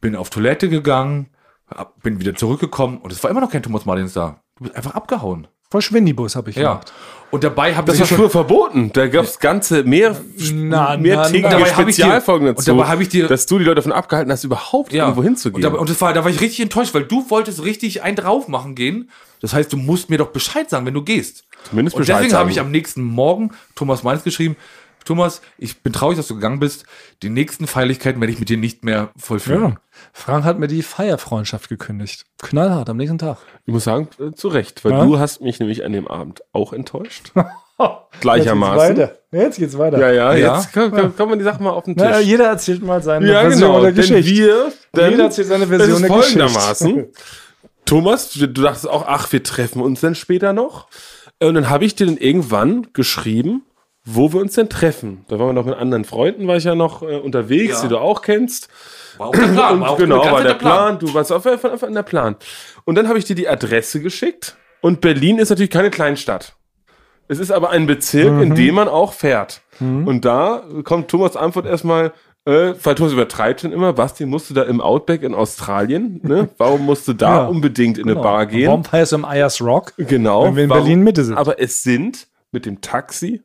bin 0.00 0.16
auf 0.16 0.30
Toilette 0.30 0.68
gegangen, 0.68 1.28
hab- 1.68 2.00
bin 2.02 2.20
wieder 2.20 2.34
zurückgekommen 2.34 2.98
und 2.98 3.12
es 3.12 3.22
war 3.22 3.30
immer 3.30 3.40
noch 3.40 3.50
kein 3.50 3.62
Thomas 3.62 3.84
Martins 3.86 4.12
da. 4.12 4.40
Du 4.56 4.64
bist 4.64 4.76
einfach 4.76 4.94
abgehauen. 4.94 5.46
Verschwindibus 5.70 6.36
habe 6.36 6.50
ich 6.50 6.56
Ja. 6.56 6.72
gemacht. 6.74 6.92
Und 7.30 7.44
dabei 7.44 7.74
habe 7.74 7.86
Das 7.86 7.94
ich 7.94 8.02
war 8.02 8.18
früher 8.18 8.28
verboten. 8.28 8.92
Da 8.92 9.06
gab 9.06 9.24
es 9.24 9.38
ganze 9.38 9.84
mehr, 9.84 10.14
Na, 10.52 10.98
mehr 10.98 11.22
tägliche. 11.22 11.48
Dabei 11.48 11.64
Spezialfolgen 11.64 12.48
und 12.48 12.58
dazu, 12.58 12.72
dabei 12.76 12.88
hab 12.88 13.00
ich 13.00 13.08
dir- 13.08 13.26
dass 13.26 13.46
du 13.46 13.58
die 13.58 13.64
Leute 13.64 13.76
davon 13.76 13.92
abgehalten 13.92 14.30
hast, 14.30 14.44
überhaupt 14.44 14.92
irgendwo 14.92 15.22
hinzugehen. 15.22 15.64
Und, 15.64 15.72
da, 15.72 15.78
und 15.80 15.88
das 15.88 15.98
war, 16.02 16.12
da 16.12 16.22
war 16.24 16.30
ich 16.30 16.42
richtig 16.42 16.60
enttäuscht, 16.60 16.92
weil 16.92 17.04
du 17.04 17.30
wolltest 17.30 17.64
richtig 17.64 18.02
einen 18.02 18.16
drauf 18.16 18.48
machen 18.48 18.74
gehen. 18.74 19.08
Das 19.40 19.54
heißt, 19.54 19.72
du 19.72 19.78
musst 19.78 20.10
mir 20.10 20.18
doch 20.18 20.28
Bescheid 20.28 20.68
sagen, 20.68 20.84
wenn 20.84 20.92
du 20.92 21.02
gehst. 21.02 21.44
Zumindest 21.70 21.96
und 21.96 22.00
Bescheid 22.02 22.16
deswegen 22.16 22.30
sagen. 22.32 22.40
habe 22.40 22.50
ich 22.50 22.60
am 22.60 22.70
nächsten 22.70 23.02
Morgen 23.02 23.52
Thomas 23.74 24.02
Mainz 24.02 24.24
geschrieben, 24.24 24.56
Thomas, 25.04 25.42
ich 25.58 25.82
bin 25.82 25.92
traurig, 25.92 26.16
dass 26.16 26.28
du 26.28 26.34
gegangen 26.34 26.60
bist. 26.60 26.84
Die 27.22 27.30
nächsten 27.30 27.66
Feierlichkeiten 27.66 28.20
werde 28.20 28.32
ich 28.32 28.38
mit 28.38 28.48
dir 28.48 28.56
nicht 28.56 28.84
mehr 28.84 29.10
vollführen. 29.16 29.62
Ja. 29.62 29.76
Frank 30.12 30.44
hat 30.44 30.58
mir 30.58 30.68
die 30.68 30.82
Feierfreundschaft 30.82 31.68
gekündigt. 31.68 32.24
Knallhart 32.40 32.88
am 32.90 32.96
nächsten 32.96 33.18
Tag. 33.18 33.38
Ich 33.66 33.72
muss 33.72 33.84
sagen, 33.84 34.08
äh, 34.20 34.32
zu 34.32 34.48
Recht, 34.48 34.84
weil 34.84 34.92
Ja? 34.92 35.04
du 35.04 35.18
hast 35.18 35.40
mich 35.40 35.58
nämlich 35.60 35.84
an 35.84 35.92
dem 35.92 36.08
Abend 36.08 36.42
auch 36.52 36.72
enttäuscht. 36.72 37.32
Jetzt 37.82 38.20
Gleichermaßen. 38.20 38.94
geht's 38.94 39.00
weiter. 39.00 39.18
Jetzt 39.32 39.58
geht's 39.58 39.78
weiter. 39.78 39.98
Ja, 39.98 40.12
ja, 40.12 40.34
Ja. 40.34 40.56
jetzt 40.58 40.72
kann, 40.72 41.16
kann 41.16 41.28
man 41.28 41.38
die 41.38 41.44
Sachen 41.44 41.64
mal 41.64 41.70
auf 41.70 41.84
den 41.84 41.96
Tisch. 41.96 42.06
Na, 42.08 42.20
jeder 42.20 42.46
erzählt 42.46 42.80
mal 42.82 43.02
seine 43.02 43.26
ja, 43.28 43.40
Version 43.40 43.60
genau. 43.72 43.82
der 43.82 43.90
Denn 43.92 44.00
Geschichte. 44.02 44.30
wir, 44.30 44.72
denn 44.94 45.10
Jeder 45.12 45.24
erzählt 45.24 45.48
seine 45.48 45.66
Version 45.66 46.02
ist 46.04 46.08
der 46.08 46.16
Geschichte. 46.16 46.38
folgendermaßen. 46.48 47.06
Thomas, 47.84 48.30
du 48.32 48.46
du 48.46 48.62
dachtest 48.62 48.88
auch, 48.88 49.04
ach, 49.08 49.32
wir 49.32 49.42
treffen 49.42 49.82
uns 49.82 50.00
dann 50.00 50.14
später 50.14 50.52
noch. 50.52 50.86
Und 51.40 51.54
dann 51.54 51.68
habe 51.70 51.84
ich 51.84 51.96
dir 51.96 52.06
dann 52.06 52.18
irgendwann 52.18 52.86
geschrieben, 52.92 53.62
wo 54.04 54.32
wir 54.32 54.40
uns 54.40 54.54
denn 54.54 54.68
treffen. 54.68 55.24
Da 55.28 55.38
waren 55.38 55.48
wir 55.48 55.52
noch 55.52 55.64
mit 55.66 55.76
anderen 55.76 56.04
Freunden, 56.04 56.46
war 56.48 56.56
ich 56.56 56.64
ja 56.64 56.74
noch 56.74 57.02
äh, 57.02 57.16
unterwegs, 57.18 57.74
Ja. 57.76 57.82
die 57.82 57.88
du 57.88 57.98
auch 57.98 58.22
kennst. 58.22 58.68
War 59.18 59.28
auch 59.28 59.32
der 59.32 59.46
Plan. 59.46 59.74
Und 59.74 59.80
War 59.82 59.90
auch 59.90 59.96
genau, 59.98 60.24
war 60.24 60.42
der 60.42 60.54
Plan. 60.54 60.98
Du 60.98 61.12
warst 61.14 61.30
auf 61.32 61.44
jeden 61.44 61.58
Fall 61.58 61.70
der 61.94 62.02
Plan. 62.02 62.36
Und 62.84 62.96
dann 62.96 63.08
habe 63.08 63.18
ich 63.18 63.24
dir 63.24 63.36
die 63.36 63.48
Adresse 63.48 64.00
geschickt. 64.00 64.56
Und 64.80 65.00
Berlin 65.00 65.38
ist 65.38 65.50
natürlich 65.50 65.70
keine 65.70 65.90
Kleinstadt. 65.90 66.56
Es 67.28 67.38
ist 67.38 67.52
aber 67.52 67.70
ein 67.70 67.86
Bezirk, 67.86 68.32
Mhm. 68.32 68.42
in 68.42 68.54
dem 68.56 68.74
man 68.74 68.88
auch 68.88 69.12
fährt. 69.12 69.62
Und 69.80 70.24
da 70.24 70.62
kommt 70.84 71.08
Thomas 71.08 71.36
Antwort 71.36 71.66
erstmal, 71.66 72.12
äh, 72.44 72.74
weil 72.82 72.94
Thomas 72.94 73.12
übertreibt 73.12 73.60
schon 73.62 73.72
immer, 73.72 73.92
Basti 73.92 74.26
musste 74.26 74.54
da 74.54 74.62
im 74.64 74.80
Outback 74.80 75.22
in 75.22 75.34
Australien, 75.34 76.20
ne? 76.24 76.48
Warum 76.58 76.84
musste 76.84 77.14
da 77.14 77.30
Ja, 77.42 77.46
unbedingt 77.46 77.98
in 77.98 78.04
Genau. 78.06 78.20
eine 78.20 78.22
Bar 78.28 78.46
gehen? 78.46 78.66
Warum 78.68 78.82
du 79.12 79.16
im 79.16 79.24
Ayers 79.24 79.60
Rock? 79.62 79.92
Genau. 79.96 80.44
Wenn 80.44 80.56
wir 80.56 80.64
in 80.64 80.70
warum- 80.70 80.82
Berlin 80.84 81.00
Mitte 81.02 81.24
sind. 81.24 81.36
Aber 81.36 81.60
es 81.60 81.82
sind 81.84 82.26
mit 82.50 82.66
dem 82.66 82.80
Taxi 82.80 83.42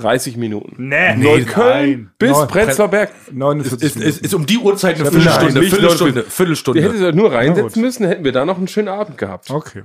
30 0.00 0.36
Minuten. 0.36 0.74
Nee, 0.88 1.16
Neukölln 1.16 2.10
bis 2.18 2.30
Neun- 2.32 2.48
Prenzlauer 2.48 2.88
Berg. 2.88 3.10
49 3.32 3.82
Ist, 3.82 3.96
ist, 3.96 4.18
ist 4.24 4.34
um 4.34 4.46
die 4.46 4.58
Uhrzeit 4.58 4.96
eine 4.96 5.04
Nein, 5.04 5.12
Viertelstunde, 5.12 5.60
nicht 5.60 5.70
Viertelstunde, 5.74 6.14
Wir 6.14 6.22
hätten 6.22 6.32
Viertelstunde. 6.32 7.08
es 7.08 7.14
nur 7.14 7.32
reinsetzen 7.32 7.82
müssen, 7.82 8.06
hätten 8.06 8.24
wir 8.24 8.32
da 8.32 8.44
noch 8.44 8.58
einen 8.58 8.68
schönen 8.68 8.88
Abend 8.88 9.18
gehabt. 9.18 9.50
Okay. 9.50 9.82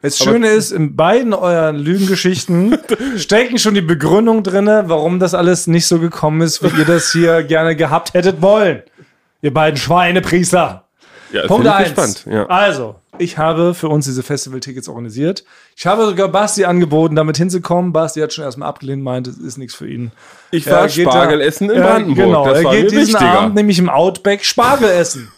Das 0.00 0.16
Schöne 0.18 0.48
ist, 0.48 0.70
in 0.70 0.94
beiden 0.94 1.34
euren 1.34 1.74
Lügengeschichten 1.76 2.78
stecken 3.16 3.58
schon 3.58 3.74
die 3.74 3.80
Begründung 3.80 4.44
drinne, 4.44 4.84
warum 4.86 5.18
das 5.18 5.34
alles 5.34 5.66
nicht 5.66 5.86
so 5.86 5.98
gekommen 5.98 6.40
ist, 6.40 6.62
wie 6.62 6.78
ihr 6.78 6.84
das 6.84 7.10
hier 7.12 7.42
gerne 7.42 7.74
gehabt 7.74 8.14
hättet 8.14 8.40
wollen. 8.40 8.82
Ihr 9.42 9.52
beiden 9.52 9.76
Schweinepriester. 9.76 10.84
Ja, 11.32 11.46
Punkt 11.46 11.66
ich 11.66 11.72
eins. 11.72 11.94
gespannt. 11.94 12.24
Ja. 12.30 12.46
Also, 12.46 12.96
ich 13.18 13.38
habe 13.38 13.74
für 13.74 13.88
uns 13.88 14.06
diese 14.06 14.22
Festival-Tickets 14.22 14.88
organisiert. 14.88 15.44
Ich 15.76 15.86
habe 15.86 16.06
sogar 16.06 16.28
Basti 16.28 16.64
angeboten, 16.64 17.16
damit 17.16 17.36
hinzukommen. 17.36 17.92
Basti 17.92 18.20
hat 18.20 18.32
schon 18.32 18.44
erstmal 18.44 18.68
abgelehnt, 18.68 19.02
meint, 19.02 19.26
es 19.26 19.38
ist 19.38 19.58
nichts 19.58 19.74
für 19.74 19.88
ihn. 19.88 20.12
Ich 20.50 20.66
war 20.66 20.88
Spargel 20.88 21.40
essen 21.40 21.70
in 21.70 21.80
Brandenburg. 21.82 22.26
Genau, 22.26 22.46
das 22.46 22.58
er 22.58 22.64
war 22.64 22.74
geht 22.74 22.90
diesen 22.90 23.14
wichtiger. 23.14 23.40
Abend 23.40 23.54
nämlich 23.54 23.78
im 23.78 23.90
Outback 23.90 24.44
Spargel 24.44 24.88
essen. 24.88 25.30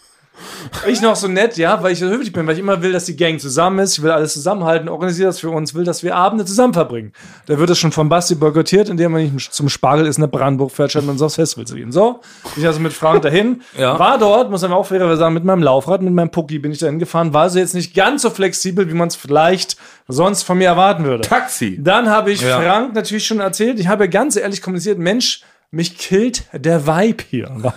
Ich 0.86 1.00
noch 1.00 1.16
so 1.16 1.28
nett, 1.28 1.56
ja, 1.56 1.82
weil 1.82 1.92
ich 1.92 1.98
so 1.98 2.06
höflich 2.06 2.32
bin, 2.32 2.46
weil 2.46 2.54
ich 2.54 2.60
immer 2.60 2.82
will, 2.82 2.92
dass 2.92 3.04
die 3.06 3.16
Gang 3.16 3.40
zusammen 3.40 3.78
ist. 3.80 3.98
Ich 3.98 4.02
will 4.02 4.10
alles 4.10 4.32
zusammenhalten, 4.34 4.88
organisiere 4.88 5.28
das 5.28 5.40
für 5.40 5.50
uns, 5.50 5.74
will, 5.74 5.84
dass 5.84 6.02
wir 6.02 6.16
Abende 6.16 6.44
zusammen 6.44 6.72
verbringen. 6.72 7.12
Da 7.46 7.58
wird 7.58 7.70
es 7.70 7.78
schon 7.78 7.92
von 7.92 8.08
Basti 8.08 8.34
boykottiert, 8.34 8.88
indem 8.88 9.12
man 9.12 9.32
nicht 9.32 9.52
zum 9.52 9.68
Spargel 9.68 10.06
ist, 10.06 10.18
nach 10.18 10.30
Brandenburg 10.30 10.70
fährt, 10.70 10.90
statt 10.90 11.04
uns 11.06 11.22
aufs 11.22 11.36
Festival 11.36 11.66
zu 11.66 11.74
gehen. 11.76 11.92
So, 11.92 12.20
ich 12.56 12.66
also 12.66 12.80
mit 12.80 12.92
Frank 12.92 13.22
dahin. 13.22 13.62
Ja. 13.78 13.98
War 13.98 14.18
dort, 14.18 14.50
muss 14.50 14.62
man 14.62 14.72
auch 14.72 14.86
fairerweise 14.86 15.18
sagen, 15.18 15.34
mit 15.34 15.44
meinem 15.44 15.62
Laufrad, 15.62 16.02
mit 16.02 16.12
meinem 16.12 16.30
Pucki 16.30 16.58
bin 16.58 16.72
ich 16.72 16.78
dahin 16.78 16.98
gefahren. 16.98 17.32
War 17.32 17.42
also 17.42 17.58
jetzt 17.58 17.74
nicht 17.74 17.94
ganz 17.94 18.22
so 18.22 18.30
flexibel, 18.30 18.88
wie 18.88 18.94
man 18.94 19.08
es 19.08 19.16
vielleicht 19.16 19.76
sonst 20.08 20.42
von 20.42 20.58
mir 20.58 20.68
erwarten 20.68 21.04
würde. 21.04 21.22
Taxi. 21.22 21.78
Dann 21.80 22.08
habe 22.08 22.32
ich 22.32 22.40
Ja. 22.40 22.60
Frank 22.60 22.94
natürlich 22.94 23.26
schon 23.26 23.40
erzählt. 23.40 23.78
Ich 23.78 23.88
habe 23.88 24.08
ganz 24.08 24.36
ehrlich 24.36 24.62
kommuniziert, 24.62 24.98
Mensch, 24.98 25.42
mich 25.70 25.98
killt 25.98 26.44
der 26.52 26.86
Vibe 26.86 27.24
hier. 27.30 27.72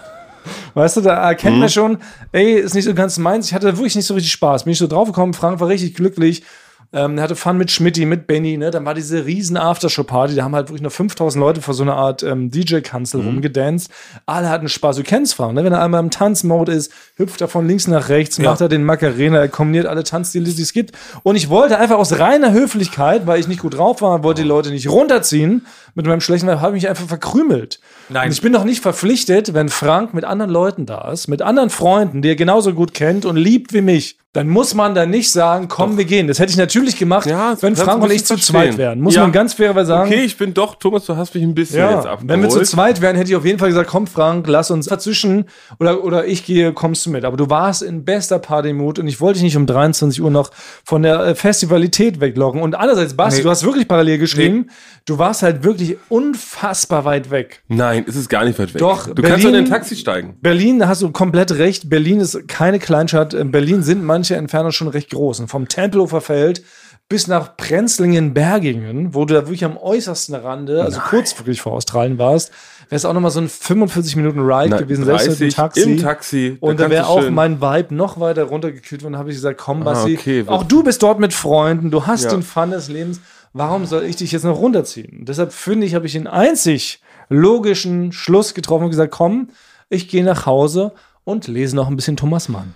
Weißt 0.73 0.97
du, 0.97 1.01
da 1.01 1.29
erkennt 1.29 1.59
man 1.59 1.69
schon, 1.69 1.99
ey, 2.31 2.53
ist 2.55 2.73
nicht 2.73 2.85
so 2.85 2.93
ganz 2.93 3.17
meins. 3.17 3.47
Ich 3.47 3.53
hatte 3.53 3.77
wirklich 3.77 3.95
nicht 3.95 4.07
so 4.07 4.13
richtig 4.13 4.31
Spaß. 4.31 4.63
Bin 4.63 4.73
ich 4.73 4.79
so 4.79 4.87
draufgekommen. 4.87 5.33
Frank 5.33 5.59
war 5.59 5.67
richtig 5.67 5.93
glücklich. 5.95 6.43
Ähm, 6.93 7.17
er 7.17 7.23
hatte 7.23 7.35
Fun 7.35 7.57
mit 7.57 7.71
Schmidti, 7.71 8.05
mit 8.05 8.27
Benny, 8.27 8.55
ne? 8.55 8.69
Dann 8.69 8.85
war 8.85 8.93
diese 8.93 9.25
riesen 9.25 9.57
Aftershow-Party. 9.57 10.35
Da 10.35 10.43
haben 10.43 10.53
halt 10.53 10.69
wirklich 10.69 10.83
nur 10.83 10.91
5000 10.91 11.39
Leute 11.39 11.61
vor 11.61 11.73
so 11.73 11.81
einer 11.81 11.95
Art 11.95 12.21
ähm, 12.21 12.51
DJ-Kanzel 12.51 13.21
rumgedanced. 13.21 13.91
Alle 14.27 14.49
hatten 14.49 14.69
Spaß. 14.69 14.97
Du 14.97 15.03
kennst 15.03 15.33
Frank, 15.33 15.55
ne? 15.55 15.63
Wenn 15.63 15.73
er 15.73 15.81
einmal 15.81 16.01
im 16.01 16.11
Tanzmode 16.11 16.71
ist, 16.71 16.91
hüpft 17.15 17.41
er 17.41 17.47
von 17.47 17.67
links 17.67 17.87
nach 17.87 18.09
rechts, 18.09 18.37
macht 18.37 18.61
er 18.61 18.69
den 18.69 18.83
Macarena, 18.83 19.39
er 19.39 19.49
kombiniert 19.49 19.87
alle 19.87 20.03
Tanzstile, 20.03 20.45
die 20.45 20.61
es 20.61 20.71
gibt. 20.71 20.91
Und 21.23 21.35
ich 21.35 21.49
wollte 21.49 21.79
einfach 21.79 21.97
aus 21.97 22.19
reiner 22.19 22.53
Höflichkeit, 22.53 23.25
weil 23.25 23.39
ich 23.39 23.47
nicht 23.47 23.61
gut 23.61 23.75
drauf 23.75 24.01
war, 24.03 24.23
wollte 24.23 24.43
die 24.43 24.47
Leute 24.47 24.69
nicht 24.69 24.87
runterziehen 24.87 25.65
mit 25.95 26.05
meinem 26.05 26.21
schlechten 26.21 26.47
Vibe, 26.47 26.61
habe 26.61 26.77
ich 26.77 26.83
mich 26.83 26.89
einfach 26.89 27.07
verkrümelt. 27.07 27.79
Nein. 28.09 28.27
Und 28.27 28.33
ich 28.33 28.41
bin 28.41 28.53
doch 28.53 28.63
nicht 28.63 28.81
verpflichtet, 28.81 29.55
wenn 29.55 29.69
Frank 29.69 30.13
mit 30.13 30.25
anderen 30.25 30.51
Leuten 30.51 30.85
da 30.85 31.11
ist, 31.11 31.27
mit 31.27 31.41
anderen 31.41 31.71
Freunden, 31.71 32.21
die 32.21 32.29
er 32.29 32.35
genauso 32.35 32.73
gut 32.73 32.93
kennt 32.93 33.25
und 33.25 33.35
liebt 33.35 33.73
wie 33.73 33.81
mich, 33.81 34.19
dann 34.33 34.47
muss 34.49 34.73
man 34.73 34.95
da 34.95 35.05
nicht 35.05 35.31
sagen, 35.31 35.67
komm, 35.67 35.95
wir 35.97 36.05
gehen. 36.05 36.27
Das 36.27 36.39
hätte 36.39 36.49
ich 36.51 36.57
natürlich 36.57 36.97
gemacht, 36.97 37.27
Ja, 37.27 37.51
wenn 37.61 37.75
kannst 37.75 37.83
Frank 37.83 38.03
und 38.03 38.11
ich 38.11 38.25
zu 38.25 38.33
bisschen 38.33 38.53
zweit 38.53 38.63
verstehen. 38.63 38.77
wären. 38.79 38.99
Muss 39.01 39.13
Ja. 39.13 39.21
man 39.21 39.31
ganz 39.31 39.53
fairerweise 39.53 39.87
sagen. 39.89 40.09
Okay, 40.11 40.23
ich 40.23 40.35
bin 40.37 40.55
doch, 40.55 40.73
Thomas, 40.75 41.05
du 41.05 41.15
hast 41.15 41.35
mich 41.35 41.43
ein 41.43 41.53
bisschen 41.53 41.77
jetzt 41.81 42.05
Ja, 42.05 42.11
abgeholt. 42.13 42.27
wenn 42.29 42.41
wir 42.41 42.49
zu 42.49 42.61
zweit 42.63 42.99
wären, 42.99 43.15
hätte 43.15 43.29
ich 43.29 43.35
auf 43.35 43.45
jeden 43.45 43.59
Fall 43.59 43.69
gesagt, 43.69 43.89
komm 43.91 44.07
Frank, 44.07 44.47
lass 44.47 44.71
uns 44.71 44.87
dazwischen 44.87 45.45
oder, 45.79 46.03
oder 46.03 46.25
ich 46.25 46.45
gehe, 46.45 46.73
kommst 46.73 47.05
du 47.05 47.11
mit. 47.11 47.25
Aber 47.25 47.37
du 47.37 47.49
warst 47.51 47.83
in 47.83 48.05
bester 48.05 48.39
Partymut 48.39 48.97
und 48.97 49.07
ich 49.07 49.21
wollte 49.21 49.35
dich 49.35 49.43
nicht 49.43 49.55
um 49.57 49.67
23 49.67 50.19
Uhr 50.23 50.31
noch 50.31 50.49
von 50.83 51.03
der 51.03 51.19
äh, 51.19 51.35
Festivalität 51.35 52.19
weglocken. 52.19 52.59
Und 52.61 52.73
andererseits, 52.73 53.13
Basti, 53.15 53.37
Nee. 53.37 53.43
du 53.43 53.49
hast 53.51 53.63
wirklich 53.63 53.87
parallel 53.87 54.17
geschrieben, 54.17 54.71
du 55.05 55.19
warst 55.19 55.43
halt 55.43 55.63
wirklich 55.63 55.97
unfassbar 56.09 57.05
weit 57.05 57.29
weg. 57.29 57.61
Nein, 57.67 58.03
es 58.07 58.15
ist 58.15 58.29
gar 58.29 58.45
nicht 58.45 58.57
weit 58.57 58.73
weg. 58.73 58.79
Doch, 58.79 59.13
du 59.13 59.21
kannst 59.21 59.43
doch 59.43 59.49
in 59.49 59.53
Berlin- 59.53 59.65
ein 59.65 59.69
Taxi 59.69 59.95
steigen. 59.95 60.37
Berlin, 60.41 60.79
da 60.79 60.87
hast 60.87 61.03
du 61.03 61.11
komplett 61.11 61.51
recht. 61.59 61.87
Berlin 61.89 62.19
ist 62.19 62.47
keine 62.47 62.79
Kleinstadt. 62.79 63.35
In 63.35 63.51
Berlin 63.51 63.83
sind 63.83 64.03
manche 64.03 64.22
Entfernungen 64.31 64.71
schon 64.71 64.87
recht 64.87 65.09
groß. 65.11 65.41
Und 65.41 65.47
vom 65.47 65.67
Tempelhofer 65.67 66.21
Feld 66.21 66.63
bis 67.09 67.27
nach 67.27 67.57
Prenzlingen-Bergingen, 67.57 69.13
wo 69.13 69.25
du 69.25 69.33
da 69.33 69.41
wirklich 69.41 69.65
am 69.65 69.77
äußersten 69.77 70.35
Rande, 70.35 70.81
also 70.83 70.99
kurz 71.01 71.37
wirklich 71.37 71.61
vor 71.61 71.73
Australien 71.73 72.17
warst, 72.17 72.51
wäre 72.89 72.95
es 72.95 73.05
auch 73.05 73.13
nochmal 73.13 73.31
so 73.31 73.41
ein 73.41 73.49
45 73.49 74.15
Minuten 74.15 74.39
Ride 74.39 74.69
Nein, 74.69 74.79
gewesen, 74.79 75.03
selbst 75.05 75.27
mit 75.29 75.39
dem 75.39 75.49
30 75.49 75.55
Taxi. 75.55 75.81
im 75.81 75.97
Taxi, 76.01 76.57
da 76.61 76.67
Und 76.67 76.79
da 76.79 76.89
wäre 76.89 77.07
auch 77.07 77.21
schön- 77.21 77.33
mein 77.33 77.61
Vibe 77.61 77.93
noch 77.93 78.19
weiter 78.19 78.43
runtergekühlt 78.45 79.03
worden. 79.03 79.17
habe 79.17 79.29
ich 79.29 79.35
gesagt, 79.35 79.59
komm, 79.59 79.83
Basti, 79.83 80.17
okay, 80.17 80.43
auch 80.47 80.63
du 80.63 80.83
bist 80.83 81.03
dort 81.03 81.19
mit 81.19 81.33
Freunden, 81.33 81.91
du 81.91 82.05
hast 82.07 82.23
Ja. 82.25 82.29
den 82.31 82.41
Fun 82.43 82.71
des 82.71 82.87
Lebens. 82.89 83.19
Warum 83.51 83.85
soll 83.85 84.03
ich 84.03 84.15
dich 84.15 84.31
jetzt 84.31 84.43
noch 84.45 84.57
runterziehen? 84.57 85.19
Und 85.19 85.29
deshalb 85.29 85.53
finde 85.53 85.85
ich, 85.85 85.93
habe 85.95 86.05
ich 86.07 86.13
den 86.13 86.25
einzig 86.27 87.01
logischen 87.29 88.11
Schluss 88.11 88.53
getroffen 88.53 88.85
und 88.85 88.89
gesagt, 88.89 89.11
komm, 89.11 89.49
ich 89.89 90.07
gehe 90.07 90.23
nach 90.23 90.45
Hause 90.45 90.93
und 91.23 91.47
lese 91.47 91.75
noch 91.75 91.87
ein 91.87 91.95
bisschen 91.95 92.15
Thomas 92.17 92.49
Mann. 92.49 92.73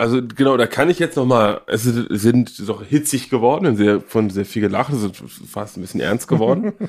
Also 0.00 0.20
genau, 0.22 0.56
da 0.56 0.66
kann 0.66 0.88
ich 0.88 0.98
jetzt 0.98 1.16
noch 1.16 1.26
mal, 1.26 1.60
es 1.66 1.82
sind- 1.82 2.06
sind 2.10 2.68
doch 2.68 2.82
hitzig 2.82 3.28
geworden, 3.28 3.76
sehr, 3.76 4.00
von 4.00 4.30
sehr 4.30 4.46
viel 4.46 4.62
gelacht, 4.62 4.92
es 4.94 5.02
ist 5.02 5.16
fast 5.50 5.76
ein 5.76 5.82
bisschen 5.82 6.00
ernst 6.00 6.26
geworden. 6.28 6.72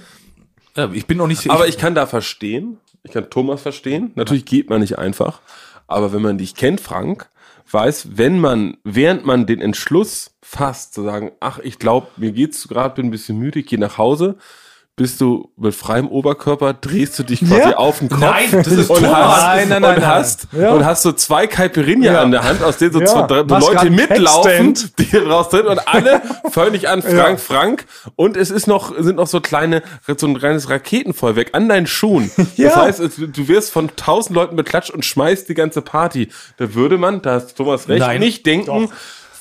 Ja, 0.78 0.90
ich 0.94 1.06
bin 1.06 1.18
noch 1.18 1.28
nicht. 1.28 1.50
aber 1.50 1.68
ich 1.68 1.78
kann 1.78 1.96
da 1.96 2.06
verstehen, 2.06 2.78
ich 3.04 3.12
kann 3.12 3.30
Thomas 3.30 3.62
verstehen. 3.62 4.12
Natürlich 4.16 4.46
geht 4.46 4.70
man 4.70 4.80
nicht 4.80 4.98
einfach, 4.98 5.42
aber 5.86 6.14
wenn 6.14 6.22
man 6.22 6.38
dich 6.38 6.56
kennt, 6.56 6.80
Frank, 6.80 7.30
weiß, 7.70 8.12
wenn 8.16 8.40
man, 8.40 8.78
während 8.86 9.26
man 9.26 9.46
den 9.46 9.60
Entschluss 9.60 10.32
fasst, 10.42 10.94
zu 10.94 11.04
sagen, 11.04 11.32
ach, 11.42 11.60
ich 11.60 11.78
glaube, 11.78 12.08
mir 12.16 12.32
geht's 12.32 12.70
gerade, 12.70 12.96
bin 12.96 13.08
ein 13.08 13.12
bisschen 13.12 13.38
müde, 13.38 13.60
ich 13.60 13.66
gehe 13.66 13.80
nach 13.80 13.98
Hause, 13.98 14.38
bist 14.98 15.22
du 15.22 15.50
mit 15.58 15.74
freiem 15.74 16.08
Oberkörper, 16.10 16.74
drehst 16.74 17.18
du 17.18 17.24
dich 17.24 17.40
quasi 17.40 17.56
Ja. 17.72 17.78
auf 17.78 18.00
den 18.00 18.10
Kopf 18.10 18.20
Nein, 18.20 18.50
das 18.52 18.68
ist 18.68 18.90
und 18.90 18.98
Thomas. 19.04 19.14
hast, 19.14 19.42
Nein, 19.56 19.70
nein, 19.70 19.82
nein, 19.82 19.96
und 19.96 20.02
nein. 20.02 20.10
hast, 20.10 20.48
Ja. 20.52 20.72
und 20.74 20.86
hast 20.86 21.02
so 21.02 21.12
zwei 21.14 21.48
Caipirinha 21.48 22.12
Ja. 22.14 22.22
an 22.22 22.30
der 22.32 22.44
Hand, 22.44 22.62
aus 22.62 22.78
denen 22.78 22.92
so 22.94 23.00
Ja. 23.00 23.06
zwei, 23.08 23.22
drei 23.26 23.42
Leute 23.60 23.90
mitlaufen, 23.90 24.74
die 25.00 25.18
raus 25.18 25.50
drin 25.50 25.66
und 25.66 25.88
alle 25.88 26.22
völlig 26.52 26.90
an 26.90 27.02
Frank, 27.02 27.40
Frank 27.40 27.86
und 28.16 28.36
es 28.38 28.52
ist 28.52 28.68
noch, 28.68 28.94
sind 29.00 29.16
noch 29.16 29.28
so 29.28 29.40
kleine, 29.40 29.82
so 30.18 30.28
ein 30.28 30.38
kleines 30.38 30.70
Raketenfeuerwerk 30.70 31.50
an 31.54 31.70
deinen 31.70 31.88
Schuhen. 31.88 32.30
Das 32.38 32.58
Ja. 32.58 32.76
heißt, 32.82 33.00
es, 33.00 33.16
du 33.16 33.48
wirst 33.48 33.72
von 33.72 33.90
tausend 33.96 34.36
Leuten 34.36 34.56
beklatscht 34.56 34.92
und 34.92 35.06
schmeißt 35.06 35.48
die 35.50 35.54
ganze 35.56 35.82
Party. 35.82 36.28
Da 36.58 36.76
würde 36.76 36.98
man, 36.98 37.22
da 37.22 37.36
hast 37.36 37.56
Thomas 37.56 37.88
recht, 37.88 38.02
Nein. 38.02 38.20
nicht 38.20 38.46
denken, 38.46 38.90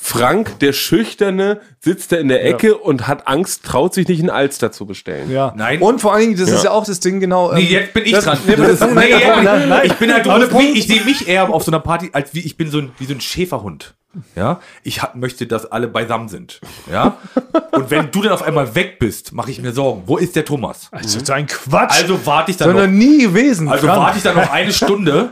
Frank, 0.03 0.59
der 0.59 0.73
Schüchterne, 0.73 1.61
sitzt 1.79 2.11
da 2.11 2.15
in 2.17 2.27
der 2.27 2.43
Ecke 2.43 2.75
und 2.75 3.07
hat 3.07 3.27
Angst, 3.27 3.63
traut 3.63 3.93
sich 3.93 4.07
nicht 4.07 4.19
einen 4.19 4.31
Alster 4.31 4.71
zu 4.71 4.87
bestellen. 4.87 5.29
Ja. 5.31 5.53
Nein. 5.55 5.79
Und 5.79 6.01
vor 6.01 6.11
allen 6.13 6.21
Dingen, 6.21 6.37
das 6.39 6.49
ist 6.49 6.63
ja 6.63 6.71
auch 6.71 6.85
das 6.85 6.99
Ding 6.99 7.19
genau. 7.19 7.53
Nee, 7.53 7.61
ähm, 7.65 7.67
jetzt 7.69 7.93
bin 7.93 8.05
ich 8.05 8.11
das- 8.13 8.23
dran. 8.25 8.39
Nee, 8.47 8.53
aber 8.55 8.67
das, 8.67 8.79
nee, 8.81 9.09
nein, 9.43 9.69
nein. 9.69 9.81
Ich 9.83 9.93
bin 9.93 10.11
halt, 10.11 10.25
du, 10.25 10.31
wie, 10.31 10.45
Punkt- 10.47 10.75
ich 10.75 10.87
sehe 10.87 11.03
mich 11.03 11.27
eher 11.27 11.47
auf 11.49 11.63
so 11.63 11.71
einer 11.71 11.79
Party, 11.79 12.09
als 12.13 12.33
wie 12.33 12.39
ich 12.39 12.57
bin 12.57 12.71
so 12.71 12.79
ein, 12.79 12.91
wie 12.97 13.05
so 13.05 13.13
ein 13.13 13.21
Schäferhund. 13.21 13.93
Ja, 14.35 14.59
ich 14.83 15.01
hab, 15.01 15.15
möchte, 15.15 15.47
dass 15.47 15.71
alle 15.71 15.87
beisammen 15.87 16.27
sind. 16.27 16.59
Ja, 16.91 17.15
und 17.71 17.89
wenn 17.91 18.11
du 18.11 18.21
dann 18.23 18.33
auf 18.33 18.41
einmal 18.43 18.75
weg 18.75 18.97
bist, 18.99 19.31
mache 19.31 19.51
ich 19.51 19.61
mir 19.61 19.71
Sorgen. 19.71 20.03
Wo 20.07 20.17
ist 20.17 20.35
der 20.35 20.43
Thomas? 20.43 20.89
Das 20.91 21.15
ist 21.15 21.29
ein 21.31 21.45
Quatsch. 21.47 21.91
Also 22.01 22.19
warte 22.25 22.51
ich 22.51 22.57
dann 22.57 22.69
Sondern 22.69 22.91
noch. 22.91 23.05
nie 23.05 23.19
gewesen. 23.19 23.69
Also 23.69 23.87
warte 23.87 24.17
ich 24.17 24.23
dann 24.23 24.35
noch 24.35 24.51
eine 24.51 24.73
Stunde, 24.73 25.29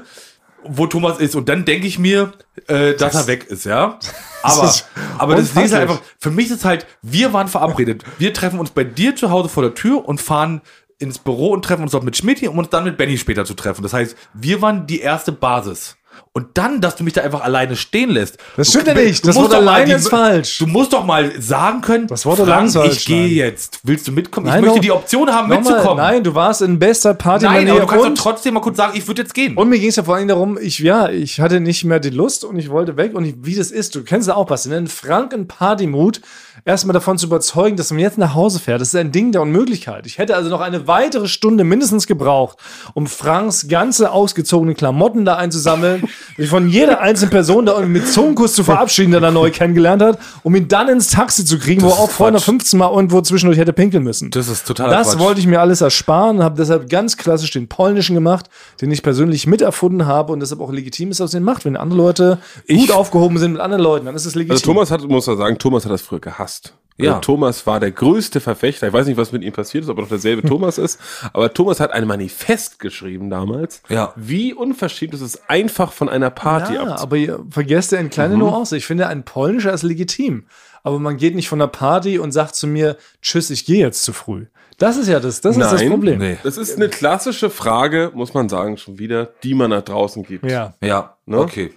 wo 0.63 0.87
Thomas 0.87 1.19
ist, 1.19 1.35
und 1.35 1.49
dann 1.49 1.65
denke 1.65 1.87
ich 1.87 1.99
mir, 1.99 2.33
äh, 2.67 2.93
dass 2.95 3.15
er 3.15 3.27
weg 3.27 3.45
ist, 3.45 3.65
ja. 3.65 3.99
Aber, 4.41 4.63
ist 4.63 4.85
aber 5.17 5.35
das 5.35 5.49
ist 5.49 5.57
halt 5.57 5.73
einfach, 5.73 6.01
für 6.17 6.31
mich 6.31 6.45
ist 6.45 6.59
es 6.59 6.65
halt, 6.65 6.87
wir 7.01 7.33
waren 7.33 7.49
verabredet. 7.49 8.05
Wir 8.19 8.33
treffen 8.33 8.57
uns 8.57 8.69
bei 8.69 8.85
dir 8.85 9.13
zu 9.13 9.31
Hause 9.31 9.49
vor 9.49 9.63
der 9.63 9.73
Tür 9.73 10.07
und 10.07 10.21
fahren 10.21 10.61
ins 10.97 11.19
Büro 11.19 11.49
und 11.49 11.65
treffen 11.65 11.81
uns 11.83 11.91
dort 11.91 12.05
mit 12.05 12.15
Schmidt 12.15 12.41
um 12.47 12.57
uns 12.57 12.69
dann 12.69 12.85
mit 12.85 12.97
Benny 12.97 13.17
später 13.17 13.43
zu 13.43 13.53
treffen. 13.53 13.83
Das 13.83 13.91
heißt, 13.91 14.15
wir 14.33 14.61
waren 14.61 14.87
die 14.87 15.01
erste 15.01 15.33
Basis. 15.33 15.97
Und 16.31 16.57
dann, 16.59 16.79
dass 16.79 16.95
du 16.95 17.03
mich 17.03 17.13
da 17.13 17.21
einfach 17.21 17.41
alleine 17.41 17.75
stehen 17.75 18.11
lässt. 18.11 18.37
Das 18.55 18.69
stimmt 18.69 18.85
ja 18.85 18.93
nicht. 18.93 19.25
Das 19.27 19.35
Wort 19.35 19.53
alleine 19.53 19.95
ist 19.95 20.09
falsch. 20.09 20.59
Du 20.59 20.67
musst 20.67 20.93
doch 20.93 21.03
mal 21.03 21.31
sagen 21.41 21.81
können, 21.81 22.05
Das 22.05 22.23
Wort 22.25 22.37
Frank, 22.39 22.71
falsch, 22.71 22.97
ich 22.97 23.05
gehe 23.05 23.27
jetzt. 23.27 23.79
Willst 23.83 24.07
du 24.07 24.11
mitkommen? 24.11 24.45
Nein, 24.45 24.59
ich 24.59 24.61
möchte 24.61 24.77
no- 24.77 24.83
die 24.83 24.91
Option 24.91 25.31
haben, 25.31 25.49
Nochmal, 25.49 25.73
mitzukommen. 25.73 25.97
Nein, 25.97 26.23
du 26.23 26.35
warst 26.35 26.61
in 26.61 26.77
bester 26.77 27.15
Party 27.15 27.45
Nein, 27.45 27.67
aber 27.69 27.79
du 27.79 27.87
kannst 27.87 28.05
und, 28.05 28.17
doch 28.17 28.23
trotzdem 28.23 28.53
mal 28.53 28.59
kurz 28.59 28.77
sagen, 28.77 28.93
ich 28.95 29.07
würde 29.07 29.23
jetzt 29.23 29.33
gehen. 29.33 29.57
und 29.57 29.69
mir 29.69 29.79
ging 29.79 29.89
es 29.89 29.95
ja 29.95 30.03
vor 30.03 30.15
allem 30.15 30.27
darum, 30.27 30.59
ich, 30.61 30.77
ja, 30.79 31.09
ich 31.09 31.41
hatte 31.41 31.59
nicht 31.59 31.83
mehr 31.83 31.99
die 31.99 32.11
Lust 32.11 32.43
und 32.45 32.59
ich 32.59 32.69
wollte 32.69 32.95
weg 32.95 33.15
und 33.15 33.25
ich, 33.25 33.35
wie 33.41 33.55
das 33.55 33.71
ist, 33.71 33.95
du 33.95 34.03
kennst 34.03 34.27
ja 34.27 34.35
auch, 34.35 34.45
Basti, 34.45 34.69
ne? 34.69 34.77
einen 34.77 34.87
franken 34.87 35.47
Partymut 35.47 36.21
erstmal 36.65 36.93
davon 36.93 37.17
zu 37.17 37.25
überzeugen, 37.25 37.75
dass 37.77 37.91
man 37.91 37.99
jetzt 37.99 38.17
nach 38.17 38.35
Hause 38.35 38.59
fährt, 38.59 38.81
das 38.81 38.89
ist 38.89 38.95
ein 38.95 39.11
Ding 39.11 39.31
der 39.31 39.41
Unmöglichkeit. 39.41 40.05
Ich 40.05 40.17
hätte 40.17 40.35
also 40.35 40.49
noch 40.49 40.61
eine 40.61 40.87
weitere 40.87 41.27
Stunde 41.27 41.63
mindestens 41.63 42.05
gebraucht, 42.07 42.57
um 42.93 43.07
Franks 43.07 43.67
ganze 43.67 44.11
ausgezogene 44.11 44.75
Klamotten 44.75 45.25
da 45.25 45.35
einzusammeln, 45.37 46.07
mich 46.37 46.49
von 46.49 46.69
jeder 46.69 47.01
einzelnen 47.01 47.31
Person 47.31 47.65
da 47.65 47.73
irgendwie 47.73 47.99
mit 47.99 48.07
Zungenkuss 48.07 48.53
zu 48.53 48.63
verabschieden, 48.63 49.11
der 49.11 49.21
da 49.21 49.31
neu 49.31 49.51
kennengelernt 49.51 50.01
hat, 50.01 50.19
um 50.43 50.55
ihn 50.55 50.67
dann 50.67 50.87
ins 50.89 51.09
Taxi 51.09 51.45
zu 51.45 51.57
kriegen, 51.59 51.81
wo 51.81 51.87
er 51.89 51.99
auch 51.99 52.09
vorher 52.09 52.31
noch 52.33 52.43
15 52.43 52.77
Mal 52.79 52.91
irgendwo 52.91 53.21
zwischendurch 53.21 53.57
hätte 53.59 53.73
pinkeln 53.73 54.03
müssen. 54.03 54.31
Das 54.31 54.47
ist 54.47 54.67
totaler 54.67 54.91
Das 54.91 55.11
Quatsch. 55.11 55.19
wollte 55.19 55.39
ich 55.39 55.47
mir 55.47 55.59
alles 55.59 55.81
ersparen 55.81 56.37
und 56.37 56.43
habe 56.43 56.55
deshalb 56.57 56.89
ganz 56.89 57.17
klassisch 57.17 57.51
den 57.51 57.67
polnischen 57.67 58.13
gemacht, 58.15 58.49
den 58.81 58.91
ich 58.91 59.03
persönlich 59.03 59.47
miterfunden 59.47 60.05
habe 60.05 60.33
und 60.33 60.39
deshalb 60.39 60.61
auch 60.61 60.71
legitim 60.71 61.11
ist, 61.11 61.19
er 61.19 61.27
den 61.27 61.43
macht. 61.43 61.65
Wenn 61.65 61.77
andere 61.77 61.97
Leute 61.97 62.37
gut 62.67 62.91
aufgehoben 62.91 63.37
sind 63.37 63.53
mit 63.53 63.61
anderen 63.61 63.83
Leuten, 63.83 64.05
dann 64.05 64.15
ist 64.15 64.25
es 64.25 64.35
legitim. 64.35 64.51
Also 64.53 64.65
Thomas 64.65 64.91
hat, 64.91 65.01
muss 65.07 65.27
man 65.27 65.37
sagen, 65.37 65.57
Thomas 65.57 65.85
hat 65.85 65.91
das 65.91 66.01
früher 66.01 66.19
gehasst. 66.19 66.73
Ja. 66.99 67.11
Also 67.11 67.21
Thomas 67.21 67.65
war 67.65 67.79
der 67.79 67.91
größte 67.91 68.39
Verfechter. 68.39 68.87
Ich 68.87 68.93
weiß 68.93 69.07
nicht, 69.07 69.17
was 69.17 69.31
mit 69.31 69.43
ihm 69.43 69.53
passiert 69.53 69.83
ist, 69.85 69.89
ob 69.89 69.97
er 69.97 70.01
noch 70.01 70.09
derselbe 70.09 70.41
Thomas 70.47 70.77
ist. 70.77 70.99
Aber 71.33 71.53
Thomas 71.53 71.79
hat 71.79 71.91
ein 71.93 72.05
Manifest 72.07 72.79
geschrieben 72.79 73.29
damals. 73.29 73.81
Ja. 73.89 74.13
Wie 74.15 74.53
unverschämt 74.53 75.13
ist 75.13 75.21
es 75.21 75.49
einfach 75.49 75.91
von 75.93 76.09
einer 76.09 76.29
Party 76.29 76.73
ja, 76.75 76.83
abzu- 76.83 77.01
aber 77.01 77.15
ihr 77.17 77.39
vergesst 77.49 77.91
ja 77.91 77.99
eine 77.99 78.09
kleine 78.09 78.37
Nuance. 78.37 78.75
Ich 78.75 78.85
finde, 78.85 79.07
ein 79.07 79.23
polnischer 79.23 79.73
ist 79.73 79.83
legitim. 79.83 80.45
Aber 80.83 80.99
man 80.99 81.17
geht 81.17 81.35
nicht 81.35 81.49
von 81.49 81.59
der 81.59 81.67
Party 81.67 82.19
und 82.19 82.31
sagt 82.31 82.55
zu 82.55 82.65
mir, 82.67 82.95
tschüss, 83.21 83.49
ich 83.49 83.65
gehe 83.65 83.79
jetzt 83.79 84.03
zu 84.03 84.13
früh. 84.13 84.45
Das 84.77 84.95
ist 84.95 85.09
ja 85.09 85.19
das, 85.19 85.41
das 85.41 85.57
ist 85.57 85.61
das 85.71 85.81
Nein. 85.81 85.89
Problem. 85.89 86.19
Nee. 86.19 86.37
Das 86.43 86.55
ist 86.57 86.77
eine 86.77 86.87
klassische 86.87 87.49
Frage, 87.49 88.11
muss 88.13 88.33
man 88.33 88.47
sagen, 88.47 88.77
schon 88.77 88.97
wieder, 88.97 89.25
die 89.43 89.53
man 89.53 89.71
nach 89.71 89.81
draußen 89.81 90.23
gibt. 90.23 90.49
Ja. 90.49 90.75
Ja, 90.81 91.17
Ne? 91.25 91.37
okay. 91.39 91.73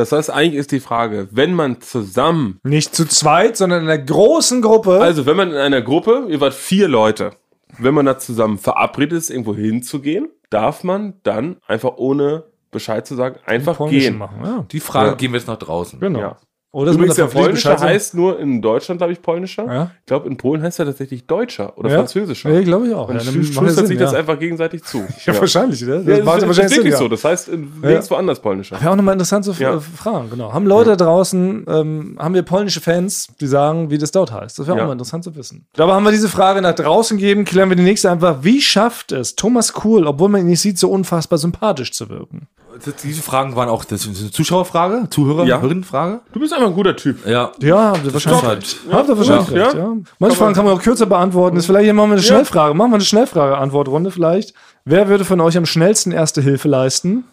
Das 0.00 0.12
heißt, 0.12 0.30
eigentlich 0.30 0.58
ist 0.58 0.72
die 0.72 0.80
Frage, 0.80 1.28
wenn 1.30 1.52
man 1.54 1.80
zusammen, 1.80 2.58
Nicht 2.62 2.94
zu 2.94 3.06
zweit, 3.06 3.56
sondern 3.56 3.82
in 3.82 3.88
einer 3.90 4.02
großen 4.02 4.62
Gruppe. 4.62 5.00
also 5.00 5.26
wenn 5.26 5.36
man 5.36 5.50
in 5.50 5.56
einer 5.56 5.82
Gruppe, 5.82 6.26
ihr 6.28 6.40
wart 6.40 6.54
vier 6.54 6.88
Leute, 6.88 7.32
wenn 7.78 7.94
man 7.94 8.06
da 8.06 8.18
zusammen 8.18 8.58
verabredet 8.58 9.18
ist, 9.18 9.30
irgendwo 9.30 9.54
hinzugehen, 9.54 10.28
darf 10.50 10.84
man 10.84 11.14
dann 11.22 11.58
einfach 11.66 11.92
ohne 11.96 12.44
Bescheid 12.70 13.06
zu 13.06 13.14
sagen, 13.14 13.38
einfach 13.46 13.78
gehen. 13.88 14.16
machen. 14.18 14.40
Ja. 14.44 14.66
Die 14.70 14.80
Frage 14.80 15.10
Ja. 15.10 15.14
geben 15.16 15.34
wir 15.34 15.38
jetzt 15.40 15.46
nach 15.48 15.58
draußen. 15.58 16.00
Genau. 16.00 16.18
Ja. 16.20 16.36
Oder 16.72 16.92
Übrigens, 16.92 17.16
der 17.16 17.24
verpflichtet, 17.24 17.46
polnische 17.46 17.68
Bescheid 17.68 17.78
sagen. 17.80 17.92
heißt 17.92 18.14
nur 18.14 18.38
in 18.38 18.62
Deutschland, 18.62 19.00
glaube 19.00 19.12
ich, 19.12 19.20
polnischer. 19.20 19.66
Ja. 19.66 19.90
Ich 19.98 20.06
glaube, 20.06 20.28
in 20.28 20.36
Polen 20.36 20.62
heißt 20.62 20.78
er 20.78 20.86
tatsächlich 20.86 21.26
deutscher 21.26 21.76
oder 21.76 21.90
ja. 21.90 21.96
französischer. 21.96 22.48
Ja, 22.48 22.60
glaube 22.60 22.86
ich 22.86 22.94
auch. 22.94 23.08
Man 23.08 23.16
ja, 23.18 23.24
schustert 23.24 23.88
sich 23.88 23.98
das 23.98 24.14
einfach 24.14 24.38
gegenseitig 24.38 24.84
zu. 24.84 25.04
Ja, 25.26 25.38
wahrscheinlich, 25.38 25.82
ne? 25.82 25.98
Das 25.98 26.06
Ja, 26.06 26.16
das 26.16 26.24
macht 26.24 26.38
ist, 26.38 26.46
wahrscheinlich 26.46 26.76
wirklich 26.76 26.96
so. 26.96 27.08
Das 27.08 27.24
heißt, 27.24 27.48
in 27.48 27.72
nirgendwo 27.80 28.14
woanders 28.14 28.40
polnischer. 28.40 28.80
Wäre 28.80 28.92
auch 28.92 28.96
nochmal 28.96 29.14
interessant 29.14 29.44
zu 29.44 29.50
äh, 29.50 29.80
fragen, 29.80 30.30
genau. 30.30 30.52
Haben 30.52 30.66
Leute 30.66 30.96
draußen, 30.96 31.64
ähm, 31.68 32.16
haben 32.18 32.34
wir 32.34 32.42
polnische 32.42 32.80
Fans, 32.80 33.28
die 33.40 33.46
sagen, 33.46 33.90
wie 33.90 33.98
das 33.98 34.12
dort 34.12 34.32
heißt? 34.32 34.58
Das 34.58 34.66
wäre 34.66 34.80
auch 34.80 34.86
mal 34.86 34.92
interessant 34.92 35.24
zu 35.24 35.34
wissen. 35.34 35.66
Dabei 35.74 35.92
haben 35.92 36.04
wir 36.04 36.12
diese 36.12 36.28
Frage 36.28 36.62
nach 36.62 36.74
draußen 36.74 37.18
gegeben, 37.18 37.44
klären 37.44 37.68
wir 37.68 37.76
die 37.76 37.82
nächste 37.82 38.10
einfach. 38.10 38.38
Wie 38.42 38.60
schafft 38.60 39.12
es 39.12 39.34
Thomas 39.34 39.72
Kuhl, 39.72 40.06
obwohl 40.06 40.28
man 40.28 40.42
ihn 40.42 40.46
nicht 40.46 40.60
sieht, 40.60 40.78
so 40.78 40.90
unfassbar 40.90 41.38
sympathisch 41.38 41.92
zu 41.92 42.08
wirken? 42.08 42.46
Das- 42.84 42.96
Diese 42.96 43.22
Fragen 43.22 43.56
waren 43.56 43.68
auch, 43.68 43.84
das 43.84 44.06
ist 44.06 44.20
eine 44.20 44.30
Zuschauerfrage, 44.30 45.08
Zuhörer, 45.10 45.44
Ja. 45.44 45.58
Hörerinnenfrage. 45.60 46.20
Du 46.32 46.40
bist 46.40 46.52
einfach 46.52 46.68
ein 46.68 46.74
guter 46.74 46.96
Typ. 46.96 47.26
Ja. 47.26 47.50
Ja, 47.60 47.92
habt 47.92 48.04
ihr 48.06 48.12
wahrscheinlich 48.12 48.42
halt- 48.42 48.58
recht. 48.58 48.76
Habt 48.90 49.08
ihr 49.08 49.18
wahrscheinlich 49.18 49.48
ja. 49.50 49.64
recht, 49.64 49.74
ja. 49.76 49.92
Manche 50.18 50.36
Fragen 50.36 50.54
kann 50.54 50.64
man 50.64 50.74
auch 50.74 50.82
kürzer 50.82 51.06
beantworten. 51.06 51.56
Ist 51.56 51.66
vielleicht 51.66 51.84
hier 51.84 51.94
machen 51.94 52.10
wir 52.10 52.14
eine 52.14 52.22
Schnellfrage. 52.22 52.74
Machen 52.74 52.90
wir 52.92 52.96
eine 52.96 53.04
Schnellfrage-Antwortrunde 53.04 54.10
vielleicht. 54.10 54.54
Wer 54.84 55.08
würde 55.08 55.24
von 55.24 55.40
euch 55.40 55.56
am 55.58 55.66
schnellsten 55.66 56.12
Erste 56.12 56.40
Hilfe 56.40 56.68
leisten? 56.68 57.24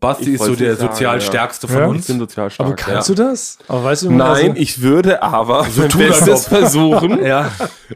Basti 0.00 0.24
Ich 0.34 0.40
ist 0.40 0.44
so 0.44 0.54
der 0.54 0.76
sagen, 0.76 0.92
sozial 0.92 1.14
ja. 1.16 1.20
stärkste 1.20 1.68
von 1.68 1.76
Ja. 1.76 1.82
Ich 1.84 1.90
uns. 1.90 2.06
bin 2.06 2.18
sozial 2.18 2.50
stark. 2.50 2.66
Aber 2.66 2.76
kannst 2.76 3.08
ja. 3.08 3.14
du 3.14 3.22
das? 3.22 3.58
Aber 3.68 3.84
weißt 3.84 4.02
du, 4.02 4.06
wie 4.06 4.14
man 4.14 4.18
Nein, 4.32 4.50
also- 4.50 4.60
ich 4.62 4.80
würde 4.82 5.22
aber 5.22 5.66
mein 5.76 5.88
tun, 5.88 6.02
als 6.02 6.24
Bestes 6.24 6.46
versuchen. 6.48 7.24
Ja. 7.24 7.50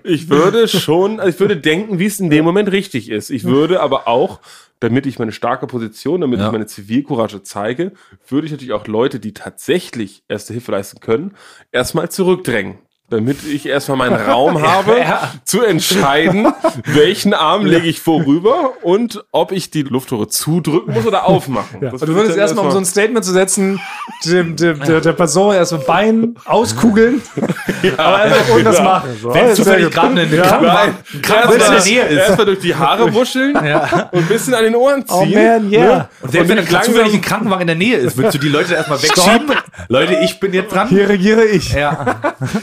Ich 0.04 0.28
würde 0.28 0.68
schon, 0.68 1.20
also 1.20 1.30
ich 1.30 1.40
würde 1.40 1.56
denken, 1.56 1.98
wie 1.98 2.06
es 2.06 2.20
in 2.20 2.30
dem 2.30 2.44
Moment 2.44 2.70
richtig 2.72 3.10
ist. 3.10 3.30
Ich 3.30 3.44
würde 3.44 3.80
aber 3.80 4.06
auch, 4.08 4.40
damit 4.80 5.06
ich 5.06 5.18
meine 5.18 5.32
starke 5.32 5.66
Position, 5.66 6.20
damit 6.20 6.38
Ja. 6.40 6.46
ich 6.46 6.52
meine 6.52 6.66
Zivilcourage 6.66 7.42
zeige, 7.42 7.92
würde 8.28 8.46
ich 8.46 8.52
natürlich 8.52 8.72
auch 8.72 8.86
Leute, 8.86 9.18
die 9.20 9.34
tatsächlich 9.34 10.22
Erste 10.28 10.52
Hilfe 10.52 10.72
leisten 10.72 11.00
können, 11.00 11.34
erstmal 11.72 12.10
zurückdrängen. 12.10 12.78
Damit 13.10 13.38
ich 13.44 13.64
erstmal 13.64 13.96
meinen 13.96 14.16
Raum 14.16 14.60
habe, 14.66 14.96
zu 15.44 15.62
entscheiden, 15.62 16.52
welchen 16.84 17.32
Arm 17.32 17.64
lege 17.64 17.86
ich 17.86 18.00
vorüber 18.00 18.72
und 18.82 19.24
ob 19.32 19.50
ich 19.52 19.70
die 19.70 19.82
Lufttore 19.82 20.28
zudrücken 20.28 20.92
muss 20.92 21.06
oder 21.06 21.26
aufmachen. 21.26 21.80
Ja. 21.80 21.92
Und 21.92 22.02
du 22.02 22.14
würdest 22.14 22.36
erstmal, 22.36 22.66
um 22.66 22.70
so 22.70 22.76
ein 22.78 22.84
Statement 22.84 23.24
zu 23.24 23.32
setzen, 23.32 23.80
dem, 24.26 24.56
dem, 24.56 24.80
der, 24.80 25.00
der 25.00 25.12
Person 25.14 25.54
erstmal 25.54 25.80
Bein 25.82 26.34
auskugeln, 26.44 27.22
aber 27.96 28.16
einfach 28.16 28.54
ohne 28.54 28.64
das 28.64 28.82
machen. 28.82 29.10
So. 29.22 29.32
Wenn 29.32 29.46
es 29.46 29.56
zufällig 29.56 29.90
gerade 29.90 30.22
Ja. 30.24 30.84
In 30.84 31.58
der 31.58 31.84
Nähe 31.84 32.02
ist. 32.02 32.18
Erstmal 32.18 32.46
durch 32.46 32.58
die 32.60 32.74
Haare 32.74 33.14
wuscheln 33.14 33.56
und 33.56 33.64
ein 33.64 34.26
bisschen 34.28 34.52
an 34.54 34.64
den 34.64 34.76
Ohren 34.76 35.04
Oh 35.08 35.22
ziehen. 35.22 35.34
man, 35.34 35.72
yeah. 35.72 36.08
Und 36.20 36.32
selbst 36.32 36.48
wenn 36.48 36.56
dann 36.56 36.82
zufällig 36.82 37.14
ein 37.14 37.20
Krankenwagen 37.22 37.62
in 37.62 37.66
der 37.68 37.76
Nähe 37.76 37.96
ist, 37.96 38.18
willst 38.18 38.34
du 38.34 38.38
die 38.38 38.48
Leute 38.48 38.74
erstmal 38.74 39.02
wegschieben? 39.02 39.52
Leute, 39.88 40.18
ich 40.22 40.38
bin 40.40 40.52
jetzt 40.52 40.74
dran. 40.74 40.88
Hier 40.88 41.08
regiere 41.08 41.44
ich. 41.44 41.72
Ja. 41.72 42.16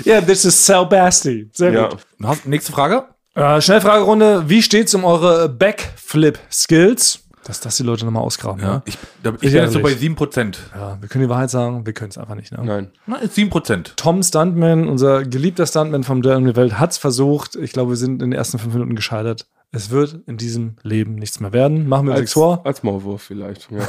Ja, 0.04 0.22
this 0.36 0.44
is 0.46 0.66
Sal 0.66 0.86
Basti. 0.86 1.50
Sehr 1.54 1.72
Ja. 1.72 1.88
gut. 1.88 2.46
Nächste 2.46 2.74
Frage. 2.74 3.06
Äh, 3.36 3.62
Schnellfragerunde. 3.62 4.50
Wie 4.50 4.62
steht's 4.62 4.94
um 4.94 5.06
eure 5.06 5.48
Backflip-Skills? 5.50 7.20
Dass 7.46 7.60
das 7.62 7.78
die 7.78 7.84
Leute 7.84 8.04
nochmal 8.06 8.24
ausgraben. 8.24 8.60
Ja. 8.62 8.82
Ich, 8.86 8.98
da, 9.24 9.30
ich 9.34 9.40
bin 9.40 9.54
jetzt 9.54 9.74
so 9.74 9.82
bei 9.82 9.92
ehrlich. 9.92 10.12
7%. 10.18 10.56
ja, 10.76 10.98
wir 11.00 11.08
können 11.08 11.24
die 11.26 11.30
Wahrheit 11.30 11.52
sagen, 11.52 11.86
wir 11.86 11.94
können 11.94 12.10
es 12.10 12.18
einfach 12.18 12.34
nicht. 12.36 12.52
Ne? 12.52 12.60
Nein. 12.64 12.92
Na, 13.06 13.18
ist 13.18 13.38
7%. 13.38 13.92
Tom 13.98 14.24
Stuntman, 14.24 14.90
unser 14.90 15.24
geliebter 15.24 15.68
Stuntman 15.68 16.04
vom 16.04 16.22
Duell 16.24 16.38
um 16.38 16.46
die 16.46 16.56
Welt, 16.56 16.80
hat's 16.80 16.98
versucht. 16.98 17.56
Ich 17.56 17.72
glaube, 17.72 17.92
wir 17.92 17.98
sind 17.98 18.14
in 18.24 18.32
den 18.32 18.34
ersten 18.34 18.58
fünf 18.58 18.74
Minuten 18.74 18.96
gescheitert. 18.96 19.46
Es 19.72 19.90
wird 19.92 20.22
in 20.26 20.38
diesem 20.38 20.78
Leben 20.82 21.16
nichts 21.16 21.40
mehr 21.40 21.54
werden. 21.54 21.88
Machen 21.88 22.08
wir 22.08 22.12
uns 22.14 22.22
nichts 22.22 22.34
vor. 22.34 22.66
als 22.66 22.82
Maulwurf 22.84 23.22
vielleicht. 23.22 23.70
Ja. 23.72 23.88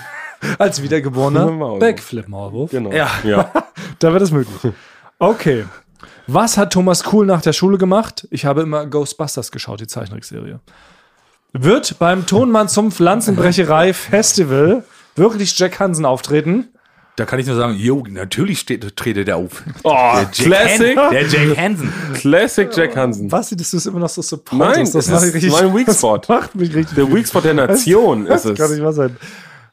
Als 0.58 0.82
wiedergeborener 0.82 1.50
Maulwurf. 1.52 1.78
Backflip-Maulwurf. 1.80 2.70
Genau. 2.72 2.92
Ja. 2.92 3.08
ja. 3.24 3.50
Da 4.00 4.12
wird 4.12 4.22
es 4.22 4.32
möglich. 4.32 4.72
Okay. 5.20 5.64
Was 6.26 6.56
hat 6.56 6.72
Thomas 6.72 7.02
Kuhl 7.04 7.26
nach 7.26 7.42
der 7.42 7.52
Schule 7.52 7.78
gemacht? 7.78 8.26
Ich 8.30 8.44
habe 8.44 8.62
immer 8.62 8.86
Ghostbusters 8.86 9.50
geschaut, 9.50 9.80
die 9.80 9.86
Zeichentrickserie. 9.86 10.60
Wird 11.52 11.98
beim 11.98 12.26
Tonmann 12.26 12.68
zum 12.68 12.90
Pflanzenbrecherei 12.92 13.92
Festival 13.92 14.84
wirklich 15.16 15.58
Jack 15.58 15.80
Hansen 15.80 16.06
auftreten? 16.06 16.68
Da 17.16 17.26
kann 17.26 17.38
ich 17.38 17.46
nur 17.46 17.56
sagen, 17.56 17.74
jo, 17.74 18.04
natürlich 18.08 18.60
steht, 18.60 18.96
trete 18.96 19.26
der 19.26 19.36
auf. 19.36 19.62
Oh, 19.82 19.90
Der 19.92 20.22
Jack 20.22 20.32
Classic, 20.32 20.96
Han, 20.96 21.10
der 21.12 21.26
Jack 21.26 21.58
Hansen. 21.58 21.92
Classic 22.14 22.68
Jack 22.74 22.96
Hansen. 22.96 23.28
Dass 23.28 23.50
du 23.50 23.56
es 23.56 23.84
immer 23.86 23.98
noch 23.98 24.08
so 24.08 24.22
supportest. 24.22 24.76
Nein, 24.76 24.90
das 24.94 25.06
das 25.08 25.22
ist 25.24 25.34
richtig, 25.34 25.52
mein 25.52 25.74
Weak 25.74 25.92
Spot. 25.92 26.16
Das 26.16 26.28
macht 26.28 26.54
mich 26.54 26.74
richtig. 26.74 26.94
Der 26.94 27.12
Weak 27.12 27.28
Spot 27.28 27.40
der 27.42 27.52
Nation 27.66 28.24
das 28.24 28.46
ist 28.46 28.56
kann 28.56 28.66
es. 28.66 28.72
nicht 28.72 28.82
wahr 28.82 28.94
sein. 28.94 29.14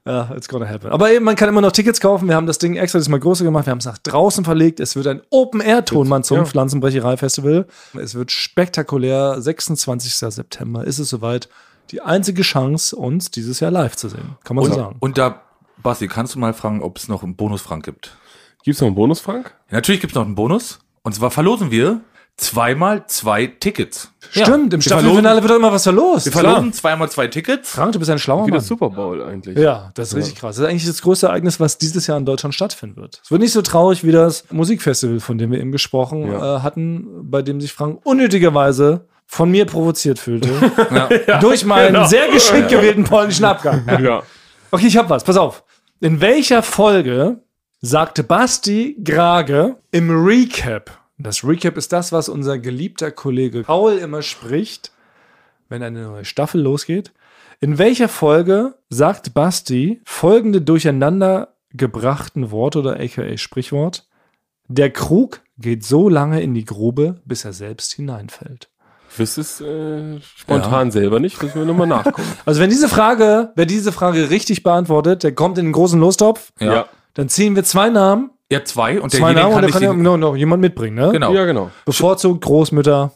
Ja, 0.06 0.32
it's 0.36 0.48
gonna 0.48 0.68
happen. 0.68 0.92
Aber 0.92 1.12
eben, 1.12 1.26
man 1.26 1.36
kann 1.36 1.50
immer 1.50 1.62
noch 1.62 1.72
Tickets 1.72 2.00
kaufen. 2.00 2.28
Wir 2.28 2.36
haben 2.36 2.48
das 2.48 2.58
Ding 2.58 2.76
extra 2.78 3.00
diesmal 3.00 3.20
größer 3.20 3.44
gemacht. 3.44 3.66
Wir 3.68 3.72
haben 3.72 3.80
es 3.80 3.86
nach 3.86 3.98
draußen 3.98 4.44
verlegt. 4.46 4.80
Es 4.80 4.96
wird 4.96 5.06
ein 5.08 5.22
Open-Air-Tonmann 5.30 6.24
zum 6.24 6.38
Ja. 6.38 6.46
Pflanzenbrecherei-Festival. 6.46 7.68
Es 8.02 8.16
wird 8.16 8.32
spektakulär. 8.32 9.42
26. 9.42 10.14
September 10.14 10.84
ist 10.86 11.00
es 11.00 11.10
soweit. 11.10 11.50
Die 11.92 12.02
einzige 12.02 12.44
Chance, 12.44 12.96
uns 12.96 13.32
dieses 13.32 13.60
Jahr 13.60 13.72
live 13.72 13.96
zu 13.96 14.10
sehen. 14.10 14.38
Kann 14.44 14.56
man 14.56 14.66
so 14.66 14.72
Und, 14.72 14.78
sagen. 14.78 14.96
und 15.00 15.18
da, 15.18 15.42
Basti, 15.82 16.08
kannst 16.08 16.36
du 16.36 16.40
mal 16.40 16.54
fragen, 16.54 16.82
ob 16.82 16.98
es 16.98 17.08
noch 17.08 17.24
einen 17.24 17.36
Bonus-Frank 17.36 17.84
gibt? 17.84 18.16
Gibt's 18.64 18.80
noch 18.82 18.88
einen 18.88 18.96
Bonus, 18.96 19.20
Frank? 19.20 19.56
Ja, 19.70 19.76
natürlich 19.78 20.02
gibt 20.02 20.12
es 20.12 20.16
noch 20.16 20.26
einen 20.26 20.36
Bonus. 20.36 20.80
Und 21.04 21.14
zwar 21.16 21.32
verlosen 21.32 21.72
wir 21.72 22.02
zweimal 22.40 23.06
zwei 23.08 23.48
Tickets. 23.48 24.12
Stimmt, 24.32 24.74
im 24.74 24.80
Wir 24.80 24.82
Staffelfinale 24.82 25.42
wird 25.42 25.52
doch 25.52 25.56
immer 25.58 25.72
was 25.72 25.84
verlost. 25.84 26.26
Wir 26.26 26.32
verlosen 26.32 26.72
zweimal 26.74 27.10
zwei 27.10 27.28
Tickets. 27.28 27.72
Frank, 27.72 27.94
du 27.94 28.00
bist 28.00 28.12
ein 28.12 28.20
schlauer 28.20 28.46
Wie 28.46 28.52
Mann. 28.52 28.60
das 28.60 28.68
Super 28.68 28.90
Bowl 28.90 29.24
eigentlich. 29.24 29.58
Ja, 29.58 29.92
das 29.96 30.10
ist 30.10 30.16
richtig 30.16 30.36
krass. 30.36 30.56
Das 30.56 30.66
ist 30.66 30.70
eigentlich 30.70 30.86
das 30.86 31.02
größte 31.02 31.28
Ereignis, 31.28 31.60
was 31.60 31.78
dieses 31.78 32.06
Jahr 32.08 32.18
in 32.18 32.26
Deutschland 32.26 32.54
stattfinden 32.54 33.02
wird. 33.02 33.22
Es 33.24 33.32
wird 33.32 33.42
nicht 33.42 33.52
so 33.54 33.62
traurig 33.62 34.04
wie 34.04 34.12
das 34.12 34.46
Musikfestival, 34.52 35.20
von 35.20 35.38
dem 35.38 35.52
wir 35.52 35.60
eben 35.60 35.72
gesprochen 35.72 36.32
Ja. 36.32 36.58
äh, 36.58 36.60
hatten, 36.62 37.08
bei 37.30 37.42
dem 37.42 37.60
sich 37.60 37.74
Frank 37.74 38.00
unnötigerweise 38.04 39.08
von 39.26 39.50
mir 39.52 39.66
provoziert 39.66 40.20
fühlte. 40.20 40.50
durch 41.42 41.66
meinen 41.66 41.94
genau. 41.94 42.06
sehr 42.08 42.28
geschickt 42.30 42.70
gewählten 42.70 43.04
polnischen 43.04 43.46
Abgang. 43.46 43.84
Ja. 44.02 44.24
Okay, 44.72 44.88
ich 44.88 44.98
hab 44.98 45.10
was. 45.10 45.24
Pass 45.24 45.38
auf. 45.38 45.64
In 46.02 46.22
welcher 46.22 46.62
Folge 46.64 47.42
sagte 47.82 48.24
Basti 48.24 48.96
Grage 49.04 49.78
im 49.92 50.10
Recap? 50.26 50.99
Das 51.22 51.44
Recap 51.44 51.76
ist 51.76 51.92
das, 51.92 52.14
was 52.14 52.30
unser 52.30 52.58
geliebter 52.58 53.12
Kollege 53.12 53.64
Paul 53.64 53.98
immer 53.98 54.22
spricht, 54.22 54.94
wenn 55.68 55.84
eine 55.84 56.04
neue 56.04 56.24
Staffel 56.24 56.62
losgeht. 56.62 57.12
In 57.60 57.78
welcher 57.78 58.08
Folge 58.08 58.76
sagt 58.90 59.34
Basti 59.34 60.02
folgende 60.06 60.62
durcheinander 60.62 61.56
gebrachten 61.72 62.52
Worte 62.52 62.80
oder 62.80 63.02
aka 63.02 63.36
Sprichwort? 63.36 64.08
Der 64.70 64.92
Krug 64.92 65.42
geht 65.58 65.84
so 65.84 66.08
lange 66.08 66.42
in 66.42 66.54
die 66.54 66.64
Grube, 66.64 67.22
bis 67.26 67.44
er 67.44 67.52
selbst 67.52 67.92
hineinfällt. 67.92 68.70
Wüsste 69.18 69.42
es 69.42 69.60
äh, 69.60 70.22
spontan 70.22 70.92
selber 70.92 71.20
nicht, 71.20 71.42
müssen 71.44 71.56
wir 71.56 71.66
nochmal 71.66 71.88
nachgucken. 71.88 72.24
Also 72.46 72.62
wenn 72.62 72.70
diese 72.70 72.88
Frage, 72.88 73.52
wer 73.56 73.66
diese 73.66 73.92
Frage 73.92 74.30
richtig 74.30 74.64
beantwortet, 74.64 75.24
der 75.24 75.36
kommt 75.36 75.58
in 75.58 75.66
den 75.66 75.74
großen 75.74 76.00
Lostopf. 76.00 76.54
Ja. 76.60 76.88
Dann 77.16 77.28
ziehen 77.28 77.58
wir 77.58 77.66
zwei 77.66 77.90
Namen, 77.90 78.30
Ja, 78.52 78.64
zwei. 78.66 79.00
Und 79.00 79.12
zwei 79.12 79.34
Namen 79.34 79.54
und 79.56 79.62
nicht 79.62 79.74
kann 79.74 79.84
ja 79.84 79.94
noch, 79.94 80.18
noch 80.18 80.36
jemand 80.36 80.62
mitbringen, 80.62 80.96
ne? 80.96 81.12
Genau. 81.12 81.34
Ja, 81.34 81.46
genau. 81.46 81.70
Bevorzugt 81.86 82.44
Großmütter, 82.44 83.12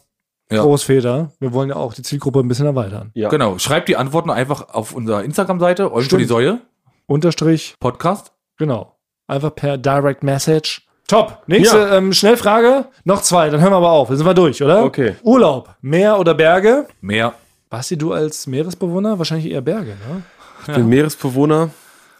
Ja. 0.52 0.62
Großväter. 0.62 1.32
Wir 1.40 1.54
wollen 1.54 1.70
ja 1.70 1.76
auch 1.76 1.94
die 1.94 2.04
Zielgruppe 2.04 2.40
ein 2.40 2.48
bisschen 2.48 2.66
erweitern. 2.68 3.10
Ja. 3.16 3.30
Genau. 3.30 3.58
Schreibt 3.58 3.90
die 3.90 3.96
Antworten 3.98 4.30
einfach 4.30 4.70
auf 4.74 4.94
unserer 4.94 5.24
Instagram-Seite, 5.24 5.90
für 5.90 6.18
die. 6.18 6.26
Säue, 6.26 6.60
Unterstrich, 7.08 7.76
Podcast. 7.80 8.32
genau. 8.58 8.96
Einfach 9.28 9.56
per 9.56 9.78
Direct 9.78 10.22
Message. 10.24 10.86
Top. 11.08 11.40
Nächste 11.48 11.78
Ja. 11.78 11.98
ähm, 11.98 12.14
Schnellfrage. 12.14 12.86
Noch 13.04 13.22
zwei, 13.22 13.50
dann 13.50 13.60
hören 13.62 13.72
wir 13.72 13.78
aber 13.78 13.92
auf. 13.92 14.08
Dann 14.10 14.18
sind 14.18 14.26
wir 14.26 14.34
durch, 14.34 14.62
oder? 14.64 14.84
Okay. 14.86 15.16
Urlaub, 15.24 15.70
Meer 15.82 16.20
oder 16.20 16.34
Berge? 16.34 16.88
Mehr. 17.02 17.34
Basti, 17.70 17.98
du 17.98 18.14
als 18.14 18.46
Meeresbewohner? 18.48 19.18
Wahrscheinlich 19.18 19.52
eher 19.52 19.62
Berge, 19.62 19.92
ne? 20.08 20.22
Ich 20.68 20.74
bin 20.74 20.88
Meeresbewohner. 20.88 21.72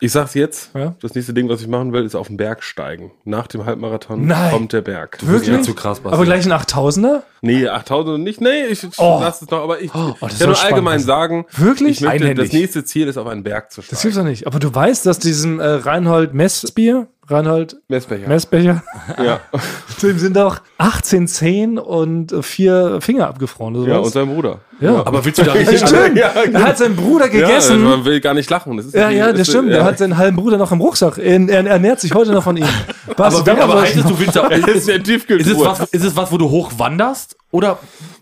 Ich 0.04 0.12
sag's 0.12 0.34
jetzt. 0.34 0.72
Ja. 0.76 0.96
Das 1.02 1.16
nächste 1.16 1.34
Ding, 1.34 1.48
was 1.48 1.62
ich 1.62 1.68
machen 1.70 1.94
will, 1.94 2.04
ist 2.04 2.14
auf 2.14 2.28
den 2.28 2.36
Berg 2.36 2.62
steigen. 2.62 3.12
Nach 3.24 3.48
dem 3.48 3.66
Halbmarathon 3.66 4.28
Nein. 4.28 4.52
kommt 4.52 4.74
der 4.74 4.82
Berg. 4.82 5.18
Wirklich? 5.22 5.50
Ja, 5.56 5.62
zu 5.62 5.74
krass, 5.74 6.02
Basti. 6.02 6.14
Aber 6.16 6.26
gleich 6.26 6.46
ein 6.46 6.52
8000er? 6.52 7.22
Nee, 7.42 7.70
8000 7.70 8.22
nicht. 8.22 8.42
Nee, 8.42 8.66
ich 8.70 8.86
Oh. 8.98 9.20
lass 9.22 9.42
es 9.42 9.50
noch. 9.50 9.62
Aber 9.64 9.80
ich, 9.82 9.92
das 9.92 10.34
ich 10.34 10.40
kann 10.40 10.50
nur 10.50 10.62
allgemein 10.62 11.00
sein. 11.00 11.08
sagen, 11.08 11.46
Wirklich? 11.56 11.92
ich 11.98 12.02
möchte, 12.02 12.22
Einhändig. 12.26 12.50
das 12.50 12.54
nächste 12.60 12.84
Ziel 12.84 13.08
ist, 13.08 13.16
auf 13.18 13.28
einen 13.28 13.44
Berg 13.44 13.72
zu 13.72 13.80
Das 13.80 13.88
steigen. 13.88 14.02
gibt's 14.02 14.18
doch 14.18 14.24
nicht. 14.26 14.46
Aber 14.48 14.60
du 14.60 14.76
weißt, 14.76 15.06
dass 15.06 15.20
diesem 15.20 15.62
äh, 15.62 15.66
Reinhold 15.66 16.34
Messbier, 16.34 17.08
Reinhold 17.28 17.78
Messbecher. 17.88 18.28
Messbecher, 18.28 18.84
ja. 19.24 19.40
dem 20.02 20.20
sind 20.20 20.38
auch 20.38 20.58
18 20.78 21.28
Zehen 21.30 21.80
und 21.80 22.34
vier 22.44 23.00
Finger 23.00 23.28
abgefroren. 23.30 23.78
Oder 23.78 23.94
ja, 23.94 23.98
und 24.00 24.12
sein 24.12 24.28
Bruder. 24.28 24.60
ja. 24.82 25.06
Aber 25.06 25.24
willst 25.24 25.40
du 25.40 25.44
da 25.44 25.54
das 25.54 25.68
richtig 25.70 25.88
stimmt. 25.88 26.18
Ja, 26.18 26.28
Er 26.28 26.64
hat 26.64 26.78
seinen 26.78 26.98
Bruder 26.98 27.26
Ja, 27.34 27.48
gegessen. 27.48 27.82
Ja, 27.82 27.90
man 27.90 28.04
will 28.06 28.20
gar 28.20 28.34
nicht 28.34 28.50
lachen. 28.50 28.76
Das 28.76 28.88
ist 28.88 28.94
ja, 28.94 29.10
die- 29.10 29.18
das 29.20 29.40
ist- 29.40 29.50
stimmt. 29.52 29.70
ja. 29.70 29.78
Er 29.78 29.84
hat 29.86 29.98
seinen 29.98 30.18
halben 30.18 30.36
Bruder 30.36 30.58
noch 30.58 30.74
im 30.74 30.82
Rucksack. 30.82 31.18
Er, 31.18 31.40
er 31.48 31.66
ernährt 31.66 32.02
sich 32.02 32.14
heute 32.14 32.34
noch 32.34 32.44
von 32.44 32.58
ihm. 32.58 32.68
Basti, 33.16 33.50
Aber, 33.50 33.64
aber 33.64 33.82
heißt 33.84 33.96
ich 33.96 34.02
es, 34.04 34.08
du 34.10 34.20
willst 34.20 34.36
da, 34.36 34.50
Das 34.50 34.60
ist 34.60 34.90
ist, 34.90 35.30
ist, 35.30 35.48
es 35.48 35.60
was, 35.60 35.80
ist 35.92 36.04
es 36.04 36.16
was, 36.18 36.32
wo 36.32 36.38
du 36.38 36.50
hochwanderst 36.50 37.38
oder 37.52 37.80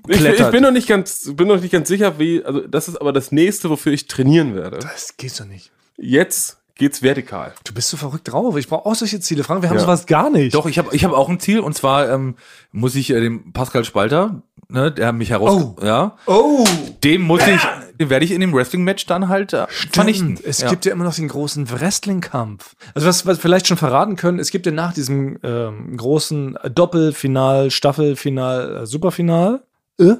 ich, 0.08 0.18
klettert? 0.18 0.39
ich 0.47 0.52
bin 0.52 0.62
noch 0.64 0.72
nicht 0.72 0.88
ganz, 0.88 1.32
bin 1.36 1.47
noch 1.47 1.60
nicht 1.60 1.72
ganz 1.72 1.88
sicher, 1.88 2.20
wie, 2.20 2.43
also 2.45 2.60
das 2.68 2.88
ist 2.88 2.97
aber 3.02 3.14
das 3.14 3.32
nächste, 3.32 3.70
wofür 3.72 3.93
ich 3.93 4.08
trainieren 4.08 4.54
werde. 4.56 4.78
Das 4.80 5.18
geht 5.18 5.39
doch 5.39 5.45
nicht. 5.45 5.72
Jetzt 5.97 6.58
geht's 6.82 7.03
vertikal. 7.03 7.53
Du 7.63 7.75
bist 7.75 7.89
so 7.89 7.95
verrückt 7.97 8.32
drauf. 8.32 8.57
Ich 8.57 8.67
brauche 8.67 8.88
auch 8.88 8.95
solche 8.95 9.19
Ziele. 9.19 9.43
Frank, 9.43 9.61
wir 9.61 9.69
haben 9.69 9.75
Ja. 9.77 9.84
sowas 9.84 10.07
gar 10.07 10.32
nicht. 10.32 10.55
Doch, 10.55 10.65
ich 10.65 10.79
habe 10.79 10.89
ich 10.95 11.03
hab 11.05 11.13
auch 11.13 11.29
ein 11.29 11.39
Ziel 11.39 11.59
und 11.59 11.75
zwar 11.77 12.09
ähm, 12.09 12.36
muss 12.71 12.95
ich 12.95 13.11
äh, 13.11 13.21
dem 13.21 13.53
Pascal 13.53 13.86
Spalter, 13.86 14.41
ne, 14.67 14.91
der 14.91 15.11
mich 15.13 15.29
heraus, 15.29 15.61
Oh. 15.61 15.86
ja, 15.86 16.15
Oh, 16.25 16.65
dem 17.03 17.21
muss 17.21 17.45
ich, 17.45 17.61
den 17.99 18.09
werde 18.09 18.25
ich 18.25 18.32
in 18.32 18.41
dem 18.41 18.51
Wrestling-Match 18.51 19.05
dann 19.05 19.29
halt 19.29 19.53
äh, 19.53 19.67
vernichten. 19.91 20.38
Stimmt. 20.38 20.49
Es 20.49 20.61
ja. 20.61 20.69
gibt 20.71 20.86
ja 20.86 20.91
immer 20.91 21.03
noch 21.03 21.13
den 21.13 21.27
großen 21.27 21.69
Wrestling-Kampf. 21.69 22.75
Also 22.95 23.07
was, 23.07 23.27
was 23.27 23.38
wir 23.38 23.41
vielleicht 23.41 23.67
schon 23.67 23.77
verraten 23.77 24.15
können, 24.15 24.39
es 24.39 24.49
gibt 24.49 24.65
ja 24.65 24.71
nach 24.71 24.93
diesem 24.93 25.38
ähm, 25.43 25.95
großen 25.97 26.57
Doppelfinal, 26.73 27.69
Staffelfinal, 27.69 28.77
äh, 28.77 28.86
Superfinal, 28.88 29.61
äh, 29.99 30.13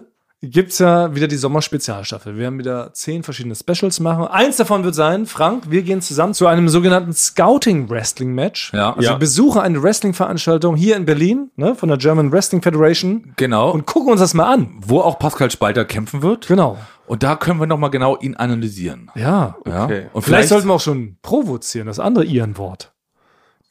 gibt's 0.44 0.80
ja 0.80 1.14
wieder 1.14 1.28
die 1.28 1.36
Sommerspezialstaffel. 1.38 2.34
Wir 2.34 2.42
werden 2.44 2.58
wieder 2.58 2.94
zehn 2.94 3.22
verschiedene 3.24 3.56
Specials 3.56 4.00
machen. 4.00 4.26
Eins 4.26 4.58
davon 4.58 4.84
wird 4.84 4.96
sein, 4.96 5.26
Frank, 5.28 5.66
wir 5.70 5.84
gehen 5.84 6.02
zusammen 6.02 6.34
zu 6.34 6.48
einem 6.48 6.68
sogenannten 6.68 7.14
Scouting-Wrestling-Match. 7.14 8.74
Ja. 8.74 8.89
Also 8.96 9.02
Ja. 9.04 9.16
wir 9.16 9.20
besuchen 9.20 9.62
eine 9.62 9.82
Wrestling-Veranstaltung 9.84 10.76
hier 10.76 10.96
in 10.96 11.06
Berlin, 11.06 11.52
ne, 11.56 11.76
von 11.76 11.89
der 11.89 11.98
German 11.98 12.32
Wrestling 12.32 12.62
Federation. 12.62 13.34
Genau. 13.38 13.72
Und 13.72 13.86
gucken 13.86 14.12
uns 14.12 14.22
das 14.22 14.34
mal 14.34 14.52
an. 14.52 14.70
wo 14.84 15.00
auch 15.02 15.20
Pascal 15.20 15.52
Spalter 15.52 15.86
kämpfen 15.86 16.22
wird. 16.22 16.48
Genau. 16.48 16.78
Und 17.08 17.24
da 17.24 17.36
können 17.36 17.60
wir 17.60 17.68
nochmal 17.68 17.89
genau 17.92 18.18
ihn 18.18 18.36
analysieren. 18.36 19.12
Ja. 19.16 19.58
Ja. 19.68 19.84
Okay. 19.86 20.08
Und 20.14 20.22
Vielleicht 20.24 20.50
sollten 20.50 20.68
wir 20.68 20.74
auch 20.74 20.80
schon 20.82 21.18
provozieren, 21.22 21.88
das 21.88 22.00
andere 22.00 22.24
ihren 22.24 22.58
Wort. 22.58 22.91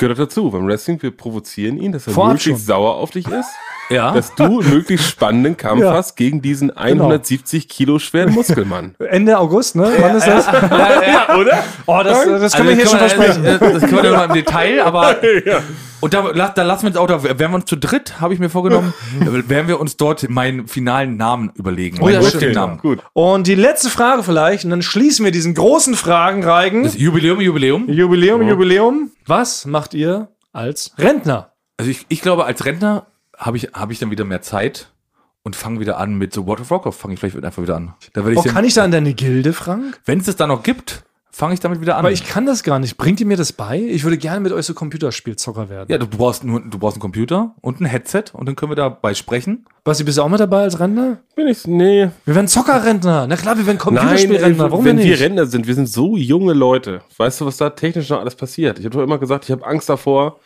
Gehört 0.01 0.19
dazu. 0.19 0.51
Beim 0.51 0.67
Wrestling, 0.67 1.01
wir 1.03 1.11
provozieren 1.11 1.77
ihn, 1.79 1.93
dass 1.93 2.07
er 2.07 2.15
Vorab 2.15 2.33
möglichst 2.33 2.49
schon. 2.49 2.67
sauer 2.67 2.95
auf 2.97 3.11
dich 3.11 3.27
ist. 3.29 3.49
ja. 3.91 4.13
Dass 4.13 4.35
du 4.35 4.61
einen 4.61 4.71
möglichst 4.71 5.09
spannenden 5.11 5.57
Kampf 5.57 5.83
Ja. 5.85 5.93
hast 5.93 6.17
gegen 6.17 6.41
diesen 6.43 6.75
170 6.77 7.69
Kilo 7.69 7.99
schweren 7.99 8.33
Muskelmann. 8.33 8.95
Ende 8.99 9.39
August, 9.39 9.77
ne? 9.77 9.91
Wann 10.01 10.17
ist 10.17 10.27
das? 10.27 10.47
ja, 10.47 11.37
oder? 11.39 11.63
Oh, 11.87 12.01
das, 12.03 12.25
das 12.25 12.53
können 12.55 12.69
wir 12.71 12.75
hier 12.77 12.85
Also 12.85 12.97
schon 12.97 13.01
das 13.01 13.13
versprechen. 13.13 13.45
äh, 13.45 13.59
Das 13.75 13.83
können 13.83 14.03
wir 14.03 14.13
mal 14.13 14.25
im 14.25 14.33
Detail, 14.35 14.83
aber. 14.83 15.17
Und 16.03 16.15
da, 16.15 16.33
da 16.33 16.63
lassen 16.63 16.85
wir 16.85 16.89
uns 16.89 16.97
auch, 16.97 17.07
da 17.07 17.23
werden 17.23 17.39
wir 17.53 17.55
uns 17.57 17.67
zu 17.67 17.77
dritt, 17.77 18.23
habe 18.23 18.33
ich 18.33 18.41
mir 18.41 18.49
vorgenommen, 18.49 18.95
werden 19.21 19.69
wir 19.69 19.79
uns 19.79 19.99
dort 19.99 20.27
meinen 20.31 20.67
finalen 20.67 21.19
Namen 21.19 21.53
überlegen. 21.57 21.99
Oh 22.01 22.09
ja, 22.09 22.21
Meinen 22.21 22.31
stimmt. 22.31 22.55
Namen. 22.55 22.79
Gut. 22.79 23.01
Und 23.13 23.47
die 23.47 23.55
letzte 23.55 23.91
Frage 23.91 24.23
vielleicht, 24.23 24.65
und 24.65 24.71
dann 24.71 24.81
schließen 24.81 25.27
wir 25.27 25.31
diesen 25.33 25.53
großen 25.53 25.95
Fragenreigen. 25.95 26.85
Das 26.85 26.97
Jubiläum, 26.97 27.39
Jubiläum. 27.43 27.87
Jubiläum, 27.91 28.41
Jubiläum. 28.49 29.11
Was 29.27 29.67
macht 29.67 29.90
ihr 29.95 30.29
als 30.53 30.93
Rentner? 30.99 31.53
Also 31.77 31.91
ich, 31.91 32.05
ich 32.09 32.21
glaube, 32.23 32.45
als 32.45 32.65
Rentner 32.65 33.07
habe 33.37 33.57
ich, 33.57 33.73
habe 33.73 33.93
ich 33.93 33.99
dann 33.99 34.11
wieder 34.11 34.25
mehr 34.25 34.43
Zeit 34.43 34.91
und 35.43 35.57
fange 35.57 35.81
wieder 35.81 35.99
an 35.99 36.15
mit 36.17 36.33
so 36.35 36.47
World 36.47 36.61
of 36.61 36.71
Warcraft, 36.71 36.93
fange 36.93 37.15
ich 37.15 37.21
vielleicht 37.21 37.43
einfach 37.45 37.63
wieder 37.63 37.77
an. 37.77 37.95
Da 38.13 38.21
werde 38.23 38.33
ich 38.33 38.39
Oh, 38.39 38.43
dann- 38.43 38.55
kann 38.55 38.65
ich 38.65 38.75
da 38.75 38.85
in 38.85 38.91
deine 38.91 39.15
Gilde, 39.15 39.53
Frank? 39.53 40.01
wenn 40.05 40.19
es 40.21 40.27
das 40.27 40.37
da 40.37 40.47
noch 40.47 40.63
gibt, 40.63 41.03
fange 41.41 41.55
ich 41.55 41.61
damit 41.61 41.81
wieder 41.81 41.95
an. 41.95 42.01
Aber 42.01 42.13
ich 42.13 42.25
kann 42.25 42.45
das 42.47 42.63
gar 42.63 42.79
nicht. 42.79 42.97
Bringt 42.99 43.19
ihr 43.19 43.27
mir 43.27 43.37
das 43.39 43.53
bei? 43.53 43.81
Ich 43.81 44.05
würde 44.05 44.19
gerne 44.19 44.41
mit 44.41 44.53
euch 44.53 44.67
so 44.67 44.75
Computerspielzocker 44.75 45.69
werden. 45.71 45.87
ja, 45.91 45.99
du 45.99 46.07
brauchst 46.07 46.45
nur, 46.45 46.61
du 46.61 46.79
brauchst 46.79 46.97
einen 46.97 47.01
Computer 47.01 47.55
und 47.63 47.81
ein 47.81 47.87
Headset 47.87 48.25
und 48.35 48.47
dann 48.47 48.55
können 48.57 48.71
wir 48.71 48.77
dabei 48.77 49.15
sprechen. 49.15 49.65
Basti, 49.83 50.05
bist 50.05 50.19
du 50.19 50.23
auch 50.23 50.29
mit 50.29 50.39
dabei 50.39 50.63
als 50.63 50.79
Rentner? 50.79 51.19
Bin 51.35 51.49
ich, 51.49 51.67
nee. 51.67 52.11
Wir 52.27 52.35
werden 52.35 52.47
Zockerrentner. 52.47 53.27
Na 53.27 53.37
klar, 53.37 53.57
wir 53.57 53.67
werden 53.67 53.79
Nein, 53.79 53.97
Computerspielrentner. 53.97 54.71
Warum 54.71 54.85
wenn 54.85 54.99
wir 54.99 55.05
nicht? 55.07 55.21
Rentner 55.21 55.47
sind, 55.47 55.67
wir 55.67 55.75
sind 55.75 55.89
so 55.89 56.17
junge 56.17 56.53
Leute. 56.53 57.01
Weißt 57.17 57.41
du, 57.41 57.47
was 57.47 57.57
da 57.57 57.71
technisch 57.71 58.11
noch 58.11 58.21
alles 58.21 58.35
passiert? 58.37 58.79
Ich 58.79 58.85
habe 58.85 58.97
doch 58.97 59.03
immer 59.03 59.19
gesagt, 59.19 59.47
ich 59.47 59.51
habe 59.51 59.67
Angst 59.67 59.89
davor, 59.89 60.39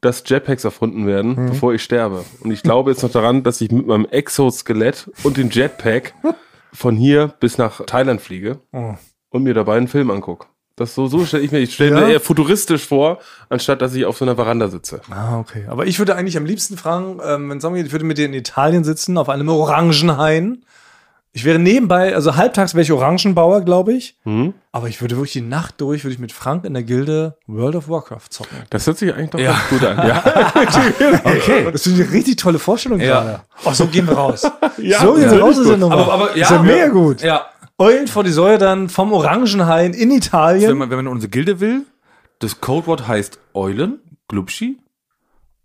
dass 0.00 0.24
Jetpacks 0.26 0.64
erfunden 0.64 1.06
werden, 1.06 1.36
Mhm. 1.36 1.46
bevor 1.50 1.72
ich 1.72 1.82
sterbe. 1.84 2.24
Und 2.40 2.50
ich 2.50 2.64
glaube 2.64 2.90
jetzt 2.90 3.04
noch 3.04 3.12
daran, 3.12 3.44
dass 3.44 3.60
ich 3.60 3.70
mit 3.70 3.86
meinem 3.86 4.06
Exoskelett 4.06 5.08
und 5.22 5.36
dem 5.36 5.48
Jetpack 5.50 6.12
von 6.72 6.96
hier 6.96 7.32
bis 7.38 7.56
nach 7.58 7.80
Thailand 7.86 8.20
fliege 8.20 8.58
Oh. 8.72 8.94
Und 9.32 9.42
mir 9.42 9.54
dabei 9.54 9.76
einen 9.76 9.88
Film 9.88 10.10
angucke. 10.10 10.46
Das 10.76 10.94
so, 10.94 11.06
so 11.06 11.24
stelle 11.26 11.42
ich 11.42 11.52
mir, 11.52 11.58
ich 11.58 11.74
stelle 11.74 11.90
Ja? 12.00 12.06
mir 12.06 12.12
eher 12.14 12.20
futuristisch 12.20 12.86
vor, 12.86 13.18
anstatt 13.50 13.82
dass 13.82 13.92
ich 13.94 14.06
auf 14.06 14.16
so 14.16 14.24
einer 14.24 14.36
Veranda 14.36 14.68
sitze. 14.68 15.00
Ah, 15.10 15.38
okay. 15.38 15.66
Aber 15.68 15.86
ich 15.86 15.98
würde 15.98 16.14
eigentlich 16.16 16.36
am 16.38 16.46
liebsten 16.46 16.78
fragen, 16.78 17.20
ähm, 17.24 17.50
wenn 17.50 17.60
Sommer 17.60 17.76
geht, 17.76 17.86
ich 17.86 17.92
würde 17.92 18.06
mit 18.06 18.16
dir 18.16 18.24
in 18.24 18.32
Italien 18.32 18.82
sitzen, 18.82 19.18
auf 19.18 19.28
einem 19.28 19.48
Orangenhain. 19.50 20.64
Ich 21.34 21.44
wäre 21.44 21.58
nebenbei, 21.58 22.14
also 22.14 22.36
halbtags 22.36 22.74
wäre 22.74 22.82
ich 22.82 22.92
Orangenbauer, 22.92 23.62
glaube 23.62 23.92
ich. 23.94 24.16
Hm? 24.24 24.52
Aber 24.70 24.88
ich 24.88 25.00
würde 25.00 25.16
wirklich 25.16 25.32
die 25.32 25.40
Nacht 25.40 25.80
durch, 25.80 26.04
würde 26.04 26.12
ich 26.14 26.18
mit 26.18 26.30
Frank 26.32 26.64
in 26.66 26.74
der 26.74 26.82
Gilde 26.82 27.36
World 27.46 27.74
of 27.76 27.88
Warcraft 27.88 28.28
zocken. 28.30 28.56
Das 28.70 28.86
hört 28.86 28.98
sich 28.98 29.14
eigentlich 29.14 29.30
doch 29.30 29.38
Ja. 29.38 29.52
ganz 29.52 29.68
gut 29.70 29.84
an. 29.84 29.96
Ja. 30.08 30.22
Okay. 31.24 31.68
Das 31.72 31.86
ich 31.86 31.94
eine 32.00 32.10
richtig 32.12 32.36
tolle 32.36 32.58
Vorstellung 32.58 33.00
Ja. 33.00 33.20
gerade. 33.22 33.40
Oh, 33.64 33.72
so 33.72 33.86
gehen 33.86 34.06
wir 34.06 34.14
raus. 34.14 34.42
Ja, 34.78 35.00
so 35.00 35.14
gehen 35.14 35.30
wir 35.30 35.40
raus 35.40 35.52
ist 35.56 35.60
aus 35.60 35.66
der. 35.68 35.76
Nummer. 35.78 35.96
Aber- 35.96 36.12
aber- 36.12 36.36
ja, 36.36 36.44
ist 36.44 36.50
ja. 36.50 36.62
mega 36.62 36.88
gut. 36.88 37.22
Ja. 37.22 37.46
Eulen 37.82 38.06
vor 38.06 38.22
die 38.22 38.30
Säue 38.30 38.58
dann 38.58 38.88
vom 38.88 39.12
Orangenhain 39.12 39.92
in 39.92 40.10
Wenn 40.10 40.16
Italien. 40.16 40.78
man, 40.78 40.90
wenn 40.90 40.96
man 40.96 41.08
unsere 41.08 41.30
Gilde 41.30 41.58
will, 41.60 41.82
das 42.38 42.60
Codewort 42.60 43.08
heißt 43.08 43.38
Eulen, 43.54 43.98
Glubschi. 44.28 44.78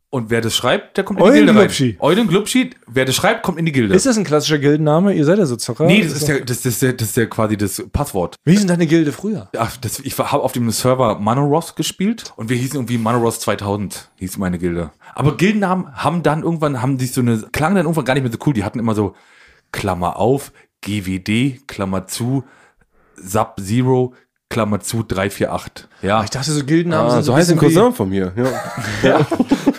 Und 0.09 0.30
wer 0.30 0.39
das 0.41 0.55
schreibt, 0.55 0.95
der 0.97 1.03
kommt 1.03 1.20
in 1.20 1.26
die 1.26 1.32
Eulen, 1.32 1.45
Gilde 1.45 1.59
Glubschi. 1.59 1.89
rein. 1.89 1.97
Eulen, 1.99 2.28
Glubschi, 2.28 2.70
wer 2.88 3.05
das 3.05 3.13
schreibt, 3.15 3.43
kommt 3.43 3.59
in 3.59 3.65
die 3.65 3.72
Gilde. 3.72 3.93
Ist 3.93 4.05
das 4.05 4.18
ein 4.18 4.24
klassischer 4.24 4.57
Gildenname? 4.57 5.13
Ihr 5.13 5.26
seid 5.26 5.38
ja 5.38 5.45
so 5.45 5.57
Zocker. 5.57 5.86
nee, 5.86 6.01
das 6.01 6.13
ist, 6.13 6.28
der, 6.28 6.39
das, 6.45 6.65
ist 6.65 6.82
der, 6.82 6.93
das 6.93 7.09
ist 7.09 7.18
der 7.18 7.30
quasi 7.30 7.57
das 7.57 7.84
Passwort. 7.91 8.36
Wie 8.45 8.53
ist 8.53 8.61
denn 8.61 8.70
deine 8.70 8.88
Gilde 8.88 9.11
früher? 9.11 9.49
Ach, 9.57 9.76
das, 9.78 9.99
ich 9.99 10.18
habe 10.18 10.41
auf 10.43 10.53
dem 10.53 10.72
Server 10.72 11.20
Manoros 11.20 11.76
gespielt 11.76 12.34
und 12.38 12.49
wir 12.49 12.55
hießen 12.57 12.78
irgendwie 12.78 12.97
Manoros 12.97 13.41
2000, 13.41 14.09
hieß 14.15 14.38
meine 14.38 14.57
Gilde. 14.57 14.91
Aber 15.13 15.36
Gildennamen 15.38 15.93
haben 15.93 16.24
dann 16.24 16.41
irgendwann, 16.41 16.82
haben 16.82 16.97
sich 16.97 17.11
so 17.11 17.22
eine, 17.22 17.38
klangen 17.51 17.76
dann 17.76 17.86
irgendwann 17.86 18.05
gar 18.05 18.13
nicht 18.13 18.24
mehr 18.24 18.32
so 18.32 18.39
cool. 18.45 18.53
Die 18.53 18.63
hatten 18.63 18.80
immer 18.80 18.95
so 18.95 19.13
Klammer 19.74 20.15
auf, 20.18 20.53
GWD, 20.82 21.67
Klammer 21.67 22.07
zu, 22.07 22.43
Sub-Zero, 23.15 24.13
Klammer 24.49 24.80
zu 24.80 25.03
348. 25.03 25.88
Ja. 26.01 26.23
Ich 26.23 26.30
dachte, 26.30 26.51
so 26.51 26.63
Gildennamen 26.63 27.07
Ah, 27.11 27.15
sind 27.15 27.23
so 27.23 27.36
heißt 27.36 27.51
ein 27.51 27.57
Cousin 27.57 27.93
von 27.93 28.09
mir. 28.09 28.34
Ja. 29.03 29.19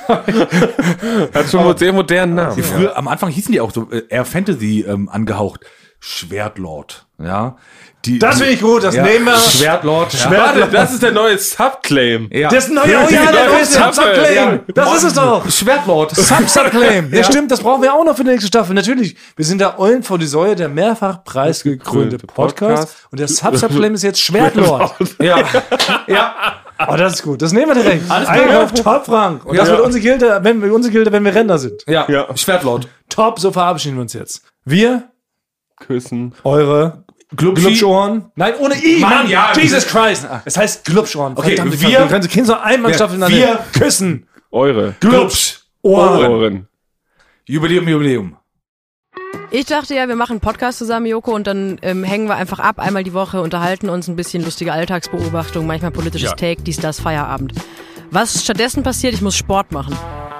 Hat 0.09 1.49
schon 1.51 1.61
einen 1.61 1.76
sehr 1.78 1.92
modernen 1.92 2.34
Namen. 2.34 2.57
Die 2.57 2.62
früher, 2.62 2.96
am 2.96 3.09
Anfang 3.09 3.30
hießen 3.30 3.53
die 3.53 3.61
auch 3.61 3.72
so, 3.72 3.90
äh, 3.90 4.03
eher 4.09 4.24
Fantasy 4.24 4.84
ähm, 4.86 5.09
angehaucht. 5.09 5.64
Schwertlord, 6.01 7.07
ja. 7.22 7.57
Die, 8.05 8.20
Das 8.20 8.38
finde 8.38 8.53
ich 8.53 8.61
gut, 8.61 8.84
das 8.84 8.94
ja, 8.94 9.03
nehmen 9.03 9.24
wir. 9.24 9.36
Schwertlord, 9.36 10.12
ja. 10.14 10.30
Warte, 10.30 10.68
das 10.70 10.92
ist 10.92 11.03
der 11.03 11.11
neue 11.11 11.36
Subclaim. 11.36 12.30
ja. 12.32 12.49
Das 12.49 12.64
ist 12.64 12.70
ein 12.70 12.74
neuer, 12.76 13.05
oh 13.07 13.12
ja, 13.12 13.32
der 13.32 13.49
neue 13.49 13.64
Sub-Subclaim. 13.64 14.34
Ja. 14.34 14.59
Das 14.72 14.94
ist 14.99 15.03
es 15.03 15.14
doch. 15.14 15.51
Schwertlord. 15.51 16.11
Sub-Subclaim. 16.16 17.12
Ja, 17.12 17.24
stimmt, 17.24 17.51
das 17.51 17.61
brauchen 17.61 17.82
wir 17.82 17.92
auch 17.92 18.05
noch 18.05 18.16
für 18.16 18.22
die 18.22 18.30
nächste 18.30 18.46
Staffel. 18.46 18.74
Natürlich. 18.74 19.16
Wir 19.34 19.44
sind 19.44 19.61
der 19.61 19.80
Eulen 19.80 20.05
vor 20.05 20.18
die 20.18 20.28
Säue, 20.28 20.55
der 20.55 20.68
mehrfach 20.68 21.24
preisgekrönte 21.24 22.18
Podcast. 22.18 22.61
Podcast. 22.61 22.96
Und 23.11 23.18
der 23.18 23.26
Sub-Subclaim 23.28 23.94
ist 23.94 24.05
jetzt 24.05 24.20
Schwertlord. 24.20 24.94
ja. 25.20 25.42
ja. 26.07 26.34
Oh, 26.86 26.94
das 26.96 27.14
ist 27.14 27.22
gut. 27.24 27.42
Das 27.42 27.53
nehmen 27.53 27.74
wir 27.74 27.82
direkt. 27.82 28.09
Alles 28.09 28.28
klar. 28.28 28.40
Eingriff, 28.40 28.72
top, 28.80 29.07
Frank. 29.07 29.44
Und 29.44 29.59
das 29.59 29.68
wird 29.68 29.80
unsere 29.80 30.01
Gilde, 30.01 30.38
wenn 30.42 30.62
wir, 30.62 30.72
unsere 30.72 30.92
Gilde, 30.92 31.11
wenn 31.11 31.24
wir 31.24 31.34
Ränder 31.34 31.59
sind. 31.59 31.82
Ja. 31.88 32.07
Ja. 32.09 32.28
Schwertlord. 32.36 32.86
Top, 33.09 33.40
so 33.40 33.51
verabschieden 33.51 33.96
wir 33.96 34.03
uns 34.03 34.12
jetzt. 34.12 34.42
Wir, 34.64 35.11
Küssen. 35.81 36.35
eure. 36.45 37.05
Glubschohren. 37.37 38.33
Nein, 38.37 38.55
ohne 38.59 38.74
I, 38.83 39.01
Mann, 39.01 39.11
Mann. 39.11 39.29
ja. 39.29 39.53
Jesus 39.55 39.87
Christ. 39.87 40.26
Es 40.47 40.57
heißt 40.57 40.85
Glubschohren. 40.87 41.35
Okay, 41.37 41.57
Verdammte 41.57 41.81
wir-. 41.81 42.01
Du 42.01 42.09
kannst, 42.09 42.31
kannst 42.31 42.47
so 42.47 42.55
einmal 42.57 42.95
Staffel 42.95 43.20
wir- 43.29 43.59
küssen. 43.79 44.26
Eure. 44.51 44.95
Glubsch. 45.01 45.61
Ohren. 45.83 46.26
Ohren. 46.33 46.68
Jubiläum, 47.47 47.87
Jubiläum. 47.87 48.37
Ich 49.51 49.66
dachte 49.66 49.95
ja, 49.95 50.09
wir 50.09 50.16
machen 50.16 50.33
einen 50.33 50.41
Podcast 50.41 50.79
zusammen, 50.79 51.05
Joko, 51.07 51.35
und 51.35 51.47
dann 51.47 51.79
ähm, 51.83 52.03
hängen 52.05 52.29
wir 52.29 52.37
einfach 52.37 52.59
ab, 52.61 52.79
einmal 52.79 53.05
die 53.05 53.12
Woche, 53.14 53.41
unterhalten 53.43 53.89
uns 53.91 54.09
ein 54.09 54.16
bisschen 54.16 54.43
lustige 54.45 54.72
Alltagsbeobachtung, 54.72 55.66
manchmal 55.66 55.91
politisches 55.91 56.31
Ja. 56.31 56.37
Take, 56.37 56.62
dies, 56.62 56.79
das, 56.79 57.01
Feierabend. 57.01 57.53
Was 58.11 58.43
stattdessen 58.43 58.83
passiert, 58.83 59.12
ich 59.14 59.20
muss 59.22 59.37
Sport 59.37 59.72
machen. 59.72 59.95